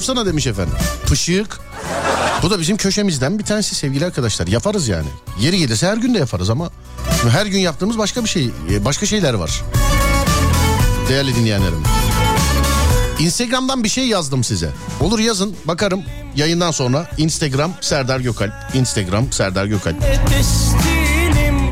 yapsana 0.00 0.26
demiş 0.26 0.46
efendim. 0.46 0.74
Pışık. 1.06 1.60
Bu 2.42 2.50
da 2.50 2.60
bizim 2.60 2.76
köşemizden 2.76 3.38
bir 3.38 3.44
tanesi 3.44 3.74
sevgili 3.74 4.06
arkadaşlar. 4.06 4.46
Yaparız 4.46 4.88
yani. 4.88 5.08
Yeri 5.40 5.58
gelirse 5.58 5.86
her 5.86 5.96
gün 5.96 6.14
de 6.14 6.18
yaparız 6.18 6.50
ama 6.50 6.70
her 7.30 7.46
gün 7.46 7.58
yaptığımız 7.58 7.98
başka 7.98 8.24
bir 8.24 8.28
şey, 8.28 8.50
başka 8.84 9.06
şeyler 9.06 9.34
var. 9.34 9.62
Değerli 11.08 11.34
dinleyenlerim. 11.36 11.82
Instagram'dan 13.18 13.84
bir 13.84 13.88
şey 13.88 14.06
yazdım 14.06 14.44
size. 14.44 14.70
Olur 15.00 15.18
yazın 15.18 15.56
bakarım 15.64 16.02
yayından 16.36 16.70
sonra 16.70 17.10
Instagram 17.18 17.72
Serdar 17.80 18.20
Gökalp. 18.20 18.52
Instagram 18.74 19.32
Serdar 19.32 19.66
Gökalp. 19.66 19.96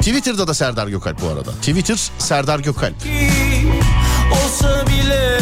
Twitter'da 0.00 0.48
da 0.48 0.54
Serdar 0.54 0.88
Gökalp 0.88 1.22
bu 1.22 1.28
arada. 1.28 1.50
Twitter 1.52 2.10
Serdar 2.18 2.58
Gökalp. 2.58 2.94
olsa 4.32 4.84
bile 4.86 5.38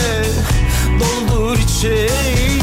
doldur 1.01 1.59
içeyim 1.59 2.56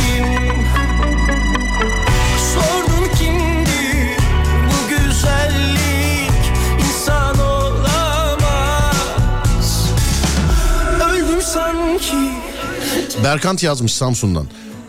Berkant 13.24 13.64
yazmış 13.64 13.94
Samsun'dan. 13.94 14.48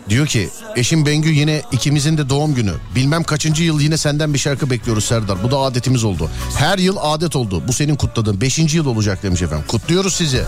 Diyor 0.09 0.27
ki 0.27 0.49
eşim 0.75 1.05
Bengü 1.05 1.29
yine 1.29 1.61
ikimizin 1.71 2.17
de 2.17 2.29
doğum 2.29 2.55
günü. 2.55 2.73
Bilmem 2.95 3.23
kaçıncı 3.23 3.63
yıl 3.63 3.79
yine 3.79 3.97
senden 3.97 4.33
bir 4.33 4.39
şarkı 4.39 4.69
bekliyoruz 4.69 5.05
Serdar. 5.05 5.43
Bu 5.43 5.51
da 5.51 5.57
adetimiz 5.57 6.03
oldu. 6.03 6.29
Her 6.57 6.77
yıl 6.77 6.97
adet 7.01 7.35
oldu. 7.35 7.63
Bu 7.67 7.73
senin 7.73 7.95
kutladığın. 7.95 8.41
Beşinci 8.41 8.77
yıl 8.77 8.85
olacak 8.85 9.23
demiş 9.23 9.41
efendim. 9.41 9.65
Kutluyoruz 9.67 10.15
sizi. 10.15 10.43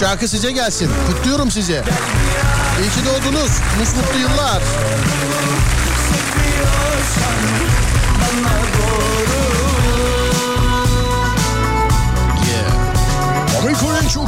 Şarkı 0.00 0.28
size 0.28 0.52
gelsin. 0.52 0.90
Kutluyorum 1.08 1.50
sizi. 1.50 1.72
İyi 1.72 2.90
ki 2.90 3.00
doğdunuz. 3.06 3.50
Mutlu 3.78 4.18
yıllar. 4.20 4.62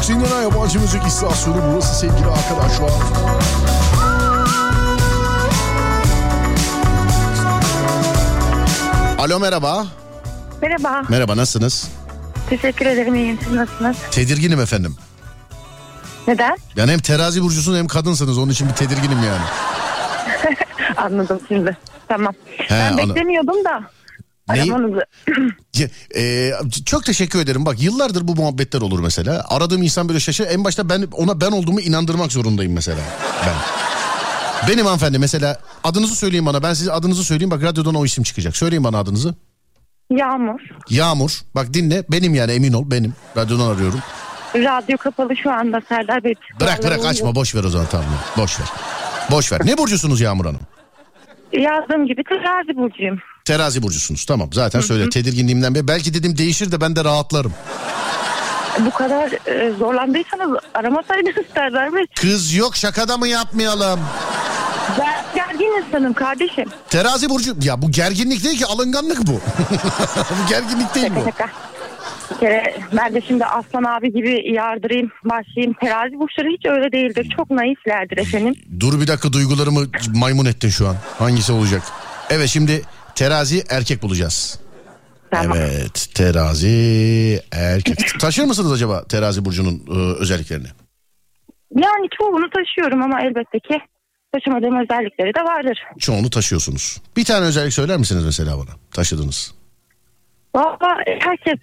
Dinlenen 0.09 0.43
yabancı 0.43 0.81
müzik 0.81 1.07
istasyonu 1.07 1.57
burası 1.73 2.01
sevgili 2.01 2.27
arkadaşlar. 2.27 2.91
Alo 9.19 9.41
merhaba. 9.41 9.87
Merhaba. 10.63 11.03
Merhaba 11.09 11.37
nasılsınız? 11.37 11.89
Teşekkür 12.51 12.87
ederim. 12.87 13.15
İyiyim. 13.15 13.39
Siz 13.45 13.53
nasılsınız? 13.53 13.97
Tedirginim 14.11 14.61
efendim. 14.61 14.97
Neden? 16.29 16.57
Yani 16.77 16.93
hem 16.93 16.99
terazi 16.99 17.43
burcusunuz 17.43 17.79
hem 17.79 17.87
kadınsınız 17.87 18.39
onun 18.39 18.53
için 18.53 18.69
bir 18.69 18.75
tedirginim 18.75 19.19
yani. 19.25 19.45
Anladım 20.97 21.41
şimdi. 21.49 21.77
Tamam. 22.09 22.35
He, 22.57 22.75
ben 22.75 22.93
ana- 22.93 23.09
beklemiyordum 23.09 23.65
da. 23.65 23.83
Neyi? 24.51 24.73
Aramanızı. 24.73 25.01
Ya, 25.79 25.89
e, 26.17 26.53
çok 26.87 27.05
teşekkür 27.05 27.39
ederim. 27.39 27.67
Bak 27.67 27.83
yıllardır 27.83 28.29
bu 28.29 28.35
muhabbetler 28.35 28.81
olur 28.81 29.01
mesela. 29.01 29.45
Aradığım 29.49 29.83
insan 29.83 30.09
böyle 30.09 30.21
şaşır. 30.21 30.47
En 30.47 30.65
başta 30.65 30.89
ben 30.89 31.07
ona 31.13 31.41
ben 31.41 31.51
olduğumu 31.51 31.81
inandırmak 31.81 32.33
zorundayım 32.33 32.73
mesela. 32.73 32.99
Ben. 33.47 33.55
Benim 34.69 34.85
hanımefendi 34.87 35.19
mesela 35.19 35.59
adınızı 35.85 36.17
söyleyin 36.17 36.47
bana. 36.47 36.63
Ben 36.63 36.75
size 36.75 36.93
adınızı 36.93 37.25
söyleyeyim. 37.25 37.51
Bak 37.51 37.63
radyodan 37.63 37.95
o 37.95 38.05
isim 38.05 38.25
çıkacak. 38.25 38.57
Söyleyin 38.57 38.85
bana 38.85 38.99
adınızı. 38.99 39.35
Yağmur. 40.11 40.61
Yağmur. 40.91 41.41
Bak 41.55 41.75
dinle. 41.75 42.05
Benim 42.11 42.35
yani 42.35 42.53
emin 42.53 42.73
ol 42.73 42.85
benim. 42.87 43.15
Radyodan 43.37 43.67
arıyorum. 43.69 44.01
Radyo 44.55 44.97
kapalı 44.99 45.37
şu 45.37 45.53
anda 45.53 45.81
Serdar 45.89 46.25
Bey. 46.25 46.35
Bırak 46.61 46.83
bırak 46.85 47.05
açma 47.05 47.35
boş 47.35 47.55
ver 47.55 47.65
o 47.65 47.69
zaman 47.69 47.87
tamam. 47.91 48.07
Boş 48.37 48.61
ver. 48.61 48.67
Boş 49.31 49.53
ver. 49.53 49.61
Ne 49.65 49.79
burcusunuz 49.79 50.21
Yağmur 50.21 50.47
Hanım? 50.47 50.61
Yazdığım 51.53 52.07
gibi 52.07 52.25
terazi 52.25 52.77
burcuyum. 52.77 53.19
Terazi 53.49 53.83
burcusunuz. 53.83 54.25
Tamam 54.25 54.49
zaten 54.53 54.81
söyle 54.81 55.11
tedirginliğimden 55.11 55.75
beri. 55.75 55.89
Belki 55.89 56.15
dedim 56.15 56.39
değişir 56.39 56.73
de 56.73 56.81
ben 56.81 56.97
de 56.97 57.05
rahatlarım. 57.05 57.53
Bu 58.81 58.91
kadar 58.91 59.31
e, 59.47 59.73
zorlandıysanız 59.79 60.59
aramasaydınız 60.75 61.47
Serdar 61.55 61.95
Bey. 61.95 62.07
Kız 62.21 62.55
yok 62.55 62.77
şakada 62.77 63.19
mı 63.19 63.29
yapmayalım? 63.29 64.01
Ben 65.01 65.25
gergin 65.35 65.87
insanım 65.87 66.13
kardeşim. 66.13 66.65
Terazi 66.91 67.31
burcu 67.31 67.57
ya 67.63 67.83
bu 67.83 67.91
gerginlik 67.91 68.45
değil 68.45 68.59
ki 68.59 68.67
alınganlık 68.67 69.27
bu. 69.27 69.33
bu 70.17 70.49
gerginlik 70.49 70.95
değil 70.95 71.13
bu. 71.17 71.25
Şaka. 71.25 71.49
Bir 72.35 72.41
kere 72.41 72.75
ben 72.97 73.15
de 73.15 73.21
şimdi 73.29 73.45
Aslan 73.45 73.85
abi 73.85 74.13
gibi 74.13 74.53
yardırayım, 74.53 75.11
başlayayım. 75.25 75.75
Terazi 75.81 76.19
burçları 76.19 76.49
hiç 76.49 76.67
öyle 76.67 76.93
değildir. 76.93 77.33
Çok 77.37 77.51
naiflerdir 77.51 78.17
efendim. 78.17 78.55
Dur 78.81 79.01
bir 79.01 79.07
dakika 79.07 79.33
duygularımı 79.33 79.81
maymun 80.15 80.47
ettin 80.47 80.69
şu 80.69 80.89
an. 80.89 80.97
Hangisi 81.19 81.53
olacak? 81.53 81.83
Evet 82.31 82.49
şimdi 82.49 82.83
terazi 83.19 83.63
erkek 83.71 84.03
bulacağız. 84.03 84.61
Evet 85.33 86.09
terazi 86.15 87.41
erkek. 87.53 87.99
Taşır 88.21 88.45
mısınız 88.45 88.73
acaba 88.73 89.05
terazi 89.05 89.45
burcunun 89.45 89.83
e, 89.91 90.21
özelliklerini? 90.21 90.67
Yani 91.77 92.09
çoğunu 92.19 92.51
taşıyorum 92.51 93.03
ama 93.03 93.21
elbette 93.21 93.59
ki 93.59 93.79
taşımadığım 94.33 94.77
özellikleri 94.83 95.35
de 95.35 95.41
vardır. 95.41 95.79
Çoğunu 95.99 96.31
taşıyorsunuz. 96.31 97.03
Bir 97.17 97.25
tane 97.25 97.47
özellik 97.47 97.73
söyler 97.73 97.97
misiniz 97.97 98.25
mesela 98.25 98.59
bana? 98.59 98.71
Taşıdınız. 98.93 99.55
Valla 100.55 100.97
herkes 101.21 101.59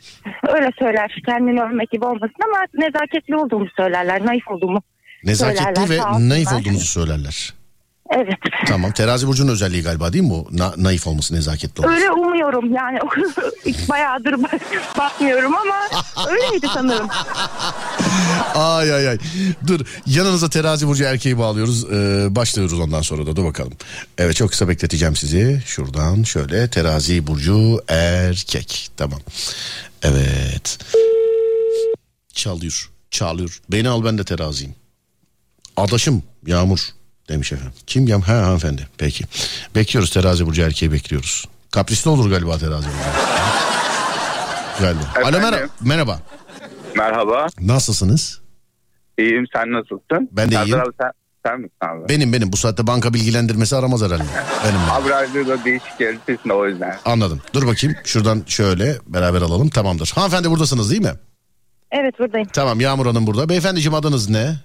öyle 0.48 0.72
söyler. 0.80 1.22
Kendini 1.26 1.62
övmek 1.62 1.92
gibi 1.92 2.06
olmasın 2.06 2.42
ama 2.46 2.66
nezaketli 2.74 3.36
olduğumu 3.36 3.68
söylerler. 3.78 4.26
Naif 4.26 4.48
olduğumu 4.48 4.82
Nezaketli 5.24 5.64
söylerler. 5.64 6.20
ve 6.20 6.30
naif 6.30 6.54
olduğunuzu 6.54 6.86
söylerler. 6.86 7.54
Evet. 8.10 8.38
Tamam 8.68 8.92
terazi 8.92 9.28
burcunun 9.28 9.52
özelliği 9.52 9.84
galiba 9.84 10.14
değil 10.14 10.24
mi 10.24 10.30
bu? 10.30 10.48
Na- 10.52 10.74
naif 10.78 11.08
olması, 11.08 11.36
nezaketli 11.36 11.82
olması. 11.82 11.96
Öyle 12.02 12.12
umuyorum 12.12 12.74
yani 12.74 13.00
bayağıdır 13.90 14.44
bak- 14.44 14.98
bakmıyorum 14.98 15.56
ama 15.56 15.76
öyleydi 16.30 16.68
sanırım. 16.74 17.08
Ay 18.56 18.94
ay 18.94 19.08
ay. 19.10 19.18
Dur 19.68 19.80
yanınıza 20.06 20.50
terazi 20.50 20.88
burcu 20.88 21.04
erkeği 21.04 21.38
bağlıyoruz. 21.38 21.86
Ee, 21.92 22.28
başlıyoruz 22.36 22.80
ondan 22.80 23.02
sonra 23.02 23.26
da 23.26 23.36
dur 23.36 23.46
bakalım. 23.46 23.74
Evet 24.18 24.36
çok 24.36 24.50
kısa 24.52 24.68
bekleteceğim 24.70 25.16
sizi. 25.16 25.62
Şuradan 25.66 26.24
şöyle 26.24 26.70
terazi 26.70 27.28
burcu 27.28 27.82
erkek. 27.88 28.90
Tamam. 28.98 29.20
Evet. 30.04 30.78
Çalıyor. 32.34 32.90
Çalıyor. 33.12 33.60
Beni 33.72 33.90
al 33.90 34.06
ben 34.06 34.18
de 34.18 34.24
teraziyim. 34.24 34.76
Adaşım 35.78 36.24
Yağmur 36.48 36.80
demiş 37.30 37.52
efendim. 37.52 37.74
Kim 37.88 38.08
Yağmur? 38.08 38.24
Ha 38.26 38.34
hanımefendi. 38.34 38.88
Peki. 38.98 39.26
Bekliyoruz 39.76 40.10
terazi 40.12 40.46
burcu 40.46 40.62
erkeği 40.62 40.92
bekliyoruz. 40.92 41.46
Kaprisli 41.72 42.10
olur 42.10 42.30
galiba 42.30 42.58
terazi 42.58 42.88
burcu. 42.88 43.00
Galiba. 44.80 45.28
Alo 45.28 45.40
merhaba. 45.40 45.68
Merhaba. 45.82 46.20
Merhaba. 46.96 47.48
Nasılsınız? 47.60 48.42
İyiyim 49.18 49.46
sen 49.56 49.72
nasılsın? 49.72 50.30
Ben 50.32 50.52
de 50.52 50.56
Serdar 50.56 50.66
iyiyim. 50.68 50.80
Abi, 50.80 50.90
sen, 51.02 51.12
sen 51.46 51.60
misin 51.60 51.76
abi? 51.82 52.10
Benim 52.10 52.34
benim 52.34 52.52
bu 52.52 52.58
saatte 52.58 52.88
banka 52.88 53.14
bilgilendirmesi 53.14 53.76
aramaz 53.76 54.02
herhalde. 54.02 54.24
Benim 54.64 54.76
benim. 54.80 54.92
Abi 54.92 55.10
radyoda 55.10 55.66
değişik 55.66 56.00
geldi 56.00 56.20
sesin 56.26 56.50
o 56.50 56.68
yüzden. 56.68 56.98
Anladım. 57.06 57.42
Dur 57.54 57.68
bakayım 57.68 57.96
şuradan 58.04 58.44
şöyle 58.48 58.98
beraber 59.08 59.42
alalım 59.42 59.70
tamamdır. 59.70 60.12
Hanımefendi 60.16 60.52
buradasınız 60.52 60.92
değil 60.92 61.02
mi? 61.02 61.14
Evet 61.92 62.20
buradayım. 62.20 62.48
Tamam 62.54 62.80
Yağmur 62.82 63.06
Hanım 63.06 63.28
burada. 63.28 63.50
Beyefendiciğim 63.50 63.94
adınız 63.94 64.30
ne? 64.30 64.56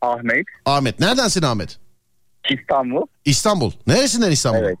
Ahmet. 0.00 0.44
Ahmet. 0.66 1.00
Neredensin 1.00 1.42
Ahmet? 1.42 1.78
İstanbul. 2.50 3.06
İstanbul. 3.24 3.72
Neresinden 3.86 4.30
İstanbul? 4.30 4.58
Evet. 4.58 4.78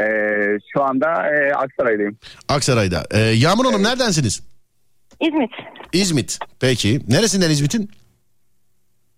Ee, 0.00 0.58
şu 0.72 0.82
anda 0.84 1.06
e, 1.06 1.52
Aksaray'dayım. 1.54 2.18
Aksaray'da. 2.48 3.04
Ee, 3.10 3.18
Yağmur 3.20 3.64
Hanım 3.64 3.82
neredensiniz? 3.82 4.42
İzmit. 5.20 5.50
İzmit. 5.92 6.38
Peki. 6.60 7.00
Neresinden 7.08 7.50
İzmit'in? 7.50 7.90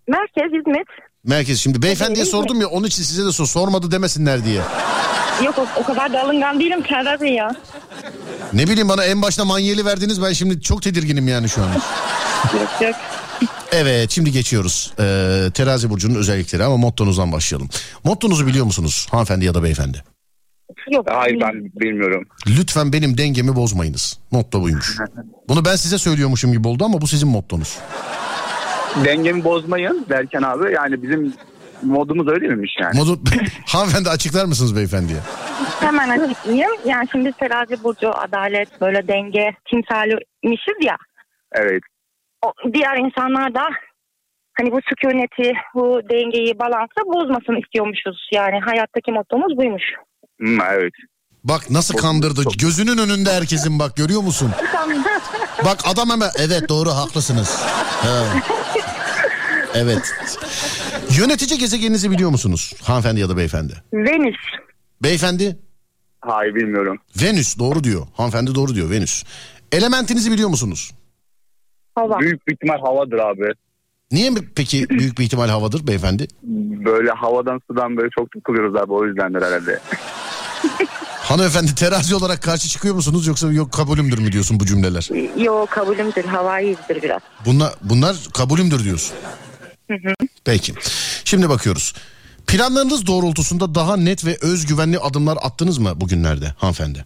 Merkez 0.07 0.59
İzmit. 0.59 0.87
Merkez. 1.23 1.59
Şimdi 1.59 1.81
beyefendiye 1.81 2.23
İzmit. 2.25 2.31
sordum 2.31 2.61
ya 2.61 2.67
onun 2.67 2.87
için 2.87 3.03
size 3.03 3.25
de 3.25 3.31
sor. 3.31 3.45
Sormadı 3.45 3.91
demesinler 3.91 4.45
diye. 4.45 4.61
Yok 5.45 5.55
o, 5.57 5.65
o 5.79 5.83
kadar 5.83 6.13
da 6.13 6.23
alıngan 6.23 6.59
değilim 6.59 6.83
Serdar 6.89 7.21
Bey 7.21 7.33
ya. 7.33 7.51
Ne 8.53 8.63
bileyim 8.67 8.89
bana 8.89 9.05
en 9.05 9.21
başta 9.21 9.45
manyeli 9.45 9.85
verdiniz. 9.85 10.21
Ben 10.23 10.33
şimdi 10.33 10.61
çok 10.61 10.81
tedirginim 10.81 11.27
yani 11.27 11.49
şu 11.49 11.61
an. 11.63 11.71
Yok 12.53 12.81
yok. 12.81 12.95
Evet 13.71 14.11
şimdi 14.11 14.31
geçiyoruz. 14.31 14.93
Ee, 14.99 15.47
terazi 15.53 15.89
burcunun 15.89 16.15
özellikleri 16.15 16.63
ama 16.63 16.77
mottonuzdan 16.77 17.31
başlayalım. 17.31 17.69
Mottonuzu 18.03 18.47
biliyor 18.47 18.65
musunuz 18.65 19.07
hanımefendi 19.11 19.45
ya 19.45 19.53
da 19.53 19.63
beyefendi? 19.63 20.03
Yok. 20.91 21.07
Hayır 21.09 21.39
ben 21.41 21.53
bilmiyorum. 21.75 22.23
Lütfen 22.47 22.93
benim 22.93 23.17
dengemi 23.17 23.55
bozmayınız. 23.55 24.19
Motto 24.31 24.61
buymuş. 24.61 24.97
Bunu 25.49 25.65
ben 25.65 25.75
size 25.75 25.97
söylüyormuşum 25.97 26.51
gibi 26.51 26.67
oldu 26.67 26.85
ama 26.85 27.01
bu 27.01 27.07
sizin 27.07 27.29
mottonuz. 27.29 27.77
Dengemi 29.05 29.43
bozmayın 29.43 30.05
derken 30.09 30.41
abi 30.41 30.73
yani 30.73 31.03
bizim 31.03 31.33
modumuz 31.83 32.27
öyle 32.27 32.47
miymiş 32.47 32.71
yani? 32.81 32.97
Modu... 32.97 33.19
hanımefendi 33.67 34.09
açıklar 34.09 34.45
mısınız 34.45 34.75
beyefendiye? 34.75 35.19
Hemen 35.79 36.09
açıklayayım. 36.09 36.71
Yani 36.85 37.07
şimdi 37.11 37.31
terazi 37.31 37.83
burcu, 37.83 38.11
adalet, 38.17 38.81
böyle 38.81 39.07
denge, 39.07 39.51
timsalmişiz 39.69 40.85
ya. 40.85 40.97
Evet. 41.53 41.81
Diğer 42.73 42.97
insanlar 42.97 43.55
da 43.55 43.63
hani 44.57 44.71
bu 44.71 44.79
sükuneti, 44.89 45.53
bu 45.75 46.01
dengeyi, 46.09 46.59
balansı 46.59 46.99
bozmasın 47.05 47.61
istiyormuşuz. 47.61 48.29
Yani 48.33 48.59
hayattaki 48.59 49.11
mottomuz 49.11 49.57
buymuş. 49.57 49.83
Hmm, 50.39 50.61
evet. 50.61 50.93
Bak 51.43 51.69
nasıl 51.69 51.97
kandırdı. 51.97 52.41
Gözünün 52.57 52.97
önünde 52.97 53.33
herkesin 53.33 53.79
bak 53.79 53.97
görüyor 53.97 54.21
musun? 54.21 54.51
Bak 55.65 55.79
adam 55.85 56.09
hemen 56.09 56.29
evet 56.39 56.69
doğru 56.69 56.89
haklısınız. 56.89 57.61
Ha. 58.03 58.23
Evet. 59.75 60.15
Yönetici 61.19 61.59
gezegeninizi 61.59 62.11
biliyor 62.11 62.29
musunuz? 62.29 62.73
Hanımefendi 62.83 63.19
ya 63.19 63.29
da 63.29 63.37
beyefendi. 63.37 63.73
Venüs. 63.93 64.37
Beyefendi 65.03 65.57
Hayır 66.21 66.55
bilmiyorum. 66.55 66.99
Venüs 67.23 67.59
doğru 67.59 67.83
diyor. 67.83 68.07
Hanımefendi 68.17 68.55
doğru 68.55 68.75
diyor 68.75 68.89
Venüs. 68.89 69.23
Elementinizi 69.71 70.31
biliyor 70.31 70.49
musunuz? 70.49 70.91
Hava. 71.95 72.19
Büyük 72.19 72.47
bir 72.47 72.53
ihtimal 72.53 72.79
havadır 72.79 73.17
abi. 73.19 73.53
Niye 74.11 74.29
mi 74.29 74.39
peki 74.55 74.89
büyük 74.89 75.17
bir 75.19 75.23
ihtimal 75.23 75.49
havadır 75.49 75.87
beyefendi? 75.87 76.27
Böyle 76.85 77.11
havadan 77.11 77.61
sudan 77.67 77.97
böyle 77.97 78.09
çok 78.19 78.31
tıkılıyoruz 78.31 78.75
abi 78.75 78.93
o 78.93 79.05
yüzdendir 79.05 79.41
herhalde. 79.41 79.79
Hanımefendi 81.21 81.75
terazi 81.75 82.15
olarak 82.15 82.41
karşı 82.43 82.67
çıkıyor 82.69 82.95
musunuz 82.95 83.27
yoksa 83.27 83.51
yok 83.51 83.71
kabulümdür 83.71 84.19
mü 84.19 84.31
diyorsun 84.31 84.59
bu 84.59 84.65
cümleler? 84.65 85.09
Yo 85.43 85.65
kabulümdür, 85.69 86.23
havaiyizdir 86.25 87.01
biraz. 87.01 87.21
Bunlar, 87.45 87.73
bunlar 87.81 88.15
kabulümdür 88.33 88.83
diyorsun. 88.83 89.15
Hı 89.87 89.93
hı. 89.93 90.13
Peki. 90.45 90.73
Şimdi 91.23 91.49
bakıyoruz. 91.49 91.93
Planlarınız 92.47 93.07
doğrultusunda 93.07 93.75
daha 93.75 93.97
net 93.97 94.25
ve 94.25 94.37
özgüvenli 94.41 94.99
adımlar 94.99 95.37
attınız 95.41 95.77
mı 95.77 95.91
bugünlerde 96.01 96.45
hanımefendi? 96.57 97.05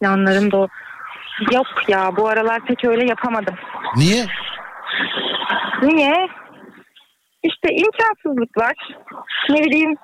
Planlarım 0.00 0.50
da 0.52 0.56
o- 0.56 0.68
yok 1.52 1.66
ya 1.88 2.16
bu 2.16 2.28
aralar 2.28 2.64
pek 2.66 2.84
öyle 2.84 3.06
yapamadım. 3.06 3.54
Niye? 3.96 4.26
Niye? 5.82 6.14
İşte 7.42 7.68
imkansızlıklar. 7.74 8.74
Ne 9.50 9.64
bileyim 9.64 9.96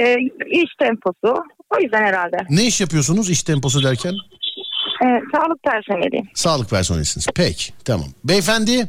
e, 0.00 0.16
iş 0.46 0.70
temposu. 0.78 1.42
O 1.76 1.80
yüzden 1.82 2.04
herhalde. 2.04 2.36
Ne 2.50 2.62
iş 2.66 2.80
yapıyorsunuz 2.80 3.30
iş 3.30 3.42
temposu 3.42 3.82
derken? 3.82 4.12
E, 5.04 5.06
sağlık 5.34 5.62
personeliyim. 5.62 6.28
Sağlık 6.34 6.70
personelisiniz. 6.70 7.26
Peki 7.36 7.72
tamam. 7.84 8.06
Beyefendi 8.24 8.88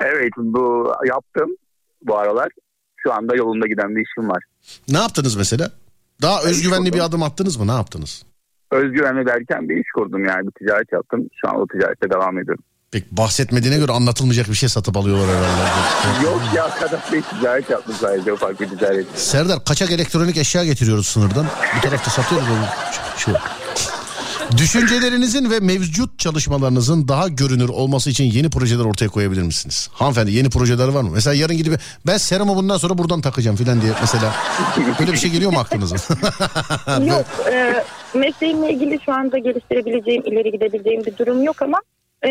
Evet 0.00 0.32
bu 0.36 0.92
yaptım 1.08 1.56
bu 2.02 2.18
aralar. 2.18 2.48
Şu 2.96 3.12
anda 3.12 3.36
yolunda 3.36 3.66
giden 3.66 3.96
bir 3.96 4.02
işim 4.02 4.30
var. 4.30 4.42
ne 4.88 4.98
yaptınız 4.98 5.36
mesela? 5.36 5.70
Daha 6.22 6.42
özgüvenli 6.42 6.92
bir 6.92 7.00
adım 7.04 7.22
attınız 7.22 7.56
mı? 7.56 7.66
Ne 7.66 7.72
yaptınız? 7.72 8.24
Özgüvenli 8.74 9.26
derken 9.26 9.68
bir 9.68 9.76
iş 9.76 9.90
kurdum 9.94 10.24
yani 10.24 10.46
bir 10.46 10.52
ticaret 10.52 10.92
yaptım. 10.92 11.28
Şu 11.40 11.48
an 11.48 11.60
o 11.60 11.66
ticarette 11.66 12.10
devam 12.10 12.38
ediyorum. 12.38 12.64
Pek 12.92 13.12
bahsetmediğine 13.12 13.78
göre 13.78 13.92
anlatılmayacak 13.92 14.48
bir 14.48 14.54
şey 14.54 14.68
satıp 14.68 14.96
alıyorlar 14.96 15.28
herhalde. 15.28 16.24
Yok 16.24 16.40
ya 16.56 16.70
kadar 16.70 17.00
bir 17.12 17.22
ticaret 17.22 17.70
yaptım 17.70 17.94
sadece 18.00 18.32
ufak 18.32 18.60
bir 18.60 18.68
ticaret. 18.68 19.06
Serdar 19.14 19.64
kaçak 19.64 19.90
elektronik 19.90 20.36
eşya 20.36 20.64
getiriyoruz 20.64 21.06
sınırdan. 21.06 21.46
Bu 21.76 21.80
tarafta 21.80 22.10
satıyoruz 22.10 22.48
onu. 22.48 22.66
Şu. 23.16 23.32
Düşüncelerinizin 24.56 25.50
ve 25.50 25.60
mevcut 25.60 26.18
çalışmalarınızın 26.18 27.08
daha 27.08 27.28
görünür 27.28 27.68
olması 27.68 28.10
için 28.10 28.24
yeni 28.24 28.50
projeler 28.50 28.84
ortaya 28.84 29.08
koyabilir 29.08 29.42
misiniz? 29.42 29.88
Hanımefendi 29.92 30.32
yeni 30.32 30.50
projeler 30.50 30.88
var 30.88 31.02
mı? 31.02 31.10
Mesela 31.12 31.34
yarın 31.34 31.56
gidip 31.56 31.80
ben 32.06 32.16
serumu 32.16 32.56
bundan 32.56 32.76
sonra 32.76 32.98
buradan 32.98 33.20
takacağım 33.20 33.56
filan 33.56 33.82
diye 33.82 33.92
mesela. 34.00 34.34
Böyle 35.00 35.12
bir 35.12 35.16
şey 35.18 35.30
geliyor 35.30 35.52
mu 35.52 35.58
aklınıza? 35.58 35.96
Yok 37.06 37.24
e, 37.52 37.84
mesleğimle 38.14 38.72
ilgili 38.72 38.98
şu 39.06 39.12
anda 39.12 39.38
geliştirebileceğim, 39.38 40.22
ileri 40.26 40.52
gidebileceğim 40.52 41.04
bir 41.04 41.18
durum 41.18 41.42
yok 41.42 41.62
ama 41.62 41.78
e, 42.26 42.30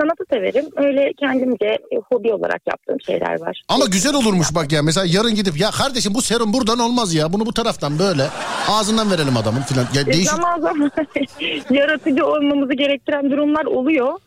sanatı 0.00 0.24
severim. 0.32 0.64
Öyle 0.76 1.12
kendimce 1.20 1.66
e, 1.66 1.96
hobi 2.12 2.32
olarak 2.34 2.62
yaptığım 2.66 3.00
şeyler 3.00 3.40
var. 3.40 3.62
Ama 3.68 3.84
güzel 3.92 4.14
olurmuş 4.14 4.54
bak 4.54 4.72
ya 4.72 4.82
mesela 4.82 5.06
yarın 5.08 5.34
gidip 5.34 5.60
ya 5.60 5.70
kardeşim 5.70 6.14
bu 6.14 6.22
serum 6.22 6.52
buradan 6.52 6.78
olmaz 6.78 7.14
ya 7.14 7.32
bunu 7.32 7.46
bu 7.46 7.52
taraftan 7.52 7.98
böyle 7.98 8.22
ağzından 8.68 9.10
verelim 9.10 9.36
adamın 9.36 9.60
filan. 9.60 9.86
Ya 9.94 10.02
E, 10.02 10.06
değişik 10.06 10.30
Zaman 10.30 10.60
zaman 10.60 10.90
yaratıcı 11.70 12.26
olmamızı 12.26 12.72
gerektiren 12.72 13.30
durumlar 13.30 13.64
oluyor. 13.64 14.18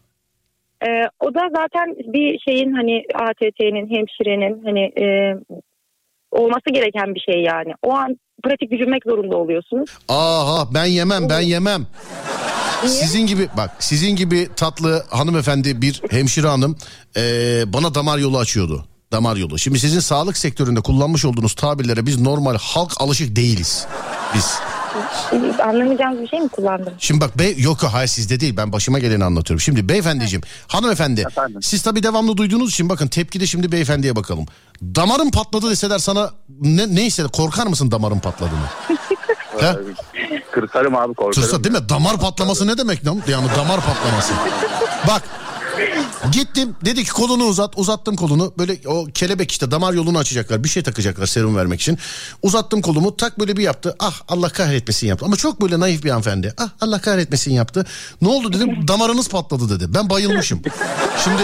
E, 0.88 0.90
o 1.20 1.34
da 1.34 1.50
zaten 1.56 1.96
bir 2.14 2.40
şeyin 2.40 2.74
hani 2.74 3.04
ATT'nin, 3.14 3.96
hemşirenin 3.96 4.64
hani 4.64 4.82
e, 4.82 5.36
olması 6.32 6.70
gereken 6.74 7.16
bir 7.16 7.20
şey 7.20 7.44
yani. 7.44 7.74
O 7.82 7.94
an 7.94 8.18
pratik 8.44 8.72
düşünmek 8.72 9.04
zorunda 9.06 9.38
oluyorsunuz. 9.38 9.90
Aha 10.10 10.68
ben 10.74 10.86
yemem 10.86 11.30
ben 11.30 11.42
yemem. 11.42 11.86
Sizin 12.88 13.26
gibi 13.28 13.50
bak 13.58 13.72
sizin 13.80 14.16
gibi 14.16 14.50
tatlı 14.56 15.06
hanımefendi 15.10 15.82
bir 15.82 16.02
hemşire 16.10 16.48
hanım 16.48 16.78
eee, 17.16 17.64
bana 17.68 17.96
damar 17.96 18.18
yolu 18.18 18.38
açıyordu. 18.38 18.86
Damar 19.12 19.36
yolu. 19.36 19.60
Şimdi 19.60 19.80
sizin 19.80 20.00
sağlık 20.00 20.38
sektöründe 20.38 20.82
kullanmış 20.82 21.26
olduğunuz 21.26 21.54
tabirlere 21.54 22.06
biz 22.06 22.22
normal 22.22 22.58
halk 22.62 22.92
alışık 23.02 23.36
değiliz. 23.36 23.86
Biz. 24.36 24.54
Anlamayacağınız 25.64 26.22
bir 26.22 26.28
şey 26.28 26.40
mi 26.40 26.50
kullandım? 26.50 26.94
Şimdi 27.00 27.22
bak 27.22 27.38
bey 27.38 27.56
yok 27.60 27.84
hayır 27.84 28.08
sizde 28.08 28.40
değil 28.40 28.58
ben 28.58 28.72
başıma 28.74 29.00
geleni 29.00 29.24
anlatıyorum. 29.24 29.62
Şimdi 29.62 29.90
beyefendiciğim 29.90 30.44
hanımefendi 30.68 31.26
siz 31.62 31.82
tabii 31.82 32.04
devamlı 32.04 32.38
duyduğunuz 32.38 32.70
için 32.72 32.90
bakın 32.90 33.08
tepkide 33.08 33.48
şimdi 33.48 33.72
beyefendiye 33.72 34.16
bakalım. 34.16 34.46
Damarın 34.84 35.32
patladı 35.32 35.70
deseler 35.70 36.00
sana 36.00 36.32
ne, 36.62 36.96
neyse 36.96 37.24
korkar 37.24 37.68
mısın 37.68 37.92
damarın 37.92 38.20
patladığını? 38.20 38.60
He? 39.60 39.76
Kırsarım 40.52 40.96
abi 40.96 41.14
korkarım. 41.14 41.48
Tırsa 41.48 41.64
değil 41.64 41.76
mi? 41.76 41.90
Damar 41.90 42.18
patlaması 42.20 42.68
ne 42.68 42.78
demek 42.78 43.06
lan? 43.06 43.22
Yani 43.28 43.48
damar 43.58 43.80
patlaması. 43.82 44.34
Bak 45.08 45.22
gittim 46.32 46.76
dedi 46.86 47.04
ki 47.04 47.12
kolunu 47.12 47.44
uzat. 47.44 47.74
Uzattım 47.78 48.16
kolunu. 48.16 48.54
Böyle 48.58 48.78
o 48.86 49.06
kelebek 49.14 49.52
işte 49.52 49.72
damar 49.72 49.94
yolunu 49.94 50.18
açacaklar. 50.18 50.64
Bir 50.64 50.70
şey 50.70 50.84
takacaklar 50.84 51.26
serum 51.26 51.56
vermek 51.56 51.82
için. 51.82 51.98
Uzattım 52.42 52.82
kolumu 52.82 53.18
tak 53.18 53.40
böyle 53.40 53.58
bir 53.58 53.64
yaptı. 53.64 53.96
Ah 54.00 54.22
Allah 54.28 54.50
kahretmesin 54.50 55.08
yaptı. 55.08 55.26
Ama 55.26 55.36
çok 55.36 55.62
böyle 55.62 55.80
naif 55.80 56.04
bir 56.04 56.10
hanımefendi. 56.10 56.54
Ah 56.58 56.70
Allah 56.82 57.00
kahretmesin 57.02 57.52
yaptı. 57.52 57.86
Ne 58.22 58.28
oldu 58.28 58.54
dedim? 58.54 58.88
Damarınız 58.88 59.30
patladı 59.30 59.70
dedi. 59.80 59.94
Ben 59.94 60.10
bayılmışım. 60.10 60.62
Şimdi 61.24 61.42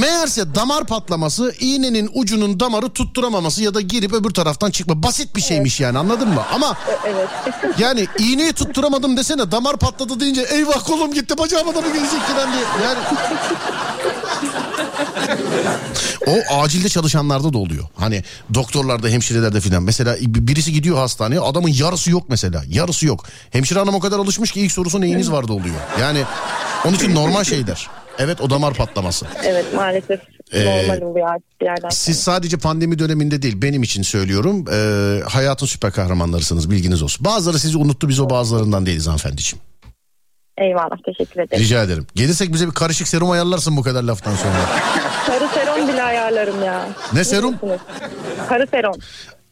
Meğerse 0.00 0.54
damar 0.54 0.84
patlaması 0.86 1.54
iğnenin 1.60 2.10
ucunun 2.14 2.60
damarı 2.60 2.88
tutturamaması 2.88 3.62
ya 3.62 3.74
da 3.74 3.80
girip 3.80 4.12
öbür 4.12 4.30
taraftan 4.30 4.70
çıkma. 4.70 5.02
Basit 5.02 5.36
bir 5.36 5.40
şeymiş 5.40 5.80
yani 5.80 5.98
anladın 5.98 6.28
mı? 6.28 6.42
Ama 6.54 6.76
Evet. 7.06 7.28
yani 7.78 8.06
iğneyi 8.18 8.52
tutturamadım 8.52 9.16
desene 9.16 9.50
damar 9.52 9.76
patladı 9.76 10.20
deyince 10.20 10.42
eyvah 10.42 10.84
kolum 10.86 11.14
gitti 11.14 11.38
bacağıma 11.38 11.74
da 11.74 11.80
mı 11.80 11.92
gelecek 11.92 12.20
falan 12.20 12.52
diye. 12.52 12.62
Yani 12.84 12.98
o 16.26 16.62
acilde 16.62 16.88
çalışanlarda 16.88 17.52
da 17.52 17.58
oluyor. 17.58 17.84
Hani 17.96 18.24
doktorlarda, 18.54 19.08
hemşirelerde 19.08 19.60
filan. 19.60 19.82
Mesela 19.82 20.16
birisi 20.20 20.72
gidiyor 20.72 20.96
hastaneye 20.96 21.40
adamın 21.40 21.68
yarısı 21.68 22.10
yok 22.10 22.24
mesela. 22.28 22.62
Yarısı 22.68 23.06
yok. 23.06 23.24
Hemşire 23.50 23.78
hanım 23.78 23.94
o 23.94 24.00
kadar 24.00 24.18
alışmış 24.18 24.52
ki 24.52 24.60
ilk 24.60 24.72
sorusu 24.72 25.00
neyiniz 25.00 25.32
vardı 25.32 25.52
oluyor. 25.52 25.76
Yani 26.00 26.22
onun 26.84 26.94
için 26.94 27.14
normal 27.14 27.44
şeyler. 27.44 27.88
Evet 28.18 28.40
o 28.40 28.50
damar 28.50 28.74
patlaması. 28.74 29.26
Evet 29.44 29.74
maalesef 29.74 30.20
Ee, 30.52 30.64
normal 30.64 31.00
oluyor 31.02 31.28
artık 31.28 31.60
bir 31.60 31.66
yerden 31.66 31.88
Siz 31.88 32.20
sadece 32.20 32.56
pandemi 32.56 32.98
döneminde 32.98 33.42
değil 33.42 33.62
benim 33.62 33.82
için 33.82 34.02
söylüyorum. 34.02 34.64
Ee, 34.72 35.20
hayatın 35.28 35.66
süper 35.66 35.92
kahramanlarısınız 35.92 36.70
bilginiz 36.70 37.02
olsun. 37.02 37.24
Bazıları 37.24 37.58
sizi 37.58 37.78
unuttu 37.78 38.08
biz 38.08 38.20
o 38.20 38.30
bazılarından 38.30 38.86
değiliz 38.86 39.06
hanımefendiciğim. 39.06 39.62
Eyvallah 40.58 40.96
teşekkür 41.06 41.40
ederim. 41.40 41.62
Rica 41.62 41.82
ederim. 41.82 42.06
Gelirsek 42.14 42.52
bize 42.52 42.66
bir 42.66 42.72
karışık 42.72 43.08
serum 43.08 43.30
ayarlarsın 43.30 43.76
bu 43.76 43.82
kadar 43.82 44.02
laftan 44.02 44.34
sonra. 44.34 44.54
Sarı 45.26 45.48
seron 45.54 45.88
bile 45.88 46.02
ayarlarım 46.02 46.64
ya. 46.64 46.88
Ne 47.12 47.24
serum? 47.24 47.54
Sarı 48.48 48.66
seron. 48.70 48.94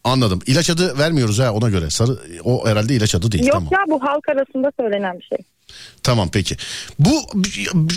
Anladım. 0.04 0.38
İlaç 0.46 0.70
adı 0.70 0.98
vermiyoruz 0.98 1.38
ha 1.38 1.52
ona 1.52 1.68
göre. 1.68 1.90
Sarı 1.90 2.18
o 2.44 2.68
herhalde 2.68 2.94
ilaç 2.94 3.14
adı 3.14 3.32
değil 3.32 3.44
Yok 3.44 3.52
tamam. 3.54 3.68
ya 3.72 3.78
bu 3.88 4.02
halk 4.02 4.28
arasında 4.28 4.72
söylenen 4.80 5.18
bir 5.18 5.24
şey. 5.24 5.38
Tamam 6.02 6.28
peki. 6.32 6.56
Bu 6.98 7.10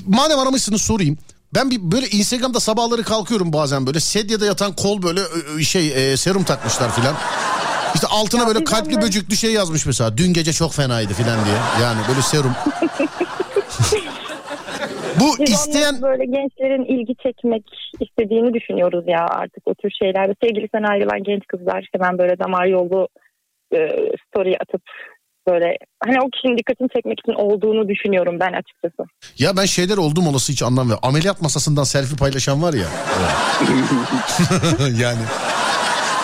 madem 0.08 0.40
aramışsınız 0.40 0.82
sorayım. 0.82 1.18
Ben 1.56 1.72
bir 1.72 1.80
böyle 1.82 2.08
Instagram'da 2.08 2.60
sabahları 2.60 3.04
kalkıyorum 3.04 3.54
bazen 3.54 3.88
böyle 3.88 4.00
sedyede 4.00 4.46
yatan 4.46 4.76
kol 4.76 5.02
böyle 5.02 5.22
şey 5.64 6.12
e, 6.12 6.18
serum 6.18 6.44
takmışlar 6.44 6.92
filan. 6.92 7.16
İşte 7.96 8.08
altına 8.08 8.48
böyle 8.48 8.64
kalpli 8.64 9.02
böcüklü 9.02 9.36
şey 9.36 9.54
yazmış 9.54 9.86
mesela. 9.86 10.18
Dün 10.18 10.34
gece 10.34 10.54
çok 10.54 10.74
fenaydı 10.74 11.14
filan 11.14 11.46
diye. 11.46 11.56
Yani 11.82 12.02
böyle 12.10 12.22
serum. 12.22 12.52
Bu 15.20 15.26
Biz 15.40 15.50
isteyen 15.50 16.02
böyle 16.02 16.26
gençlerin 16.26 16.86
ilgi 16.86 17.16
çekmek 17.24 17.64
istediğini 18.00 18.54
düşünüyoruz 18.54 19.04
ya 19.08 19.26
artık 19.30 19.68
o 19.68 19.74
tür 19.74 19.92
şeylerde. 20.00 20.36
Sevgilisinden 20.44 20.84
ayrılan 20.84 21.24
genç 21.24 21.48
kızlar 21.48 21.88
hemen 21.94 22.18
böyle 22.18 22.40
damar 22.40 22.66
yolu 22.66 23.08
e, 23.74 23.78
story 24.28 24.58
atıp 24.60 24.82
böyle 25.52 25.78
hani 26.06 26.18
o 26.22 26.30
kişinin 26.30 26.58
dikkatini 26.58 26.88
çekmek 26.96 27.20
için 27.20 27.34
olduğunu 27.34 27.90
düşünüyorum 27.90 28.38
ben 28.40 28.54
açıkçası. 28.54 29.10
Ya 29.38 29.58
ben 29.58 29.66
şeyler 29.66 29.98
oldum 29.98 30.28
olası 30.28 30.52
hiç 30.52 30.64
anlam 30.64 30.90
ver. 30.90 30.98
Ameliyat 31.02 31.42
masasından 31.42 31.84
selfie 31.84 32.18
paylaşan 32.18 32.62
var 32.62 32.74
ya. 32.74 32.88
yani. 35.04 35.22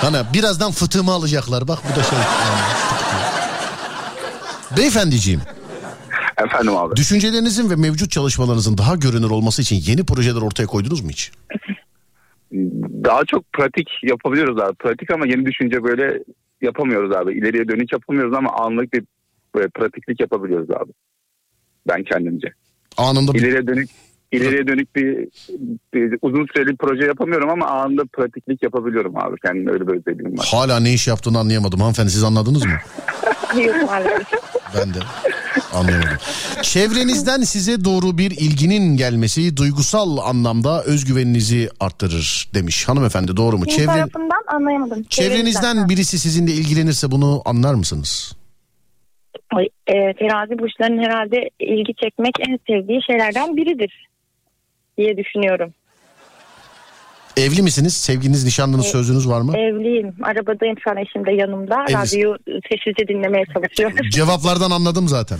Hani 0.01 0.17
birazdan 0.33 0.71
fıtığımı 0.71 1.11
alacaklar. 1.11 1.67
Bak 1.67 1.79
bu 1.91 1.99
da 1.99 2.03
şey. 2.03 2.19
Beyefendiciğim. 4.77 5.41
Efendim 6.37 6.77
abi. 6.77 6.95
Düşüncelerinizin 6.95 7.69
ve 7.69 7.75
mevcut 7.75 8.11
çalışmalarınızın 8.11 8.77
daha 8.77 8.95
görünür 8.95 9.29
olması 9.29 9.61
için 9.61 9.75
yeni 9.91 10.05
projeler 10.05 10.41
ortaya 10.41 10.65
koydunuz 10.65 11.01
mu 11.01 11.09
hiç? 11.09 11.31
Daha 13.03 13.21
çok 13.25 13.53
pratik 13.53 13.89
yapabiliyoruz 14.03 14.61
abi. 14.61 14.75
Pratik 14.75 15.11
ama 15.11 15.27
yeni 15.27 15.45
düşünce 15.45 15.83
böyle 15.83 16.19
yapamıyoruz 16.61 17.15
abi. 17.15 17.33
İleriye 17.33 17.67
dönük 17.67 17.93
yapamıyoruz 17.93 18.33
ama 18.33 18.49
anlık 18.53 18.93
bir 18.93 19.03
pratiklik 19.55 20.19
yapabiliyoruz 20.19 20.71
abi. 20.71 20.91
Ben 21.87 22.03
kendimce. 22.03 22.47
Anında 22.97 23.33
bir... 23.33 23.39
İleriye 23.39 23.67
dönük 23.67 23.89
ileriye 24.31 24.67
dönük 24.67 24.95
bir, 24.95 25.27
bir 25.93 26.19
uzun 26.21 26.47
süreli 26.53 26.67
bir 26.67 26.77
proje 26.77 27.05
yapamıyorum 27.05 27.49
ama 27.49 27.67
anında 27.67 28.03
pratiklik 28.13 28.63
yapabiliyorum 28.63 29.17
abi. 29.17 29.35
Kendim 29.45 29.67
öyle 29.67 29.87
bir 29.87 29.93
özelliğim 29.93 30.37
var. 30.37 30.47
Hala 30.51 30.79
ne 30.79 30.93
iş 30.93 31.07
yaptığını 31.07 31.39
anlayamadım. 31.39 31.79
Hanımefendi 31.79 32.11
siz 32.11 32.23
anladınız 32.23 32.65
mı? 32.65 32.73
Yok 33.65 33.75
maalesef. 33.89 34.27
Ben 34.77 34.93
de 34.93 34.99
anlayamadım. 35.73 36.17
Çevrenizden 36.61 37.41
size 37.41 37.85
doğru 37.85 38.17
bir 38.17 38.31
ilginin 38.31 38.97
gelmesi 38.97 39.57
duygusal 39.57 40.17
anlamda 40.17 40.83
özgüveninizi 40.83 41.69
arttırır 41.79 42.49
demiş 42.53 42.87
hanımefendi 42.87 43.37
doğru 43.37 43.57
mu? 43.57 43.65
Çevre... 43.65 44.05
anlayamadım. 44.47 45.03
Çevrenizden 45.03 45.89
birisi 45.89 46.19
sizinle 46.19 46.51
ilgilenirse 46.51 47.11
bunu 47.11 47.41
anlar 47.45 47.73
mısınız? 47.73 48.35
E, 49.61 50.13
terazi 50.13 50.59
burçlarının 50.59 51.03
herhalde 51.03 51.49
ilgi 51.59 51.93
çekmek 51.93 52.33
en 52.49 52.59
sevdiği 52.67 53.03
şeylerden 53.03 53.57
biridir 53.57 54.07
diye 54.97 55.17
düşünüyorum. 55.17 55.73
Evli 57.37 57.61
misiniz? 57.61 57.93
Sevginiz, 57.97 58.45
nişanlınız, 58.45 58.85
E- 58.85 58.89
sözünüz 58.89 59.29
var 59.29 59.41
mı? 59.41 59.57
Evliyim. 59.57 60.15
Arabadayım 60.23 60.75
şu 60.83 60.91
an 60.91 60.97
eşim 60.97 61.25
de 61.25 61.31
yanımda. 61.31 61.85
Evlisin. 61.89 61.97
Radyoyu 62.17 62.37
sessizce 62.47 63.07
dinlemeye 63.07 63.45
çalışıyorum. 63.53 63.97
Cevaplardan 64.11 64.71
anladım 64.71 65.07
zaten. 65.07 65.37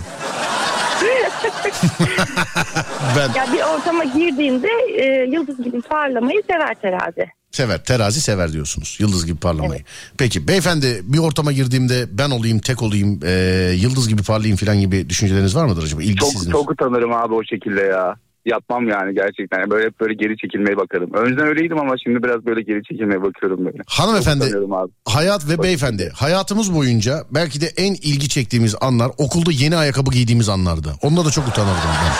ben 3.16 3.28
ya 3.34 3.46
bir 3.52 3.60
ortama 3.78 4.04
girdiğinde 4.04 4.68
e, 4.98 5.04
yıldız 5.30 5.64
gibi 5.64 5.80
parlamayı 5.80 6.42
sever 6.50 6.74
terazi. 6.74 7.26
Sever, 7.56 7.84
terazi 7.84 8.20
sever 8.20 8.52
diyorsunuz. 8.52 8.96
Yıldız 9.00 9.26
gibi 9.26 9.38
parlamayı. 9.38 9.80
Peki 10.18 10.48
beyefendi 10.48 11.00
bir 11.02 11.18
ortama 11.18 11.52
girdiğimde 11.52 12.06
ben 12.12 12.30
olayım, 12.30 12.58
tek 12.58 12.82
olayım, 12.82 13.20
e, 13.24 13.30
yıldız 13.76 14.08
gibi 14.08 14.22
parlayayım 14.22 14.56
falan 14.56 14.80
gibi 14.80 15.08
düşünceleriniz 15.10 15.56
var 15.56 15.64
mıdır 15.66 15.82
acaba? 15.82 16.00
Çok, 16.00 16.10
İlgisizsiniz. 16.10 16.52
çok 16.52 16.70
utanırım 16.70 17.12
abi 17.12 17.34
o 17.34 17.44
şekilde 17.44 17.80
ya. 17.82 18.14
Yapmam 18.46 18.88
yani 18.88 19.14
gerçekten. 19.14 19.58
Yani 19.60 19.70
Böyle 19.70 19.86
hep 19.86 20.00
böyle 20.00 20.14
geri 20.14 20.36
çekilmeye 20.36 20.76
bakarım. 20.76 21.10
Önceden 21.14 21.46
öyleydim 21.46 21.78
ama 21.78 21.94
şimdi 22.04 22.22
biraz 22.22 22.46
böyle 22.46 22.62
geri 22.62 22.82
çekilmeye 22.82 23.22
bakıyorum 23.22 23.64
böyle. 23.64 23.78
Hanımefendi, 23.86 24.50
Çok 24.52 24.90
hayat 25.04 25.48
ve 25.48 25.62
beyefendi 25.62 26.12
hayatımız 26.14 26.74
boyunca 26.74 27.24
belki 27.30 27.60
de 27.60 27.66
en 27.66 27.94
ilgi 27.94 28.28
çektiğimiz 28.28 28.74
anlar 28.80 29.10
okulda 29.18 29.50
yeni 29.52 29.76
ayakkabı 29.76 30.10
giydiğimiz 30.10 30.48
anlardı. 30.48 30.94
Onda 31.02 31.24
da 31.24 31.30
çok 31.30 31.48
utanırdım 31.48 31.90
ben. 32.04 32.12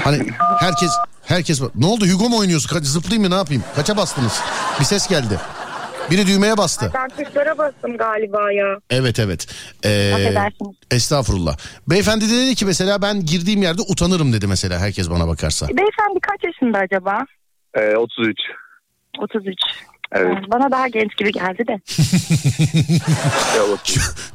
Hani 0.00 0.26
herkes 0.60 0.90
herkes 1.30 1.62
ne 1.74 1.86
oldu 1.86 2.06
Hugo 2.06 2.28
mu 2.28 2.38
oynuyorsun? 2.38 2.68
Kaç, 2.68 2.84
zıplayayım 2.84 3.22
mı 3.22 3.30
ne 3.30 3.34
yapayım? 3.38 3.64
Kaça 3.76 3.96
bastınız? 3.96 4.40
Bir 4.80 4.84
ses 4.84 5.08
geldi. 5.08 5.38
Biri 6.10 6.26
düğmeye 6.26 6.56
bastı. 6.56 6.90
Ben 6.94 7.24
tuşlara 7.24 7.58
bastım 7.58 7.96
galiba 7.96 8.52
ya. 8.52 8.78
Evet 8.90 9.18
evet. 9.18 9.46
Ee, 9.84 10.12
Affedersiniz. 10.14 10.76
estağfurullah. 10.90 11.56
Beyefendi 11.90 12.30
de 12.30 12.34
dedi 12.36 12.54
ki 12.54 12.64
mesela 12.66 13.02
ben 13.02 13.26
girdiğim 13.26 13.62
yerde 13.62 13.82
utanırım 13.82 14.32
dedi 14.32 14.46
mesela 14.46 14.78
herkes 14.78 15.10
bana 15.10 15.28
bakarsa. 15.28 15.66
Beyefendi 15.68 16.20
kaç 16.22 16.44
yaşında 16.44 16.78
acaba? 16.78 17.18
Ee, 17.74 17.96
33. 17.96 18.36
33. 19.18 19.54
Evet. 20.12 20.38
Bana 20.52 20.70
daha 20.70 20.88
genç 20.88 21.16
gibi 21.16 21.32
geldi 21.32 21.66
de. 21.66 21.80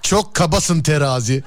Çok 0.01 0.33
kabasın 0.33 0.81
terazi. 0.81 1.43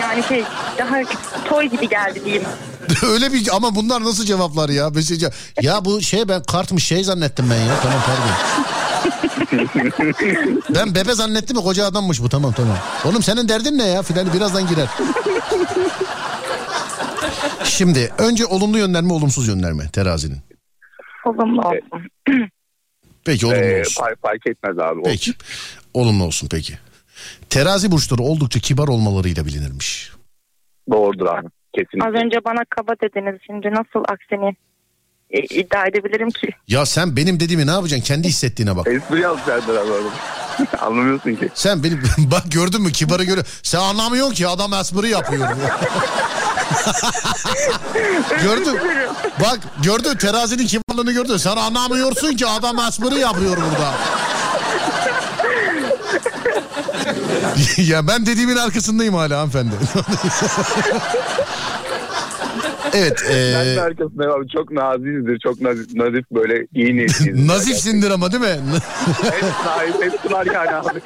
Yani 0.00 0.22
şey 0.22 0.44
daha 0.78 0.96
toy 1.44 1.66
gibi 1.66 1.88
geldi 1.88 2.24
diyeyim. 2.24 2.44
Öyle 3.12 3.32
bir 3.32 3.56
ama 3.56 3.74
bunlar 3.74 4.04
nasıl 4.04 4.24
cevaplar 4.24 4.68
ya? 4.68 4.90
Mesela, 4.90 5.30
ya 5.62 5.84
bu 5.84 6.02
şey 6.02 6.28
ben 6.28 6.42
kartmış 6.42 6.86
şey 6.86 7.04
zannettim 7.04 7.50
ben 7.50 7.56
ya. 7.56 7.74
Tamam 7.82 7.98
pardon. 8.06 8.30
ben 10.74 10.94
bebe 10.94 11.14
zannettim 11.14 11.56
mi 11.56 11.62
koca 11.62 11.86
adammış 11.86 12.22
bu 12.22 12.28
tamam 12.28 12.52
tamam. 12.52 12.76
Oğlum 13.04 13.22
senin 13.22 13.48
derdin 13.48 13.78
ne 13.78 13.86
ya 13.86 14.02
filan 14.02 14.32
birazdan 14.32 14.66
girer. 14.68 14.88
Şimdi 17.64 18.12
önce 18.18 18.46
olumlu 18.46 18.78
yönler 18.78 19.02
mi 19.02 19.12
olumsuz 19.12 19.48
yönler 19.48 19.72
mi 19.72 19.88
terazinin? 19.92 20.49
Olumlu 21.24 21.60
olsun. 21.62 22.08
Peki 23.24 23.46
olumlu 23.46 23.58
Ee, 23.60 23.80
olsun. 23.80 24.02
fark, 24.02 24.22
fark 24.22 24.46
etmez 24.46 24.78
abi. 24.78 25.00
Peki. 25.04 25.32
Olumlu 25.94 26.24
olsun 26.24 26.48
peki. 26.50 26.78
Terazi 27.50 27.90
burçları 27.90 28.22
oldukça 28.22 28.60
kibar 28.60 28.88
olmalarıyla 28.88 29.46
bilinirmiş. 29.46 30.10
Doğrudur 30.90 31.26
abi. 31.26 31.46
Kesinlikle. 31.74 32.08
Az 32.08 32.14
önce 32.24 32.36
bana 32.44 32.64
kaba 32.70 32.92
dediniz. 33.02 33.40
Şimdi 33.46 33.70
nasıl 33.70 34.04
aksini 34.08 34.56
e, 35.30 35.40
iddia 35.40 35.86
edebilirim 35.86 36.30
ki? 36.30 36.48
Ya 36.68 36.86
sen 36.86 37.16
benim 37.16 37.40
dediğimi 37.40 37.66
ne 37.66 37.70
yapacaksın? 37.70 38.04
Kendi 38.04 38.28
hissettiğine 38.28 38.76
bak. 38.76 38.86
Espri 38.86 39.20
yaz 39.20 39.38
Serdar 39.40 39.74
abi. 39.76 39.92
Anlamıyorsun 40.80 41.34
ki. 41.34 41.48
Sen 41.54 41.84
benim 41.84 42.02
bak 42.18 42.42
gördün 42.52 42.82
mü 42.82 42.92
kibarı 42.92 43.24
göre. 43.24 43.40
Sen 43.62 43.78
anlamıyorsun 43.78 44.34
ki 44.34 44.46
adam 44.48 44.72
espri 44.72 45.08
yapıyor. 45.08 45.48
gördün. 48.42 48.78
Bak 49.40 49.58
gördün 49.84 50.16
terazinin 50.16 50.66
kibarlığını 50.66 51.12
gördün. 51.12 51.36
Sen 51.36 51.56
anlamıyorsun 51.56 52.36
ki 52.36 52.46
adam 52.46 52.78
espri 52.78 53.18
yapıyor 53.18 53.56
burada. 53.56 53.94
ya 57.82 58.06
ben 58.06 58.26
dediğimin 58.26 58.56
arkasındayım 58.56 59.14
hala 59.14 59.38
hanımefendi. 59.38 59.74
evet. 62.92 63.22
e, 63.30 63.54
Ben 63.58 63.76
de 63.76 63.80
arkasındayım 63.82 64.32
abi. 64.32 64.48
Çok 64.48 64.70
nazizdir. 64.70 65.38
Çok 65.38 65.60
nazif, 65.60 65.94
nazif 65.94 66.24
böyle 66.30 66.66
iyi 66.74 66.96
niyetliyiz. 66.96 67.46
nazifsindir 67.46 68.10
ama 68.10 68.32
değil 68.32 68.42
mi? 68.42 68.60
hepsi. 69.22 70.04
Hepsi 70.04 70.32
var 70.32 70.46
yani 70.46 70.70
abi. 70.70 71.00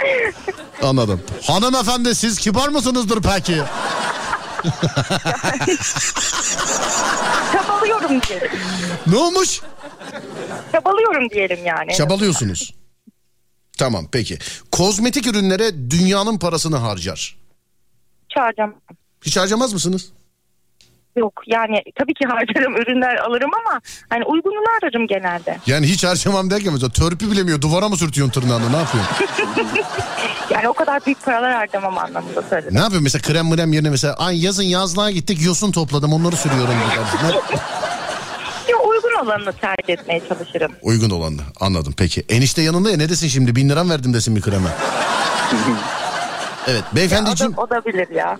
Anladım. 0.83 1.21
Hanımefendi 1.47 2.15
siz 2.15 2.39
kibar 2.39 2.69
mısınızdır 2.69 3.23
peki? 3.23 3.63
Çabalıyorum 7.53 8.21
diyelim. 8.29 8.51
ne 9.07 9.17
olmuş? 9.17 9.61
Çabalıyorum 10.73 11.31
diyelim 11.31 11.67
yani. 11.67 11.93
Çabalıyorsunuz. 11.93 12.75
Tamam 13.79 14.07
peki. 14.13 14.39
Kozmetik 14.73 15.27
ürünlere 15.27 15.91
dünyanın 15.91 16.39
parasını 16.39 16.77
harcar. 16.77 17.37
Çağıracağım. 18.35 18.75
Hiç 19.23 19.37
harcamaz 19.37 19.73
mısınız? 19.73 20.13
Yok 21.17 21.43
yani 21.47 21.83
tabii 21.99 22.15
ki 22.15 22.25
harcarım 22.29 22.77
ürünler 22.83 23.17
alırım 23.17 23.51
ama 23.67 23.81
hani 24.11 24.25
uygununu 24.25 24.65
ararım 24.83 25.07
genelde. 25.07 25.59
Yani 25.67 25.87
hiç 25.87 26.05
harcamam 26.05 26.51
derken 26.51 26.73
mesela 26.73 26.91
törpü 26.91 27.31
bilemiyor 27.31 27.61
duvara 27.61 27.89
mı 27.89 27.97
sürtüyorsun 27.97 28.41
tırnağını 28.41 28.73
ne 28.73 28.77
yapıyorsun? 28.77 29.17
Yani 30.51 30.69
o 30.69 30.73
kadar 30.73 31.07
büyük 31.07 31.25
paralar 31.25 31.53
harcamam 31.55 31.99
anlamında 31.99 32.43
söyledim. 32.43 32.75
ne 32.75 32.79
yapıyorsun 32.79 33.03
mesela 33.03 33.23
krem 33.23 33.47
mrem 33.49 33.73
yerine 33.73 33.91
mesela 33.91 34.15
ay 34.15 34.45
yazın 34.45 34.63
yazlığa 34.63 35.11
gittik 35.11 35.43
yosun 35.45 35.73
topladım 35.73 36.13
onları 36.13 36.37
sürüyorum. 36.37 36.75
Ya 38.69 38.77
uygun 38.77 39.25
olanını 39.25 39.53
tercih 39.53 39.93
etmeye 39.93 40.21
çalışırım. 40.29 40.73
Uygun 40.83 41.11
olanı 41.11 41.41
anladım 41.61 41.95
peki. 41.97 42.25
Enişte 42.29 42.63
yanında 42.63 42.91
ya 42.91 42.97
ne 42.97 43.09
desin 43.09 43.29
şimdi 43.29 43.57
bin 43.57 43.69
liram 43.69 43.91
verdim 43.91 44.15
desin 44.15 44.37
bir 44.37 44.41
kreme. 44.41 44.69
Evet 46.69 46.85
beyefendiciğim 46.95 47.53
O 47.53 47.57
da, 47.57 47.63
o 47.63 47.71
da 47.71 47.85
bilir 47.85 48.09
ya. 48.09 48.39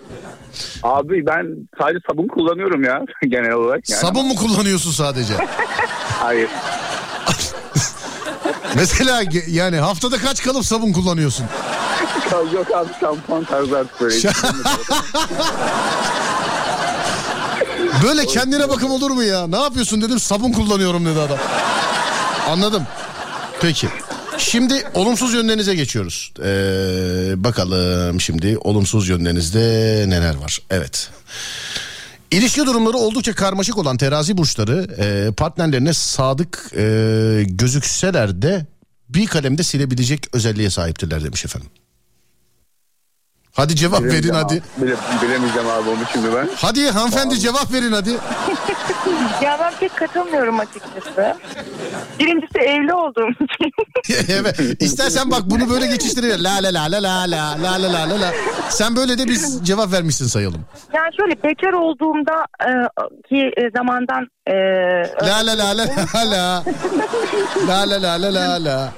Abi 0.83 1.25
ben 1.25 1.45
sadece 1.79 1.99
sabun 2.09 2.27
kullanıyorum 2.27 2.83
ya 2.83 3.01
genel 3.27 3.51
olarak. 3.51 3.89
Yani. 3.89 4.01
sabun 4.01 4.27
mu 4.27 4.35
kullanıyorsun 4.35 4.91
sadece? 4.91 5.33
Hayır. 6.19 6.49
mesela 8.75 9.23
yani 9.47 9.77
haftada 9.77 10.17
kaç 10.17 10.43
kalıp 10.43 10.65
sabun 10.65 10.93
kullanıyorsun? 10.93 11.45
Yok 12.53 12.67
abi 12.75 12.89
şampuan 12.99 13.43
tarzı 13.43 13.77
artık 13.77 14.01
böyle. 14.01 14.15
Böyle 18.03 18.25
kendine 18.25 18.69
bakım 18.69 18.91
olur 18.91 19.11
mu 19.11 19.23
ya? 19.23 19.47
Ne 19.47 19.61
yapıyorsun 19.61 20.01
dedim 20.01 20.19
sabun 20.19 20.51
kullanıyorum 20.51 21.05
dedi 21.05 21.19
adam. 21.19 21.37
Anladım. 22.49 22.83
Peki. 23.61 23.87
Şimdi 24.39 24.83
olumsuz 24.93 25.33
yönlerinize 25.33 25.75
geçiyoruz. 25.75 26.33
Ee, 26.39 27.43
bakalım 27.43 28.21
şimdi 28.21 28.57
olumsuz 28.57 29.09
yönlerinizde 29.09 30.05
neler 30.07 30.35
var? 30.35 30.59
Evet. 30.69 31.09
İlişki 32.31 32.65
durumları 32.65 32.97
oldukça 32.97 33.33
karmaşık 33.33 33.77
olan 33.77 33.97
terazi 33.97 34.37
burçları 34.37 34.87
e, 34.99 35.31
partnerlerine 35.31 35.93
sadık 35.93 36.71
e, 36.77 37.43
gözükseler 37.47 38.41
de 38.41 38.65
bir 39.09 39.27
kalemde 39.27 39.63
silebilecek 39.63 40.27
özelliğe 40.33 40.69
sahiptirler 40.69 41.23
demiş 41.23 41.45
efendim. 41.45 41.69
Hadi 43.55 43.75
cevap 43.75 44.03
verin 44.03 44.33
hadi. 44.33 44.61
Bile, 44.77 44.95
bilemeyeceğim 45.23 45.67
abi 45.69 45.89
onu 45.89 45.97
şimdi 46.13 46.27
ben. 46.35 46.49
Hadi 46.55 46.89
hanımefendi 46.91 47.39
cevap 47.39 47.73
verin 47.73 47.91
hadi. 47.91 48.09
Ya 49.43 49.57
ben 49.59 49.73
pek 49.79 49.95
katılmıyorum 49.95 50.59
açıkçası. 50.59 51.35
Birincisi 52.19 52.59
evli 52.59 52.93
olduğum 52.93 53.29
için. 53.31 53.71
evet. 54.33 54.59
İstersen 54.81 55.31
bak 55.31 55.41
bunu 55.45 55.69
böyle 55.69 55.87
geçiştirelim. 55.87 56.43
La 56.43 56.55
la 56.63 56.73
la 56.73 56.91
la 56.91 57.01
la 57.01 57.31
la 57.31 57.63
la 57.63 57.81
la 57.81 57.93
la 57.93 58.09
la 58.09 58.21
la. 58.21 58.33
Sen 58.69 58.95
böyle 58.95 59.17
de 59.17 59.25
biz 59.27 59.59
cevap 59.63 59.91
vermişsin 59.91 60.25
sayalım. 60.27 60.65
Yani 60.93 61.09
şöyle 61.17 61.43
bekar 61.43 61.73
olduğumda 61.73 62.45
e, 62.61 62.69
ki 63.29 63.51
e, 63.57 63.69
zamandan 63.77 64.27
e, 64.47 64.53
La 65.27 65.45
la 65.47 65.57
la 65.57 65.77
la 65.77 65.85
la 66.13 66.31
la. 66.31 66.63
La 67.67 67.89
la 67.89 68.01
la 68.01 68.21
la 68.21 68.33
la 68.33 68.63
la. 68.65 68.93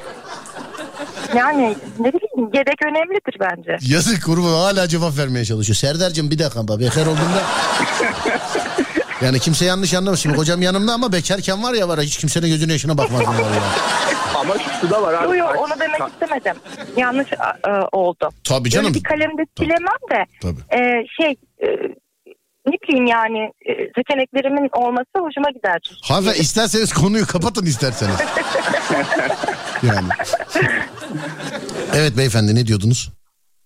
Yani 1.36 1.76
ne 2.00 2.14
bileyim 2.14 2.50
yedek 2.54 2.86
önemlidir 2.86 3.36
bence. 3.40 3.78
Yazık 3.82 4.26
kurban 4.26 4.50
hala 4.50 4.88
cevap 4.88 5.18
vermeye 5.18 5.46
çalışıyor. 5.46 5.76
Serdar'cığım 5.76 6.32
bir 6.32 6.40
dakika 6.40 6.68
bak 6.68 6.80
bekar 6.80 7.06
olduğumda. 7.06 7.44
Yani 9.22 9.40
kimse 9.40 9.66
yanlış 9.66 9.94
anlamasın. 9.94 10.22
Şimdi 10.24 10.36
kocam 10.36 10.62
yanımda 10.62 10.94
ama 10.94 11.12
bekarken 11.12 11.64
var 11.64 11.74
ya 11.74 11.90
var 11.90 12.00
hiç 12.02 12.18
kimsenin 12.18 12.48
gözüne 12.48 12.72
yaşına 12.72 12.98
bakmazdım 12.98 13.34
var 13.34 13.40
ya. 13.40 13.62
Ama 14.36 14.54
şu 14.82 14.90
da 14.90 15.02
var 15.02 15.14
abi. 15.14 15.38
Yok 15.38 15.38
yok 15.38 15.56
onu 15.60 15.80
demek 15.80 16.02
istemedim. 16.14 16.62
Yanlış 16.98 17.28
e, 17.34 17.72
oldu. 17.92 18.30
Tabii 18.44 18.70
canım. 18.70 18.86
Böyle 18.86 18.96
bir 18.96 19.04
kalemde 19.04 19.46
silemem 19.58 20.00
de 20.12 20.26
Tabii. 20.42 20.82
e, 20.82 21.06
şey 21.22 21.36
e, 21.62 21.68
ne 22.68 22.76
bileyim 22.88 23.06
yani 23.06 23.40
e, 23.66 23.72
seçeneklerimin 23.96 24.70
olması 24.74 25.14
hoşuma 25.16 25.50
gider. 25.50 25.80
Hanımefendi 26.04 26.40
isterseniz 26.40 26.94
konuyu 26.94 27.28
kapatın 27.28 27.66
isterseniz. 27.66 28.16
Yani. 29.84 30.08
Evet 31.96 32.18
beyefendi 32.18 32.56
ne 32.56 32.68
diyordunuz? 32.68 33.10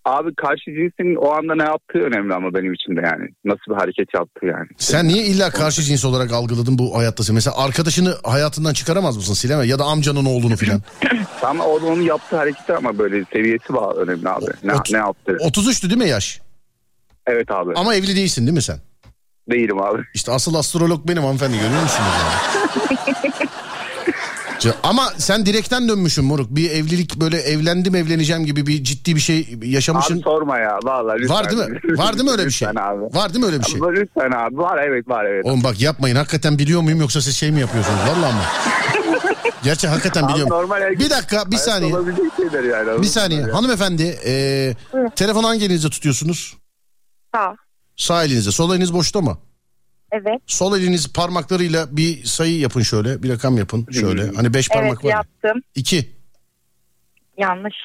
Abi 0.05 0.35
karşı 0.35 0.65
cinsin 0.65 1.15
o 1.15 1.31
anda 1.31 1.55
ne 1.55 1.63
yaptığı 1.63 1.99
önemli 1.99 2.33
ama 2.33 2.53
benim 2.53 2.73
için 2.73 2.95
de 2.95 3.01
yani. 3.03 3.29
Nasıl 3.45 3.61
bir 3.69 3.75
hareket 3.75 4.13
yaptığı 4.15 4.45
yani. 4.45 4.67
Sen 4.77 5.07
niye 5.07 5.23
illa 5.25 5.49
karşı 5.49 5.81
cins 5.81 6.05
olarak 6.05 6.31
algıladın 6.31 6.77
bu 6.77 6.97
hayatta? 6.97 7.33
Mesela 7.33 7.57
arkadaşını 7.57 8.15
hayatından 8.23 8.73
çıkaramaz 8.73 9.17
mısın 9.17 9.33
sileme 9.33 9.65
ya 9.67 9.79
da 9.79 9.83
amcanın 9.83 10.25
oğlunu 10.25 10.55
filan. 10.55 10.81
Ama 11.41 11.65
o 11.65 11.81
da 11.81 11.85
onun 11.85 12.01
yaptığı 12.01 12.37
hareketler 12.37 12.75
ama 12.75 12.97
böyle 12.97 13.25
seviyesi 13.33 13.73
var 13.73 13.95
önemli 13.95 14.29
abi. 14.29 14.45
Ne, 14.63 14.71
Ot- 14.73 14.91
ne 14.91 14.97
yaptı? 14.97 15.31
33'tü 15.31 15.89
değil 15.89 16.01
mi 16.01 16.09
yaş? 16.09 16.41
Evet 17.27 17.51
abi. 17.51 17.73
Ama 17.75 17.95
evli 17.95 18.15
değilsin 18.15 18.41
değil 18.45 18.55
mi 18.55 18.61
sen? 18.61 18.77
Değilim 19.49 19.81
abi. 19.81 20.01
İşte 20.13 20.31
asıl 20.31 20.53
astrolog 20.55 21.07
benim 21.07 21.23
hanımefendi 21.23 21.57
görüyor 21.57 21.81
musunuz? 21.81 22.09
Ya? 24.63 24.73
Ama 24.83 25.09
sen 25.17 25.45
direkten 25.45 25.89
dönmüşsün 25.89 26.25
moruk. 26.25 26.47
Bir 26.55 26.71
evlilik 26.71 27.15
böyle 27.15 27.37
evlendim 27.37 27.95
evleneceğim 27.95 28.45
gibi 28.45 28.67
bir 28.67 28.83
ciddi 28.83 29.15
bir 29.15 29.19
şey 29.21 29.57
yaşamışsın. 29.63 30.15
Abi 30.15 30.21
sorma 30.23 30.57
ya 30.57 30.79
vallahi 30.83 31.19
lütfen. 31.19 31.35
Var 31.37 31.49
değil 31.49 31.61
mi? 31.69 31.97
Var 31.97 32.13
değil 32.13 32.23
mi 32.25 32.31
öyle 32.31 32.45
bir 32.45 32.51
şey? 32.51 32.67
Lütfen 32.69 32.83
abi. 32.83 33.01
Var 33.15 33.33
değil 33.33 33.45
mi 33.45 33.51
öyle 33.51 33.59
bir 33.59 33.65
şey? 33.65 33.79
Ama 33.81 33.91
lütfen 33.91 34.31
abi 34.31 34.57
var 34.57 34.83
evet 34.87 35.07
var 35.07 35.25
evet. 35.25 35.45
Oğlum 35.45 35.63
bak 35.63 35.81
yapmayın 35.81 36.15
hakikaten 36.15 36.57
biliyor 36.59 36.81
muyum 36.81 36.99
yoksa 37.01 37.21
siz 37.21 37.35
şey 37.37 37.51
mi 37.51 37.59
yapıyorsunuz? 37.59 37.99
Vallahi 37.99 38.33
mı? 38.33 38.41
Gerçi 39.63 39.87
hakikaten 39.87 40.23
Abi 40.23 40.33
biliyorum. 40.33 40.53
normal 40.53 40.99
Bir 40.99 41.09
dakika 41.09 41.51
bir 41.51 41.57
saniye. 41.57 41.91
yani. 42.71 43.01
Bir 43.01 43.07
saniye. 43.07 43.41
Hanımefendi 43.43 44.19
e, 44.25 44.73
telefonu 45.15 45.47
hangi 45.47 45.65
elinizde 45.65 45.89
tutuyorsunuz? 45.89 46.57
Sağ. 47.35 47.55
Sağ 48.01 48.23
elinizde. 48.23 48.51
Sol 48.51 48.73
eliniz 48.73 48.93
boşta 48.93 49.21
mı? 49.21 49.37
Evet. 50.11 50.41
Sol 50.47 50.77
eliniz 50.77 51.13
parmaklarıyla 51.13 51.97
bir 51.97 52.23
sayı 52.23 52.59
yapın 52.59 52.81
şöyle. 52.81 53.23
Bir 53.23 53.29
rakam 53.29 53.57
yapın 53.57 53.87
şöyle. 53.91 54.35
Hani 54.35 54.53
beş 54.53 54.69
parmak 54.69 54.91
evet 54.91 55.05
var. 55.05 55.09
ya. 55.09 55.15
yaptım. 55.15 55.61
İki. 55.75 56.11
Yanlış. 57.37 57.75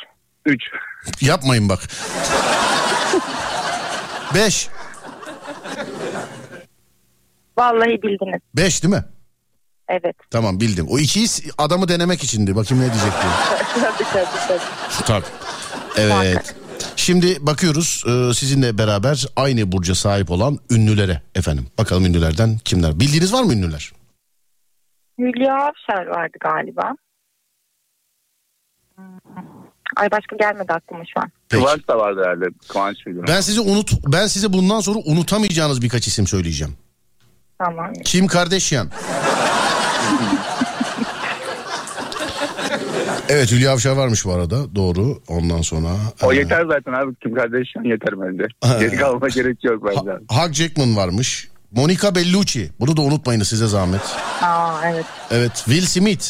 Üç. 0.47 0.63
Yapmayın 1.21 1.69
bak. 1.69 1.81
Beş. 4.35 4.69
Vallahi 7.59 8.03
bildiniz. 8.03 8.41
Beş 8.55 8.83
değil 8.83 8.95
mi? 8.95 9.05
Evet. 9.89 10.17
Tamam 10.31 10.61
bildim. 10.61 10.87
O 10.89 10.99
ikiyi 10.99 11.29
adamı 11.59 11.89
denemek 11.89 12.25
içindi. 12.25 12.57
Bakayım 12.57 12.85
ne 12.85 12.93
diyecek 12.93 13.13
diye. 13.13 13.33
tabii 13.85 14.05
tabii 14.13 14.27
tabii. 14.49 15.07
Tabii. 15.07 15.27
Evet. 15.97 16.55
Şimdi 16.97 17.47
bakıyoruz 17.47 18.05
e, 18.07 18.35
sizinle 18.35 18.79
beraber 18.79 19.27
aynı 19.37 19.73
burca 19.73 19.95
sahip 19.95 20.31
olan 20.31 20.59
ünlülere 20.71 21.23
efendim. 21.35 21.67
Bakalım 21.79 22.05
ünlülerden 22.07 22.59
kimler? 22.65 23.01
Bildiğiniz 23.01 23.33
var 23.33 23.43
mı 23.43 23.53
ünlüler? 23.53 23.93
Hülya 25.19 25.55
Avşar 25.55 26.07
vardı 26.07 26.37
galiba. 26.41 26.95
Ay 29.97 30.11
başka 30.11 30.37
gelmedi 30.37 30.73
aklıma 30.73 31.05
şu 31.15 31.21
an. 31.21 31.31
Kıvanç 31.49 31.89
da 31.89 31.99
vardı 31.99 32.23
herhalde. 32.25 32.45
Kıvanç 32.69 33.07
mıydı? 33.07 33.25
Ben 33.29 33.41
size 33.41 33.61
unut 33.61 33.91
ben 34.07 34.27
size 34.27 34.53
bundan 34.53 34.81
sonra 34.81 34.99
unutamayacağınız 34.99 35.83
birkaç 35.83 36.07
isim 36.07 36.27
söyleyeceğim. 36.27 36.77
Tamam. 37.59 37.93
Kim 38.05 38.27
Kardashian. 38.27 38.91
evet 43.29 43.53
Hülya 43.53 43.73
Avşar 43.73 43.97
varmış 43.97 44.25
bu 44.25 44.33
arada. 44.33 44.75
Doğru. 44.75 45.23
Ondan 45.29 45.63
sonra. 45.63 45.89
O 46.23 46.33
e, 46.33 46.37
yeter 46.37 46.65
zaten 46.71 46.93
abi. 46.93 47.15
Kim 47.23 47.35
kardeşim 47.35 47.85
yeter 47.85 48.21
bence. 48.21 48.45
Geri 48.81 48.97
kalma 48.97 49.29
gerek 49.29 49.65
yok 49.65 49.85
bence. 49.87 50.11
Hugh 50.31 50.53
Jackman 50.53 50.97
varmış. 50.97 51.49
Monica 51.73 52.15
Bellucci. 52.15 52.71
Bunu 52.81 52.97
da 52.97 53.03
unutmayınız 53.03 53.49
size 53.49 53.67
zahmet. 53.67 54.01
Aa 54.43 54.81
evet. 54.85 55.05
Evet 55.31 55.53
Will 55.55 55.87
Smith. 55.87 56.25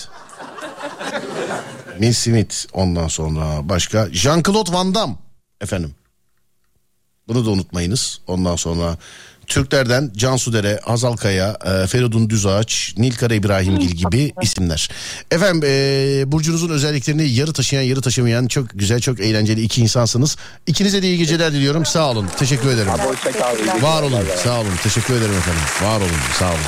Will 1.93 2.13
Smith 2.13 2.55
ondan 2.73 3.09
sonra 3.09 3.69
başka 3.69 4.09
Jean-Claude 4.13 4.73
Van 4.73 4.95
Damme 4.95 5.15
efendim. 5.61 5.95
Bunu 7.29 7.47
da 7.47 7.51
unutmayınız. 7.51 8.21
Ondan 8.27 8.57
sonra 8.57 8.97
Türklerden 9.47 10.11
Cansu 10.17 10.53
Dere, 10.53 10.81
Hazal 10.85 11.17
Kaya, 11.17 11.59
e, 11.65 11.87
Feridun 11.87 12.31
Düzağaç, 12.31 12.95
Nilkara 12.97 13.35
İbrahimgil 13.35 13.91
gibi 13.91 14.33
isimler. 14.43 14.89
Efendim 15.31 15.63
e, 15.65 16.33
burcunuzun 16.33 16.69
özelliklerini 16.71 17.29
yarı 17.29 17.53
taşıyan 17.53 17.83
yarı 17.83 18.01
taşımayan 18.01 18.47
çok 18.47 18.67
güzel 18.75 19.01
çok 19.01 19.21
eğlenceli 19.21 19.63
iki 19.63 19.83
insansınız. 19.83 20.37
İkinize 20.67 21.03
de 21.03 21.07
iyi 21.07 21.19
geceler 21.19 21.53
diliyorum. 21.53 21.87
Sağ 21.87 22.11
olun. 22.11 22.29
Teşekkür 22.39 22.69
ederim. 22.69 22.93
Var 23.83 24.03
olun. 24.03 24.25
Sağ 24.45 24.61
olun. 24.61 24.73
Teşekkür 24.83 25.15
ederim 25.15 25.35
efendim. 25.39 25.63
Var 25.83 25.97
olun. 25.97 26.11
Sağ 26.39 26.49
olun. 26.49 26.59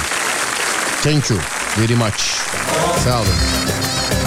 Thank 1.03 1.31
you 1.31 1.39
very 1.79 1.95
much. 1.95 2.21
Sağ 3.05 3.21
olun. 3.21 4.18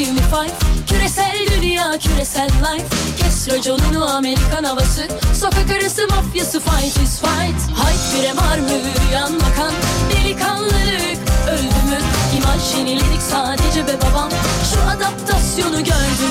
25 0.00 0.50
Küresel 0.88 1.46
dünya 1.62 1.98
küresel 1.98 2.48
life. 2.48 2.86
Kes 3.18 3.48
raconunu 3.48 4.14
Amerikan 4.14 4.64
havası. 4.64 5.08
Sokak 5.40 5.70
arası 5.70 6.08
mafyası 6.08 6.60
fight 6.60 6.96
is 7.02 7.20
fight. 7.20 7.78
Hayt 7.78 8.00
bire 8.14 8.36
var 8.36 8.58
mı 8.58 8.80
yan 9.12 9.32
bakan? 9.34 9.72
Delikanlılık 10.10 11.18
öldü 11.50 11.80
mü? 11.90 11.98
İmaj 12.36 12.74
yeniledik 12.78 13.22
sadece 13.30 13.86
be 13.86 13.98
babam. 14.02 14.30
Şu 14.74 14.90
adaptasyonu 14.96 15.78
gördüm 15.78 16.29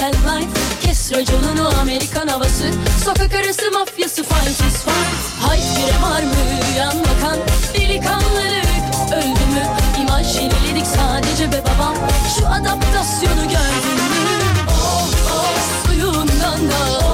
küresel 0.00 0.12
life 0.12 0.60
Kes 0.82 1.12
raconunu 1.12 1.80
Amerikan 1.80 2.28
havası. 2.28 2.64
Sokak 3.04 3.34
arası 3.34 3.70
mafyası 3.72 4.22
fight 4.22 4.48
is 4.48 4.84
fight. 4.84 5.40
Hayt 5.40 5.62
bire 5.76 6.02
var 6.02 6.22
mı 6.22 6.34
yan 6.78 6.94
bakan? 6.98 7.38
Delikanlılık 7.74 8.66
öldü 9.12 9.46
mü? 9.54 9.64
İmaj 10.00 10.36
yeniledik 10.36 10.86
sadece 10.86 11.52
be 11.52 11.62
babam 11.64 11.94
Şu 12.38 12.46
adaptasyonu 12.46 13.42
gördün 13.42 13.94
mü? 13.94 14.40
Oh 14.68 15.08
oh 15.32 15.86
suyundan 15.86 16.70
da 16.70 17.09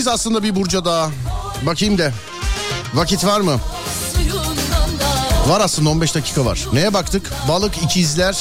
mıyız 0.00 0.08
aslında 0.08 0.42
bir 0.42 0.54
burca 0.54 0.84
daha? 0.84 1.10
Bakayım 1.66 1.98
de. 1.98 2.12
Vakit 2.94 3.24
var 3.24 3.40
mı? 3.40 3.60
Var 5.48 5.60
aslında 5.60 5.90
15 5.90 6.14
dakika 6.14 6.44
var. 6.44 6.66
Neye 6.72 6.94
baktık? 6.94 7.30
Balık, 7.48 7.82
ikizler, 7.82 8.38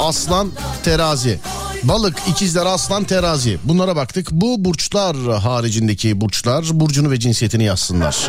aslan, 0.00 0.50
terazi. 0.84 1.40
Balık, 1.82 2.16
ikizler, 2.28 2.66
aslan, 2.66 3.04
terazi. 3.04 3.58
Bunlara 3.64 3.96
baktık. 3.96 4.30
Bu 4.30 4.64
burçlar 4.64 5.16
haricindeki 5.16 6.20
burçlar 6.20 6.64
burcunu 6.72 7.10
ve 7.10 7.20
cinsiyetini 7.20 7.64
yazsınlar. 7.64 8.28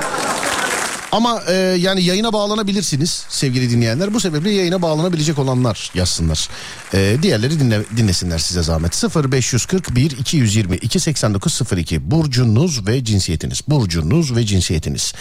Ama 1.18 1.41
e, 1.48 1.53
yani 1.53 2.03
yayına 2.03 2.34
bağlanabilirsiniz 2.34 3.26
sevgili 3.30 3.69
dinleyenler. 3.69 4.14
Bu 4.14 4.19
sebeple 4.19 4.52
yayına 4.52 4.81
bağlanabilecek 4.81 5.39
olanlar 5.39 5.91
yazsınlar. 5.94 6.49
E, 6.94 7.18
diğerleri 7.22 7.60
dinle, 7.60 7.81
dinlesinler 7.98 8.38
size 8.38 8.64
zahmet. 8.64 9.03
0541 9.31 10.11
222 10.11 10.99
8902 10.99 12.11
burcunuz 12.11 12.88
ve 12.88 13.03
cinsiyetiniz. 13.03 13.61
Burcunuz 13.68 14.35
ve 14.35 14.45
cinsiyetiniz. 14.45 15.14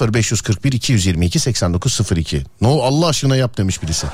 0541 0.00 0.72
222 0.72 1.38
8902. 1.38 2.44
No 2.60 2.82
Allah 2.82 3.06
aşkına 3.06 3.36
yap 3.36 3.58
demiş 3.58 3.82
birisi. 3.82 4.06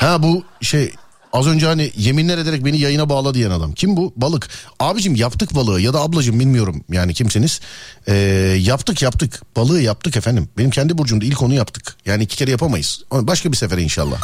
Ha 0.00 0.22
bu 0.22 0.44
şey 0.60 0.92
az 1.34 1.46
önce 1.46 1.66
hani 1.66 1.90
yeminler 1.96 2.38
ederek 2.38 2.64
beni 2.64 2.80
yayına 2.80 3.08
bağla 3.08 3.34
diyen 3.34 3.50
adam. 3.50 3.72
Kim 3.72 3.96
bu? 3.96 4.12
Balık. 4.16 4.48
Abicim 4.80 5.14
yaptık 5.14 5.54
balığı 5.54 5.80
ya 5.80 5.94
da 5.94 6.00
ablacım 6.00 6.40
bilmiyorum 6.40 6.84
yani 6.92 7.14
kimsiniz. 7.14 7.60
Ee, 8.08 8.14
yaptık 8.60 9.02
yaptık. 9.02 9.42
Balığı 9.56 9.80
yaptık 9.80 10.16
efendim. 10.16 10.48
Benim 10.58 10.70
kendi 10.70 10.98
burcumda 10.98 11.24
ilk 11.24 11.42
onu 11.42 11.54
yaptık. 11.54 11.96
Yani 12.06 12.22
iki 12.22 12.36
kere 12.36 12.50
yapamayız. 12.50 13.02
Ama 13.10 13.26
Başka 13.26 13.52
bir 13.52 13.56
sefere 13.56 13.82
inşallah. 13.82 14.20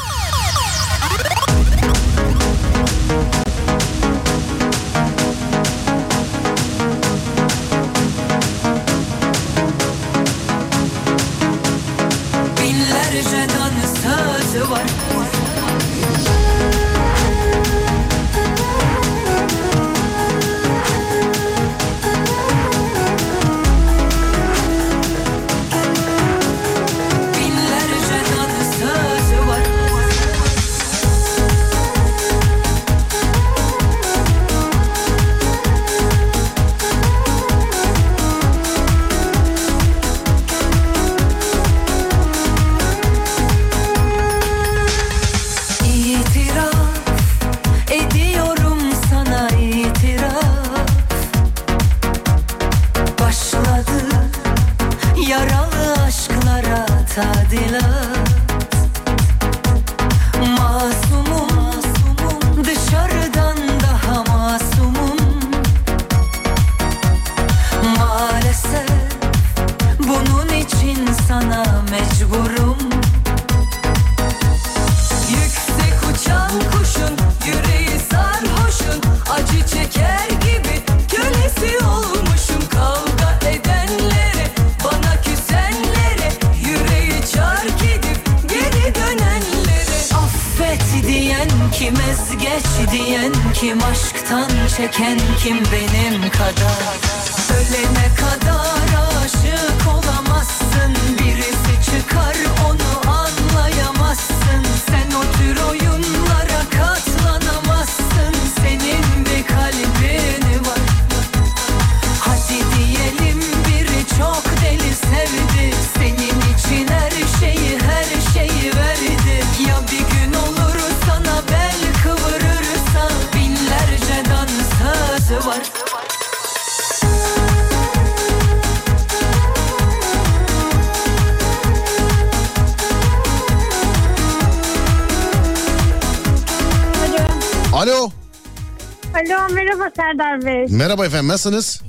Serdar 140.05 140.43
Bey. 140.47 140.67
Merhaba 140.71 141.07
efendim 141.07 141.29
nasılsınız? 141.29 141.83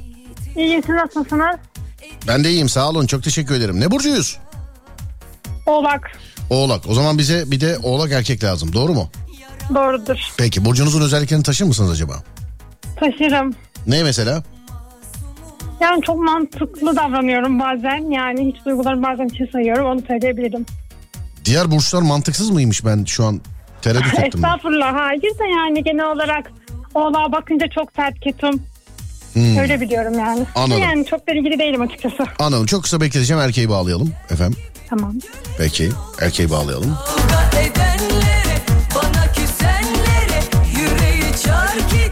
İyi 0.55 0.81
siz 0.85 0.95
nasılsınız? 0.95 1.55
Ben 2.27 2.43
de 2.43 2.49
iyiyim 2.49 2.69
sağ 2.69 2.89
olun 2.89 3.05
çok 3.07 3.23
teşekkür 3.23 3.55
ederim. 3.55 3.79
Ne 3.79 3.91
burcuyuz? 3.91 4.37
Oğlak. 5.65 6.11
Oğlak. 6.49 6.89
O 6.89 6.93
zaman 6.93 7.17
bize 7.17 7.51
bir 7.51 7.61
de 7.61 7.77
oğlak 7.83 8.11
erkek 8.11 8.43
lazım 8.43 8.73
doğru 8.73 8.93
mu? 8.93 9.09
Doğrudur. 9.75 10.17
Peki 10.37 10.65
burcunuzun 10.65 11.01
özelliklerini 11.01 11.43
taşır 11.43 11.65
mısınız 11.65 11.91
acaba? 11.91 12.13
Taşırım. 12.95 13.53
Ne 13.87 14.03
mesela? 14.03 14.43
Yani 15.81 16.01
çok 16.01 16.17
mantıklı 16.19 16.95
davranıyorum 16.95 17.59
bazen. 17.59 18.11
Yani 18.11 18.53
hiç 18.53 18.65
duygularımı 18.65 19.03
bazen 19.03 19.25
içe 19.25 19.47
sayıyorum. 19.53 19.85
Onu 19.85 20.01
söyleyebilirim. 20.07 20.65
Diğer 21.45 21.71
burçlar 21.71 22.01
mantıksız 22.01 22.49
mıymış 22.49 22.85
ben 22.85 23.05
şu 23.05 23.25
an 23.25 23.41
tereddüt 23.81 24.13
ettim. 24.19 24.45
Estağfurullah. 24.45 24.93
Hayır 24.93 25.21
da 25.21 25.45
yani 25.45 25.83
genel 25.83 26.11
olarak 26.11 26.51
oğlağa 26.93 27.31
bakınca 27.31 27.67
çok 27.67 27.91
sert 27.95 28.19
ketum. 28.19 28.61
Hmm. 29.33 29.57
Öyle 29.57 29.81
biliyorum 29.81 30.19
yani. 30.19 30.45
Anladım. 30.55 30.81
Yani 30.81 31.05
çok 31.05 31.27
da 31.27 31.31
ilgili 31.33 31.59
değilim 31.59 31.81
açıkçası. 31.81 32.23
Anladım 32.39 32.65
çok 32.65 32.83
kısa 32.83 33.01
bekleteceğim 33.01 33.41
erkeği 33.41 33.69
bağlayalım 33.69 34.13
efendim. 34.29 34.59
Tamam. 34.89 35.13
Peki 35.57 35.89
erkeği 36.21 36.49
bağlayalım. 36.49 36.97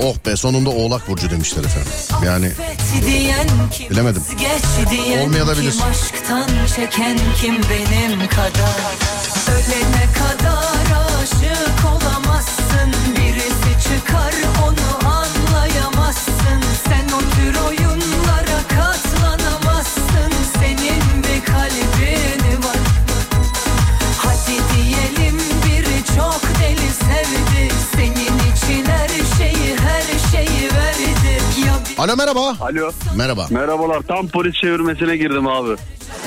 Oh 0.01 0.15
be 0.25 0.35
sonunda 0.35 0.69
oğlak 0.69 1.07
burcu 1.07 1.31
demişler 1.31 1.63
efendim. 1.63 1.91
Yani 2.25 2.51
Bilemedim. 3.89 4.21
Olmayabilir. 5.21 5.75
Aşktan 5.89 6.49
çeken 6.75 7.17
kim 7.41 7.55
benim 7.55 8.27
kadar 8.27 8.79
Ölene 9.49 10.05
kadar 10.13 11.05
aşık 11.21 11.85
olamazsın 11.85 12.93
Birisi 13.15 13.83
çıkar 13.83 14.33
Sen 16.89 17.05
o 17.13 17.19
tür 17.19 17.68
Alo 31.99 32.15
merhaba. 32.15 32.55
Alo. 32.61 32.91
Merhaba. 33.17 33.47
Merhabalar. 33.49 34.01
Tam 34.01 34.27
polis 34.27 34.55
çevirmesine 34.55 35.17
girdim 35.17 35.47
abi. 35.47 35.75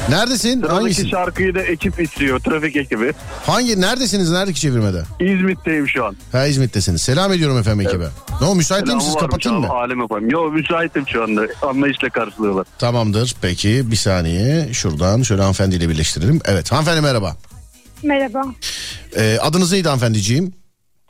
Neredesin? 0.09 0.53
Sıradaki 0.55 0.75
Hangisi? 0.75 1.09
şarkıyı 1.09 1.55
da 1.55 1.63
ekip 1.63 2.01
istiyor. 2.01 2.41
Trafik 2.41 2.77
ekibi. 2.77 3.13
Hangi 3.47 3.81
neredesiniz? 3.81 4.31
Neredeki 4.31 4.61
çevirmede? 4.61 5.03
İzmit'teyim 5.21 5.89
şu 5.89 6.05
an. 6.05 6.17
Ha 6.33 6.47
İzmit'tesiniz. 6.47 7.03
Selam 7.03 7.33
ediyorum 7.33 7.59
efendim 7.59 7.87
ekibe. 7.87 8.05
Ne 8.41 8.47
o 8.47 8.55
müsait 8.55 8.87
değil 8.87 8.97
misiniz? 8.97 9.17
Kapatayım 9.21 9.61
mı? 9.61 9.69
Alem 9.69 10.01
yapayım. 10.01 10.31
Yo 10.31 10.51
müsaitim 10.51 11.09
şu 11.09 11.23
anda. 11.23 11.43
Anlayışla 11.63 12.09
karşılıyorlar. 12.11 12.67
Tamamdır. 12.79 13.35
Peki 13.43 13.91
bir 13.91 13.97
saniye. 13.97 14.73
Şuradan 14.73 15.23
şöyle 15.23 15.43
hanımefendiyle 15.43 15.89
birleştirelim. 15.89 16.41
Evet 16.45 16.73
hanımefendi 16.73 17.01
merhaba. 17.01 17.37
Merhaba. 18.03 18.43
Ee, 19.17 19.39
adınız 19.41 19.73
neydi 19.73 19.89
hanımefendiciğim? 19.89 20.53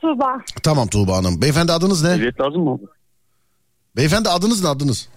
Tuğba. 0.01 0.37
Tamam 0.63 0.87
Tuğba 0.87 1.17
Hanım. 1.17 1.41
Beyefendi 1.41 1.71
adınız 1.71 2.03
ne? 2.03 2.09
Evet 2.09 2.41
lazım 2.41 2.61
mı? 2.63 2.79
Beyefendi 3.97 4.29
adınız 4.29 4.63
ne 4.63 4.69
adınız? 4.69 5.07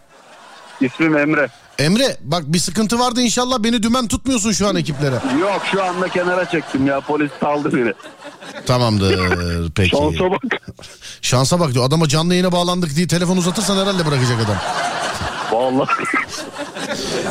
İsmim 0.80 1.16
Emre. 1.16 1.48
Emre 1.78 2.16
bak 2.20 2.42
bir 2.46 2.58
sıkıntı 2.58 2.98
vardı 2.98 3.20
inşallah 3.20 3.58
beni 3.58 3.82
dümen 3.82 4.08
tutmuyorsun 4.08 4.52
şu 4.52 4.68
an 4.68 4.76
ekiplere. 4.76 5.14
Yok 5.40 5.62
şu 5.72 5.84
anda 5.84 6.08
kenara 6.08 6.50
çektim 6.50 6.86
ya 6.86 7.00
polis 7.00 7.30
saldı 7.40 7.76
beni. 7.76 7.92
Tamamdır 8.66 9.20
peki. 9.74 9.90
Şansa 9.90 10.30
bak. 10.30 10.42
Şansa 11.22 11.60
bak 11.60 11.74
diyor 11.74 11.84
adama 11.84 12.08
canlı 12.08 12.34
yayına 12.34 12.52
bağlandık 12.52 12.96
diye 12.96 13.06
telefon 13.06 13.36
uzatırsan 13.36 13.76
herhalde 13.78 14.06
bırakacak 14.06 14.38
adam. 14.44 14.56
Vallahi. 15.52 15.88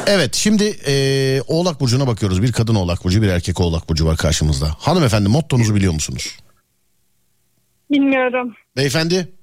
Evet 0.08 0.36
şimdi 0.36 0.64
eee, 0.64 1.42
Oğlak 1.48 1.80
Burcu'na 1.82 2.08
bakıyoruz. 2.08 2.42
Bir 2.42 2.52
kadın 2.52 2.76
Oğlak 2.76 3.04
Burcu 3.04 3.22
bir 3.22 3.28
erkek 3.28 3.60
Oğlak 3.60 3.90
Burcu 3.90 4.06
var 4.06 4.18
karşımızda. 4.18 4.68
Hanımefendi 4.80 5.30
mottonuzu 5.30 5.76
biliyor 5.76 5.94
musunuz? 5.94 6.38
Bilmiyorum. 7.92 8.56
Beyefendi 8.78 9.34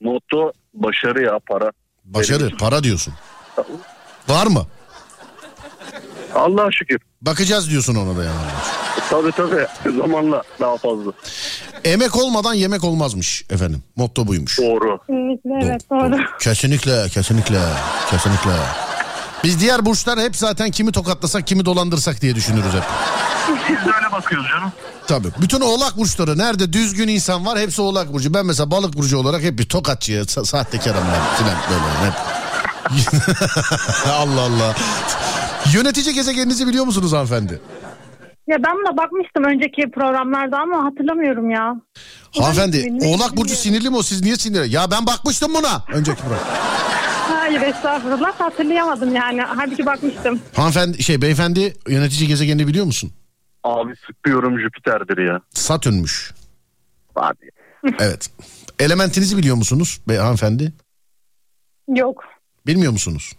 Motto 0.00 0.52
başarı 0.74 1.22
ya 1.24 1.38
para. 1.48 1.70
başarı 2.04 2.56
para 2.56 2.82
diyorsun. 2.84 3.14
Var 4.28 4.46
mı? 4.46 4.66
Allah'a 6.34 6.70
şükür. 6.72 6.98
Bakacağız 7.22 7.70
diyorsun 7.70 7.94
ona 7.94 8.16
da 8.18 8.24
yani. 8.24 8.36
Tabii 9.10 9.32
tabii 9.32 9.66
zamanla 9.98 10.42
daha 10.60 10.76
fazla. 10.76 11.12
Emek 11.84 12.16
olmadan 12.16 12.54
yemek 12.54 12.84
olmazmış 12.84 13.44
efendim. 13.50 13.82
Motto 13.96 14.26
buymuş. 14.26 14.58
Doğru. 14.58 14.98
Kesinlikle 14.98 15.66
evet 15.66 15.90
doğru. 15.90 16.20
Kesinlikle, 16.40 17.08
kesinlikle, 17.08 17.60
kesinlikle. 18.10 18.50
Biz 19.44 19.60
diğer 19.60 19.86
burçlar 19.86 20.20
hep 20.20 20.36
zaten 20.36 20.70
kimi 20.70 20.92
tokatlasak, 20.92 21.46
kimi 21.46 21.64
dolandırsak 21.64 22.20
diye 22.20 22.34
düşünürüz 22.34 22.72
hep. 22.74 22.82
Biz 23.68 23.76
de 23.76 23.90
öyle 23.96 24.12
bakıyoruz 24.12 24.46
canım. 24.48 24.72
Tabii. 25.08 25.28
Bütün 25.40 25.60
oğlak 25.60 25.96
burçları 25.96 26.38
nerede 26.38 26.72
düzgün 26.72 27.08
insan 27.08 27.46
var 27.46 27.58
hepsi 27.58 27.82
oğlak 27.82 28.12
burcu. 28.12 28.34
Ben 28.34 28.46
mesela 28.46 28.70
balık 28.70 28.96
burcu 28.96 29.18
olarak 29.18 29.42
hep 29.42 29.58
bir 29.58 29.64
tokatçı, 29.68 30.12
sa- 30.12 30.44
sahtekarım 30.44 31.04
ben 31.12 31.36
filan 31.36 31.56
böyle 31.70 32.06
hep. 32.06 32.14
Allah 34.12 34.40
Allah. 34.40 34.74
Yönetici 35.74 36.14
gezegeninizi 36.14 36.66
biliyor 36.66 36.84
musunuz 36.84 37.12
hanımefendi? 37.12 37.60
Ya 38.48 38.56
ben 38.66 38.72
buna 38.76 38.96
bakmıştım 38.96 39.44
önceki 39.44 39.90
programlarda 39.94 40.58
ama 40.58 40.84
hatırlamıyorum 40.84 41.50
ya. 41.50 41.74
Hanımefendi 42.38 42.84
Benim- 42.84 43.08
oğlak 43.14 43.36
burcu 43.36 43.54
sinirli 43.56 43.90
mi 43.90 43.96
o 43.96 44.02
siz 44.02 44.22
niye 44.22 44.36
sinirli? 44.36 44.72
Ya 44.74 44.90
ben 44.90 45.06
bakmıştım 45.06 45.54
buna 45.54 45.82
önceki 45.94 46.20
program. 46.20 46.38
Hayır 47.28 47.60
estağfurullah 47.62 48.40
hatırlayamadım 48.40 49.14
yani. 49.16 49.40
Halbuki 49.56 49.86
bakmıştım. 49.86 50.40
Hanımefendi 50.56 51.02
şey 51.02 51.22
beyefendi 51.22 51.76
yönetici 51.88 52.28
gezegenini 52.28 52.66
biliyor 52.66 52.86
musun? 52.86 53.12
Abi 53.64 53.92
sıkıyorum 54.06 54.60
Jüpiter'dir 54.60 55.18
ya. 55.26 55.40
Satürnmüş. 55.54 56.34
Abi. 57.16 57.50
Evet. 58.00 58.30
Elementinizi 58.78 59.36
biliyor 59.36 59.56
musunuz 59.56 60.00
bey 60.08 60.16
hanımefendi? 60.16 60.72
Yok. 61.88 62.24
Bilmiyor 62.66 62.92
musunuz? 62.92 63.32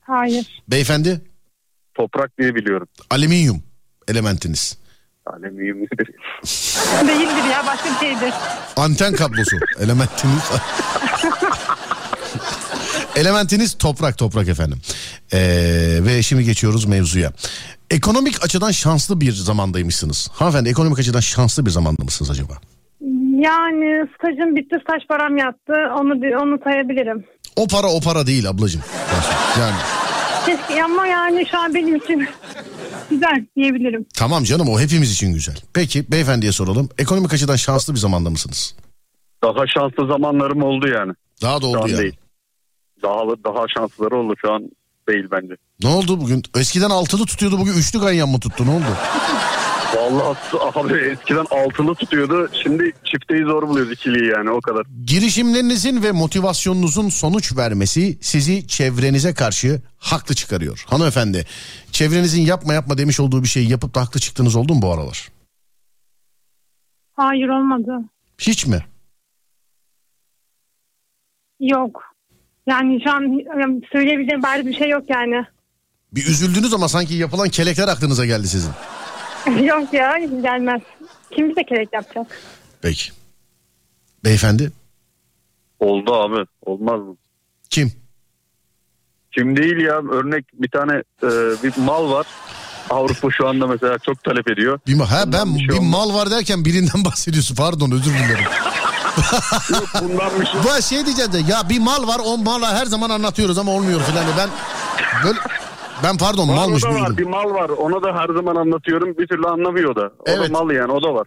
Hayır. 0.00 0.62
Beyefendi? 0.68 1.20
Toprak 1.94 2.38
diye 2.38 2.54
biliyorum. 2.54 2.88
Alüminyum 3.10 3.62
elementiniz. 4.08 4.78
Alüminyum 5.26 5.78
Değildir 7.08 7.50
ya 7.52 7.66
başka 7.66 7.88
bir 7.90 7.98
şeydir. 8.06 8.34
Anten 8.76 9.14
kablosu 9.14 9.56
elementiniz. 9.78 10.42
Elementiniz 13.16 13.78
toprak 13.78 14.18
toprak 14.18 14.48
efendim. 14.48 14.78
Ee, 15.32 15.98
ve 16.00 16.22
şimdi 16.22 16.44
geçiyoruz 16.44 16.84
mevzuya. 16.84 17.32
Ekonomik 17.90 18.44
açıdan 18.44 18.70
şanslı 18.70 19.20
bir 19.20 19.32
zamandaymışsınız. 19.32 20.28
Hanımefendi 20.32 20.68
ekonomik 20.68 20.98
açıdan 20.98 21.20
şanslı 21.20 21.66
bir 21.66 21.70
zamanda 21.70 22.04
mısınız 22.04 22.30
acaba? 22.30 22.52
Yani 23.40 24.08
stajım 24.18 24.56
bitti 24.56 24.76
staj 24.82 25.02
param 25.08 25.36
yattı. 25.36 25.74
Onu 26.00 26.12
onu 26.42 26.58
sayabilirim. 26.64 27.24
O 27.56 27.66
para 27.66 27.86
o 27.86 28.00
para 28.00 28.26
değil 28.26 28.48
ablacığım. 28.48 28.82
Yani 29.60 29.74
Keşke 30.46 30.84
ama 30.84 31.06
yani 31.06 31.46
şu 31.50 31.58
an 31.58 31.74
benim 31.74 31.96
için 31.96 32.28
güzel 33.10 33.46
diyebilirim. 33.56 34.06
tamam 34.16 34.44
canım 34.44 34.68
o 34.68 34.80
hepimiz 34.80 35.12
için 35.12 35.34
güzel. 35.34 35.56
Peki 35.74 36.12
beyefendiye 36.12 36.52
soralım. 36.52 36.88
Ekonomik 36.98 37.32
açıdan 37.32 37.56
şanslı 37.56 37.94
bir 37.94 37.98
zamanda 37.98 38.30
mısınız? 38.30 38.76
Daha 39.44 39.66
şanslı 39.66 40.06
zamanlarım 40.06 40.62
oldu 40.62 40.88
yani. 40.88 41.12
Daha 41.42 41.62
da 41.62 41.66
oldu 41.66 41.88
yani. 41.88 41.98
değil. 41.98 42.16
Daha 43.02 43.20
daha 43.44 43.64
şanslıları 43.76 44.16
oldu 44.16 44.34
şu 44.40 44.52
an 44.52 44.62
değil 45.12 45.28
bence. 45.32 45.54
Ne 45.82 45.88
oldu 45.88 46.20
bugün? 46.20 46.42
Eskiden 46.56 46.90
altılı 46.90 47.26
tutuyordu 47.26 47.58
bugün 47.58 47.72
üçlü 47.72 48.00
ganyan 48.00 48.28
mı 48.28 48.40
tuttu 48.40 48.66
ne 48.66 48.70
oldu? 48.70 48.84
Vallahi 49.96 50.38
abi 50.74 50.98
eskiden 50.98 51.46
altılı 51.50 51.94
tutuyordu. 51.94 52.48
Şimdi 52.62 52.92
çifteyi 53.04 53.44
zor 53.44 53.68
buluyoruz 53.68 53.92
ikiliyi 53.92 54.30
yani 54.30 54.50
o 54.50 54.60
kadar. 54.60 54.86
Girişimlerinizin 55.06 56.02
ve 56.02 56.12
motivasyonunuzun 56.12 57.08
sonuç 57.08 57.56
vermesi 57.56 58.18
sizi 58.20 58.66
çevrenize 58.66 59.34
karşı 59.34 59.82
haklı 59.98 60.34
çıkarıyor. 60.34 60.84
Hanımefendi 60.88 61.46
çevrenizin 61.92 62.42
yapma 62.42 62.74
yapma 62.74 62.98
demiş 62.98 63.20
olduğu 63.20 63.42
bir 63.42 63.48
şeyi 63.48 63.70
yapıp 63.70 63.94
da 63.94 64.00
haklı 64.00 64.20
çıktığınız 64.20 64.56
oldu 64.56 64.74
mu 64.74 64.82
bu 64.82 64.92
aralar? 64.92 65.28
Hayır 67.16 67.48
olmadı. 67.48 67.92
Hiç 68.38 68.66
mi? 68.66 68.84
Yok. 71.60 72.02
Yani 72.70 73.00
şu 73.04 73.10
an 73.10 73.22
söyleyebileceğim 73.92 74.42
bari 74.42 74.66
bir 74.66 74.74
şey 74.74 74.88
yok 74.88 75.04
yani. 75.08 75.44
Bir 76.12 76.26
üzüldünüz 76.26 76.74
ama 76.74 76.88
sanki 76.88 77.14
yapılan 77.14 77.48
kelekler 77.48 77.88
aklınıza 77.88 78.26
geldi 78.26 78.48
sizin. 78.48 78.70
yok 79.64 79.92
ya 79.94 80.18
gelmez. 80.42 80.82
Kim 81.30 81.50
bize 81.50 81.64
kerek 81.64 81.88
yapacak? 81.92 82.26
Peki. 82.82 83.10
Beyefendi 84.24 84.72
Oldu 85.80 86.14
abi 86.14 86.44
olmaz 86.66 87.00
mı? 87.00 87.16
kim? 87.70 87.92
Kim 89.32 89.56
değil 89.56 89.76
ya 89.76 89.96
örnek 90.12 90.44
bir 90.52 90.68
tane 90.68 90.92
e, 91.22 91.28
bir 91.62 91.76
mal 91.76 92.10
var. 92.10 92.26
Avrupa 92.90 93.28
şu 93.30 93.48
anda 93.48 93.66
mesela 93.66 93.98
çok 93.98 94.24
talep 94.24 94.50
ediyor. 94.50 94.80
Bir 94.86 94.94
ma- 94.94 95.04
ha 95.04 95.32
ben 95.32 95.54
bir 95.54 95.58
şey 95.58 95.68
bir 95.68 95.72
olmaz. 95.78 95.90
mal 95.90 96.14
var 96.14 96.30
derken 96.30 96.64
birinden 96.64 97.04
bahsediyorsun. 97.04 97.54
Pardon 97.56 97.90
özür 97.90 98.12
dilerim. 98.12 98.44
Bundan 100.02 100.40
bir 100.40 100.46
şey. 100.46 100.60
Bu 100.64 100.82
şey 100.82 101.06
diyeceğim 101.06 101.32
de 101.32 101.38
ya 101.38 101.68
bir 101.68 101.80
mal 101.80 102.08
var 102.08 102.20
o 102.24 102.38
mala 102.38 102.74
her 102.74 102.86
zaman 102.86 103.10
anlatıyoruz 103.10 103.58
ama 103.58 103.72
olmuyor 103.72 104.00
filan. 104.00 104.24
Ben 104.38 104.48
böyle 105.24 105.38
ben 106.04 106.16
pardon 106.16 106.48
Var, 106.48 106.54
malmış 106.54 106.84
o 106.84 106.88
da 106.88 106.94
var, 106.94 107.16
bir 107.18 107.26
mal 107.26 107.50
var. 107.54 107.68
Ona 107.68 108.02
da 108.02 108.18
her 108.18 108.34
zaman 108.34 108.56
anlatıyorum. 108.56 109.18
Bir 109.18 109.26
türlü 109.26 109.46
anlamıyor 109.46 109.96
da. 109.96 110.12
O 110.18 110.24
Evet. 110.26 110.48
da 110.48 110.52
mal 110.52 110.70
yani 110.70 110.92
o 110.92 111.02
da 111.02 111.14
var. 111.14 111.26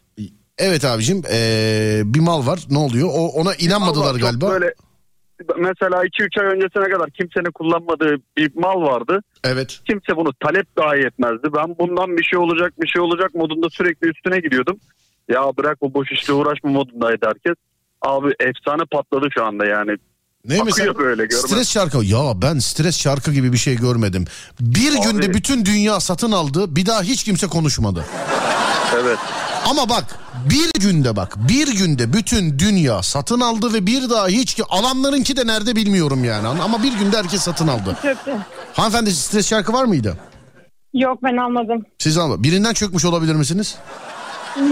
Evet 0.58 0.86
abicim 0.86 1.22
ee, 1.32 2.02
bir 2.06 2.20
mal 2.20 2.48
var 2.48 2.60
ne 2.70 2.78
oluyor? 2.78 3.10
O 3.14 3.28
ona 3.28 3.56
inanmadılar 3.56 4.14
var, 4.14 4.20
galiba. 4.20 4.50
Böyle 4.50 4.74
mesela 5.58 6.06
2-3 6.06 6.42
ay 6.42 6.56
öncesine 6.56 6.90
kadar 6.90 7.10
kimsenin 7.10 7.52
kullanmadığı 7.52 8.16
bir 8.38 8.52
mal 8.56 8.82
vardı. 8.82 9.20
Evet. 9.44 9.80
Kimse 9.88 10.18
bunu 10.18 10.34
talep 10.34 10.78
dahi 10.78 11.00
etmezdi. 11.00 11.48
Ben 11.56 11.76
bundan 11.80 12.18
bir 12.18 12.24
şey 12.24 12.40
olacak 12.40 12.74
bir 12.82 12.88
şey 12.88 13.02
olacak 13.02 13.36
modunda 13.36 13.70
sürekli 13.70 14.08
üstüne 14.08 14.40
gidiyordum. 14.40 14.80
Ya 15.30 15.42
bırak 15.58 15.82
bu 15.82 15.94
boş 15.94 16.12
işle 16.12 16.34
uğraşma 16.34 16.70
modundaydı 16.70 17.26
herkes. 17.26 17.56
Abi 18.04 18.28
efsane 18.40 18.82
patladı 18.92 19.28
şu 19.38 19.46
anda 19.46 19.66
yani. 19.66 19.92
Ne 20.46 20.54
Akıyor 20.54 20.66
mesela? 20.66 20.98
böyle 20.98 21.26
görmez. 21.26 21.46
Stres 21.52 21.70
şarkı. 21.70 21.98
Ya 22.06 22.42
ben 22.42 22.60
stres 22.60 23.00
şarkı 23.00 23.32
gibi 23.34 23.54
bir 23.54 23.58
şey 23.58 23.76
görmedim. 23.76 24.26
Bir 24.60 24.92
Abi. 24.96 25.02
günde 25.12 25.34
bütün 25.34 25.66
dünya 25.66 26.00
satın 26.00 26.32
aldı. 26.32 26.76
Bir 26.76 26.86
daha 26.86 27.02
hiç 27.02 27.24
kimse 27.24 27.48
konuşmadı. 27.48 28.06
Evet. 29.02 29.18
Ama 29.66 29.90
bak 29.90 30.20
bir 30.50 30.82
günde 30.82 31.16
bak 31.16 31.36
bir 31.50 31.68
günde 31.78 32.14
bütün 32.14 32.60
dünya 32.60 33.02
satın 33.04 33.40
aldı 33.40 33.74
ve 33.74 33.86
bir 33.86 34.10
daha 34.10 34.28
hiç 34.28 34.54
ki 34.54 34.64
alanlarınki 34.70 35.38
de 35.38 35.48
nerede 35.48 35.76
bilmiyorum 35.76 36.24
yani. 36.24 36.48
Ama 36.48 36.84
bir 36.84 36.94
günde 36.94 37.18
herkes 37.18 37.42
satın 37.42 37.68
aldı. 37.68 37.98
Çöktü. 38.02 38.32
Hanımefendi 38.74 39.12
stres 39.12 39.48
şarkı 39.50 39.74
var 39.74 39.84
mıydı? 39.86 40.18
Yok 40.94 41.20
ben 41.24 41.38
almadım. 41.38 41.86
Siz 42.00 42.18
alma. 42.18 42.44
Birinden 42.44 42.74
çökmüş 42.74 43.06
olabilir 43.06 43.36
misiniz? 43.36 43.76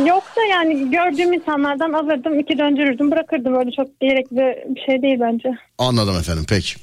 Yok 0.08 0.24
da 0.38 0.42
yani 0.52 0.92
gördüğüm 0.92 1.34
insanlardan 1.34 1.94
alırdım, 1.94 2.40
iki 2.40 2.58
döndürürdüm, 2.58 3.12
bırakırdım. 3.12 3.56
Öyle 3.56 3.72
çok 3.72 4.00
gerekli 4.00 4.66
bir 4.76 4.82
şey 4.86 5.02
değil 5.02 5.20
bence. 5.20 5.50
Anladım 5.78 6.16
efendim 6.20 6.46
peki. 6.50 6.76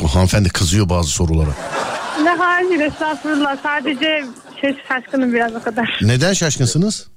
Bu 0.00 0.08
hanımefendi 0.08 0.48
kızıyor 0.48 0.88
bazı 0.88 1.10
sorulara. 1.10 1.50
Ne 2.22 2.30
hayır 2.30 2.80
estağfurullah. 2.80 3.56
Sadece 3.62 4.24
şey 4.60 4.76
şaşkınım 4.88 5.32
biraz 5.32 5.54
o 5.54 5.62
kadar. 5.62 5.98
Neden 6.02 6.32
şaşkınsınız? 6.32 7.08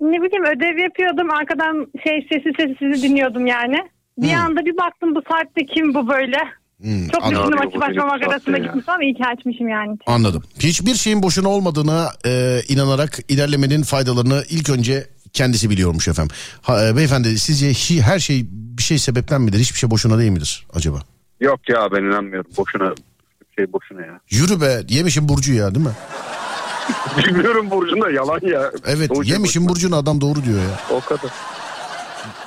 Ne 0.00 0.22
bileyim 0.22 0.44
ödev 0.44 0.78
yapıyordum. 0.82 1.30
Arkadan 1.30 1.86
şey 2.04 2.26
sesi 2.32 2.50
sesi 2.58 2.76
sizi 2.78 3.08
dinliyordum 3.08 3.46
yani. 3.46 3.76
Bir 4.18 4.32
Hmm. 4.32 4.40
anda 4.44 4.64
bir 4.64 4.76
baktım 4.76 5.14
bu 5.14 5.22
saatte 5.30 5.66
kim 5.66 5.94
bu 5.94 6.08
böyle. 6.08 6.38
Hmm, 6.82 7.08
Çok 7.08 7.24
anladım. 7.24 7.42
düşündüm 7.52 7.68
açıp 7.68 7.82
açmamak 7.82 8.28
arasında 8.28 8.58
ya. 8.58 8.64
gitmiş 8.64 8.84
ama 8.88 9.04
iyi 9.04 9.14
ki 9.14 9.22
açmışım 9.36 9.68
yani. 9.68 9.98
Anladım. 10.06 10.42
Hiçbir 10.58 10.94
şeyin 10.94 11.22
boşuna 11.22 11.48
olmadığına 11.48 12.08
e, 12.26 12.60
inanarak 12.68 13.18
ilerlemenin 13.28 13.82
faydalarını 13.82 14.44
ilk 14.50 14.70
önce 14.70 15.06
kendisi 15.32 15.70
biliyormuş 15.70 16.08
efendim. 16.08 16.36
Ha, 16.62 16.86
e, 16.86 16.96
beyefendi 16.96 17.38
sizce 17.38 17.70
hi- 17.70 18.00
her 18.00 18.18
şey 18.18 18.46
bir 18.50 18.82
şey 18.82 18.98
sebepten 18.98 19.40
midir? 19.40 19.58
Hiçbir 19.58 19.78
şey 19.78 19.90
boşuna 19.90 20.18
değil 20.18 20.30
midir 20.30 20.66
acaba? 20.74 20.98
Yok 21.40 21.68
ya 21.68 21.88
ben 21.92 22.02
inanmıyorum. 22.02 22.50
Boşuna 22.56 22.94
şey 23.58 23.72
boşuna 23.72 24.00
ya. 24.00 24.20
Yürü 24.30 24.60
be 24.60 24.80
yemişim 24.88 25.28
Burcu 25.28 25.52
ya 25.52 25.74
değil 25.74 25.86
mi? 25.86 25.92
Bilmiyorum 27.26 27.70
Burcu'nda 27.70 28.10
yalan 28.10 28.40
ya. 28.42 28.70
Evet 28.86 29.10
şey 29.24 29.32
yemişim 29.32 29.68
Burcu'nun 29.68 29.96
adam 29.96 30.20
doğru 30.20 30.44
diyor 30.44 30.58
ya. 30.58 30.80
O 30.96 31.00
kadar. 31.00 31.30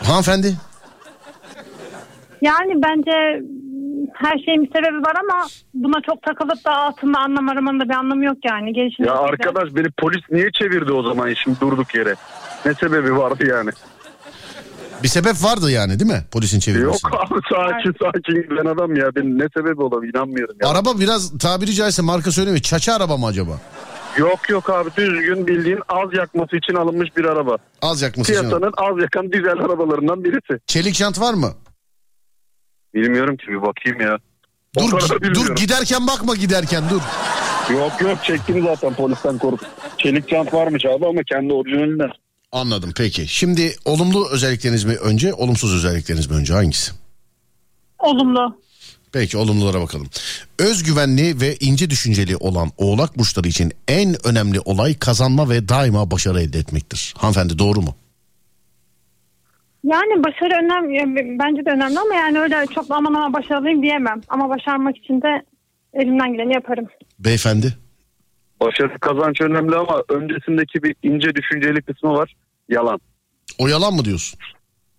Hanımefendi 0.04 0.56
Yani 2.42 2.74
bence 2.84 3.46
her 4.14 4.38
şeyin 4.46 4.64
bir 4.64 4.68
sebebi 4.68 4.98
var 4.98 5.14
ama 5.24 5.48
buna 5.74 6.02
çok 6.06 6.22
takılıp 6.22 6.66
da 6.66 6.72
altında 6.72 7.20
anlam 7.20 7.50
aramanın 7.50 7.80
da 7.80 7.84
bir 7.90 7.94
anlamı 7.94 8.26
yok 8.26 8.38
yani. 8.44 8.74
Gelişim 8.74 9.06
Ya 9.06 9.14
arkadaş 9.14 9.76
beni 9.76 9.88
polis 10.00 10.22
niye 10.32 10.52
çevirdi 10.52 10.92
o 10.92 11.04
zaman 11.04 11.34
şimdi 11.44 11.60
durduk 11.60 11.96
yere? 11.96 12.16
Ne 12.66 12.74
sebebi 12.74 13.18
vardı 13.18 13.48
yani? 13.50 13.70
Bir 15.04 15.08
sebep 15.08 15.44
vardı 15.44 15.72
yani 15.72 16.00
değil 16.00 16.12
mi 16.12 16.24
polisin 16.32 16.60
çevirmesi? 16.60 17.06
Yok 17.06 17.20
abi 17.26 17.40
sakin 17.54 17.94
sakin 18.04 18.42
giden 18.50 18.66
adam 18.66 18.96
ya. 18.96 19.16
Ben 19.16 19.40
ne 19.40 19.48
sebebi 19.58 19.82
olabilir 19.82 20.14
inanmıyorum 20.14 20.56
ya. 20.62 20.70
Araba 20.70 21.00
biraz 21.00 21.38
tabiri 21.38 21.74
caizse 21.74 22.02
marka 22.02 22.32
söylemiyor. 22.32 22.62
Çaça 22.62 22.94
araba 22.94 23.18
mı 23.18 23.26
acaba? 23.26 23.52
Yok 24.18 24.50
yok 24.50 24.70
abi 24.70 24.90
düzgün 24.98 25.48
bildiğin 25.48 25.80
az 25.90 26.14
yakması 26.14 26.56
için 26.58 26.74
alınmış 26.76 27.18
bir 27.18 27.26
araba. 27.26 27.58
Az 27.82 28.02
yakması 28.02 28.32
için. 28.32 28.42
Piyasanın 28.42 28.74
az 28.78 29.02
yakan 29.02 29.32
dizel 29.32 29.60
arabalarından 29.60 30.24
birisi. 30.24 30.60
Çelik 30.68 30.96
jant 30.96 31.22
var 31.22 31.34
mı? 31.34 31.52
Bilmiyorum 32.96 33.38
ki 33.38 33.48
bir 33.48 33.62
bakayım 33.62 34.02
ya. 34.02 34.18
O 34.78 34.82
Dur, 34.82 35.00
gi- 35.00 35.36
dur 35.36 35.56
giderken 35.56 36.08
bakma 36.08 36.36
giderken 36.36 36.84
dur. 36.90 37.02
Yok 37.74 38.02
yok 38.02 38.18
çektim 38.24 38.64
zaten 38.64 38.94
polisten 38.94 39.38
korkup. 39.38 39.68
Çelik 39.98 40.30
jant 40.30 40.54
varmış 40.54 40.86
abi 40.86 41.06
ama 41.08 41.22
kendi 41.32 41.54
orijinalinden. 41.54 42.10
Anladım 42.52 42.94
peki. 42.98 43.28
Şimdi 43.28 43.76
olumlu 43.86 44.30
özellikleriniz 44.32 44.84
mi 44.84 44.96
önce 44.96 45.34
olumsuz 45.34 45.76
özellikleriniz 45.76 46.30
mi 46.30 46.36
önce 46.36 46.54
hangisi? 46.54 46.92
Olumlu. 48.00 48.62
Peki 49.12 49.38
olumlulara 49.38 49.82
bakalım. 49.82 50.08
Özgüvenli 50.60 51.42
ve 51.42 51.56
ince 51.60 51.90
düşünceli 51.90 52.38
olan 52.38 52.72
oğlak 52.78 53.18
burçları 53.18 53.48
için 53.48 53.72
en 53.88 54.28
önemli 54.28 54.60
olay 54.60 54.94
kazanma 55.00 55.50
ve 55.50 55.70
daima 55.70 56.12
başarı 56.12 56.42
elde 56.42 56.60
etmektir. 56.60 57.14
Hanımefendi 57.18 57.60
doğru 57.60 57.82
mu? 57.82 57.96
Yani 59.86 60.24
başarı 60.24 60.54
önemli. 60.66 61.40
Bence 61.40 61.66
de 61.66 61.70
önemli 61.70 62.00
ama 62.00 62.16
yani 62.16 62.40
öyle 62.40 62.66
çok 62.76 62.86
aman 62.90 63.14
aman 63.14 63.34
başarılıyım 63.34 63.82
diyemem. 63.82 64.22
Ama 64.30 64.50
başarmak 64.50 64.98
için 64.98 65.22
de 65.22 65.44
elimden 65.94 66.34
geleni 66.34 66.54
yaparım. 66.54 66.86
Beyefendi. 67.20 67.74
Başarı 68.62 69.00
kazanç 69.00 69.42
önemli 69.42 69.76
ama 69.76 70.04
öncesindeki 70.10 70.84
bir 70.84 70.96
ince 71.04 71.36
düşünceli 71.36 71.82
kısmı 71.82 72.14
var. 72.14 72.36
Yalan. 72.70 73.00
O 73.60 73.68
yalan 73.68 73.94
mı 73.94 74.06
diyorsun? 74.06 74.40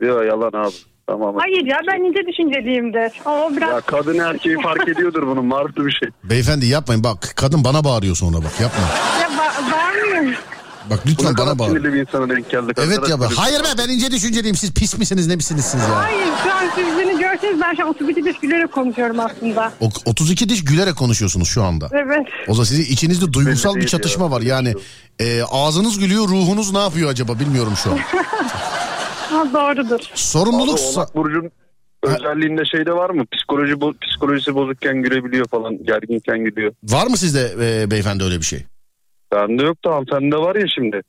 Yok 0.01 0.25
yalan 0.27 0.53
abi. 0.65 0.75
Tamam. 1.07 1.37
Hayır 1.39 1.67
ya 1.67 1.79
ben 1.93 2.01
ince 2.05 2.27
düşünceliyimdir. 2.27 3.13
O 3.27 3.57
biraz 3.57 3.71
Ya 3.71 3.81
kadın 3.81 4.19
erkeği 4.19 4.57
fark 4.63 4.89
ediyordur 4.89 5.27
bunun 5.27 5.45
marifli 5.47 5.87
bir 5.87 5.93
şey. 5.93 6.09
Beyefendi 6.25 6.67
yapmayın 6.67 7.05
bak 7.05 7.19
kadın 7.37 7.65
bana 7.65 7.85
bağırıyor 7.85 8.17
sonra 8.17 8.37
bak 8.37 8.61
yapma. 8.61 8.85
ya 9.23 9.29
ba- 9.29 9.73
bağırmıyor. 9.73 10.39
Bak 10.91 10.99
lütfen 11.07 11.35
bana 11.39 11.59
bağır. 11.59 11.69
Sinirli 11.69 11.93
bir 11.93 12.01
insana 12.01 12.29
denk 12.29 12.51
geldik. 12.51 12.79
Evet 12.81 13.09
ya 13.09 13.21
bak. 13.21 13.33
Hayır 13.37 13.61
be 13.61 13.69
ben 13.79 13.89
ince 13.89 14.11
düşünceliyim 14.11 14.57
siz 14.57 14.73
pis 14.73 14.99
misiniz 14.99 15.27
ne 15.27 15.37
misiniz 15.37 15.65
siz 15.65 15.81
ya? 15.81 15.97
Hayır 16.03 16.27
şu 16.45 16.53
an 16.55 16.65
siz 16.75 16.85
beni 16.99 17.19
görseniz 17.21 17.61
ben 17.61 17.75
şu 17.75 17.83
an 17.85 17.89
32 17.89 18.25
diş 18.25 18.39
gülerek 18.39 18.73
konuşuyorum 18.73 19.21
aslında. 19.21 19.73
O, 19.81 19.89
32 20.07 20.49
diş 20.49 20.65
gülerek 20.65 20.97
konuşuyorsunuz 20.97 21.49
şu 21.49 21.63
anda. 21.63 21.89
Evet. 21.93 22.27
O 22.49 22.55
zaman 22.55 22.65
sizin 22.65 22.85
içinizde 22.93 23.33
duygusal 23.33 23.75
bir 23.75 23.81
değil 23.81 23.89
çatışma 23.89 24.25
ya. 24.25 24.31
var. 24.31 24.41
Yani 24.41 24.75
e, 25.19 25.43
ağzınız 25.43 25.99
gülüyor 25.99 26.29
ruhunuz 26.29 26.73
ne 26.73 26.79
yapıyor 26.79 27.11
acaba 27.11 27.39
bilmiyorum 27.39 27.73
şu 27.85 27.93
an. 27.93 27.99
Ha, 29.31 29.45
doğrudur. 29.55 30.01
Sorumluluk 30.15 30.75
Abi, 30.75 30.81
sa- 30.83 30.97
Oğlak 30.99 31.15
Burcu'nun 31.17 31.51
özelliğinde 32.03 32.65
şey 32.65 32.87
de 32.87 32.93
var 32.93 33.11
mı? 33.11 33.25
Psikoloji 33.33 33.73
bo- 33.73 33.95
psikolojisi 34.07 34.55
bozukken 34.55 35.03
gülebiliyor 35.03 35.49
falan. 35.49 35.85
Gerginken 35.85 36.45
gülüyor. 36.45 36.73
var 36.85 37.07
mı 37.07 37.17
sizde 37.17 37.55
e, 37.61 37.91
beyefendi 37.91 38.25
öyle 38.25 38.39
bir 38.39 38.45
şey? 38.45 38.65
Bende 39.33 39.63
yok 39.65 39.85
da 39.85 39.91
hanımefendi 39.91 40.37
var 40.37 40.57
ya 40.57 40.67
şimdi. 40.75 41.01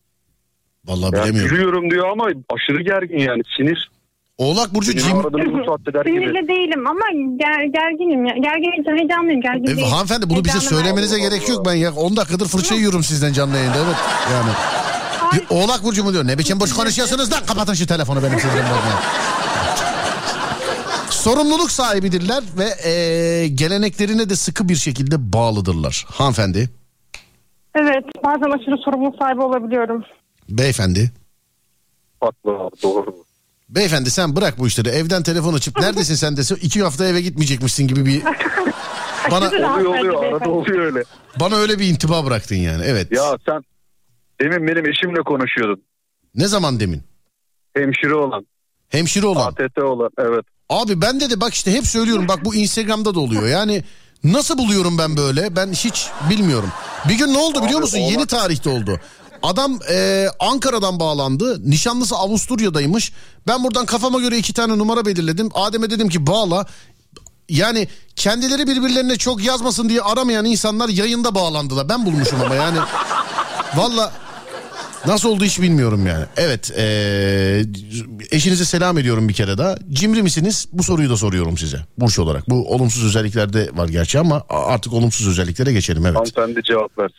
Vallahi 0.85 1.15
Ya 1.15 1.23
bilemiyorum. 1.23 1.49
gülüyorum 1.56 1.91
diyor 1.91 2.07
ama 2.11 2.26
aşırı 2.56 2.81
gergin 2.84 3.18
yani 3.19 3.41
sinir. 3.57 3.91
Oğlak 4.38 4.73
Burcu 4.76 4.98
cim... 4.98 5.18
aradığım 5.18 5.53
bu 5.60 5.65
saatte 5.65 5.94
der 5.94 6.06
gibi. 6.06 6.15
Sinirli 6.15 6.48
değilim 6.48 6.88
ama 6.88 7.06
ger, 7.39 7.64
gerginim. 7.64 8.26
Ya. 8.26 8.35
Gerginim 8.38 8.98
heyecanlıyım. 8.99 9.41
Gergin 9.41 9.64
E, 9.64 9.68
değilim. 9.68 9.84
hanımefendi 9.84 10.30
bunu 10.30 10.45
bize 10.45 10.60
söylemenize 10.60 11.15
Allah 11.15 11.30
gerek 11.30 11.49
yok. 11.49 11.65
Ben 11.65 11.73
ya 11.73 11.94
10 11.94 12.18
dakikadır 12.18 12.48
fırça 12.48 12.76
yiyorum 12.76 13.03
sizden 13.03 13.34
canlı 13.34 13.57
yayında 13.57 13.77
evet. 13.77 13.95
Yani. 14.34 14.52
Ay. 15.31 15.39
Bir 15.39 15.45
Oğlak 15.56 15.84
Burcu 15.84 16.03
mu 16.03 16.14
diyor? 16.14 16.27
Ne 16.27 16.38
biçim 16.38 16.60
boş 16.60 16.73
konuşuyorsunuz 16.73 17.31
da 17.31 17.35
kapatın 17.45 17.73
şu 17.73 17.88
telefonu 17.88 18.23
benim 18.23 18.39
sinirim 18.39 18.64
bozmayın. 18.64 18.99
Sorumluluk 21.10 21.72
sahibidirler 21.72 22.44
ve 22.57 22.89
e, 22.89 23.48
geleneklerine 23.48 24.30
de 24.30 24.35
sıkı 24.35 24.69
bir 24.69 24.76
şekilde 24.76 25.34
bağlıdırlar. 25.34 26.06
Hanımefendi, 26.10 26.69
Evet 27.80 28.06
bazen 28.24 28.52
aşırı 28.60 28.78
sorumluluk 28.86 29.16
sahibi 29.20 29.41
olabiliyorum. 29.41 30.04
beyefendi. 30.49 31.12
Haklı 32.22 32.52
abi 32.52 32.76
doğru. 32.84 33.16
Beyefendi 33.70 34.12
sen 34.12 34.36
bırak 34.36 34.60
bu 34.60 34.68
işleri. 34.68 34.90
Evden 34.90 35.24
telefon 35.24 35.54
açıp 35.54 35.80
neredesin 35.80 36.16
sen 36.16 36.38
dese 36.38 36.56
iki 36.56 36.84
hafta 36.84 37.06
eve 37.06 37.22
gitmeyecekmişsin 37.22 37.88
gibi 37.88 38.06
bir... 38.06 38.22
Bana, 39.32 39.48
Oluyor 39.48 39.95
oluyor 39.99 40.24
arada 40.24 40.49
oluyor 40.49 40.80
öyle. 40.80 41.04
bana 41.40 41.56
öyle 41.56 41.80
bir 41.80 41.88
intiba 41.88 42.26
bıraktın 42.26 42.56
yani. 42.56 42.84
Evet. 42.86 43.12
Ya 43.12 43.38
sen 43.45 43.62
demin 44.41 44.68
benim 44.68 44.86
eşimle 44.90 45.22
konuşuyordun. 45.22 45.84
Ne 46.36 46.48
zaman 46.48 46.80
demin? 46.80 47.04
Hemşire 47.74 48.14
olan. 48.16 48.45
Hemşire 48.90 49.26
olan. 49.26 49.45
ATT 49.52 49.78
olan 49.78 50.10
evet. 50.20 50.45
Abi 50.70 51.02
bende 51.02 51.30
de 51.30 51.41
bak 51.41 51.54
işte 51.54 51.72
hep 51.74 51.88
söylüyorum 51.88 52.28
bak 52.28 52.45
bu 52.45 52.56
Instagram'da 52.56 53.16
da 53.16 53.20
oluyor. 53.20 53.48
Yani 53.48 53.84
nasıl 54.23 54.57
buluyorum 54.57 54.98
ben 54.98 55.18
böyle? 55.18 55.56
Ben 55.56 55.73
hiç 55.73 56.07
bilmiyorum. 56.30 56.72
Bir 57.10 57.15
gün 57.15 57.34
ne 57.34 57.38
oldu 57.38 57.64
biliyor 57.64 57.80
musun? 57.80 57.98
Yeni 57.98 58.26
tarihte 58.27 58.69
oldu. 58.69 58.99
Adam 59.44 59.80
e, 59.91 60.27
Ankara'dan 60.39 60.99
bağlandı. 60.99 61.69
Nişanlısı 61.69 62.15
Avusturya'daymış. 62.15 63.11
Ben 63.48 63.64
buradan 63.64 63.85
kafama 63.85 64.19
göre 64.19 64.38
iki 64.38 64.53
tane 64.53 64.77
numara 64.77 65.06
belirledim. 65.06 65.49
Adem'e 65.53 65.89
dedim 65.89 66.10
ki 66.10 66.27
bağla. 66.27 66.65
Yani 67.49 67.88
kendileri 68.15 68.68
birbirlerine 68.68 69.15
çok 69.15 69.44
yazmasın 69.44 69.89
diye 69.89 70.02
aramayan 70.02 70.45
insanlar 70.45 70.89
yayında 70.89 71.35
bağlandılar. 71.35 71.89
Ben 71.89 72.06
bulmuşum 72.06 72.41
ama 72.41 72.56
yani. 72.56 72.77
Valla 73.76 74.11
nasıl 75.06 75.30
oldu 75.30 75.45
hiç 75.45 75.61
bilmiyorum 75.61 76.07
yani. 76.07 76.26
Evet 76.38 76.72
eee, 76.78 77.65
eşinize 78.32 78.65
selam 78.65 78.98
ediyorum 78.98 79.30
bir 79.30 79.34
kere 79.34 79.57
daha. 79.57 79.76
Cimri 79.90 80.24
misiniz? 80.24 80.68
Bu 80.74 80.84
soruyu 80.84 81.10
da 81.10 81.18
soruyorum 81.18 81.57
size. 81.57 81.78
Burç 81.98 82.19
olarak. 82.19 82.49
Bu 82.49 82.74
olumsuz 82.74 83.06
özelliklerde 83.06 83.69
var 83.74 83.88
gerçi 83.88 84.19
ama 84.19 84.44
artık 84.49 84.94
olumsuz 84.94 85.28
özelliklere 85.28 85.74
geçelim 85.74 86.06
evet. 86.06 86.15
Hanımefendi 86.15 86.64
cevap 86.64 86.98
versin. 86.98 87.18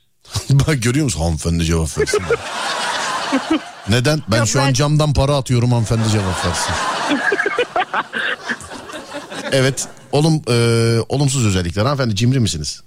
Bak 0.69 0.83
görüyor 0.83 1.05
musun 1.05 1.21
hanımefendi 1.21 1.65
cevap 1.65 1.99
versin. 1.99 2.23
Neden? 3.89 4.23
Ben 4.31 4.45
şu 4.45 4.63
an 4.63 4.73
camdan 4.73 5.13
para 5.13 5.37
atıyorum 5.37 5.71
hanımefendi 5.73 6.09
cevap 6.13 6.47
versin. 6.47 6.75
evet 9.53 9.89
olum 10.13 10.43
eee, 10.49 10.99
olumsuz 11.09 11.47
özellikler. 11.47 11.83
Hanımefendi 11.83 12.17
cimri 12.17 12.41
misiniz? 12.41 12.83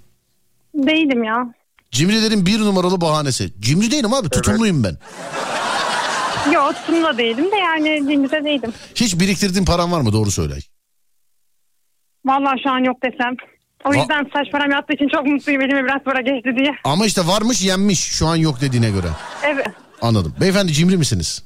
Değilim 0.74 1.24
ya. 1.24 1.54
Cimrilerin 1.92 2.46
bir 2.46 2.60
numaralı 2.60 3.00
bahanesi. 3.00 3.52
Cimri 3.60 3.90
değilim 3.90 4.12
abi 4.14 4.28
tutumluyum 4.28 4.84
ben. 4.84 4.96
Yok 6.52 6.74
tutumlu 6.76 7.18
değilim 7.18 7.44
de 7.52 7.56
yani 7.56 8.08
cimri 8.08 8.44
değilim. 8.44 8.72
Hiç 8.94 9.20
biriktirdiğin 9.20 9.64
paran 9.64 9.92
var 9.92 10.00
mı 10.00 10.12
doğru 10.12 10.30
söyle. 10.30 10.54
Vallahi 12.24 12.62
şu 12.64 12.70
an 12.70 12.78
yok 12.84 12.96
desem. 13.02 13.36
O 13.84 13.88
Va- 13.90 13.98
yüzden 14.00 14.24
saç 14.34 14.52
param 14.52 14.70
yattığı 14.70 14.92
için 14.94 15.08
çok 15.08 15.26
mutluyum 15.26 15.62
elime 15.62 15.84
biraz 15.84 16.02
para 16.04 16.20
geçti 16.20 16.50
diye. 16.58 16.70
Ama 16.84 17.06
işte 17.06 17.26
varmış 17.26 17.62
yenmiş 17.64 18.00
şu 18.00 18.26
an 18.26 18.36
yok 18.36 18.60
dediğine 18.60 18.90
göre. 18.90 19.06
Evet. 19.42 19.66
Anladım. 20.02 20.34
Beyefendi 20.40 20.72
cimri 20.72 20.96
misiniz? 20.96 21.42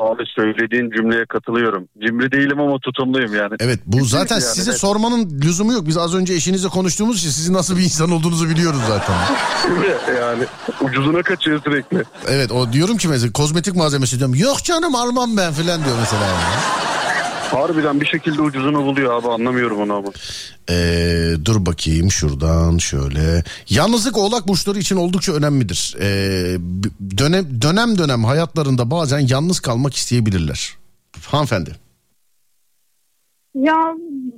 Abi 0.00 0.22
söylediğin 0.26 0.90
cümleye 0.90 1.24
katılıyorum. 1.24 1.88
Cimri 2.06 2.32
değilim 2.32 2.60
ama 2.60 2.78
tutumluyum 2.78 3.34
yani. 3.34 3.54
Evet 3.60 3.80
bu 3.86 4.04
zaten 4.04 4.34
yani, 4.34 4.44
size 4.44 4.70
evet. 4.70 4.80
sormanın 4.80 5.40
lüzumu 5.44 5.72
yok. 5.72 5.86
Biz 5.86 5.96
az 5.96 6.14
önce 6.14 6.34
eşinizle 6.34 6.68
konuştuğumuz 6.68 7.18
için 7.18 7.30
sizin 7.30 7.54
nasıl 7.54 7.76
bir 7.76 7.82
insan 7.82 8.10
olduğunuzu 8.10 8.48
biliyoruz 8.48 8.80
zaten. 8.88 9.14
yani 10.20 10.44
ucuzuna 10.80 11.22
kaçıyor 11.22 11.60
sürekli. 11.64 12.04
Evet 12.28 12.52
o 12.52 12.72
diyorum 12.72 12.96
ki 12.96 13.08
mesela 13.08 13.32
kozmetik 13.32 13.76
malzemesi 13.76 14.18
diyorum. 14.18 14.34
Yok 14.34 14.64
canım 14.64 14.94
almam 14.94 15.36
ben 15.36 15.52
filan 15.52 15.84
diyor 15.84 15.96
mesela. 16.00 16.24
Yani. 16.26 16.89
Harbiden 17.50 18.00
bir 18.00 18.06
şekilde 18.06 18.42
ucuzunu 18.42 18.84
buluyor 18.84 19.14
abi 19.14 19.28
anlamıyorum 19.28 19.80
onu 19.80 19.94
ama. 19.94 20.08
Ee, 20.70 21.32
dur 21.44 21.66
bakayım 21.66 22.10
şuradan 22.10 22.78
şöyle. 22.78 23.44
Yalnızlık 23.68 24.18
oğlak 24.18 24.48
burçları 24.48 24.78
için 24.78 24.96
oldukça 24.96 25.32
önemlidir. 25.32 25.96
Ee, 26.00 26.58
dönem 27.18 27.62
dönem 27.62 27.98
dönem 27.98 28.24
hayatlarında 28.24 28.90
bazen 28.90 29.18
yalnız 29.18 29.60
kalmak 29.60 29.94
isteyebilirler. 29.94 30.70
Hanımefendi. 31.26 31.70
Ya 33.54 33.76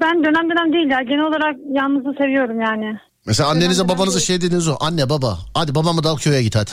ben 0.00 0.24
dönem 0.24 0.50
dönem 0.50 0.72
değil 0.72 0.90
ya 0.90 1.02
genel 1.02 1.24
olarak 1.24 1.56
yalnızı 1.72 2.18
seviyorum 2.18 2.60
yani. 2.60 2.98
Mesela 3.26 3.48
annenize 3.48 3.88
babanıza 3.88 4.20
şey 4.20 4.40
dediniz 4.40 4.68
o. 4.68 4.76
Anne 4.80 5.10
baba 5.10 5.38
hadi 5.54 5.74
babamı 5.74 6.04
da 6.04 6.10
al 6.10 6.16
köye 6.16 6.42
git 6.42 6.56
hadi. 6.56 6.70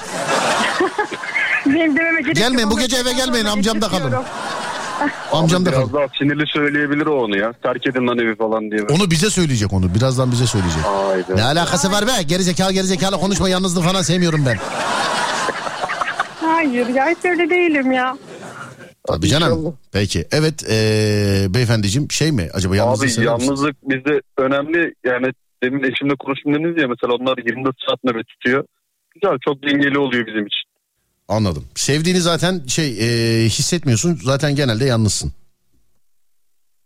Benim 1.66 1.98
dememe 1.98 2.22
gerek 2.22 2.36
Gelmeyin, 2.36 2.72
bu 2.72 2.80
gece 2.80 2.98
eve 2.98 3.14
gelmeyin, 3.14 3.45
sonra 3.45 3.52
amcamda 3.52 3.88
kalın. 3.88 4.14
Amcam 5.31 5.65
da 5.65 5.71
Biraz 5.71 5.93
daha 5.93 6.07
sinirli 6.19 6.43
söyleyebilir 6.47 7.05
o 7.05 7.23
onu 7.23 7.38
ya. 7.38 7.53
Terk 7.53 7.88
edin 7.88 8.07
lan 8.07 8.19
evi 8.19 8.35
falan 8.35 8.71
diye. 8.71 8.81
Onu 8.81 9.11
bize 9.11 9.30
söyleyecek 9.30 9.73
onu. 9.73 9.95
Birazdan 9.95 10.31
bize 10.31 10.47
söyleyecek. 10.47 10.84
Haydi. 10.84 11.35
Ne 11.35 11.43
alakası 11.43 11.91
var 11.91 12.07
be? 12.07 12.11
Gerizekalı 12.27 12.73
gerizekalı 12.73 13.17
konuşma 13.17 13.49
yalnızlığı 13.49 13.81
falan 13.81 14.01
sevmiyorum 14.01 14.45
ben. 14.45 14.57
Hayır 16.41 16.88
ya 16.88 17.09
hiç 17.09 17.26
öyle 17.26 17.49
değilim 17.49 17.91
ya. 17.91 18.17
Tabii 19.07 19.27
canım. 19.27 19.77
Peki. 19.91 20.26
Evet 20.31 20.69
ee, 20.69 21.45
beyefendiciğim 21.49 22.11
şey 22.11 22.31
mi 22.31 22.47
acaba 22.53 22.76
yalnızlık 22.76 23.05
Abi 23.05 23.11
sever 23.11 23.34
misiniz? 23.34 23.47
yalnızlık 23.47 23.76
bizde 23.89 24.21
önemli. 24.38 24.93
Yani 25.05 25.27
demin 25.63 25.84
eşimle 25.91 26.15
konuştum 26.19 26.53
dediniz 26.53 26.81
ya 26.81 26.88
mesela 26.88 27.13
onlar 27.13 27.38
24 27.38 27.76
saat 27.88 28.03
nöbet 28.03 28.27
tutuyor. 28.27 28.65
Güzel 29.15 29.38
çok 29.45 29.63
dengeli 29.63 29.99
oluyor 29.99 30.27
bizim 30.27 30.45
için. 30.47 30.69
Anladım. 31.30 31.65
Sevdiğini 31.76 32.19
zaten 32.22 32.61
şey 32.68 32.88
ee, 32.99 33.45
hissetmiyorsun. 33.45 34.19
Zaten 34.23 34.56
genelde 34.56 34.85
yalnızsın. 34.85 35.34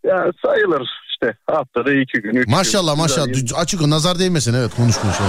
Ya 0.05 0.31
sayılır 0.45 0.89
işte 1.09 1.37
haftada 1.51 1.93
iki 1.93 2.21
gün. 2.21 2.35
Üç 2.35 2.47
Maşallah 2.47 2.91
gün. 2.91 3.01
maşallah. 3.01 3.59
Açık 3.61 3.81
o 3.81 3.89
nazar 3.89 4.19
değmesin 4.19 4.53
evet 4.53 4.71
konuş 4.75 4.97
konuş. 4.97 5.15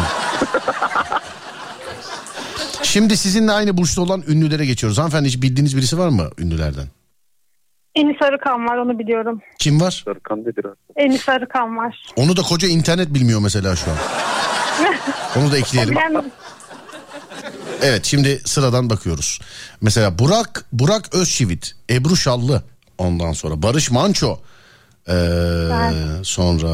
Şimdi 2.83 3.17
sizinle 3.17 3.53
aynı 3.53 3.77
burçta 3.77 4.03
olan 4.03 4.23
ünlülere 4.29 4.67
geçiyoruz. 4.67 4.99
Hanımefendi 4.99 5.29
hiç 5.29 5.43
bildiğiniz 5.43 5.77
birisi 5.77 5.99
var 5.99 6.09
mı 6.09 6.31
ünlülerden? 6.39 6.87
Enis 7.95 8.23
Arıkan 8.23 8.67
var 8.69 8.77
onu 8.77 8.99
biliyorum. 8.99 9.41
Kim 9.59 9.81
var? 9.81 10.03
Sarkan 10.05 10.41
nedir? 10.41 10.67
Enis 10.97 11.29
Arıkan 11.29 11.77
var. 11.77 12.03
Onu 12.17 12.37
da 12.37 12.43
koca 12.43 12.69
internet 12.69 13.15
bilmiyor 13.15 13.41
mesela 13.41 13.77
şu 13.77 13.91
an. 13.91 13.97
Onu 15.43 15.53
da 15.53 15.59
ekleyelim. 15.59 15.95
Bilen 15.95 16.33
Evet 17.83 18.05
şimdi 18.05 18.41
sıradan 18.45 18.91
bakıyoruz. 18.91 19.41
Mesela 19.81 20.19
Burak 20.19 20.65
Burak 20.73 21.15
Özçivit, 21.15 21.73
Ebru 21.91 22.17
Şallı, 22.17 22.63
ondan 22.99 23.33
sonra 23.33 23.63
Barış 23.63 23.91
Manço. 23.91 24.39
Ee, 25.09 25.13
sonra 26.23 26.69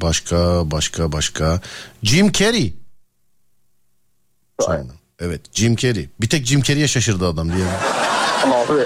başka 0.00 0.70
başka 0.70 1.12
başka 1.12 1.60
Jim 2.02 2.32
Carrey. 2.32 2.74
Sonra, 4.60 4.84
evet 5.20 5.40
Jim 5.52 5.76
Carrey. 5.76 6.08
Bir 6.20 6.28
tek 6.28 6.46
Jim 6.46 6.62
Carrey'e 6.62 6.88
şaşırdı 6.88 7.26
adam 7.26 7.52
diye. 7.52 7.66
Abi 8.44 8.84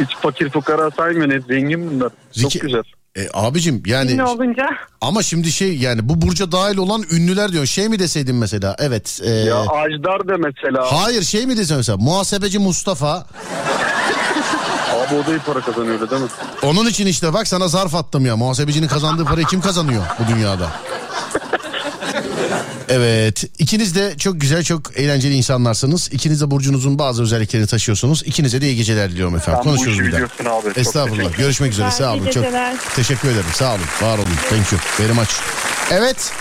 hiç 0.00 0.16
fakir 0.22 0.50
fukara 0.50 0.90
saymayın 0.90 1.30
hep 1.30 1.44
zengin 1.48 1.90
bunlar. 1.90 2.12
Çok 2.42 2.52
güzel. 2.52 2.82
E, 3.18 3.28
abicim 3.34 3.82
yani 3.86 4.12
ünlü 4.12 4.24
olunca. 4.24 4.66
ama 5.00 5.22
şimdi 5.22 5.52
şey 5.52 5.76
yani 5.76 6.08
bu 6.08 6.22
burca 6.22 6.52
dahil 6.52 6.76
olan 6.76 7.04
ünlüler 7.12 7.52
diyor. 7.52 7.66
Şey 7.66 7.88
mi 7.88 7.98
deseydin 7.98 8.36
mesela? 8.36 8.76
Evet. 8.78 9.20
e, 9.24 9.30
Ya 9.30 9.56
Ajdar 9.60 10.28
da 10.28 10.36
mesela. 10.38 10.92
hayır 10.92 11.22
şey 11.22 11.46
mi 11.46 11.56
desem 11.56 11.76
mesela? 11.76 11.98
Muhasebeci 11.98 12.58
Mustafa. 12.58 13.14
Abi 15.08 15.14
o 15.14 15.26
da 15.26 15.30
iyi 15.36 15.38
para 15.38 15.60
kazanıyor 15.60 16.00
öyle 16.00 16.10
değil 16.10 16.22
mi? 16.22 16.28
Onun 16.62 16.86
için 16.86 17.06
işte 17.06 17.32
bak 17.32 17.48
sana 17.48 17.68
zarf 17.68 17.94
attım 17.94 18.26
ya. 18.26 18.36
Muhasebecinin 18.36 18.88
kazandığı 18.88 19.24
parayı 19.24 19.46
kim 19.46 19.60
kazanıyor 19.60 20.02
bu 20.18 20.34
dünyada? 20.34 20.70
Evet 22.88 23.44
ikiniz 23.58 23.94
de 23.94 24.14
çok 24.18 24.40
güzel 24.40 24.64
çok 24.64 24.96
eğlenceli 24.96 25.34
insanlarsınız. 25.34 26.08
İkiniz 26.12 26.40
de 26.40 26.50
burcunuzun 26.50 26.98
bazı 26.98 27.22
özelliklerini 27.22 27.66
taşıyorsunuz. 27.66 28.22
İkinize 28.26 28.60
de 28.60 28.66
iyi 28.66 28.76
geceler 28.76 29.10
diliyorum 29.10 29.36
efendim. 29.36 29.60
Sen 29.64 29.70
Konuşuruz 29.72 30.00
bir 30.00 30.12
daha. 30.12 30.56
abi. 30.58 30.80
Estağfurullah. 30.80 31.36
Görüşmek 31.36 31.72
üzere. 31.72 31.90
Sağ 31.90 32.14
olun. 32.14 32.30
Çok 32.30 32.44
teşekkür 32.96 33.28
ederim. 33.28 33.44
Sağ 33.54 33.70
olun. 33.74 33.84
Var 34.02 34.18
olun. 34.18 34.28
Thank 34.50 34.72
you. 34.72 34.80
Very 35.00 35.12
much. 35.12 35.30
Evet. 35.90 36.32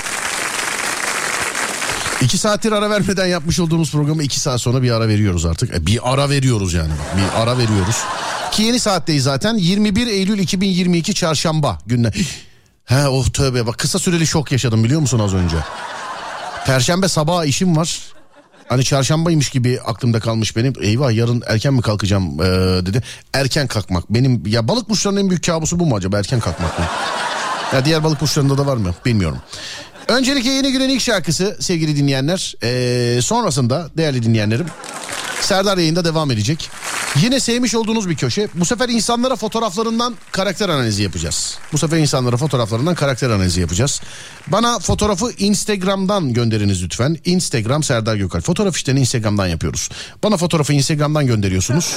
İki 2.22 2.38
saattir 2.38 2.72
ara 2.72 2.90
vermeden 2.90 3.26
yapmış 3.26 3.60
olduğumuz 3.60 3.92
programı 3.92 4.24
iki 4.24 4.40
saat 4.40 4.62
sonra 4.62 4.82
bir 4.84 4.92
ara 4.92 5.08
veriyoruz 5.08 5.46
artık. 5.46 5.76
E, 5.76 5.86
bir 5.86 6.14
ara 6.14 6.30
veriyoruz 6.30 6.74
yani. 6.74 6.92
Bir 7.18 7.42
ara 7.42 7.58
veriyoruz. 7.58 7.98
Ki 8.52 8.64
yeni 8.64 8.80
saatteyiz 8.80 9.24
zaten. 9.24 9.58
21 9.58 10.08
Eylül 10.08 10.40
2022 10.40 11.14
çarşamba 11.14 11.78
gününe. 11.86 12.12
He 12.86 13.08
oh 13.08 13.30
tövbe 13.30 13.66
bak 13.66 13.78
kısa 13.78 14.00
süreli 14.00 14.28
şok 14.28 14.52
yaşadım 14.52 14.84
biliyor 14.84 15.02
musun 15.02 15.20
az 15.20 15.34
önce? 15.34 15.56
Perşembe 16.66 17.08
sabah 17.08 17.46
işim 17.46 17.78
var. 17.78 18.00
Hani 18.68 18.84
çarşambaymış 18.84 19.50
gibi 19.50 19.80
aklımda 19.86 20.20
kalmış 20.20 20.56
benim. 20.56 20.74
Eyvah 20.82 21.12
yarın 21.12 21.44
erken 21.48 21.74
mi 21.74 21.82
kalkacağım 21.82 22.42
ee, 22.42 22.46
dedi. 22.86 23.04
Erken 23.34 23.68
kalkmak. 23.68 24.10
Benim 24.10 24.44
ya 24.48 24.68
balık 24.68 24.90
burçlarının 24.90 25.20
en 25.20 25.30
büyük 25.30 25.44
kabusu 25.44 25.80
bu 25.80 25.86
mu 25.86 25.96
acaba 25.96 26.20
erken 26.20 26.40
kalkmak 26.40 26.80
mı? 26.80 26.86
Ya 27.74 27.86
diğer 27.86 28.04
balık 28.04 28.22
burçlarında 28.22 28.58
da 28.58 28.66
var 28.66 28.78
mı 28.78 28.96
bilmiyorum. 29.06 29.38
Öncelikle 30.08 30.50
yeni 30.50 30.72
günün 30.72 30.90
ilk 30.90 31.02
şarkısı 31.02 31.58
sevgili 31.60 31.98
dinleyenler. 31.98 32.54
Ee, 32.64 33.22
sonrasında 33.22 33.90
değerli 33.98 34.24
dinleyenlerim 34.24 34.68
Serdar 35.44 35.78
yayında 35.78 36.06
devam 36.06 36.32
edecek. 36.32 36.70
Yine 37.22 37.40
sevmiş 37.40 37.76
olduğunuz 37.76 38.10
bir 38.10 38.16
köşe. 38.16 38.48
Bu 38.54 38.66
sefer 38.66 38.90
insanlara 38.90 39.36
fotoğraflarından 39.36 40.16
karakter 40.32 40.70
analizi 40.70 41.04
yapacağız. 41.04 41.58
Bu 41.74 41.78
sefer 41.78 41.98
insanlara 41.98 42.38
fotoğraflarından 42.38 42.96
karakter 42.96 43.30
analizi 43.30 43.62
yapacağız. 43.62 44.02
Bana 44.48 44.80
fotoğrafı 44.80 45.32
Instagram'dan 45.38 46.34
gönderiniz 46.34 46.84
lütfen. 46.84 47.18
Instagram 47.26 47.84
Serdar 47.84 48.16
Gökal. 48.16 48.42
Fotoğraf 48.42 48.76
işlerini 48.78 49.00
Instagram'dan 49.00 49.48
yapıyoruz. 49.48 49.90
Bana 50.24 50.38
fotoğrafı 50.38 50.74
Instagram'dan 50.74 51.28
gönderiyorsunuz. 51.28 51.96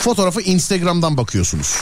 Fotoğrafı 0.00 0.40
Instagram'dan 0.40 1.16
bakıyorsunuz. 1.16 1.76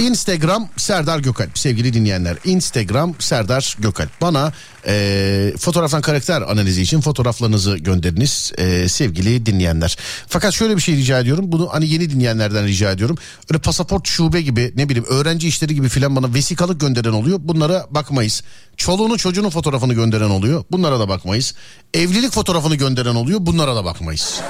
Instagram 0.00 0.68
Serdar 0.76 1.18
Gökalp 1.18 1.58
sevgili 1.58 1.94
dinleyenler. 1.94 2.36
Instagram 2.44 3.14
Serdar 3.18 3.76
Gökalp. 3.78 4.20
Bana 4.20 4.52
e, 4.86 5.54
fotoğraftan 5.58 6.02
karakter 6.02 6.42
analizi 6.42 6.82
için 6.82 7.00
fotoğraflarınızı 7.00 7.76
gönderiniz 7.76 8.52
e, 8.58 8.88
sevgili 8.88 9.46
dinleyenler. 9.46 9.96
Fakat 10.28 10.54
şöyle 10.54 10.76
bir 10.76 10.80
şey 10.80 10.96
rica 10.96 11.20
ediyorum. 11.20 11.44
Bunu 11.52 11.68
hani 11.72 11.88
yeni 11.88 12.10
dinleyenlerden 12.10 12.66
rica 12.66 12.90
ediyorum. 12.90 13.16
Öyle 13.50 13.60
pasaport 13.60 14.08
şube 14.08 14.42
gibi 14.42 14.72
ne 14.76 14.88
bileyim 14.88 15.06
öğrenci 15.08 15.48
işleri 15.48 15.74
gibi 15.74 15.88
filan 15.88 16.16
bana 16.16 16.34
vesikalık 16.34 16.80
gönderen 16.80 17.12
oluyor. 17.12 17.38
Bunlara 17.42 17.86
bakmayız. 17.90 18.42
Çoluğunu 18.76 19.18
çocuğunun 19.18 19.50
fotoğrafını 19.50 19.94
gönderen 19.94 20.30
oluyor. 20.30 20.64
Bunlara 20.70 21.00
da 21.00 21.08
bakmayız. 21.08 21.54
Evlilik 21.94 22.32
fotoğrafını 22.32 22.74
gönderen 22.74 23.14
oluyor. 23.14 23.38
Bunlara 23.42 23.76
da 23.76 23.84
bakmayız. 23.84 24.40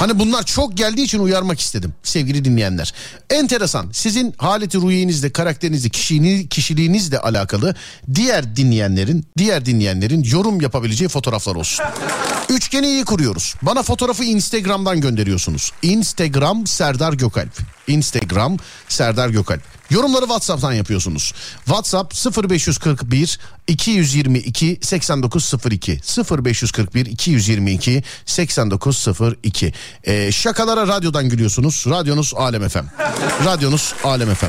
Hani 0.00 0.18
bunlar 0.18 0.42
çok 0.42 0.76
geldiği 0.76 1.02
için 1.02 1.18
uyarmak 1.18 1.60
istedim 1.60 1.94
sevgili 2.02 2.44
dinleyenler. 2.44 2.94
Enteresan 3.30 3.90
sizin 3.92 4.34
haleti 4.38 4.78
ruhiyenizle 4.78 5.32
karakterinizle 5.32 5.88
kişiliğiniz, 5.88 6.48
kişiliğinizle 6.48 7.18
alakalı 7.18 7.74
diğer 8.14 8.56
dinleyenlerin 8.56 9.26
diğer 9.38 9.66
dinleyenlerin 9.66 10.22
yorum 10.22 10.60
yapabileceği 10.60 11.08
fotoğraflar 11.08 11.54
olsun. 11.54 11.84
Üçgeni 12.48 12.86
iyi 12.86 13.04
kuruyoruz. 13.04 13.54
Bana 13.62 13.82
fotoğrafı 13.82 14.24
Instagram'dan 14.24 15.00
gönderiyorsunuz. 15.00 15.72
Instagram 15.82 16.66
Serdar 16.66 17.12
Gökalp. 17.12 17.58
Instagram 17.86 18.56
Serdar 18.88 19.28
Gökalp. 19.28 19.79
Yorumları 19.90 20.22
WhatsApp'tan 20.22 20.72
yapıyorsunuz. 20.72 21.32
WhatsApp 21.64 22.14
0541 22.50 23.38
222 23.66 24.78
8902 24.82 26.00
0541 26.44 27.06
222 27.06 28.02
8902 28.26 29.72
ee, 30.04 30.32
şakalara 30.32 30.86
radyodan 30.86 31.28
gülüyorsunuz. 31.28 31.84
Radyonuz 31.88 32.34
Alem 32.36 32.68
FM. 32.68 32.84
Radyonuz 33.44 33.94
Alem 34.04 34.34
FM. 34.34 34.46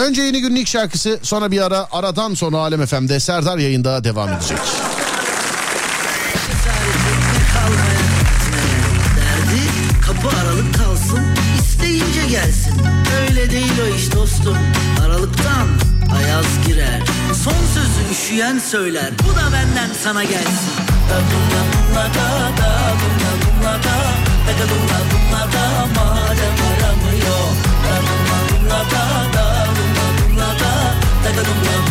Önce 0.00 0.22
yeni 0.22 0.40
günün 0.40 0.56
ilk 0.56 0.68
şarkısı 0.68 1.18
sonra 1.22 1.50
bir 1.50 1.60
ara 1.60 1.88
aradan 1.92 2.34
sonra 2.34 2.56
Alem 2.56 2.86
FM'de 2.86 3.20
Serdar 3.20 3.58
yayında 3.58 4.04
devam 4.04 4.32
edecek. 4.32 4.58
Üşüyen 18.18 18.58
söyler. 18.58 19.10
Bu 19.24 19.36
da 19.36 19.52
benden 19.52 19.92
sana 20.04 20.24
gelsin. 20.24 20.72
Da 21.10 21.16
dumla 21.30 21.62
dumla 21.72 22.04
da 22.16 22.26
da 22.58 22.70
dumla 23.00 23.30
dumla 23.42 23.72
da 23.84 23.96
Da 24.46 24.52
da 24.58 24.64
dumla 24.70 24.98
dumla 25.10 25.42
da 25.52 25.86
madem 25.94 26.56
aramıyor. 26.68 27.48
Da 27.84 27.94
dumla 28.06 28.38
dumla 28.48 28.80
da 28.92 29.02
da 29.34 29.66
dumla 29.76 30.06
dumla 30.18 30.48
da 30.60 30.72
Da 31.24 31.30
da 31.36 31.87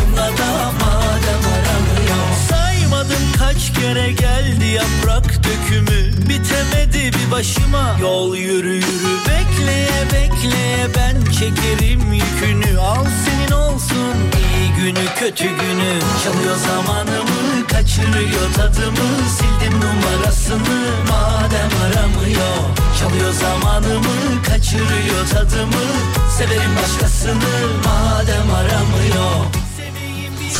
kere 3.79 4.11
geldi 4.11 4.65
yaprak 4.65 5.43
dökümü. 5.43 6.29
Bitemedi 6.29 7.11
bir 7.13 7.31
başıma. 7.31 7.97
Yol 8.01 8.35
yürü 8.35 8.73
yürü. 8.73 9.13
Bekleye 9.27 10.05
bekleye 10.13 10.87
ben 10.95 11.31
çekerim 11.31 12.13
yükünü. 12.13 12.79
Al 12.79 13.05
senin 13.25 13.51
olsun. 13.51 14.15
İyi 14.37 14.83
günü 14.83 15.05
kötü 15.19 15.45
günü. 15.45 15.99
Çalıyor 16.23 16.55
zamanımı 16.55 17.67
kaçırıyor 17.67 18.53
tadımı. 18.55 19.09
Sildim 19.37 19.79
numarasını 19.81 20.79
madem 21.09 21.71
aramıyor. 21.85 22.57
Çalıyor 22.99 23.33
zamanımı 23.33 24.43
kaçırıyor 24.47 25.27
tadımı. 25.33 25.85
Severim 26.37 26.71
başkasını 26.75 27.51
madem 27.85 28.53
aramıyor 28.55 29.66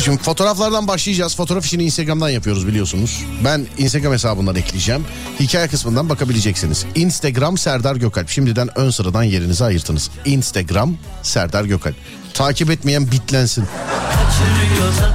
Şimdi 0.04 0.24
fotoğraflardan 0.24 0.88
başlayacağız. 0.88 1.36
Fotoğraf 1.36 1.66
işini 1.66 1.84
Instagram'dan 1.84 2.30
yapıyoruz 2.30 2.68
biliyorsunuz. 2.68 3.24
Ben 3.46 3.68
Instagram 3.78 4.14
hesabından 4.14 4.56
ekleyeceğim. 4.56 5.06
Hikaye 5.40 5.68
kısmından 5.68 6.10
bakabileceksiniz. 6.10 6.86
Instagram 6.96 7.58
Serdar 7.58 7.96
Gökalp. 7.96 8.30
Şimdiden 8.30 8.70
ön 8.80 8.90
sıradan 8.90 9.24
yerinizi 9.24 9.64
ayırtınız. 9.64 10.10
Instagram 10.26 10.98
Serdar 11.24 11.64
Gökalp. 11.66 11.96
Takip 12.34 12.70
etmeyen 12.72 13.12
bitlensin. 13.12 13.66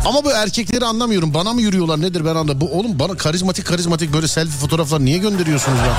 Ama 0.06 0.24
bu 0.24 0.30
erkekleri 0.30 0.84
anlamıyorum. 0.84 1.34
Bana 1.34 1.52
mı 1.52 1.60
yürüyorlar 1.60 2.00
nedir 2.00 2.24
ben 2.24 2.30
anlamıyorum. 2.30 2.60
Bu 2.60 2.78
oğlum 2.78 2.98
bana 2.98 3.16
karizmatik 3.16 3.66
karizmatik 3.66 4.12
böyle 4.12 4.28
selfie 4.28 4.58
fotoğraflar 4.58 5.00
niye 5.04 5.18
gönderiyorsunuz 5.18 5.78
ya? 5.78 5.94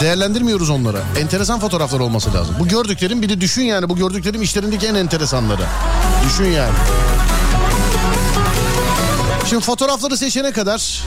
Değerlendirmiyoruz 0.00 0.70
onlara. 0.70 0.98
Enteresan 1.20 1.60
fotoğraflar 1.60 2.00
olması 2.00 2.34
lazım. 2.34 2.54
Bu 2.60 2.68
gördüklerim 2.68 3.22
bir 3.22 3.28
de 3.28 3.40
düşün 3.40 3.62
yani 3.62 3.88
bu 3.88 3.96
gördüklerim 3.96 4.42
işlerindeki 4.42 4.86
en 4.86 4.94
enteresanları. 4.94 5.62
Düşün 6.26 6.44
yani. 6.44 6.74
Şimdi 9.48 9.64
fotoğrafları 9.64 10.16
seçene 10.16 10.52
kadar 10.52 11.04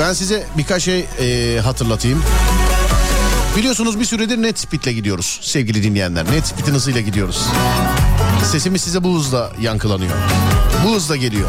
ben 0.00 0.12
size 0.12 0.46
birkaç 0.58 0.82
şey 0.82 1.06
e, 1.20 1.60
hatırlatayım. 1.60 2.22
Biliyorsunuz 3.56 4.00
bir 4.00 4.04
süredir 4.04 4.42
Netspeed'le 4.42 4.94
gidiyoruz 4.94 5.38
sevgili 5.42 5.82
dinleyenler. 5.82 6.24
Netspeed'in 6.24 6.74
hızıyla 6.74 7.00
gidiyoruz. 7.00 7.42
Sesimiz 8.52 8.82
size 8.82 9.04
bu 9.04 9.16
hızla 9.18 9.52
yankılanıyor. 9.60 10.12
Bu 10.86 10.94
hızla 10.94 11.16
geliyor. 11.16 11.48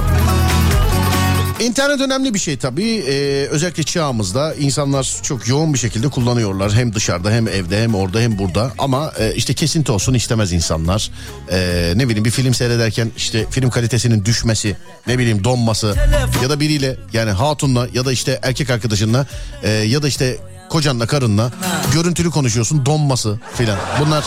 İnternet 1.60 2.02
önemli 2.02 2.34
bir 2.34 2.40
şey 2.40 2.58
tabii. 2.58 3.04
Ee, 3.08 3.48
özellikle 3.50 3.84
çağımızda 3.84 4.54
insanlar 4.56 5.16
çok 5.24 5.48
yoğun 5.48 5.74
bir 5.74 5.80
şekilde 5.80 6.10
kullanıyorlar. 6.10 6.74
Hem 6.74 6.94
dışarıda 6.94 7.32
hem 7.32 7.48
evde 7.48 7.84
hem 7.84 7.96
orada 7.96 8.20
hem 8.20 8.38
burada. 8.40 8.72
Ama 8.78 9.12
e, 9.20 9.36
işte 9.36 9.54
kesinti 9.54 9.92
olsun 9.92 10.14
istemez 10.14 10.54
insanlar. 10.54 11.12
Ee, 11.52 11.94
ne 11.96 12.08
bileyim 12.08 12.26
bir 12.26 12.32
film 12.32 12.54
seyrederken 12.54 13.12
işte 13.18 13.46
film 13.50 13.70
kalitesinin 13.70 14.26
düşmesi, 14.26 14.76
ne 15.08 15.18
bileyim 15.18 15.44
donması 15.44 15.96
ya 16.44 16.50
da 16.50 16.60
biriyle 16.60 16.98
yani 17.14 17.32
hatunla 17.32 17.88
ya 17.94 18.06
da 18.06 18.12
işte 18.12 18.40
erkek 18.44 18.70
arkadaşınla 18.70 19.26
e, 19.64 19.70
ya 19.70 20.02
da 20.02 20.08
işte 20.08 20.38
kocanla 20.70 21.08
karınla 21.08 21.52
görüntülü 21.94 22.32
konuşuyorsun 22.32 22.86
donması 22.86 23.40
filan. 23.56 23.78
Bunlar 24.00 24.26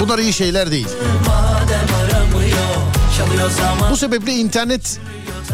bunlar 0.00 0.18
iyi 0.18 0.32
şeyler 0.32 0.70
değil. 0.70 0.88
Bu 3.90 3.96
sebeple 3.96 4.32
internet 4.32 4.98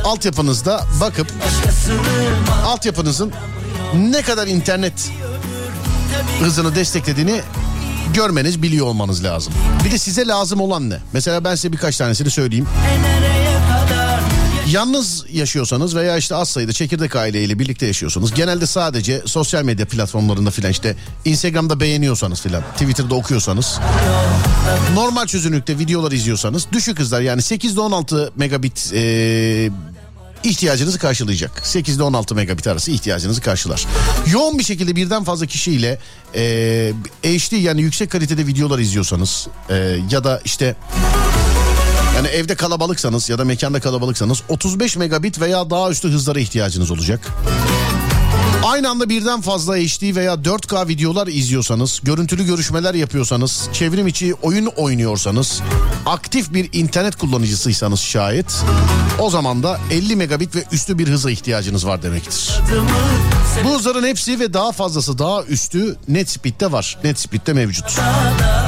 altyapınızda 0.04 0.84
bakıp 1.00 1.32
altyapınızın 2.64 3.32
ne 3.94 4.22
kadar 4.22 4.46
internet 4.46 5.10
hızını 6.40 6.74
desteklediğini 6.74 7.40
görmeniz 8.14 8.62
biliyor 8.62 8.86
olmanız 8.86 9.24
lazım. 9.24 9.52
Bir 9.84 9.90
de 9.90 9.98
size 9.98 10.26
lazım 10.26 10.60
olan 10.60 10.90
ne? 10.90 10.98
Mesela 11.12 11.44
ben 11.44 11.54
size 11.54 11.72
birkaç 11.72 11.96
tanesini 11.96 12.30
söyleyeyim. 12.30 12.68
Yalnız 14.70 15.24
yaşıyorsanız 15.32 15.96
veya 15.96 16.16
işte 16.16 16.34
az 16.34 16.48
sayıda 16.48 16.72
çekirdek 16.72 17.16
aileyle 17.16 17.58
birlikte 17.58 17.86
yaşıyorsanız 17.86 18.34
genelde 18.34 18.66
sadece 18.66 19.22
sosyal 19.26 19.64
medya 19.64 19.86
platformlarında 19.86 20.50
filan 20.50 20.70
işte 20.70 20.96
Instagram'da 21.24 21.80
beğeniyorsanız 21.80 22.40
filan 22.40 22.62
Twitter'da 22.72 23.14
okuyorsanız 23.14 23.80
normal 24.94 25.26
çözünürlükte 25.26 25.78
videolar 25.78 26.12
izliyorsanız 26.12 26.66
düşük 26.72 26.98
hızlar 26.98 27.20
yani 27.20 27.42
8 27.42 27.72
ile 27.72 27.80
16 27.80 28.32
megabit 28.36 28.92
e, 28.94 29.70
ihtiyacınızı 30.44 30.98
karşılayacak. 30.98 31.66
8 31.66 31.96
ile 31.96 32.02
16 32.02 32.34
megabit 32.34 32.66
arası 32.66 32.90
ihtiyacınızı 32.90 33.40
karşılar. 33.40 33.86
Yoğun 34.32 34.58
bir 34.58 34.64
şekilde 34.64 34.96
birden 34.96 35.24
fazla 35.24 35.46
kişiyle 35.46 35.98
e, 36.34 36.92
HD 37.22 37.52
yani 37.52 37.82
yüksek 37.82 38.10
kalitede 38.10 38.46
videolar 38.46 38.78
izliyorsanız 38.78 39.48
e, 39.70 39.98
ya 40.10 40.24
da 40.24 40.40
işte 40.44 40.76
yani 42.18 42.28
evde 42.28 42.54
kalabalıksanız 42.54 43.28
ya 43.28 43.38
da 43.38 43.44
mekanda 43.44 43.80
kalabalıksanız 43.80 44.42
35 44.48 44.96
megabit 44.96 45.40
veya 45.40 45.70
daha 45.70 45.90
üstü 45.90 46.08
hızlara 46.08 46.40
ihtiyacınız 46.40 46.90
olacak. 46.90 47.20
Aynı 48.68 48.90
anda 48.90 49.08
birden 49.08 49.40
fazla 49.40 49.76
HD 49.76 50.16
veya 50.16 50.34
4K 50.34 50.88
videolar 50.88 51.26
izliyorsanız, 51.26 52.00
görüntülü 52.02 52.46
görüşmeler 52.46 52.94
yapıyorsanız, 52.94 53.68
çevrim 53.72 54.06
içi 54.06 54.34
oyun 54.34 54.66
oynuyorsanız, 54.66 55.62
aktif 56.06 56.52
bir 56.54 56.68
internet 56.72 57.16
kullanıcısıysanız 57.16 58.00
şayet 58.00 58.64
o 59.18 59.30
zaman 59.30 59.62
da 59.62 59.80
50 59.90 60.16
megabit 60.16 60.56
ve 60.56 60.64
üstü 60.72 60.98
bir 60.98 61.08
hıza 61.08 61.30
ihtiyacınız 61.30 61.86
var 61.86 62.02
demektir. 62.02 62.60
Bu 63.64 63.74
hızların 63.74 64.06
hepsi 64.06 64.40
ve 64.40 64.52
daha 64.52 64.72
fazlası 64.72 65.18
daha 65.18 65.42
üstü 65.42 65.96
NetSpeed'de 66.08 66.72
var. 66.72 66.98
NetSpeed'de 67.04 67.52
mevcut. 67.52 67.98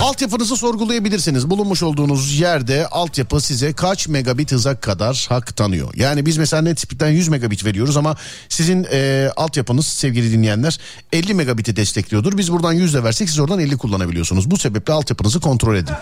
Altyapınızı 0.02 0.56
sorgulayabilirsiniz. 0.56 1.50
Bulunmuş 1.50 1.82
olduğunuz 1.82 2.40
yerde 2.40 2.86
altyapı 2.86 3.40
size 3.40 3.72
kaç 3.72 4.08
megabit 4.08 4.52
hıza 4.52 4.80
kadar 4.80 5.26
hak 5.28 5.56
tanıyor. 5.56 5.94
Yani 5.94 6.26
biz 6.26 6.36
mesela 6.36 6.62
NetSpeed'den 6.62 7.08
100 7.08 7.28
megabit 7.28 7.64
veriyoruz 7.64 7.96
ama 7.96 8.16
sizin 8.48 8.86
e, 8.92 9.30
altyapınız 9.36 9.89
sevgili 9.90 10.32
dinleyenler 10.32 10.78
50 11.12 11.34
megabiti 11.34 11.76
destekliyordur. 11.76 12.38
Biz 12.38 12.52
buradan 12.52 12.72
100 12.72 12.94
de 12.94 13.04
versek 13.04 13.28
siz 13.28 13.38
oradan 13.38 13.60
50 13.60 13.76
kullanabiliyorsunuz. 13.76 14.50
Bu 14.50 14.58
sebeple 14.58 14.92
altyapınızı 14.92 15.40
kontrol 15.40 15.76
edin. 15.76 15.94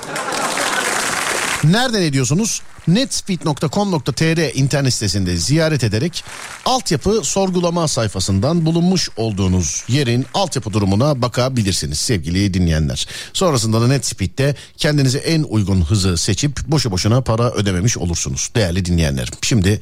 Nereden 1.64 2.02
ediyorsunuz? 2.02 2.62
netspeed.com.tr 2.88 4.54
internet 4.54 4.94
sitesinde 4.94 5.36
ziyaret 5.36 5.84
ederek 5.84 6.24
altyapı 6.64 7.20
sorgulama 7.22 7.88
sayfasından 7.88 8.66
bulunmuş 8.66 9.08
olduğunuz 9.16 9.84
yerin 9.88 10.26
altyapı 10.34 10.72
durumuna 10.72 11.22
bakabilirsiniz 11.22 11.98
sevgili 12.00 12.54
dinleyenler. 12.54 13.06
Sonrasında 13.32 13.80
da 13.80 13.88
Netspeed'de 13.88 14.54
kendinize 14.76 15.18
en 15.18 15.42
uygun 15.42 15.82
hızı 15.82 16.16
seçip 16.16 16.66
boşu 16.66 16.90
boşuna 16.90 17.20
para 17.20 17.50
ödememiş 17.50 17.98
olursunuz 17.98 18.50
değerli 18.54 18.84
dinleyenlerim. 18.84 19.34
Şimdi 19.42 19.80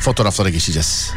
fotoğraflara 0.00 0.50
geçeceğiz. 0.50 1.10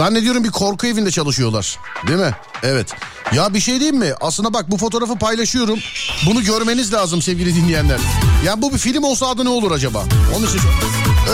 Zannediyorum 0.00 0.44
bir 0.44 0.50
korku 0.50 0.86
evinde 0.86 1.10
çalışıyorlar. 1.10 1.78
Değil 2.06 2.18
mi? 2.18 2.34
Evet. 2.62 2.92
Ya 3.34 3.54
bir 3.54 3.60
şey 3.60 3.74
diyeyim 3.80 3.98
mi? 3.98 4.12
Aslında 4.20 4.52
bak 4.52 4.70
bu 4.70 4.76
fotoğrafı 4.76 5.16
paylaşıyorum. 5.18 5.78
Bunu 6.26 6.42
görmeniz 6.42 6.92
lazım 6.92 7.22
sevgili 7.22 7.54
dinleyenler. 7.54 8.00
Ya 8.46 8.62
bu 8.62 8.72
bir 8.72 8.78
film 8.78 9.02
olsa 9.04 9.26
adı 9.26 9.44
ne 9.44 9.48
olur 9.48 9.70
acaba? 9.70 10.04
Onun 10.36 10.46
için 10.46 10.60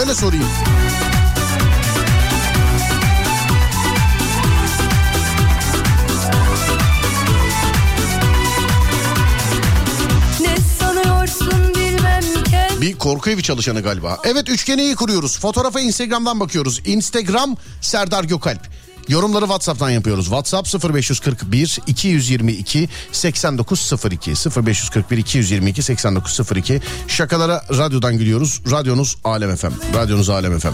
öyle 0.00 0.14
sorayım. 0.14 0.48
Bir 12.86 12.98
korku 12.98 13.30
evi 13.30 13.42
çalışanı 13.42 13.82
galiba. 13.82 14.18
Evet 14.24 14.48
üçgeni 14.48 14.94
kuruyoruz. 14.94 15.38
Fotoğrafa 15.38 15.80
Instagram'dan 15.80 16.40
bakıyoruz. 16.40 16.80
Instagram 16.84 17.56
Serdar 17.80 18.24
Gökalp. 18.24 18.60
Yorumları 19.08 19.44
WhatsApp'tan 19.44 19.90
yapıyoruz. 19.90 20.24
WhatsApp 20.24 20.84
0541 20.94 21.78
222 21.86 22.88
8902 23.12 24.30
0541 24.30 25.18
222 25.18 25.82
8902 25.82 26.80
Şakalara 27.08 27.64
radyodan 27.70 28.18
gülüyoruz. 28.18 28.60
Radyonuz 28.70 29.16
Alem 29.24 29.56
FM. 29.56 29.72
Radyonuz 29.94 30.30
Alem 30.30 30.58
FM. 30.58 30.68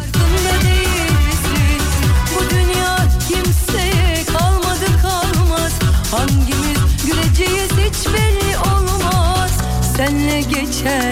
Senle 9.97 10.40
geçen 10.40 11.11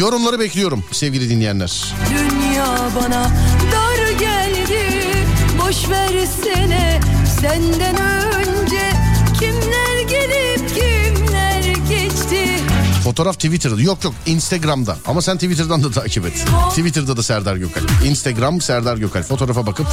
Yorumları 0.00 0.40
bekliyorum 0.40 0.84
sevgili 0.92 1.30
dinleyenler. 1.30 1.94
dünya 2.10 2.66
bana 2.96 3.30
dar 3.72 4.18
geldi 4.18 4.78
Boş 5.58 5.88
versene 5.90 7.00
senden 7.40 7.96
önce 7.96 8.92
Kimler 9.40 10.00
gelip 10.08 10.68
kimler 10.74 11.60
geçti 11.88 12.46
Fotoğraf 13.04 13.34
Twitter'da 13.34 13.80
yok 13.80 14.04
yok 14.04 14.14
Instagram'da 14.26 14.96
ama 15.06 15.22
sen 15.22 15.34
Twitter'dan 15.38 15.84
da 15.84 15.90
takip 15.90 16.26
et. 16.26 16.46
Twitter'da 16.70 17.16
da 17.16 17.22
Serdar 17.22 17.56
Gökal. 17.56 17.82
Instagram 18.04 18.60
Serdar 18.60 18.96
Gökal. 18.96 19.22
Fotoğrafa 19.22 19.66
bakıp 19.66 19.86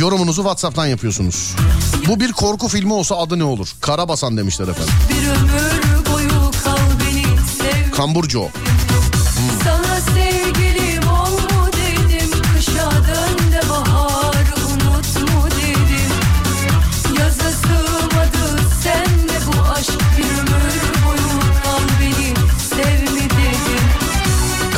yorumunuzu 0.00 0.42
WhatsApp'tan 0.42 0.86
yapıyorsunuz. 0.86 1.54
Bu 2.08 2.20
bir 2.20 2.32
korku 2.32 2.68
filmi 2.68 2.92
olsa 2.92 3.16
adı 3.16 3.38
ne 3.38 3.44
olur? 3.44 3.68
Karabasan 3.80 4.36
demişler 4.36 4.68
efendim. 4.68 4.94
Kamburcu. 7.96 8.48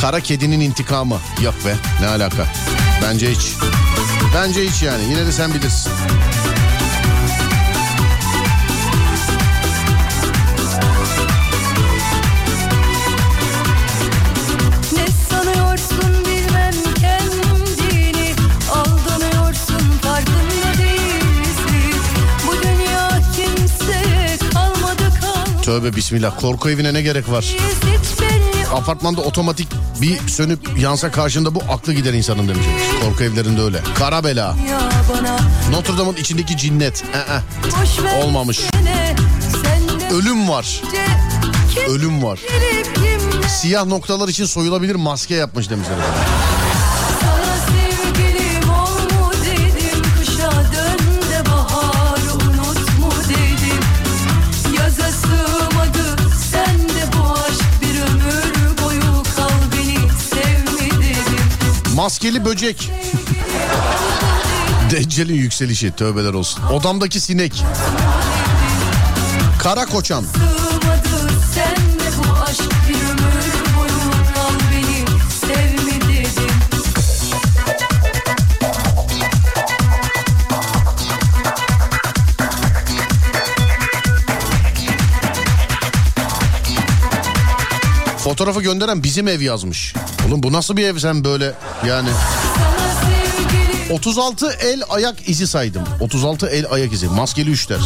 Kara 0.07 0.19
kedinin 0.19 0.59
intikamı. 0.59 1.19
Yok 1.43 1.55
be 1.65 1.75
ne 2.01 2.07
alaka. 2.07 2.47
Bence 3.03 3.31
hiç. 3.31 3.53
Bence 4.35 4.69
hiç 4.69 4.83
yani. 4.83 5.03
Yine 5.03 5.25
de 5.25 5.31
sen 5.31 5.53
bilirsin. 5.53 5.91
Tövbe 25.63 25.95
bismillah. 25.95 26.39
Korku 26.39 26.69
evine 26.69 26.93
ne 26.93 27.01
gerek 27.01 27.31
var? 27.31 27.45
Apartmanda 28.73 29.21
otomatik 29.21 29.67
bir 30.01 30.27
sönüp 30.27 30.79
yansa 30.79 31.11
karşında 31.11 31.55
bu 31.55 31.59
aklı 31.69 31.93
gider 31.93 32.13
insanın 32.13 32.47
demiş. 32.47 32.65
Korku 33.03 33.23
evlerinde 33.23 33.61
öyle. 33.61 33.81
Kara 33.99 34.23
bela. 34.23 34.55
ya 34.69 34.79
bana 35.13 35.37
Notre 35.71 35.97
Dame'ın 35.97 36.15
içindeki 36.15 36.57
cinnet. 36.57 37.03
Ee, 37.13 38.23
olmamış. 38.23 38.59
Ölüm 40.11 40.49
var. 40.49 40.81
Ölüm 41.89 42.23
var. 42.23 42.39
Siyah 43.61 43.85
noktalar 43.85 44.27
için 44.27 44.45
soyulabilir 44.45 44.95
maske 44.95 45.35
yapmış 45.35 45.69
demişler. 45.69 45.95
Maskeli 62.17 62.45
böcek. 62.45 62.91
Deccal'in 64.91 65.33
yükselişi 65.35 65.91
tövbeler 65.91 66.33
olsun. 66.33 66.63
Odamdaki 66.63 67.19
sinek. 67.19 67.63
Kara 69.59 69.85
koçan. 69.85 70.25
Fotoğrafı 88.17 88.61
gönderen 88.61 89.03
bizim 89.03 89.27
ev 89.27 89.41
yazmış. 89.41 89.93
Oğlum 90.27 90.43
bu 90.43 90.53
nasıl 90.53 90.77
bir 90.77 90.83
ev 90.85 90.97
sen 90.99 91.23
böyle 91.23 91.53
yani. 91.87 92.09
36 93.91 94.51
el 94.51 94.81
ayak 94.89 95.29
izi 95.29 95.47
saydım. 95.47 95.81
36 95.99 96.47
el 96.47 96.65
ayak 96.71 96.93
izi. 96.93 97.07
Maskeli 97.07 97.51
üçler. 97.51 97.79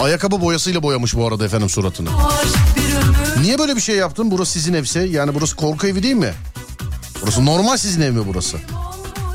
Ayakkabı 0.00 0.40
boyasıyla 0.40 0.82
boyamış 0.82 1.14
bu 1.14 1.26
arada 1.26 1.44
efendim 1.44 1.68
suratını. 1.68 2.08
Niye 3.40 3.58
böyle 3.58 3.76
bir 3.76 3.80
şey 3.80 3.96
yaptın? 3.96 4.30
Burası 4.30 4.52
sizin 4.52 4.74
evse. 4.74 5.00
Yani 5.00 5.34
burası 5.34 5.56
korku 5.56 5.86
evi 5.86 6.02
değil 6.02 6.14
mi? 6.14 6.34
Burası 7.22 7.46
normal 7.46 7.76
sizin 7.76 8.00
ev 8.00 8.12
mi 8.12 8.22
burası? 8.26 8.56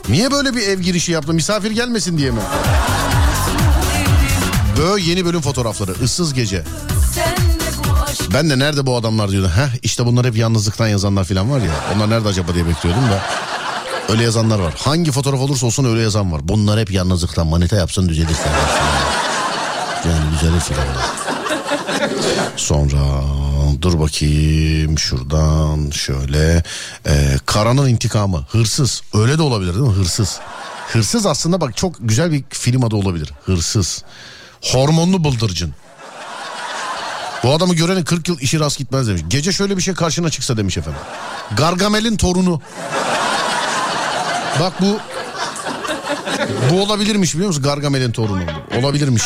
Niye 0.09 0.31
böyle 0.31 0.55
bir 0.55 0.61
ev 0.61 0.79
girişi 0.79 1.11
yaptın? 1.11 1.35
Misafir 1.35 1.71
gelmesin 1.71 2.17
diye 2.17 2.31
mi? 2.31 2.41
Böyle 4.77 5.03
yeni 5.03 5.25
bölüm 5.25 5.41
fotoğrafları. 5.41 5.93
Issız 6.03 6.33
gece. 6.33 6.63
Ben 8.33 8.49
de 8.49 8.59
nerede 8.59 8.85
bu 8.85 8.95
adamlar 8.95 9.31
diyordum. 9.31 9.51
Heh 9.55 9.69
işte 9.83 10.05
bunlar 10.05 10.25
hep 10.25 10.37
yalnızlıktan 10.37 10.87
yazanlar 10.87 11.23
falan 11.23 11.51
var 11.51 11.59
ya. 11.59 11.71
Onlar 11.95 12.09
nerede 12.09 12.27
acaba 12.29 12.53
diye 12.53 12.67
bekliyordum 12.67 13.03
da. 13.03 13.21
Öyle 14.09 14.23
yazanlar 14.23 14.59
var. 14.59 14.73
Hangi 14.77 15.11
fotoğraf 15.11 15.39
olursa 15.39 15.65
olsun 15.65 15.85
öyle 15.85 16.01
yazan 16.01 16.31
var. 16.31 16.41
Bunlar 16.43 16.79
hep 16.79 16.91
yalnızlıktan 16.91 17.47
manita 17.47 17.75
yapsın 17.75 18.09
düzelir. 18.09 18.35
Yani 20.05 20.31
düzelir 20.33 20.59
filan. 20.59 20.85
Sonra 22.55 23.23
dur 23.81 23.99
bakayım 23.99 24.99
şuradan 24.99 25.89
şöyle. 25.89 26.63
Ee, 27.07 27.37
Karanın 27.45 27.87
intikamı. 27.87 28.45
Hırsız. 28.51 29.01
Öyle 29.13 29.37
de 29.37 29.41
olabilir 29.41 29.73
değil 29.73 29.85
mi? 29.85 29.93
Hırsız. 29.93 30.39
Hırsız 30.87 31.25
aslında 31.25 31.61
bak 31.61 31.77
çok 31.77 31.95
güzel 31.99 32.31
bir 32.31 32.43
film 32.49 32.83
adı 32.83 32.95
olabilir. 32.95 33.29
Hırsız. 33.45 34.03
Hormonlu 34.61 35.23
bıldırcın. 35.23 35.73
Bu 37.43 37.53
adamı 37.53 37.75
görene 37.75 38.03
40 38.03 38.27
yıl 38.27 38.39
işi 38.39 38.59
rast 38.59 38.77
gitmez 38.77 39.07
demiş. 39.07 39.21
Gece 39.27 39.51
şöyle 39.51 39.77
bir 39.77 39.81
şey 39.81 39.93
karşına 39.93 40.29
çıksa 40.29 40.57
demiş 40.57 40.77
efendim. 40.77 41.01
Gargamel'in 41.57 42.17
torunu. 42.17 42.61
Bak 44.59 44.73
bu 44.81 44.99
bu 46.71 46.81
olabilirmiş 46.81 47.33
biliyor 47.33 47.47
musun? 47.47 47.63
Gargamel'in 47.63 48.11
torunu. 48.11 48.43
Olabilirmiş. 48.79 49.23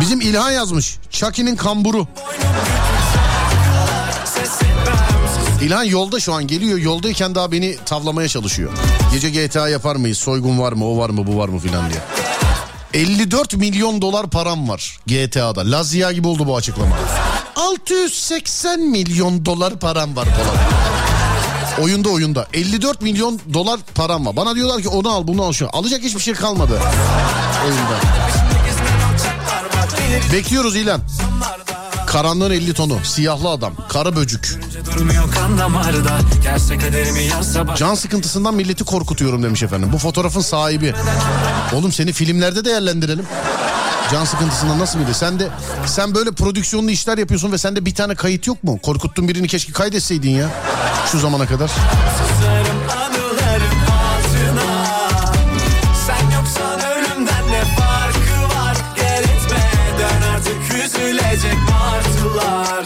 Bizim 0.00 0.20
İlhan 0.20 0.50
yazmış. 0.50 0.98
Chucky'nin 1.10 1.56
kamburu. 1.56 2.08
İlhan 5.64 5.84
yolda 5.84 6.20
şu 6.20 6.34
an 6.34 6.46
geliyor. 6.46 6.78
Yoldayken 6.78 7.34
daha 7.34 7.52
beni 7.52 7.76
tavlamaya 7.86 8.28
çalışıyor. 8.28 8.72
Gece 9.12 9.30
GTA 9.30 9.68
yapar 9.68 9.96
mıyız? 9.96 10.18
Soygun 10.18 10.58
var 10.58 10.72
mı? 10.72 10.88
O 10.88 10.98
var 10.98 11.10
mı? 11.10 11.26
Bu 11.26 11.38
var 11.38 11.48
mı? 11.48 11.58
Filan 11.60 11.90
diye. 11.90 12.00
54 13.04 13.56
milyon 13.56 14.02
dolar 14.02 14.30
param 14.30 14.68
var 14.68 14.98
GTA'da. 15.06 15.70
Lazia 15.70 16.12
gibi 16.12 16.28
oldu 16.28 16.46
bu 16.46 16.56
açıklama. 16.56 16.96
680 17.56 18.80
milyon 18.80 19.44
dolar 19.46 19.78
param 19.80 20.16
var 20.16 20.24
falan. 20.24 20.56
Oyunda 21.84 22.08
oyunda. 22.08 22.46
54 22.52 23.02
milyon 23.02 23.40
dolar 23.54 23.80
param 23.94 24.26
var. 24.26 24.36
Bana 24.36 24.54
diyorlar 24.54 24.82
ki 24.82 24.88
onu 24.88 25.08
al 25.08 25.26
bunu 25.26 25.42
al 25.42 25.52
şu. 25.52 25.68
Alacak 25.72 26.02
hiçbir 26.02 26.20
şey 26.20 26.34
kalmadı. 26.34 26.80
Oyunda. 27.66 28.00
Bekliyoruz 30.32 30.76
İlan. 30.76 31.00
Karanlığın 32.14 32.50
50 32.50 32.74
tonu. 32.74 32.98
Siyahlı 33.02 33.48
adam. 33.48 33.72
Kara 33.88 34.16
böcük. 34.16 34.58
Can 37.76 37.94
sıkıntısından 37.94 38.54
milleti 38.54 38.84
korkutuyorum 38.84 39.42
demiş 39.42 39.62
efendim. 39.62 39.90
Bu 39.92 39.98
fotoğrafın 39.98 40.40
sahibi. 40.40 40.94
Oğlum 41.72 41.92
seni 41.92 42.12
filmlerde 42.12 42.64
değerlendirelim. 42.64 43.26
Can 44.12 44.24
sıkıntısından 44.24 44.78
nasıl 44.78 44.98
biri? 44.98 45.14
Sen 45.14 45.38
de 45.38 45.48
sen 45.86 46.14
böyle 46.14 46.30
prodüksiyonlu 46.32 46.90
işler 46.90 47.18
yapıyorsun 47.18 47.52
ve 47.52 47.58
sende 47.58 47.86
bir 47.86 47.94
tane 47.94 48.14
kayıt 48.14 48.46
yok 48.46 48.64
mu? 48.64 48.78
Korkuttun 48.82 49.28
birini 49.28 49.48
keşke 49.48 49.72
kaydetseydin 49.72 50.30
ya. 50.30 50.48
Şu 51.12 51.18
zamana 51.18 51.46
kadar. 51.46 51.68
Susarım 51.68 53.03
artık 60.94 61.08
üzülecek 61.08 61.54
martılar 61.70 62.84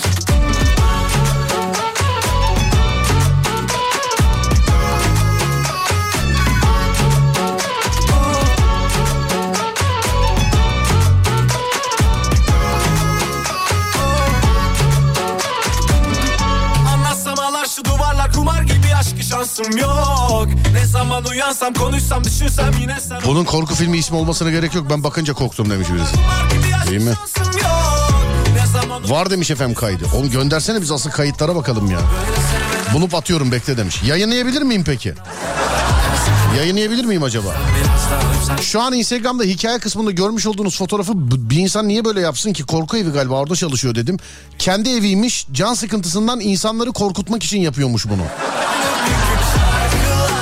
Anlatsam 16.94 17.38
ağlar 17.38 17.66
şu 17.66 17.84
duvarlar 17.84 18.32
kumar 18.32 18.62
gibi 18.62 18.94
aşkı 18.98 19.22
şansım 19.22 19.76
yok 19.76 20.48
Ne 20.72 20.86
zaman 20.86 21.24
uyansam 21.24 21.74
konuşsam 21.74 22.24
düşünsem 22.24 22.70
yine 22.80 23.00
sen 23.00 23.18
Bunun 23.26 23.44
korku 23.44 23.74
filmi 23.74 23.98
ismi 23.98 24.16
olmasına 24.16 24.50
gerek 24.50 24.74
yok. 24.74 24.86
Ben 24.90 25.04
bakınca 25.04 25.34
korktum 25.34 25.70
demiş 25.70 25.88
birisi. 25.90 26.16
Değil 26.90 27.02
mi? 27.02 27.12
Zaman 27.36 27.97
Var 29.08 29.30
demiş 29.30 29.50
efendim 29.50 29.74
kaydı. 29.74 30.04
Onu 30.16 30.30
göndersene 30.30 30.80
biz 30.80 30.90
asıl 30.92 31.10
kayıtlara 31.10 31.54
bakalım 31.56 31.90
ya. 31.90 31.98
Bulup 32.94 33.14
atıyorum 33.14 33.52
bekle 33.52 33.76
demiş. 33.76 34.02
Yayınlayabilir 34.02 34.62
miyim 34.62 34.84
peki? 34.86 35.14
Yayınlayabilir 36.56 37.04
miyim 37.04 37.22
acaba? 37.22 37.56
Şu 38.62 38.80
an 38.80 38.92
Instagram'da 38.92 39.42
hikaye 39.44 39.78
kısmında 39.78 40.10
görmüş 40.10 40.46
olduğunuz 40.46 40.78
fotoğrafı 40.78 41.12
bir 41.50 41.56
insan 41.56 41.88
niye 41.88 42.04
böyle 42.04 42.20
yapsın 42.20 42.52
ki? 42.52 42.62
Korku 42.62 42.96
evi 42.96 43.10
galiba 43.10 43.34
orada 43.34 43.56
çalışıyor 43.56 43.94
dedim. 43.94 44.16
Kendi 44.58 44.90
eviymiş. 44.90 45.46
Can 45.52 45.74
sıkıntısından 45.74 46.40
insanları 46.40 46.92
korkutmak 46.92 47.42
için 47.42 47.60
yapıyormuş 47.60 48.08
bunu. 48.08 48.22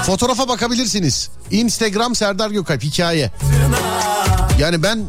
Fotoğrafa 0.06 0.48
bakabilirsiniz. 0.48 1.30
Instagram 1.50 2.14
Serdar 2.14 2.50
Gökalp 2.50 2.82
hikaye. 2.82 3.30
Yani 4.58 4.82
ben 4.82 5.04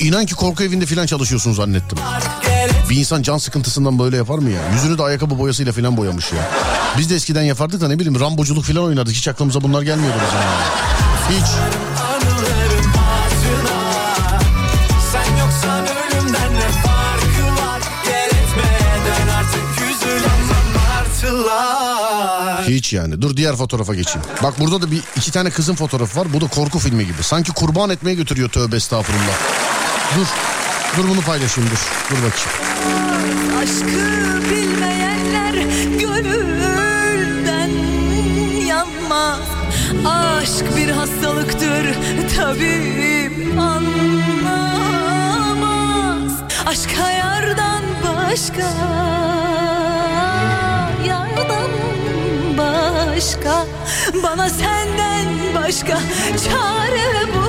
inan 0.00 0.26
ki 0.26 0.34
korku 0.34 0.62
evinde 0.62 0.86
falan 0.86 1.06
çalışıyorsun 1.06 1.52
zannettim. 1.52 1.98
Bir 2.90 2.96
insan 2.96 3.22
can 3.22 3.38
sıkıntısından 3.38 3.98
böyle 3.98 4.16
yapar 4.16 4.38
mı 4.38 4.50
ya? 4.50 4.60
Yüzünü 4.72 4.98
de 4.98 5.02
ayakkabı 5.02 5.38
boyasıyla 5.38 5.72
falan 5.72 5.96
boyamış 5.96 6.32
ya. 6.32 6.38
Biz 6.98 7.10
de 7.10 7.14
eskiden 7.14 7.42
yapardık 7.42 7.80
da 7.80 7.88
ne 7.88 7.98
bileyim 7.98 8.20
ramboculuk 8.20 8.64
falan 8.64 8.84
oynardık. 8.84 9.14
Hiç 9.14 9.28
aklımıza 9.28 9.62
bunlar 9.62 9.82
gelmiyordu 9.82 10.18
bizim 10.26 10.40
yani. 10.40 10.64
Hiç. 11.30 11.46
Hiç 22.68 22.92
yani. 22.92 23.22
Dur 23.22 23.36
diğer 23.36 23.56
fotoğrafa 23.56 23.94
geçeyim. 23.94 24.28
Bak 24.42 24.60
burada 24.60 24.82
da 24.82 24.90
bir 24.90 25.02
iki 25.16 25.30
tane 25.30 25.50
kızın 25.50 25.74
fotoğrafı 25.74 26.20
var. 26.20 26.32
Bu 26.32 26.40
da 26.40 26.46
korku 26.46 26.78
filmi 26.78 27.06
gibi. 27.06 27.22
Sanki 27.22 27.52
kurban 27.52 27.90
etmeye 27.90 28.14
götürüyor 28.14 28.48
tövbe 28.48 28.76
estağfurullah. 28.76 29.34
Dur. 30.18 30.26
Dur 30.96 31.08
bunu 31.08 31.20
paylaşayım 31.20 31.70
dur. 31.70 31.90
Dur 32.10 32.16
bakayım. 32.16 32.50
Aşkı 33.62 33.86
bilmeyenler 34.50 35.54
gönülden 36.00 37.70
yanmaz 38.66 39.40
Aşk 40.06 40.76
bir 40.76 40.88
hastalıktır 40.90 41.94
tabip 42.36 43.60
anlamaz 43.60 43.92
Aşka 46.66 47.10
yardan 47.10 47.82
başka 48.04 48.72
Yardan 51.06 51.70
başka 52.58 53.66
Bana 54.22 54.48
senden 54.48 55.26
başka 55.54 55.98
çare 56.44 57.28
bulunmaz 57.34 57.45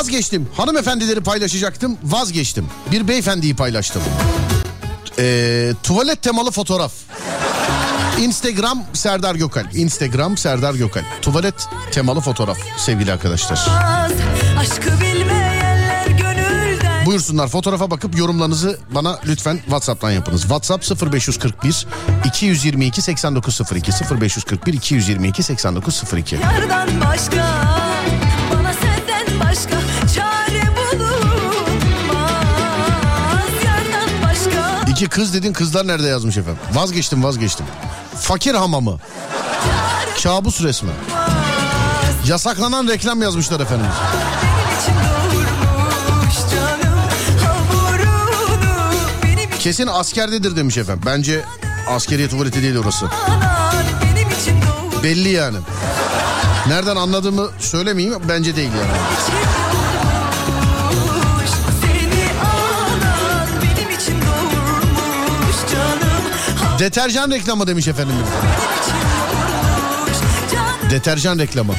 Vazgeçtim. 0.00 0.48
Hanımefendileri 0.56 1.20
paylaşacaktım. 1.20 1.98
Vazgeçtim. 2.04 2.66
Bir 2.92 3.08
beyefendiyi 3.08 3.56
paylaştım. 3.56 4.02
Ee, 5.18 5.72
tuvalet 5.82 6.22
temalı 6.22 6.50
fotoğraf. 6.50 6.92
Instagram 8.20 8.84
Serdar 8.92 9.34
Gökal. 9.34 9.64
Instagram 9.74 10.36
Serdar 10.36 10.74
Gökal. 10.74 11.02
Tuvalet 11.22 11.54
temalı 11.92 12.20
fotoğraf 12.20 12.58
sevgili 12.76 13.12
arkadaşlar. 13.12 13.66
Buyursunlar 17.06 17.48
fotoğrafa 17.48 17.90
bakıp 17.90 18.18
yorumlarınızı 18.18 18.78
bana 18.94 19.18
lütfen 19.26 19.56
WhatsApp'tan 19.56 20.10
yapınız. 20.10 20.40
WhatsApp 20.40 21.12
0541 21.12 21.86
222 22.24 23.02
8902 23.02 23.92
0541 24.20 24.72
222 24.72 25.42
8902. 25.42 26.36
Yardan 26.36 26.88
başka 27.00 27.46
Bana 28.54 28.72
senden 28.72 29.40
başka 29.40 29.79
İki 35.00 35.08
kız 35.08 35.34
dedin 35.34 35.52
kızlar 35.52 35.86
nerede 35.86 36.06
yazmış 36.06 36.36
efendim? 36.36 36.62
Vazgeçtim 36.72 37.24
vazgeçtim. 37.24 37.66
Fakir 38.20 38.54
hamamı. 38.54 38.98
Kabus 40.22 40.62
resmi. 40.62 40.90
Yasaklanan 42.26 42.88
reklam 42.88 43.22
yazmışlar 43.22 43.60
efendim. 43.60 43.86
Kesin 49.58 49.86
askerdedir 49.86 50.56
demiş 50.56 50.76
efendim. 50.78 51.02
Bence 51.06 51.44
askeriye 51.88 52.28
tuvaleti 52.28 52.62
değil 52.62 52.76
orası. 52.76 53.06
Belli 55.02 55.28
yani. 55.28 55.56
Nereden 56.68 56.96
anladığımı 56.96 57.48
söylemeyeyim 57.58 58.18
bence 58.28 58.56
değil 58.56 58.70
yani. 58.70 58.92
Deterjan 66.80 67.30
reklamı 67.30 67.66
demiş 67.66 67.88
efendim. 67.88 68.14
Deterjan 70.90 71.38
reklamı. 71.38 71.74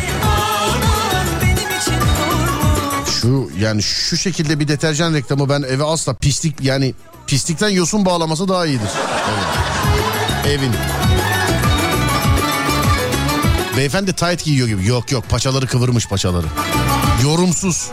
Şu 3.21 3.49
yani 3.59 3.83
şu 3.83 4.17
şekilde 4.17 4.59
bir 4.59 4.67
deterjan 4.67 5.13
reklamı 5.13 5.49
ben 5.49 5.61
eve 5.61 5.83
asla 5.83 6.13
pislik 6.13 6.61
yani 6.61 6.93
pislikten 7.27 7.69
yosun 7.69 8.05
bağlaması 8.05 8.47
daha 8.47 8.65
iyidir. 8.65 8.89
Evet. 9.29 10.59
Evin. 10.59 10.71
Beyefendi 13.77 14.13
tight 14.13 14.43
giyiyor 14.43 14.67
gibi. 14.67 14.87
Yok 14.87 15.11
yok 15.11 15.29
paçaları 15.29 15.67
kıvırmış 15.67 16.07
paçaları. 16.07 16.47
Yorumsuz. 17.23 17.91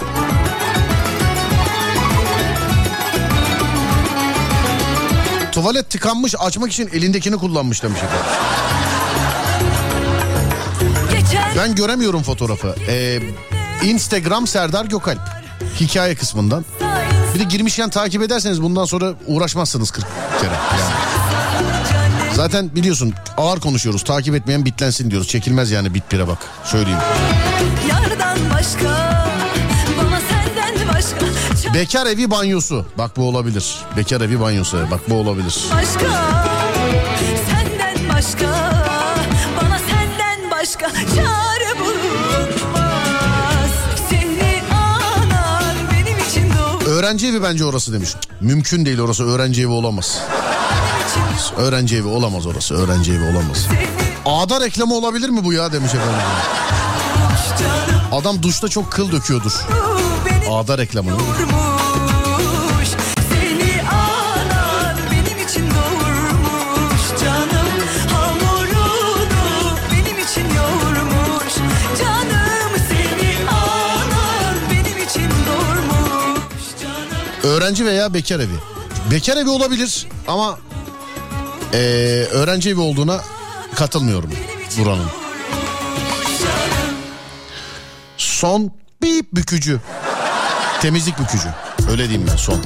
Tuvalet 5.59 5.91
tıkanmış 5.91 6.35
açmak 6.39 6.73
için 6.73 6.89
elindekini 6.93 7.37
kullanmış 7.37 7.83
demiş 7.83 7.99
efendim. 7.99 8.27
Ben 11.59 11.75
göremiyorum 11.75 12.23
fotoğrafı. 12.23 12.75
Ee, 12.89 13.21
Instagram 13.85 14.47
Serdar 14.47 14.85
Gökalp. 14.85 15.21
Hikaye 15.81 16.15
kısmından. 16.15 16.65
Bir 17.35 17.41
de 17.41 17.45
girmişken 17.45 17.91
takip 17.91 18.23
ederseniz 18.23 18.63
bundan 18.63 18.85
sonra 18.85 19.13
uğraşmazsınız 19.27 19.91
40 19.91 20.07
kere. 20.41 20.51
Yani. 20.51 20.95
Zaten 22.35 22.75
biliyorsun 22.75 23.15
ağır 23.37 23.61
konuşuyoruz. 23.61 24.05
Takip 24.05 24.35
etmeyen 24.35 24.65
bitlensin 24.65 25.11
diyoruz. 25.11 25.29
Çekilmez 25.29 25.71
yani 25.71 25.95
bit 25.95 26.13
bire 26.13 26.29
bak. 26.29 26.39
Söyleyeyim. 26.65 27.01
Yardan 27.89 28.39
başka 28.55 28.89
Bana 29.99 30.21
senden 30.21 30.89
başka 30.95 31.38
Bekar 31.75 32.07
evi 32.07 32.31
banyosu. 32.31 32.87
Bak 32.99 33.17
bu 33.17 33.29
olabilir. 33.29 33.77
Bekar 33.97 34.21
evi 34.21 34.41
banyosu. 34.41 34.79
Bak 34.91 35.01
bu 35.11 35.15
olabilir. 35.15 35.65
Başka 35.75 36.35
Senden 37.51 38.09
başka 38.17 38.47
Bana 39.63 39.79
senden 39.79 40.51
başka 40.51 40.91
Çare 41.15 41.79
bulunmaz 41.81 43.71
Seni 44.11 44.63
anan 44.73 45.75
benim 45.93 46.19
için 46.19 46.51
doğ 46.59 46.91
Öğrenci 46.91 47.27
evi 47.29 47.43
bence 47.43 47.65
orası 47.65 47.93
demiş. 47.93 48.11
Mümkün 48.41 48.87
değil 48.87 49.01
orası 49.01 49.25
öğrenci 49.25 49.63
evi 49.63 49.69
olamaz. 49.71 50.19
Öğrenci 51.57 51.97
evi 51.97 52.09
olamaz 52.09 52.47
orası. 52.47 52.75
Öğrenci 52.75 53.13
evi 53.13 53.25
olamaz. 53.25 53.67
Ağda 54.27 54.61
reklamı 54.61 54.95
olabilir 54.95 55.29
mi 55.29 55.45
bu 55.45 55.53
ya 55.53 55.73
demiş 55.73 55.95
efendim. 55.95 56.15
Adam 58.13 58.43
duşta 58.43 58.69
çok 58.69 58.93
kıl 58.93 59.13
döküyordur. 59.13 59.53
Ağda 60.49 60.79
reklamı. 60.79 61.11
Doğurmuş 61.11 62.89
Seni 63.31 63.83
anan 63.89 64.97
benim 65.11 65.49
için 65.49 65.67
doğurmuş 65.71 67.21
Canım 67.25 67.69
hamurunu 68.13 69.77
benim 69.93 70.19
için 70.25 70.55
yoğurmuş 70.57 71.55
Canım 71.99 72.73
seni 72.89 73.49
anan 73.51 74.57
benim 74.71 75.09
için 75.09 75.31
doğurmuş 75.47 76.65
Öğrenci 77.45 77.87
veya 77.87 78.15
bekar 78.15 78.41
evi. 78.41 78.55
Bekar 79.11 79.37
evi 79.37 79.49
olabilir 79.51 80.07
ama 80.29 80.59
eee, 81.73 82.25
öğrenci 82.25 82.71
evi 82.71 82.81
olduğuna 82.81 83.21
katılmıyorum 83.75 84.33
buranın. 84.79 85.07
Son 88.17 88.73
bip 89.03 89.33
bükücü. 89.33 89.81
Temizlik 90.83 91.19
bükücü. 91.19 91.49
Öyle 91.91 92.09
diyeyim 92.09 92.29
ben 92.31 92.37
son. 92.37 92.61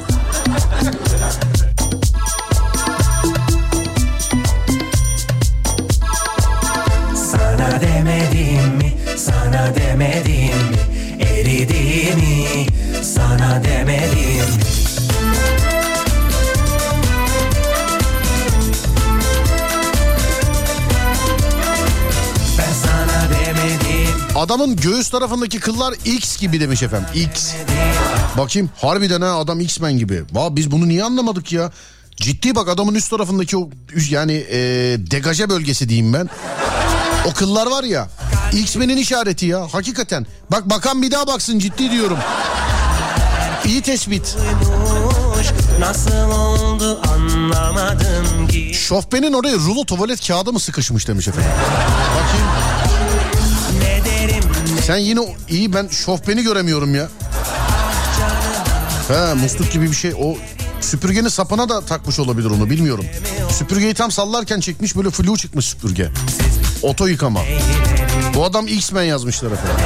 Sana 7.16 7.80
demedim 7.80 8.76
mi, 8.76 8.94
sana 9.18 9.74
demedim 9.74 10.58
mi 10.70 10.78
Eridiğimi 11.20 12.66
sana 13.02 13.64
demedim 13.64 14.46
mi 14.56 14.62
Ben 22.58 22.72
sana 22.72 23.28
demedim 23.30 24.14
Adamın 24.34 24.76
göğüs 24.76 25.08
tarafındaki 25.08 25.60
kıllar 25.60 25.94
X 26.04 26.36
gibi 26.36 26.60
demiş 26.60 26.82
efendim. 26.82 27.08
X. 27.14 27.54
Bakayım 28.38 28.70
harbiden 28.80 29.20
ha 29.20 29.38
adam 29.38 29.60
X-Men 29.60 29.98
gibi. 29.98 30.22
Va 30.32 30.56
biz 30.56 30.70
bunu 30.70 30.88
niye 30.88 31.04
anlamadık 31.04 31.52
ya? 31.52 31.72
Ciddi 32.16 32.54
bak 32.54 32.68
adamın 32.68 32.94
üst 32.94 33.10
tarafındaki 33.10 33.56
o 33.56 33.70
yani 34.10 34.32
e, 34.32 34.58
degaje 35.10 35.48
bölgesi 35.48 35.88
diyeyim 35.88 36.12
ben. 36.12 36.28
O 37.30 37.32
kıllar 37.32 37.66
var 37.66 37.84
ya 37.84 38.08
X-Men'in 38.52 38.96
işareti 38.96 39.46
ya 39.46 39.68
hakikaten. 39.72 40.26
Bak 40.50 40.70
bakan 40.70 41.02
bir 41.02 41.10
daha 41.10 41.26
baksın 41.26 41.58
ciddi 41.58 41.90
diyorum. 41.90 42.18
İyi 43.64 43.82
tespit. 43.82 44.36
Nasıl 45.80 46.30
oldu 46.30 47.00
anlamadım 47.14 48.48
ki 48.48 48.72
Şofbenin 48.74 49.32
oraya 49.32 49.56
rulo 49.56 49.84
tuvalet 49.84 50.26
kağıdı 50.26 50.52
mı 50.52 50.60
sıkışmış 50.60 51.08
demiş 51.08 51.28
efendim. 51.28 51.50
Bakayım. 52.16 52.46
Sen 54.86 54.96
yine 54.96 55.20
iyi 55.48 55.72
ben 55.72 55.88
şofbeni 55.88 56.42
göremiyorum 56.42 56.94
ya. 56.94 57.08
He 59.08 59.34
musluk 59.34 59.72
gibi 59.72 59.90
bir 59.90 59.96
şey 59.96 60.12
o 60.20 60.36
süpürgenin 60.80 61.28
sapına 61.28 61.68
da 61.68 61.80
takmış 61.80 62.18
olabilir 62.18 62.50
onu 62.50 62.70
bilmiyorum. 62.70 63.04
Süpürgeyi 63.50 63.94
tam 63.94 64.10
sallarken 64.10 64.60
çekmiş 64.60 64.96
böyle 64.96 65.10
flu 65.10 65.36
çıkmış 65.36 65.64
süpürge. 65.64 66.08
Oto 66.82 67.06
yıkama. 67.06 67.40
Bu 68.34 68.44
adam 68.44 68.66
X-Men 68.66 69.02
yazmışlar 69.02 69.50
efendim. 69.50 69.76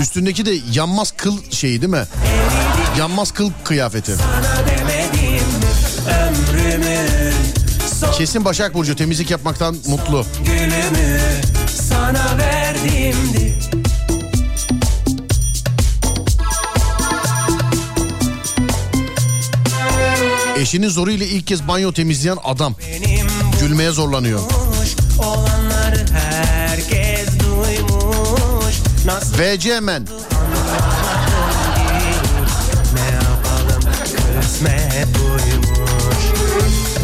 Üstündeki 0.00 0.46
de 0.46 0.58
yanmaz 0.72 1.12
kıl 1.16 1.38
şeyi 1.50 1.80
değil 1.80 1.92
mi? 1.92 2.04
Yanmaz 2.98 3.32
kıl 3.32 3.50
kıyafeti. 3.64 4.12
Kesin 8.18 8.44
Başak 8.44 8.74
Burcu 8.74 8.96
temizlik 8.96 9.30
yapmaktan 9.30 9.76
mutlu. 9.86 10.26
gülümü 10.44 11.20
sana 11.88 12.38
verdimdi 12.38 13.58
Eşinin 20.60 20.88
zoruyla 20.88 21.26
ilk 21.26 21.46
kez 21.46 21.68
banyo 21.68 21.92
temizleyen 21.92 22.38
adam. 22.44 22.74
Gülmeye 23.60 23.90
zorlanıyor. 23.90 24.40
VC 29.38 29.80
Men. 29.80 30.06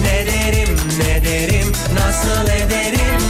ne 0.02 0.26
derim 0.26 0.76
ne 0.98 1.24
derim 1.24 1.72
nasıl 1.94 2.50
ederim 2.50 3.22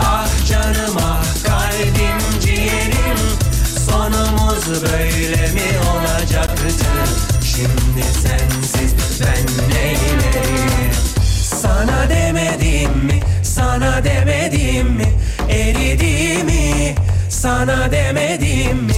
Ah 0.00 0.28
canım 0.48 0.96
ah 1.00 1.24
kalbim 1.46 2.40
ciğerim 2.40 3.18
Sonumuz 3.86 4.82
böyle 4.82 5.52
mi 5.52 5.70
olacaktı 5.90 6.68
Şimdi 7.56 8.04
sensiz 8.22 8.94
ben 9.20 9.55
Sana 11.76 12.08
demedim 12.10 12.90
mi 13.04 13.20
sana 13.42 14.04
demedim 14.04 14.86
mi 14.92 15.12
Eridiğimi 15.48 16.94
sana 17.30 17.92
demedim 17.92 18.76
mi 18.76 18.92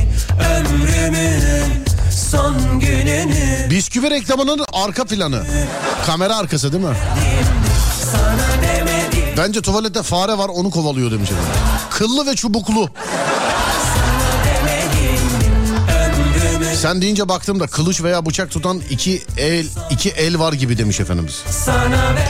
Ömrümün 0.57 1.85
son 2.11 2.81
gününü 2.81 3.71
Bisküvi 3.71 4.11
reklamının 4.11 4.65
arka 4.73 5.05
planı. 5.05 5.45
Kamera 6.07 6.37
arkası 6.37 6.73
değil 6.73 6.85
mi? 6.85 6.97
sana 8.13 8.63
demedim 8.63 9.35
Bence 9.37 9.63
tuvalette 9.63 10.03
fare 10.03 10.39
var 10.39 10.49
onu 10.49 10.71
kovalıyor 10.71 11.11
demiş. 11.11 11.31
Kıllı 11.91 12.27
ve 12.27 12.35
çubuklu. 12.37 12.91
Sen 16.83 17.03
deyince 17.03 17.29
baktım 17.29 17.61
da 17.61 17.67
kılıç 17.67 18.03
veya 18.03 18.27
bıçak 18.27 18.51
tutan 18.51 18.83
iki 18.91 19.23
el 19.37 19.67
iki 19.91 20.11
el 20.11 20.39
var 20.39 20.53
gibi 20.53 20.79
demiş 20.79 21.01
efendimiz. 21.01 21.45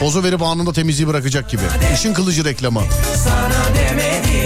Pozu 0.01 0.23
verip 0.23 0.43
anında 0.43 0.73
temizliği 0.73 1.09
bırakacak 1.09 1.51
gibi. 1.51 1.63
İşin 1.95 2.15
kılıcı 2.15 2.45
reklamı. 2.45 2.83
sana 3.25 3.79
demedim 3.79 4.38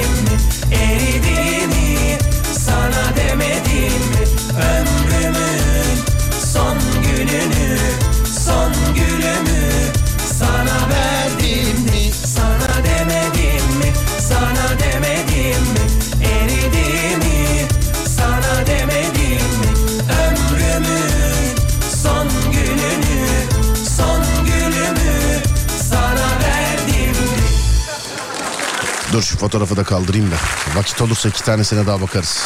Dur 29.13 29.23
şu 29.23 29.39
fotoğrafı 29.39 29.77
da 29.77 29.85
kaldırayım 29.85 30.31
da. 30.31 30.35
Vakit 30.79 31.01
olursa 31.03 31.29
iki 31.29 31.43
tanesine 31.43 31.87
daha 31.87 32.01
bakarız. 32.01 32.39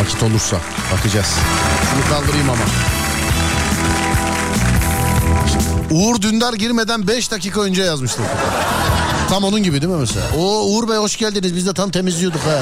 Vakit 0.00 0.22
olursa 0.22 0.56
bakacağız. 0.92 1.34
Şunu 1.90 2.10
kaldırayım 2.10 2.50
ama. 2.50 2.62
Uğur 5.90 6.22
Dündar 6.22 6.54
girmeden 6.54 7.06
5 7.06 7.30
dakika 7.30 7.60
önce 7.60 7.82
yazmıştı. 7.82 8.22
Tam 9.28 9.44
onun 9.44 9.62
gibi 9.62 9.82
değil 9.82 9.92
mi 9.92 10.00
mesela? 10.00 10.26
O 10.38 10.66
Uğur 10.66 10.88
Bey 10.88 10.96
hoş 10.96 11.16
geldiniz 11.16 11.56
biz 11.56 11.66
de 11.66 11.74
tam 11.74 11.90
temizliyorduk 11.90 12.40
ha. 12.40 12.58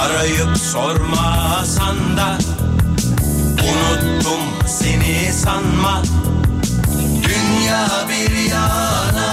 Arayıp 0.00 0.58
sormasan 0.58 2.16
da 2.16 2.47
Unuttum 3.68 4.40
seni 4.66 5.32
sanma. 5.32 6.02
Dünya 7.22 7.88
bir 8.08 8.50
yana. 8.50 9.30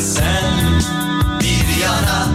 Sen 0.00 0.44
bir 1.40 1.82
yana. 1.82 2.28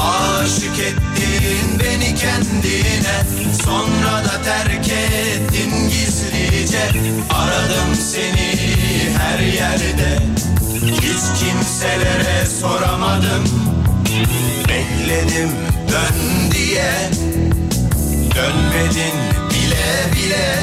Aşık 0.00 0.78
ettin 0.78 1.80
beni 1.80 2.14
kendine. 2.14 3.16
Sonra 3.64 4.24
da 4.24 4.42
terk 4.44 4.88
ettin 4.88 5.88
gizlice. 5.88 6.82
Aradım 7.34 7.94
seni 8.12 8.54
her 9.18 9.38
yerde. 9.38 10.18
Hiç 10.84 11.40
kimselere 11.40 12.46
soramadım. 12.60 13.44
Bekledim 14.68 15.50
dön 15.88 16.50
diye 16.52 17.10
Dönmedin 18.34 19.14
bile 19.50 20.12
bile 20.14 20.56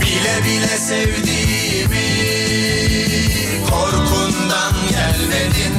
Bile 0.00 0.44
bile 0.44 0.78
sevdiğimi. 0.78 2.04
Korkundan 3.70 4.74
gelmedin. 4.90 5.74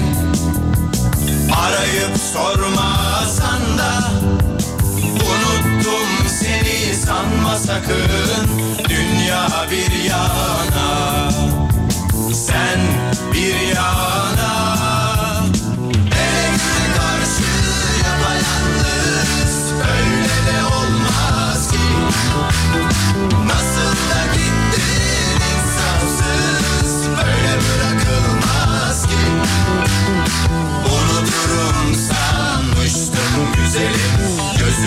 Arayıp 1.56 2.18
sormasan 2.34 3.78
da 3.78 4.12
Unuttum 5.04 6.30
seni 6.40 6.96
sanma 6.96 7.58
sakın. 7.58 8.50
Dünya 8.90 9.48
bir 9.72 10.04
yana 10.04 11.30
Sen 12.34 12.80
bir 13.34 13.76
yana 13.76 14.65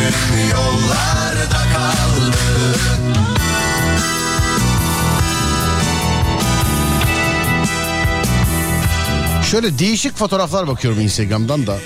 Gözüm 0.09 0.51
yollarda 0.51 1.59
kaldı 1.75 2.37
Şöyle 9.51 9.79
değişik 9.79 10.17
fotoğraflar 10.17 10.69
bakıyorum 10.69 11.01
Instagram'dan 11.01 11.67
da. 11.67 11.77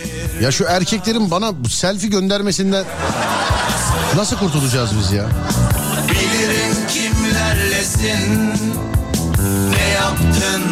Ya 0.43 0.51
şu 0.53 0.65
erkeklerin 0.65 1.31
bana 1.31 1.65
bu 1.65 1.69
selfie 1.69 2.09
göndermesinden 2.11 2.85
nasıl 4.17 4.37
kurtulacağız 4.37 4.91
biz 4.99 5.13
ya? 5.13 5.27
Bilirim 6.11 6.77
kimlerlesin 6.89 8.53
Ne 9.71 9.89
yaptın 9.89 10.63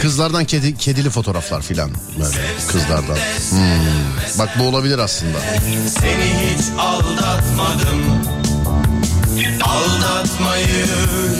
Kızlardan 0.00 0.44
kedi, 0.44 0.76
kedili 0.76 1.10
fotoğraflar 1.10 1.62
filan 1.62 1.90
böyle 2.18 2.56
kızlardan. 2.68 3.16
Hmm. 3.50 4.38
Bak 4.38 4.48
bu 4.58 4.62
olabilir 4.62 4.98
aslında. 4.98 5.38
Seni 6.00 6.56
hiç 6.56 6.64
aldatmadım 6.78 8.02
Aldatmayı 9.62 10.86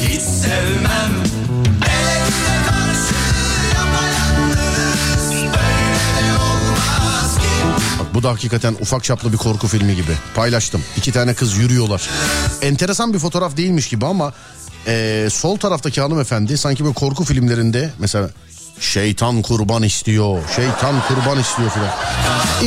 hiç 0.09 0.23
sevmem 0.23 1.25
Bak 7.99 8.15
bu 8.15 8.23
da 8.23 8.31
hakikaten 8.31 8.77
ufak 8.81 9.05
çaplı 9.05 9.33
bir 9.33 9.37
korku 9.37 9.69
filmi 9.69 9.97
gibi. 9.97 10.13
Paylaştım. 10.35 10.85
İki 10.97 11.13
tane 11.13 11.35
kız 11.35 11.57
yürüyorlar. 11.57 12.09
Enteresan 12.63 13.15
bir 13.15 13.19
fotoğraf 13.19 13.57
değilmiş 13.57 13.89
gibi 13.89 14.07
ama 14.07 14.33
eee, 14.87 15.31
sol 15.31 15.57
taraftaki 15.57 16.01
hanımefendi 16.01 16.59
sanki 16.59 16.85
böyle 16.85 16.95
korku 16.95 17.25
filmlerinde 17.25 17.91
mesela 17.99 18.29
şeytan 18.81 19.43
kurban 19.43 19.83
istiyor, 19.83 20.43
şeytan 20.57 20.95
kurban 21.09 21.39
istiyor 21.41 21.71
filan. 21.71 21.91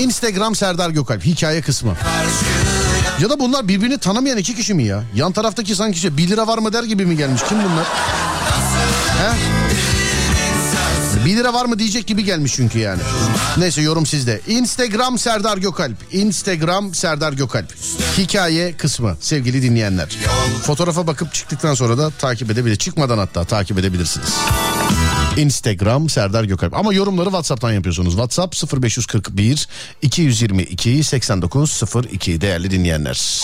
Instagram 0.03 0.55
Serdar 0.55 0.89
Gökalp 0.89 1.25
hikaye 1.25 1.61
kısmı. 1.61 1.93
Ya 3.21 3.29
da 3.29 3.39
bunlar 3.39 3.67
birbirini 3.67 3.97
tanımayan 3.97 4.37
iki 4.37 4.55
kişi 4.55 4.73
mi 4.73 4.83
ya? 4.83 5.03
Yan 5.15 5.31
taraftaki 5.31 5.75
sanki 5.75 5.99
şey 5.99 6.17
1 6.17 6.27
lira 6.27 6.47
var 6.47 6.57
mı 6.57 6.73
der 6.73 6.83
gibi 6.83 7.05
mi 7.05 7.17
gelmiş? 7.17 7.41
Kim 7.49 7.57
bunlar? 7.57 7.85
He? 9.17 9.66
1 11.27 11.37
lira 11.37 11.53
var 11.53 11.65
mı 11.65 11.79
diyecek 11.79 12.07
gibi 12.07 12.23
gelmiş 12.23 12.53
çünkü 12.55 12.79
yani. 12.79 13.01
Neyse 13.57 13.81
yorum 13.81 14.05
sizde. 14.05 14.41
Instagram 14.47 15.17
Serdar 15.17 15.57
Gökalp. 15.57 15.97
Instagram 16.11 16.93
Serdar 16.93 17.33
Gökalp. 17.33 17.75
Hikaye 18.17 18.77
kısmı 18.77 19.17
sevgili 19.21 19.61
dinleyenler. 19.61 20.09
Fotoğrafa 20.63 21.07
bakıp 21.07 21.33
çıktıktan 21.33 21.73
sonra 21.73 21.97
da 21.97 22.09
takip 22.09 22.51
edebilir. 22.51 22.75
Çıkmadan 22.75 23.17
hatta 23.17 23.43
takip 23.43 23.79
edebilirsiniz. 23.79 24.33
Instagram 25.37 26.09
Serdar 26.09 26.43
Gökalp. 26.43 26.73
Ama 26.73 26.93
yorumları 26.93 27.25
WhatsApp'tan 27.25 27.71
yapıyorsunuz. 27.71 28.13
WhatsApp 28.13 28.83
0541 28.83 29.67
222 30.01 31.03
8902 31.03 32.41
değerli 32.41 32.71
dinleyenler. 32.71 33.43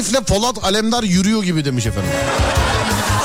Elif'le 0.00 0.20
Polat 0.26 0.64
Alemdar 0.64 1.02
yürüyor 1.02 1.44
gibi 1.44 1.64
demiş 1.64 1.86
efendim. 1.86 2.10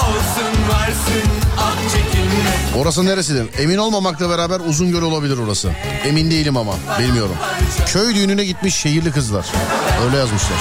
olsun 0.07 0.73
varsın 0.73 1.29
ah 1.59 1.75
çekinme 1.91 2.81
Orası 2.81 3.05
neresi? 3.05 3.43
Emin 3.59 3.77
olmamakla 3.77 4.29
beraber 4.29 4.59
Uzungöl 4.59 5.01
olabilir 5.01 5.37
orası. 5.37 5.71
Emin 6.05 6.31
değilim 6.31 6.57
ama 6.57 6.73
bilmiyorum. 6.99 7.35
Köy 7.87 8.15
düğününe 8.15 8.45
gitmiş 8.45 8.75
şehirli 8.75 9.11
kızlar. 9.11 9.45
Öyle 10.05 10.17
yazmışlar. 10.17 10.57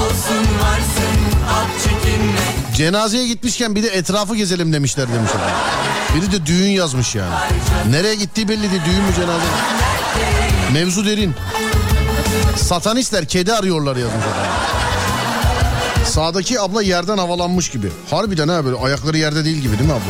Olsun 0.00 0.44
varsın 0.62 1.20
ah 1.50 1.66
çekinme 1.84 2.76
Cenazeye 2.76 3.26
gitmişken 3.26 3.74
bir 3.74 3.82
de 3.82 3.88
etrafı 3.88 4.36
gezelim 4.36 4.72
demişler 4.72 5.08
demiş 5.14 5.30
efendim. 5.30 5.54
Biri 6.16 6.32
de 6.32 6.46
düğün 6.46 6.70
yazmış 6.70 7.14
yani. 7.14 7.34
Nereye 7.90 8.14
gittiği 8.14 8.48
belli 8.48 8.70
değil. 8.70 8.82
Düğün 8.86 9.02
mü 9.02 9.14
cenaze 9.16 9.44
mi? 9.44 10.72
Mevzu 10.72 11.06
derin. 11.06 11.34
Satanistler 12.56 13.26
kedi 13.28 13.52
arıyorlar 13.52 13.96
yazmış 13.96 14.24
efendim. 14.24 14.85
Sağdaki 16.16 16.60
abla 16.60 16.82
yerden 16.82 17.18
havalanmış 17.18 17.68
gibi. 17.68 17.92
Harbiden 18.10 18.48
ha 18.48 18.64
böyle 18.64 18.76
ayakları 18.76 19.18
yerde 19.18 19.44
değil 19.44 19.56
gibi 19.56 19.78
değil 19.78 19.90
mi 19.90 19.92
abla? 19.92 20.00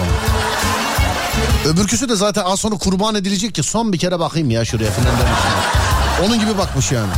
Öbürküsü 1.70 2.09
de 2.09 2.17
zaten 2.17 2.43
az 2.44 2.60
sonra 2.60 2.76
kurban 2.76 3.15
edilecek 3.15 3.55
ki 3.55 3.62
son 3.62 3.93
bir 3.93 3.99
kere 3.99 4.18
bakayım 4.18 4.51
ya 4.51 4.65
şuraya 4.65 4.91
falan 4.91 5.09
demiş. 5.09 5.41
Onun 6.26 6.41
gibi 6.41 6.59
bakmış 6.59 6.93
yani. 6.93 7.12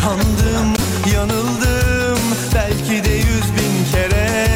Kandım, 0.00 0.74
yanıldım 1.14 2.18
belki 2.54 3.04
de 3.04 3.12
yüz 3.12 3.44
bin 3.44 3.92
kere 3.92 4.48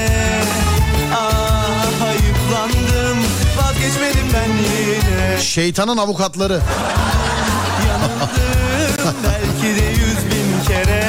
Ah 1.14 2.02
ayıplandım, 2.02 3.18
vazgeçmedim 3.58 4.28
ben 4.34 4.48
yine 4.48 5.40
Şeytanın 5.40 5.96
avukatları. 5.96 6.60
Yanıldım 7.88 9.16
belki 9.24 9.80
de 9.80 9.84
yüz 9.84 10.16
bin 10.16 10.68
kere 10.68 11.05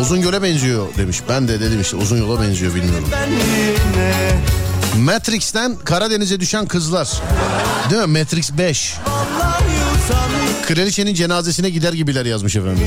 Uzun 0.00 0.22
göle 0.22 0.42
benziyor 0.42 0.86
demiş. 0.96 1.22
Ben 1.28 1.48
de 1.48 1.60
dedim 1.60 1.80
işte 1.80 1.96
uzun 1.96 2.16
yola 2.18 2.42
benziyor 2.42 2.74
bilmiyorum. 2.74 3.08
Matrix'ten 4.98 5.76
Karadeniz'e 5.84 6.40
düşen 6.40 6.66
kızlar. 6.66 7.08
Değil 7.90 8.02
mi? 8.02 8.18
Matrix 8.18 8.52
5. 8.58 8.94
Vallahi 9.06 9.64
usandım 9.64 10.62
Kraliçenin 10.66 11.14
cenazesine 11.14 11.70
gider 11.70 11.92
gibiler 11.92 12.26
yazmış 12.26 12.56
efendim. 12.56 12.86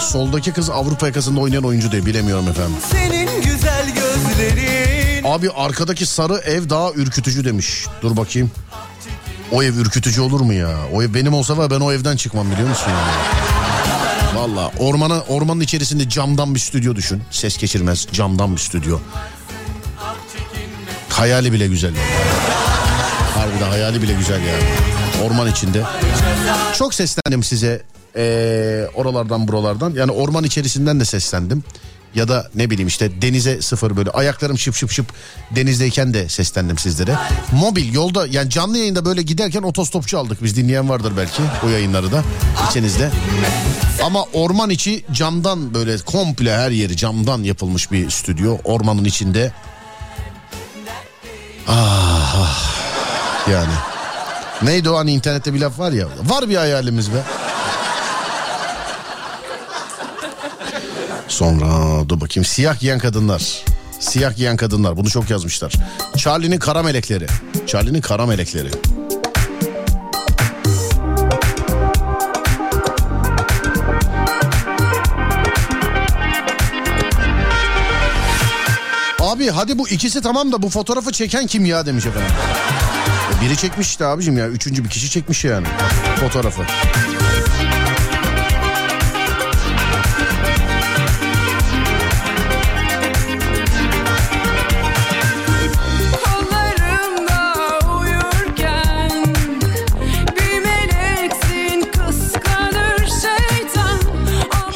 Soldaki 0.00 0.52
kız 0.52 0.70
Avrupa 0.70 1.06
yakasında 1.06 1.40
oynayan 1.40 1.64
oyuncu 1.64 1.92
diye 1.92 2.06
bilemiyorum 2.06 2.48
efendim. 2.48 2.76
Senin 2.92 3.42
güzel 3.42 3.86
gözlerin 3.94 5.24
Abi 5.24 5.50
arkadaki 5.50 6.06
sarı 6.06 6.34
ev 6.34 6.68
daha 6.70 6.92
ürkütücü 6.92 7.44
demiş. 7.44 7.86
Dur 8.02 8.16
bakayım. 8.16 8.50
O 9.54 9.62
ev 9.62 9.74
ürkütücü 9.74 10.20
olur 10.20 10.40
mu 10.40 10.52
ya? 10.52 10.76
O 10.92 11.02
ev 11.02 11.14
benim 11.14 11.34
olsa 11.34 11.56
var 11.56 11.70
ben 11.70 11.80
o 11.80 11.92
evden 11.92 12.16
çıkmam 12.16 12.50
biliyor 12.50 12.68
musun? 12.68 12.92
Valla 14.34 14.72
ormana, 14.78 15.20
ormanın 15.20 15.60
içerisinde 15.60 16.08
camdan 16.08 16.54
bir 16.54 16.60
stüdyo 16.60 16.94
düşün. 16.94 17.22
Ses 17.30 17.56
geçirmez 17.56 18.06
camdan 18.12 18.52
bir 18.52 18.60
stüdyo. 18.60 18.98
Hayali 21.08 21.52
bile 21.52 21.66
güzel. 21.66 21.94
yani. 21.94 22.06
Harbiden 23.34 23.70
hayali 23.70 24.02
bile 24.02 24.12
güzel 24.12 24.40
yani. 24.40 24.64
Orman 25.24 25.50
içinde. 25.50 25.82
Çok 26.78 26.94
seslendim 26.94 27.42
size 27.42 27.82
ee, 28.16 28.84
oralardan 28.94 29.48
buralardan. 29.48 29.90
Yani 29.96 30.10
orman 30.12 30.44
içerisinden 30.44 31.00
de 31.00 31.04
seslendim. 31.04 31.64
Ya 32.14 32.28
da 32.28 32.48
ne 32.54 32.70
bileyim 32.70 32.88
işte 32.88 33.22
denize 33.22 33.62
sıfır 33.62 33.96
böyle 33.96 34.10
ayaklarım 34.10 34.58
şıp 34.58 34.74
şıp 34.74 34.90
şıp 34.90 35.06
denizdeyken 35.50 36.14
de 36.14 36.28
seslendim 36.28 36.78
sizlere. 36.78 37.16
Mobil 37.52 37.94
yolda 37.94 38.26
yani 38.26 38.50
canlı 38.50 38.78
yayında 38.78 39.04
böyle 39.04 39.22
giderken 39.22 39.62
otostopçu 39.62 40.18
aldık 40.18 40.42
biz 40.42 40.56
dinleyen 40.56 40.88
vardır 40.88 41.12
belki 41.16 41.42
o 41.66 41.68
yayınları 41.68 42.12
da 42.12 42.24
içinizde. 42.70 43.10
Ama 44.02 44.24
orman 44.32 44.70
içi 44.70 45.04
camdan 45.12 45.74
böyle 45.74 45.98
komple 45.98 46.54
her 46.56 46.70
yeri 46.70 46.96
camdan 46.96 47.42
yapılmış 47.42 47.92
bir 47.92 48.10
stüdyo 48.10 48.58
ormanın 48.64 49.04
içinde. 49.04 49.52
Ah, 51.68 52.34
ah. 52.38 52.74
yani. 53.50 53.72
Neydi 54.62 54.90
o 54.90 54.96
hani 54.96 55.12
internette 55.12 55.54
bir 55.54 55.60
laf 55.60 55.78
var 55.78 55.92
ya. 55.92 56.06
Var 56.24 56.48
bir 56.48 56.56
hayalimiz 56.56 57.12
be. 57.12 57.22
Sonra 61.34 62.08
dur 62.08 62.20
bakayım 62.20 62.44
siyah 62.44 62.80
giyen 62.80 62.98
kadınlar. 62.98 63.64
Siyah 64.00 64.36
giyen 64.36 64.56
kadınlar 64.56 64.96
bunu 64.96 65.10
çok 65.10 65.30
yazmışlar. 65.30 65.72
Charlie'nin 66.16 66.58
kara 66.58 66.82
melekleri. 66.82 67.26
Charlie'nin 67.66 68.00
kara 68.00 68.26
melekleri. 68.26 68.68
Abi 79.20 79.50
hadi 79.50 79.78
bu 79.78 79.88
ikisi 79.88 80.20
tamam 80.20 80.52
da 80.52 80.62
bu 80.62 80.68
fotoğrafı 80.68 81.12
çeken 81.12 81.46
kim 81.46 81.64
ya 81.64 81.86
demiş 81.86 82.06
efendim. 82.06 82.32
E 83.38 83.44
biri 83.44 83.56
çekmiş 83.56 83.88
işte 83.88 84.04
abicim 84.06 84.38
ya. 84.38 84.48
Üçüncü 84.48 84.84
bir 84.84 84.90
kişi 84.90 85.10
çekmiş 85.10 85.44
yani 85.44 85.66
fotoğrafı. 86.20 86.62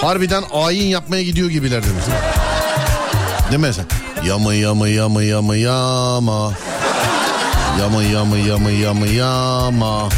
Harbiden 0.08 0.44
ayin 0.52 0.86
yapmaya 0.86 1.22
gidiyor 1.22 1.50
gibiler 1.50 1.82
demiş. 1.82 2.04
Değil 3.50 3.60
mi 3.60 3.74
sen? 3.74 3.84
Yama 4.28 4.54
yama 4.54 4.88
yama 4.88 5.22
yama 5.22 5.56
yama. 5.56 6.52
Yama 7.80 8.02
yama 8.02 8.36
yama 8.36 8.70
yama 8.70 9.06
yama. 9.06 10.08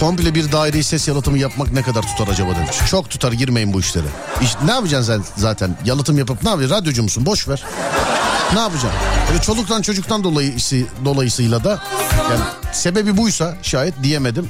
Komple 0.00 0.34
bir 0.34 0.52
daireyi 0.52 0.84
ses 0.84 1.08
yalıtımı 1.08 1.38
yapmak 1.38 1.72
ne 1.72 1.82
kadar 1.82 2.02
tutar 2.02 2.32
acaba 2.32 2.56
demiş. 2.56 2.76
Çok 2.90 3.10
tutar 3.10 3.32
girmeyin 3.32 3.72
bu 3.72 3.80
işlere. 3.80 4.06
İş, 4.42 4.50
ne 4.64 4.70
yapacaksın 4.70 5.12
sen 5.12 5.24
zaten? 5.36 5.76
Yalıtım 5.84 6.18
yapıp 6.18 6.42
ne 6.42 6.50
yapacaksın? 6.50 6.76
Radyocu 6.76 7.02
musun? 7.02 7.26
Boş 7.26 7.48
ver. 7.48 7.64
Ne 8.54 8.60
yapacaksın? 8.60 9.00
Böyle 9.28 9.42
çoluktan 9.42 9.82
çocuktan 9.82 10.24
dolayısı, 10.24 10.76
dolayısıyla 11.04 11.64
da 11.64 11.82
yani 12.30 12.44
sebebi 12.72 13.16
buysa 13.16 13.56
şayet 13.62 14.02
diyemedim. 14.02 14.48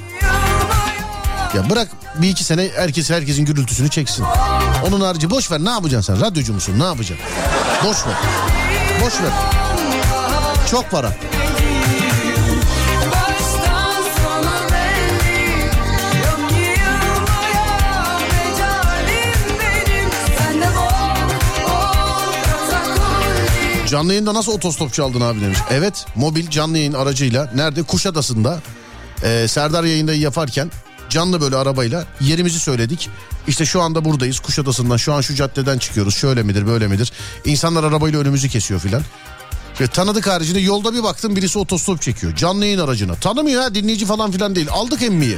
Ya 1.57 1.69
bırak 1.69 1.87
bir 2.15 2.29
iki 2.29 2.43
sene 2.43 2.69
herkes 2.75 3.09
herkesin 3.09 3.45
gürültüsünü 3.45 3.89
çeksin. 3.89 4.25
Onun 4.87 5.01
harici 5.01 5.29
boş 5.29 5.51
ver 5.51 5.59
ne 5.59 5.69
yapacaksın 5.69 6.13
sen? 6.13 6.25
Radyocu 6.25 6.53
musun? 6.53 6.79
Ne 6.79 6.83
yapacaksın? 6.83 7.27
Boş 7.85 7.97
ver. 8.07 8.13
Boş 9.05 9.13
ver. 9.21 9.31
Çok 10.71 10.91
para. 10.91 11.15
Canlı 23.87 24.11
yayında 24.11 24.33
nasıl 24.33 24.51
otostop 24.51 24.93
çaldın 24.93 25.21
abi 25.21 25.41
demiş. 25.41 25.59
Evet 25.71 26.05
mobil 26.15 26.49
canlı 26.49 26.77
yayın 26.77 26.93
aracıyla 26.93 27.51
nerede 27.55 27.83
Kuşadası'nda 27.83 28.59
e, 29.23 29.47
Serdar 29.47 29.83
yayında 29.83 30.13
yaparken 30.13 30.71
canlı 31.09 31.41
böyle 31.41 31.55
arabayla 31.55 32.05
yerimizi 32.21 32.59
söyledik. 32.59 33.09
İşte 33.47 33.65
şu 33.65 33.81
anda 33.81 34.05
buradayız 34.05 34.39
Kuşadası'ndan 34.39 34.97
şu 34.97 35.13
an 35.13 35.21
şu 35.21 35.35
caddeden 35.35 35.77
çıkıyoruz 35.77 36.15
şöyle 36.15 36.43
midir 36.43 36.67
böyle 36.67 36.87
midir. 36.87 37.11
İnsanlar 37.45 37.83
arabayla 37.83 38.19
önümüzü 38.19 38.49
kesiyor 38.49 38.79
filan. 38.79 39.01
Ve 39.81 39.87
tanıdık 39.87 40.27
haricinde 40.27 40.59
yolda 40.59 40.93
bir 40.93 41.03
baktım 41.03 41.35
birisi 41.35 41.59
otostop 41.59 42.01
çekiyor. 42.01 42.35
Canlı 42.35 42.65
yayın 42.65 42.79
aracına. 42.79 43.15
Tanımıyor 43.15 43.61
ha 43.61 43.75
dinleyici 43.75 44.05
falan 44.05 44.31
filan 44.31 44.55
değil. 44.55 44.67
Aldık 44.71 45.01
emmiyi. 45.01 45.37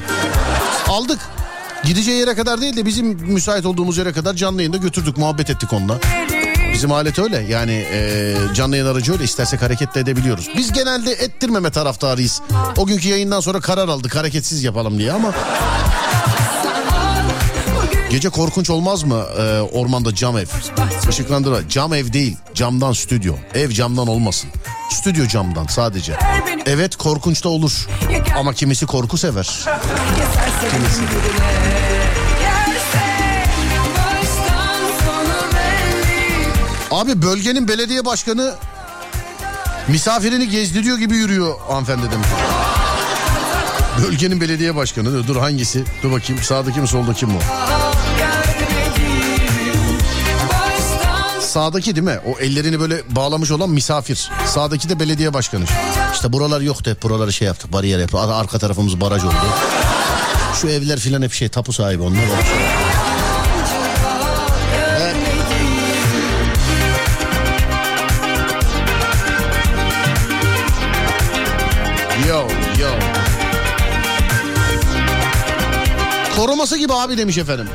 Aldık. 0.87 1.19
Gideceği 1.83 2.19
yere 2.19 2.35
kadar 2.35 2.61
değil 2.61 2.77
de 2.77 2.85
bizim 2.85 3.07
müsait 3.07 3.65
olduğumuz 3.65 3.97
yere 3.97 4.13
kadar 4.13 4.33
canlı 4.33 4.61
yayında 4.61 4.77
götürdük 4.77 5.17
muhabbet 5.17 5.49
ettik 5.49 5.73
onunla. 5.73 5.99
Bizim 6.79 6.91
alet 6.91 7.19
öyle 7.19 7.45
yani 7.49 7.85
e, 7.93 8.35
canlı 8.53 8.77
yayın 8.77 8.91
aracı 8.91 9.13
öyle 9.13 9.23
istersek 9.23 9.61
hareket 9.61 9.95
de 9.95 9.99
edebiliyoruz. 9.99 10.49
Biz 10.57 10.71
genelde 10.73 11.11
ettirmeme 11.11 11.69
taraftarıyız. 11.69 12.41
O 12.77 12.85
günkü 12.85 13.07
yayından 13.07 13.39
sonra 13.39 13.59
karar 13.59 13.87
aldık 13.87 14.15
hareketsiz 14.15 14.63
yapalım 14.63 14.99
diye 14.99 15.11
ama... 15.11 15.33
Gece 18.09 18.29
korkunç 18.29 18.69
olmaz 18.69 19.03
mı 19.03 19.23
e, 19.39 19.61
ormanda 19.61 20.15
cam 20.15 20.37
ev? 20.37 20.45
Işıklandırma. 21.09 21.69
Cam 21.69 21.93
ev 21.93 22.13
değil 22.13 22.37
camdan 22.53 22.93
stüdyo. 22.93 23.33
Ev 23.53 23.69
camdan 23.69 24.07
olmasın. 24.07 24.49
Stüdyo 24.91 25.27
camdan 25.27 25.65
sadece. 25.65 26.17
Evet 26.65 26.95
korkunç 26.95 27.43
da 27.43 27.49
olur. 27.49 27.87
Ama 28.37 28.53
kimisi 28.53 28.85
korku 28.85 29.17
sever. 29.17 29.59
Kimisi. 30.71 31.01
Abi 36.99 37.21
bölgenin 37.21 37.67
belediye 37.67 38.05
başkanı 38.05 38.55
misafirini 39.87 40.49
gezdiriyor 40.49 40.97
gibi 40.97 41.15
yürüyor 41.15 41.55
hanımefendi 41.67 42.11
demiş. 42.11 42.27
Bölgenin 44.03 44.41
belediye 44.41 44.75
başkanı. 44.75 45.27
Dur, 45.27 45.35
hangisi? 45.35 45.83
Dur 46.03 46.11
bakayım 46.11 46.43
sağdaki 46.43 46.79
mi 46.79 46.87
soldaki 46.87 47.25
mi 47.25 47.33
o? 47.33 47.41
Sağdaki 51.41 51.95
değil 51.95 52.05
mi? 52.07 52.19
O 52.25 52.39
ellerini 52.39 52.79
böyle 52.79 53.01
bağlamış 53.15 53.51
olan 53.51 53.69
misafir. 53.69 54.29
Sağdaki 54.45 54.89
de 54.89 54.99
belediye 54.99 55.33
başkanı. 55.33 55.65
İşte 56.13 56.33
buralar 56.33 56.61
yoktu 56.61 56.91
hep 56.91 57.03
buraları 57.03 57.33
şey 57.33 57.45
yaptık 57.47 57.73
bariyer 57.73 57.99
yaptık. 57.99 58.19
Ar- 58.19 58.41
Arka 58.41 58.59
tarafımız 58.59 59.01
baraj 59.01 59.23
oldu. 59.23 59.33
Şu 60.61 60.67
evler 60.67 60.99
filan 60.99 61.21
hep 61.21 61.33
şey 61.33 61.49
tapu 61.49 61.73
sahibi 61.73 62.03
onlar. 62.03 62.19
Evet. 62.23 62.45
Koruması 76.39 76.77
gibi 76.77 76.93
abi 76.93 77.17
demiş 77.17 77.37
efendim. 77.37 77.67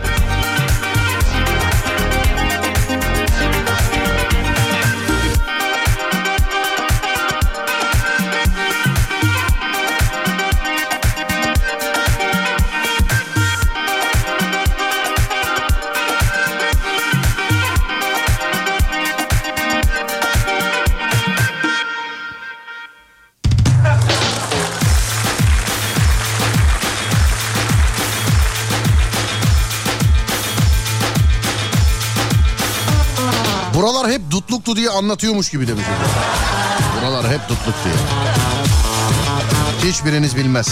Dutluktu 34.64 34.76
diye 34.80 34.90
anlatıyormuş 34.90 35.50
gibi 35.50 35.68
demiş. 35.68 35.84
Buralar 37.00 37.32
hep 37.32 37.40
dutluk 37.48 37.74
diye. 37.84 37.94
Hiçbiriniz 39.92 40.36
bilmez. 40.36 40.68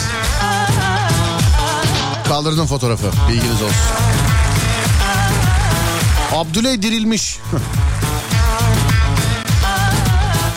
Kaldırdım 2.29 2.67
fotoğrafı. 2.67 3.07
Bilginiz 3.29 3.63
olsun. 3.63 3.77
Abdüley 6.33 6.83
dirilmiş. 6.83 7.39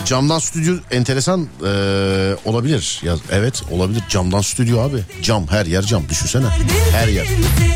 Camdan 0.04 0.38
stüdyo 0.38 0.74
enteresan 0.90 1.40
eee, 1.62 1.68
olabilir. 2.44 3.00
Ya, 3.02 3.14
evet 3.32 3.62
olabilir. 3.70 4.02
Camdan 4.08 4.40
stüdyo 4.40 4.80
abi. 4.80 5.04
Cam 5.22 5.48
her 5.48 5.66
yer 5.66 5.82
cam. 5.82 6.08
Düşünsene. 6.08 6.46
Her 6.92 7.08
yer. 7.08 7.26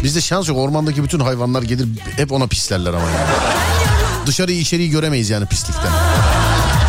Bizde 0.03 0.21
şans 0.21 0.49
yok. 0.49 0.59
Ormandaki 0.59 1.05
bütün 1.05 1.21
hayvanlar 1.21 1.63
gelir 1.63 1.89
hep 2.17 2.33
ona 2.33 2.47
pislerler 2.47 2.91
ama 2.91 3.05
yani. 3.11 3.60
Dışarıyı 4.31 4.61
içeriği 4.61 4.91
göremeyiz 4.91 5.31
yani 5.31 5.47
pislikten. 5.47 5.93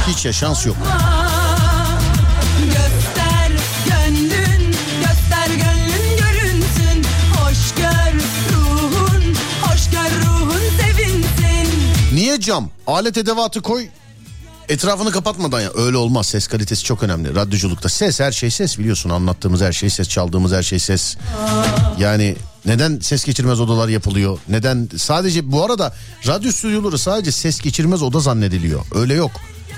Hiç 0.08 0.26
ya 0.26 0.34
şans 0.34 0.66
yok. 0.66 0.78
Niye 12.14 12.40
cam? 12.40 12.70
Alet 12.88 13.18
edevatı 13.18 13.62
koy. 13.62 13.88
Etrafını 14.70 15.12
kapatmadan 15.12 15.62
ya 15.62 15.72
öyle 15.76 15.98
olmaz 15.98 16.26
ses 16.26 16.48
kalitesi 16.48 16.84
çok 16.84 17.04
önemli 17.04 17.36
radyoculukta 17.36 17.90
ses 17.90 18.20
her 18.20 18.32
şey 18.32 18.52
ses 18.52 18.80
biliyorsun 18.80 19.10
anlattığımız 19.10 19.62
her 19.62 19.72
şey 19.72 19.90
ses 19.90 20.10
çaldığımız 20.10 20.52
her 20.52 20.64
şey 20.64 20.80
ses 20.80 21.18
yani 22.00 22.36
neden 22.66 23.00
ses 23.00 23.26
geçirmez 23.26 23.60
odalar 23.60 23.88
yapılıyor 23.88 24.40
neden 24.50 24.90
sadece 24.98 25.52
bu 25.52 25.66
arada 25.66 25.94
radyo 26.28 26.52
stüdyoları 26.52 26.98
sadece 26.98 27.32
ses 27.32 27.62
geçirmez 27.62 28.02
oda 28.02 28.20
zannediliyor 28.20 28.86
öyle 28.96 29.14
yok 29.14 29.32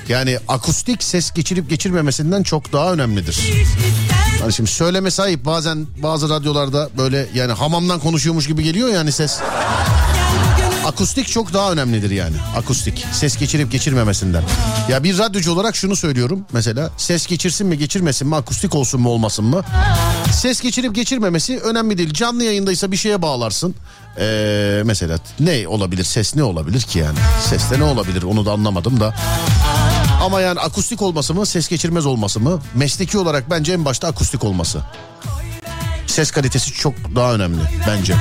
yani 0.09 0.37
akustik 0.47 1.03
ses 1.03 1.31
geçirip 1.31 1.69
geçirmemesinden 1.69 2.43
çok 2.43 2.73
daha 2.73 2.93
önemlidir. 2.93 3.39
Hani 4.41 4.53
şimdi 4.53 4.69
söyleme 4.69 5.11
sahip 5.11 5.45
bazen 5.45 5.87
bazı 6.03 6.29
radyolarda 6.29 6.89
böyle 6.97 7.27
yani 7.33 7.51
hamamdan 7.51 7.99
konuşuyormuş 7.99 8.47
gibi 8.47 8.63
geliyor 8.63 8.89
yani 8.89 9.11
ses. 9.11 9.39
Akustik 10.93 11.27
çok 11.27 11.53
daha 11.53 11.71
önemlidir 11.71 12.11
yani. 12.11 12.35
Akustik. 12.57 13.05
Ses 13.11 13.37
geçirip 13.37 13.71
geçirmemesinden. 13.71 14.43
Ya 14.89 15.03
bir 15.03 15.17
radyocu 15.17 15.51
olarak 15.53 15.75
şunu 15.75 15.95
söylüyorum 15.95 16.45
mesela. 16.51 16.89
Ses 16.97 17.27
geçirsin 17.27 17.67
mi 17.67 17.77
geçirmesin 17.77 18.27
mi 18.27 18.35
akustik 18.35 18.75
olsun 18.75 19.01
mu 19.01 19.09
olmasın 19.09 19.45
mı? 19.45 19.61
Ses 20.31 20.61
geçirip 20.61 20.95
geçirmemesi 20.95 21.59
önemli 21.59 21.97
değil. 21.97 22.13
Canlı 22.13 22.43
yayındaysa 22.43 22.91
bir 22.91 22.97
şeye 22.97 23.21
bağlarsın. 23.21 23.75
Ee, 24.19 24.81
mesela 24.85 25.17
ne 25.39 25.67
olabilir? 25.67 26.03
Ses 26.03 26.35
ne 26.35 26.43
olabilir 26.43 26.81
ki 26.81 26.99
yani? 26.99 27.17
Seste 27.49 27.79
ne 27.79 27.83
olabilir? 27.83 28.23
Onu 28.23 28.45
da 28.45 28.51
anlamadım 28.51 28.99
da. 28.99 29.15
Ama 30.21 30.41
yani 30.41 30.59
akustik 30.59 31.01
olması 31.01 31.33
mı 31.33 31.45
ses 31.45 31.67
geçirmez 31.67 32.05
olması 32.05 32.39
mı? 32.39 32.61
Mesleki 32.75 33.17
olarak 33.17 33.49
bence 33.49 33.73
en 33.73 33.85
başta 33.85 34.07
akustik 34.07 34.43
olması. 34.43 34.79
Ses 36.07 36.31
kalitesi 36.31 36.71
çok 36.71 36.93
daha 37.15 37.33
önemli 37.33 37.61
bence. 37.87 38.15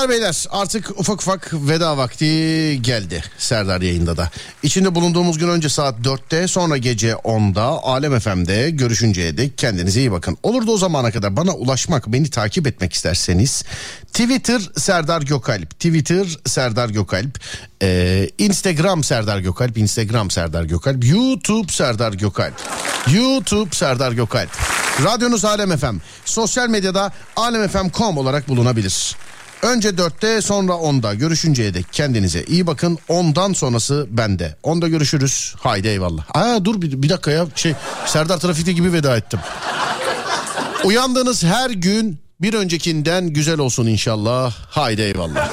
Hanımlar 0.00 0.16
beyler 0.16 0.46
artık 0.50 1.00
ufak 1.00 1.20
ufak 1.20 1.50
veda 1.52 1.96
vakti 1.96 2.26
geldi 2.82 3.24
Serdar 3.38 3.80
yayında 3.80 4.16
da. 4.16 4.30
İçinde 4.62 4.94
bulunduğumuz 4.94 5.38
gün 5.38 5.48
önce 5.48 5.68
saat 5.68 5.98
4'te 5.98 6.48
sonra 6.48 6.76
gece 6.76 7.12
10'da 7.12 7.62
Alem 7.62 8.20
FM'de 8.20 8.70
görüşünceye 8.70 9.36
dek 9.36 9.58
kendinize 9.58 10.00
iyi 10.00 10.12
bakın. 10.12 10.36
Olur 10.42 10.66
da 10.66 10.70
o 10.70 10.78
zamana 10.78 11.10
kadar 11.10 11.36
bana 11.36 11.52
ulaşmak 11.52 12.06
beni 12.06 12.30
takip 12.30 12.66
etmek 12.66 12.92
isterseniz 12.92 13.64
Twitter 14.06 14.60
Serdar 14.76 15.22
Gökalp 15.22 15.70
Twitter 15.70 16.26
Serdar 16.46 16.88
Gökalp 16.88 17.40
ee, 17.82 18.30
Instagram 18.38 19.04
Serdar 19.04 19.38
Gökalp 19.38 19.78
Instagram 19.78 20.30
Serdar 20.30 20.64
Gökalp 20.64 21.04
YouTube 21.04 21.72
Serdar 21.72 22.12
Gökalp 22.12 22.54
YouTube 23.12 23.76
Serdar 23.76 24.12
Gökalp 24.12 24.50
Radyonuz 25.04 25.44
Alem 25.44 25.76
FM 25.76 25.96
sosyal 26.24 26.68
medyada 26.68 27.12
alemfm.com 27.36 28.18
olarak 28.18 28.48
bulunabilir. 28.48 29.16
Önce 29.62 29.88
4'te 29.88 30.42
sonra 30.42 30.72
10'da 30.72 31.14
görüşünceye 31.14 31.74
dek 31.74 31.86
kendinize 31.92 32.44
iyi 32.44 32.66
bakın. 32.66 32.98
10'dan 33.08 33.52
sonrası 33.52 34.06
bende. 34.10 34.56
10'da 34.62 34.88
görüşürüz. 34.88 35.54
Haydi 35.60 35.88
eyvallah. 35.88 36.24
Aa 36.34 36.64
dur 36.64 36.82
bir, 36.82 37.02
bir 37.02 37.08
dakika 37.08 37.30
ya. 37.30 37.46
Şey 37.54 37.74
Serdar 38.06 38.38
Trafik'te 38.38 38.72
gibi 38.72 38.92
veda 38.92 39.16
ettim. 39.16 39.40
Uyandığınız 40.84 41.44
her 41.44 41.70
gün 41.70 42.18
bir 42.40 42.54
öncekinden 42.54 43.26
güzel 43.28 43.58
olsun 43.58 43.86
inşallah. 43.86 44.54
Haydi 44.70 45.02
eyvallah. 45.02 45.48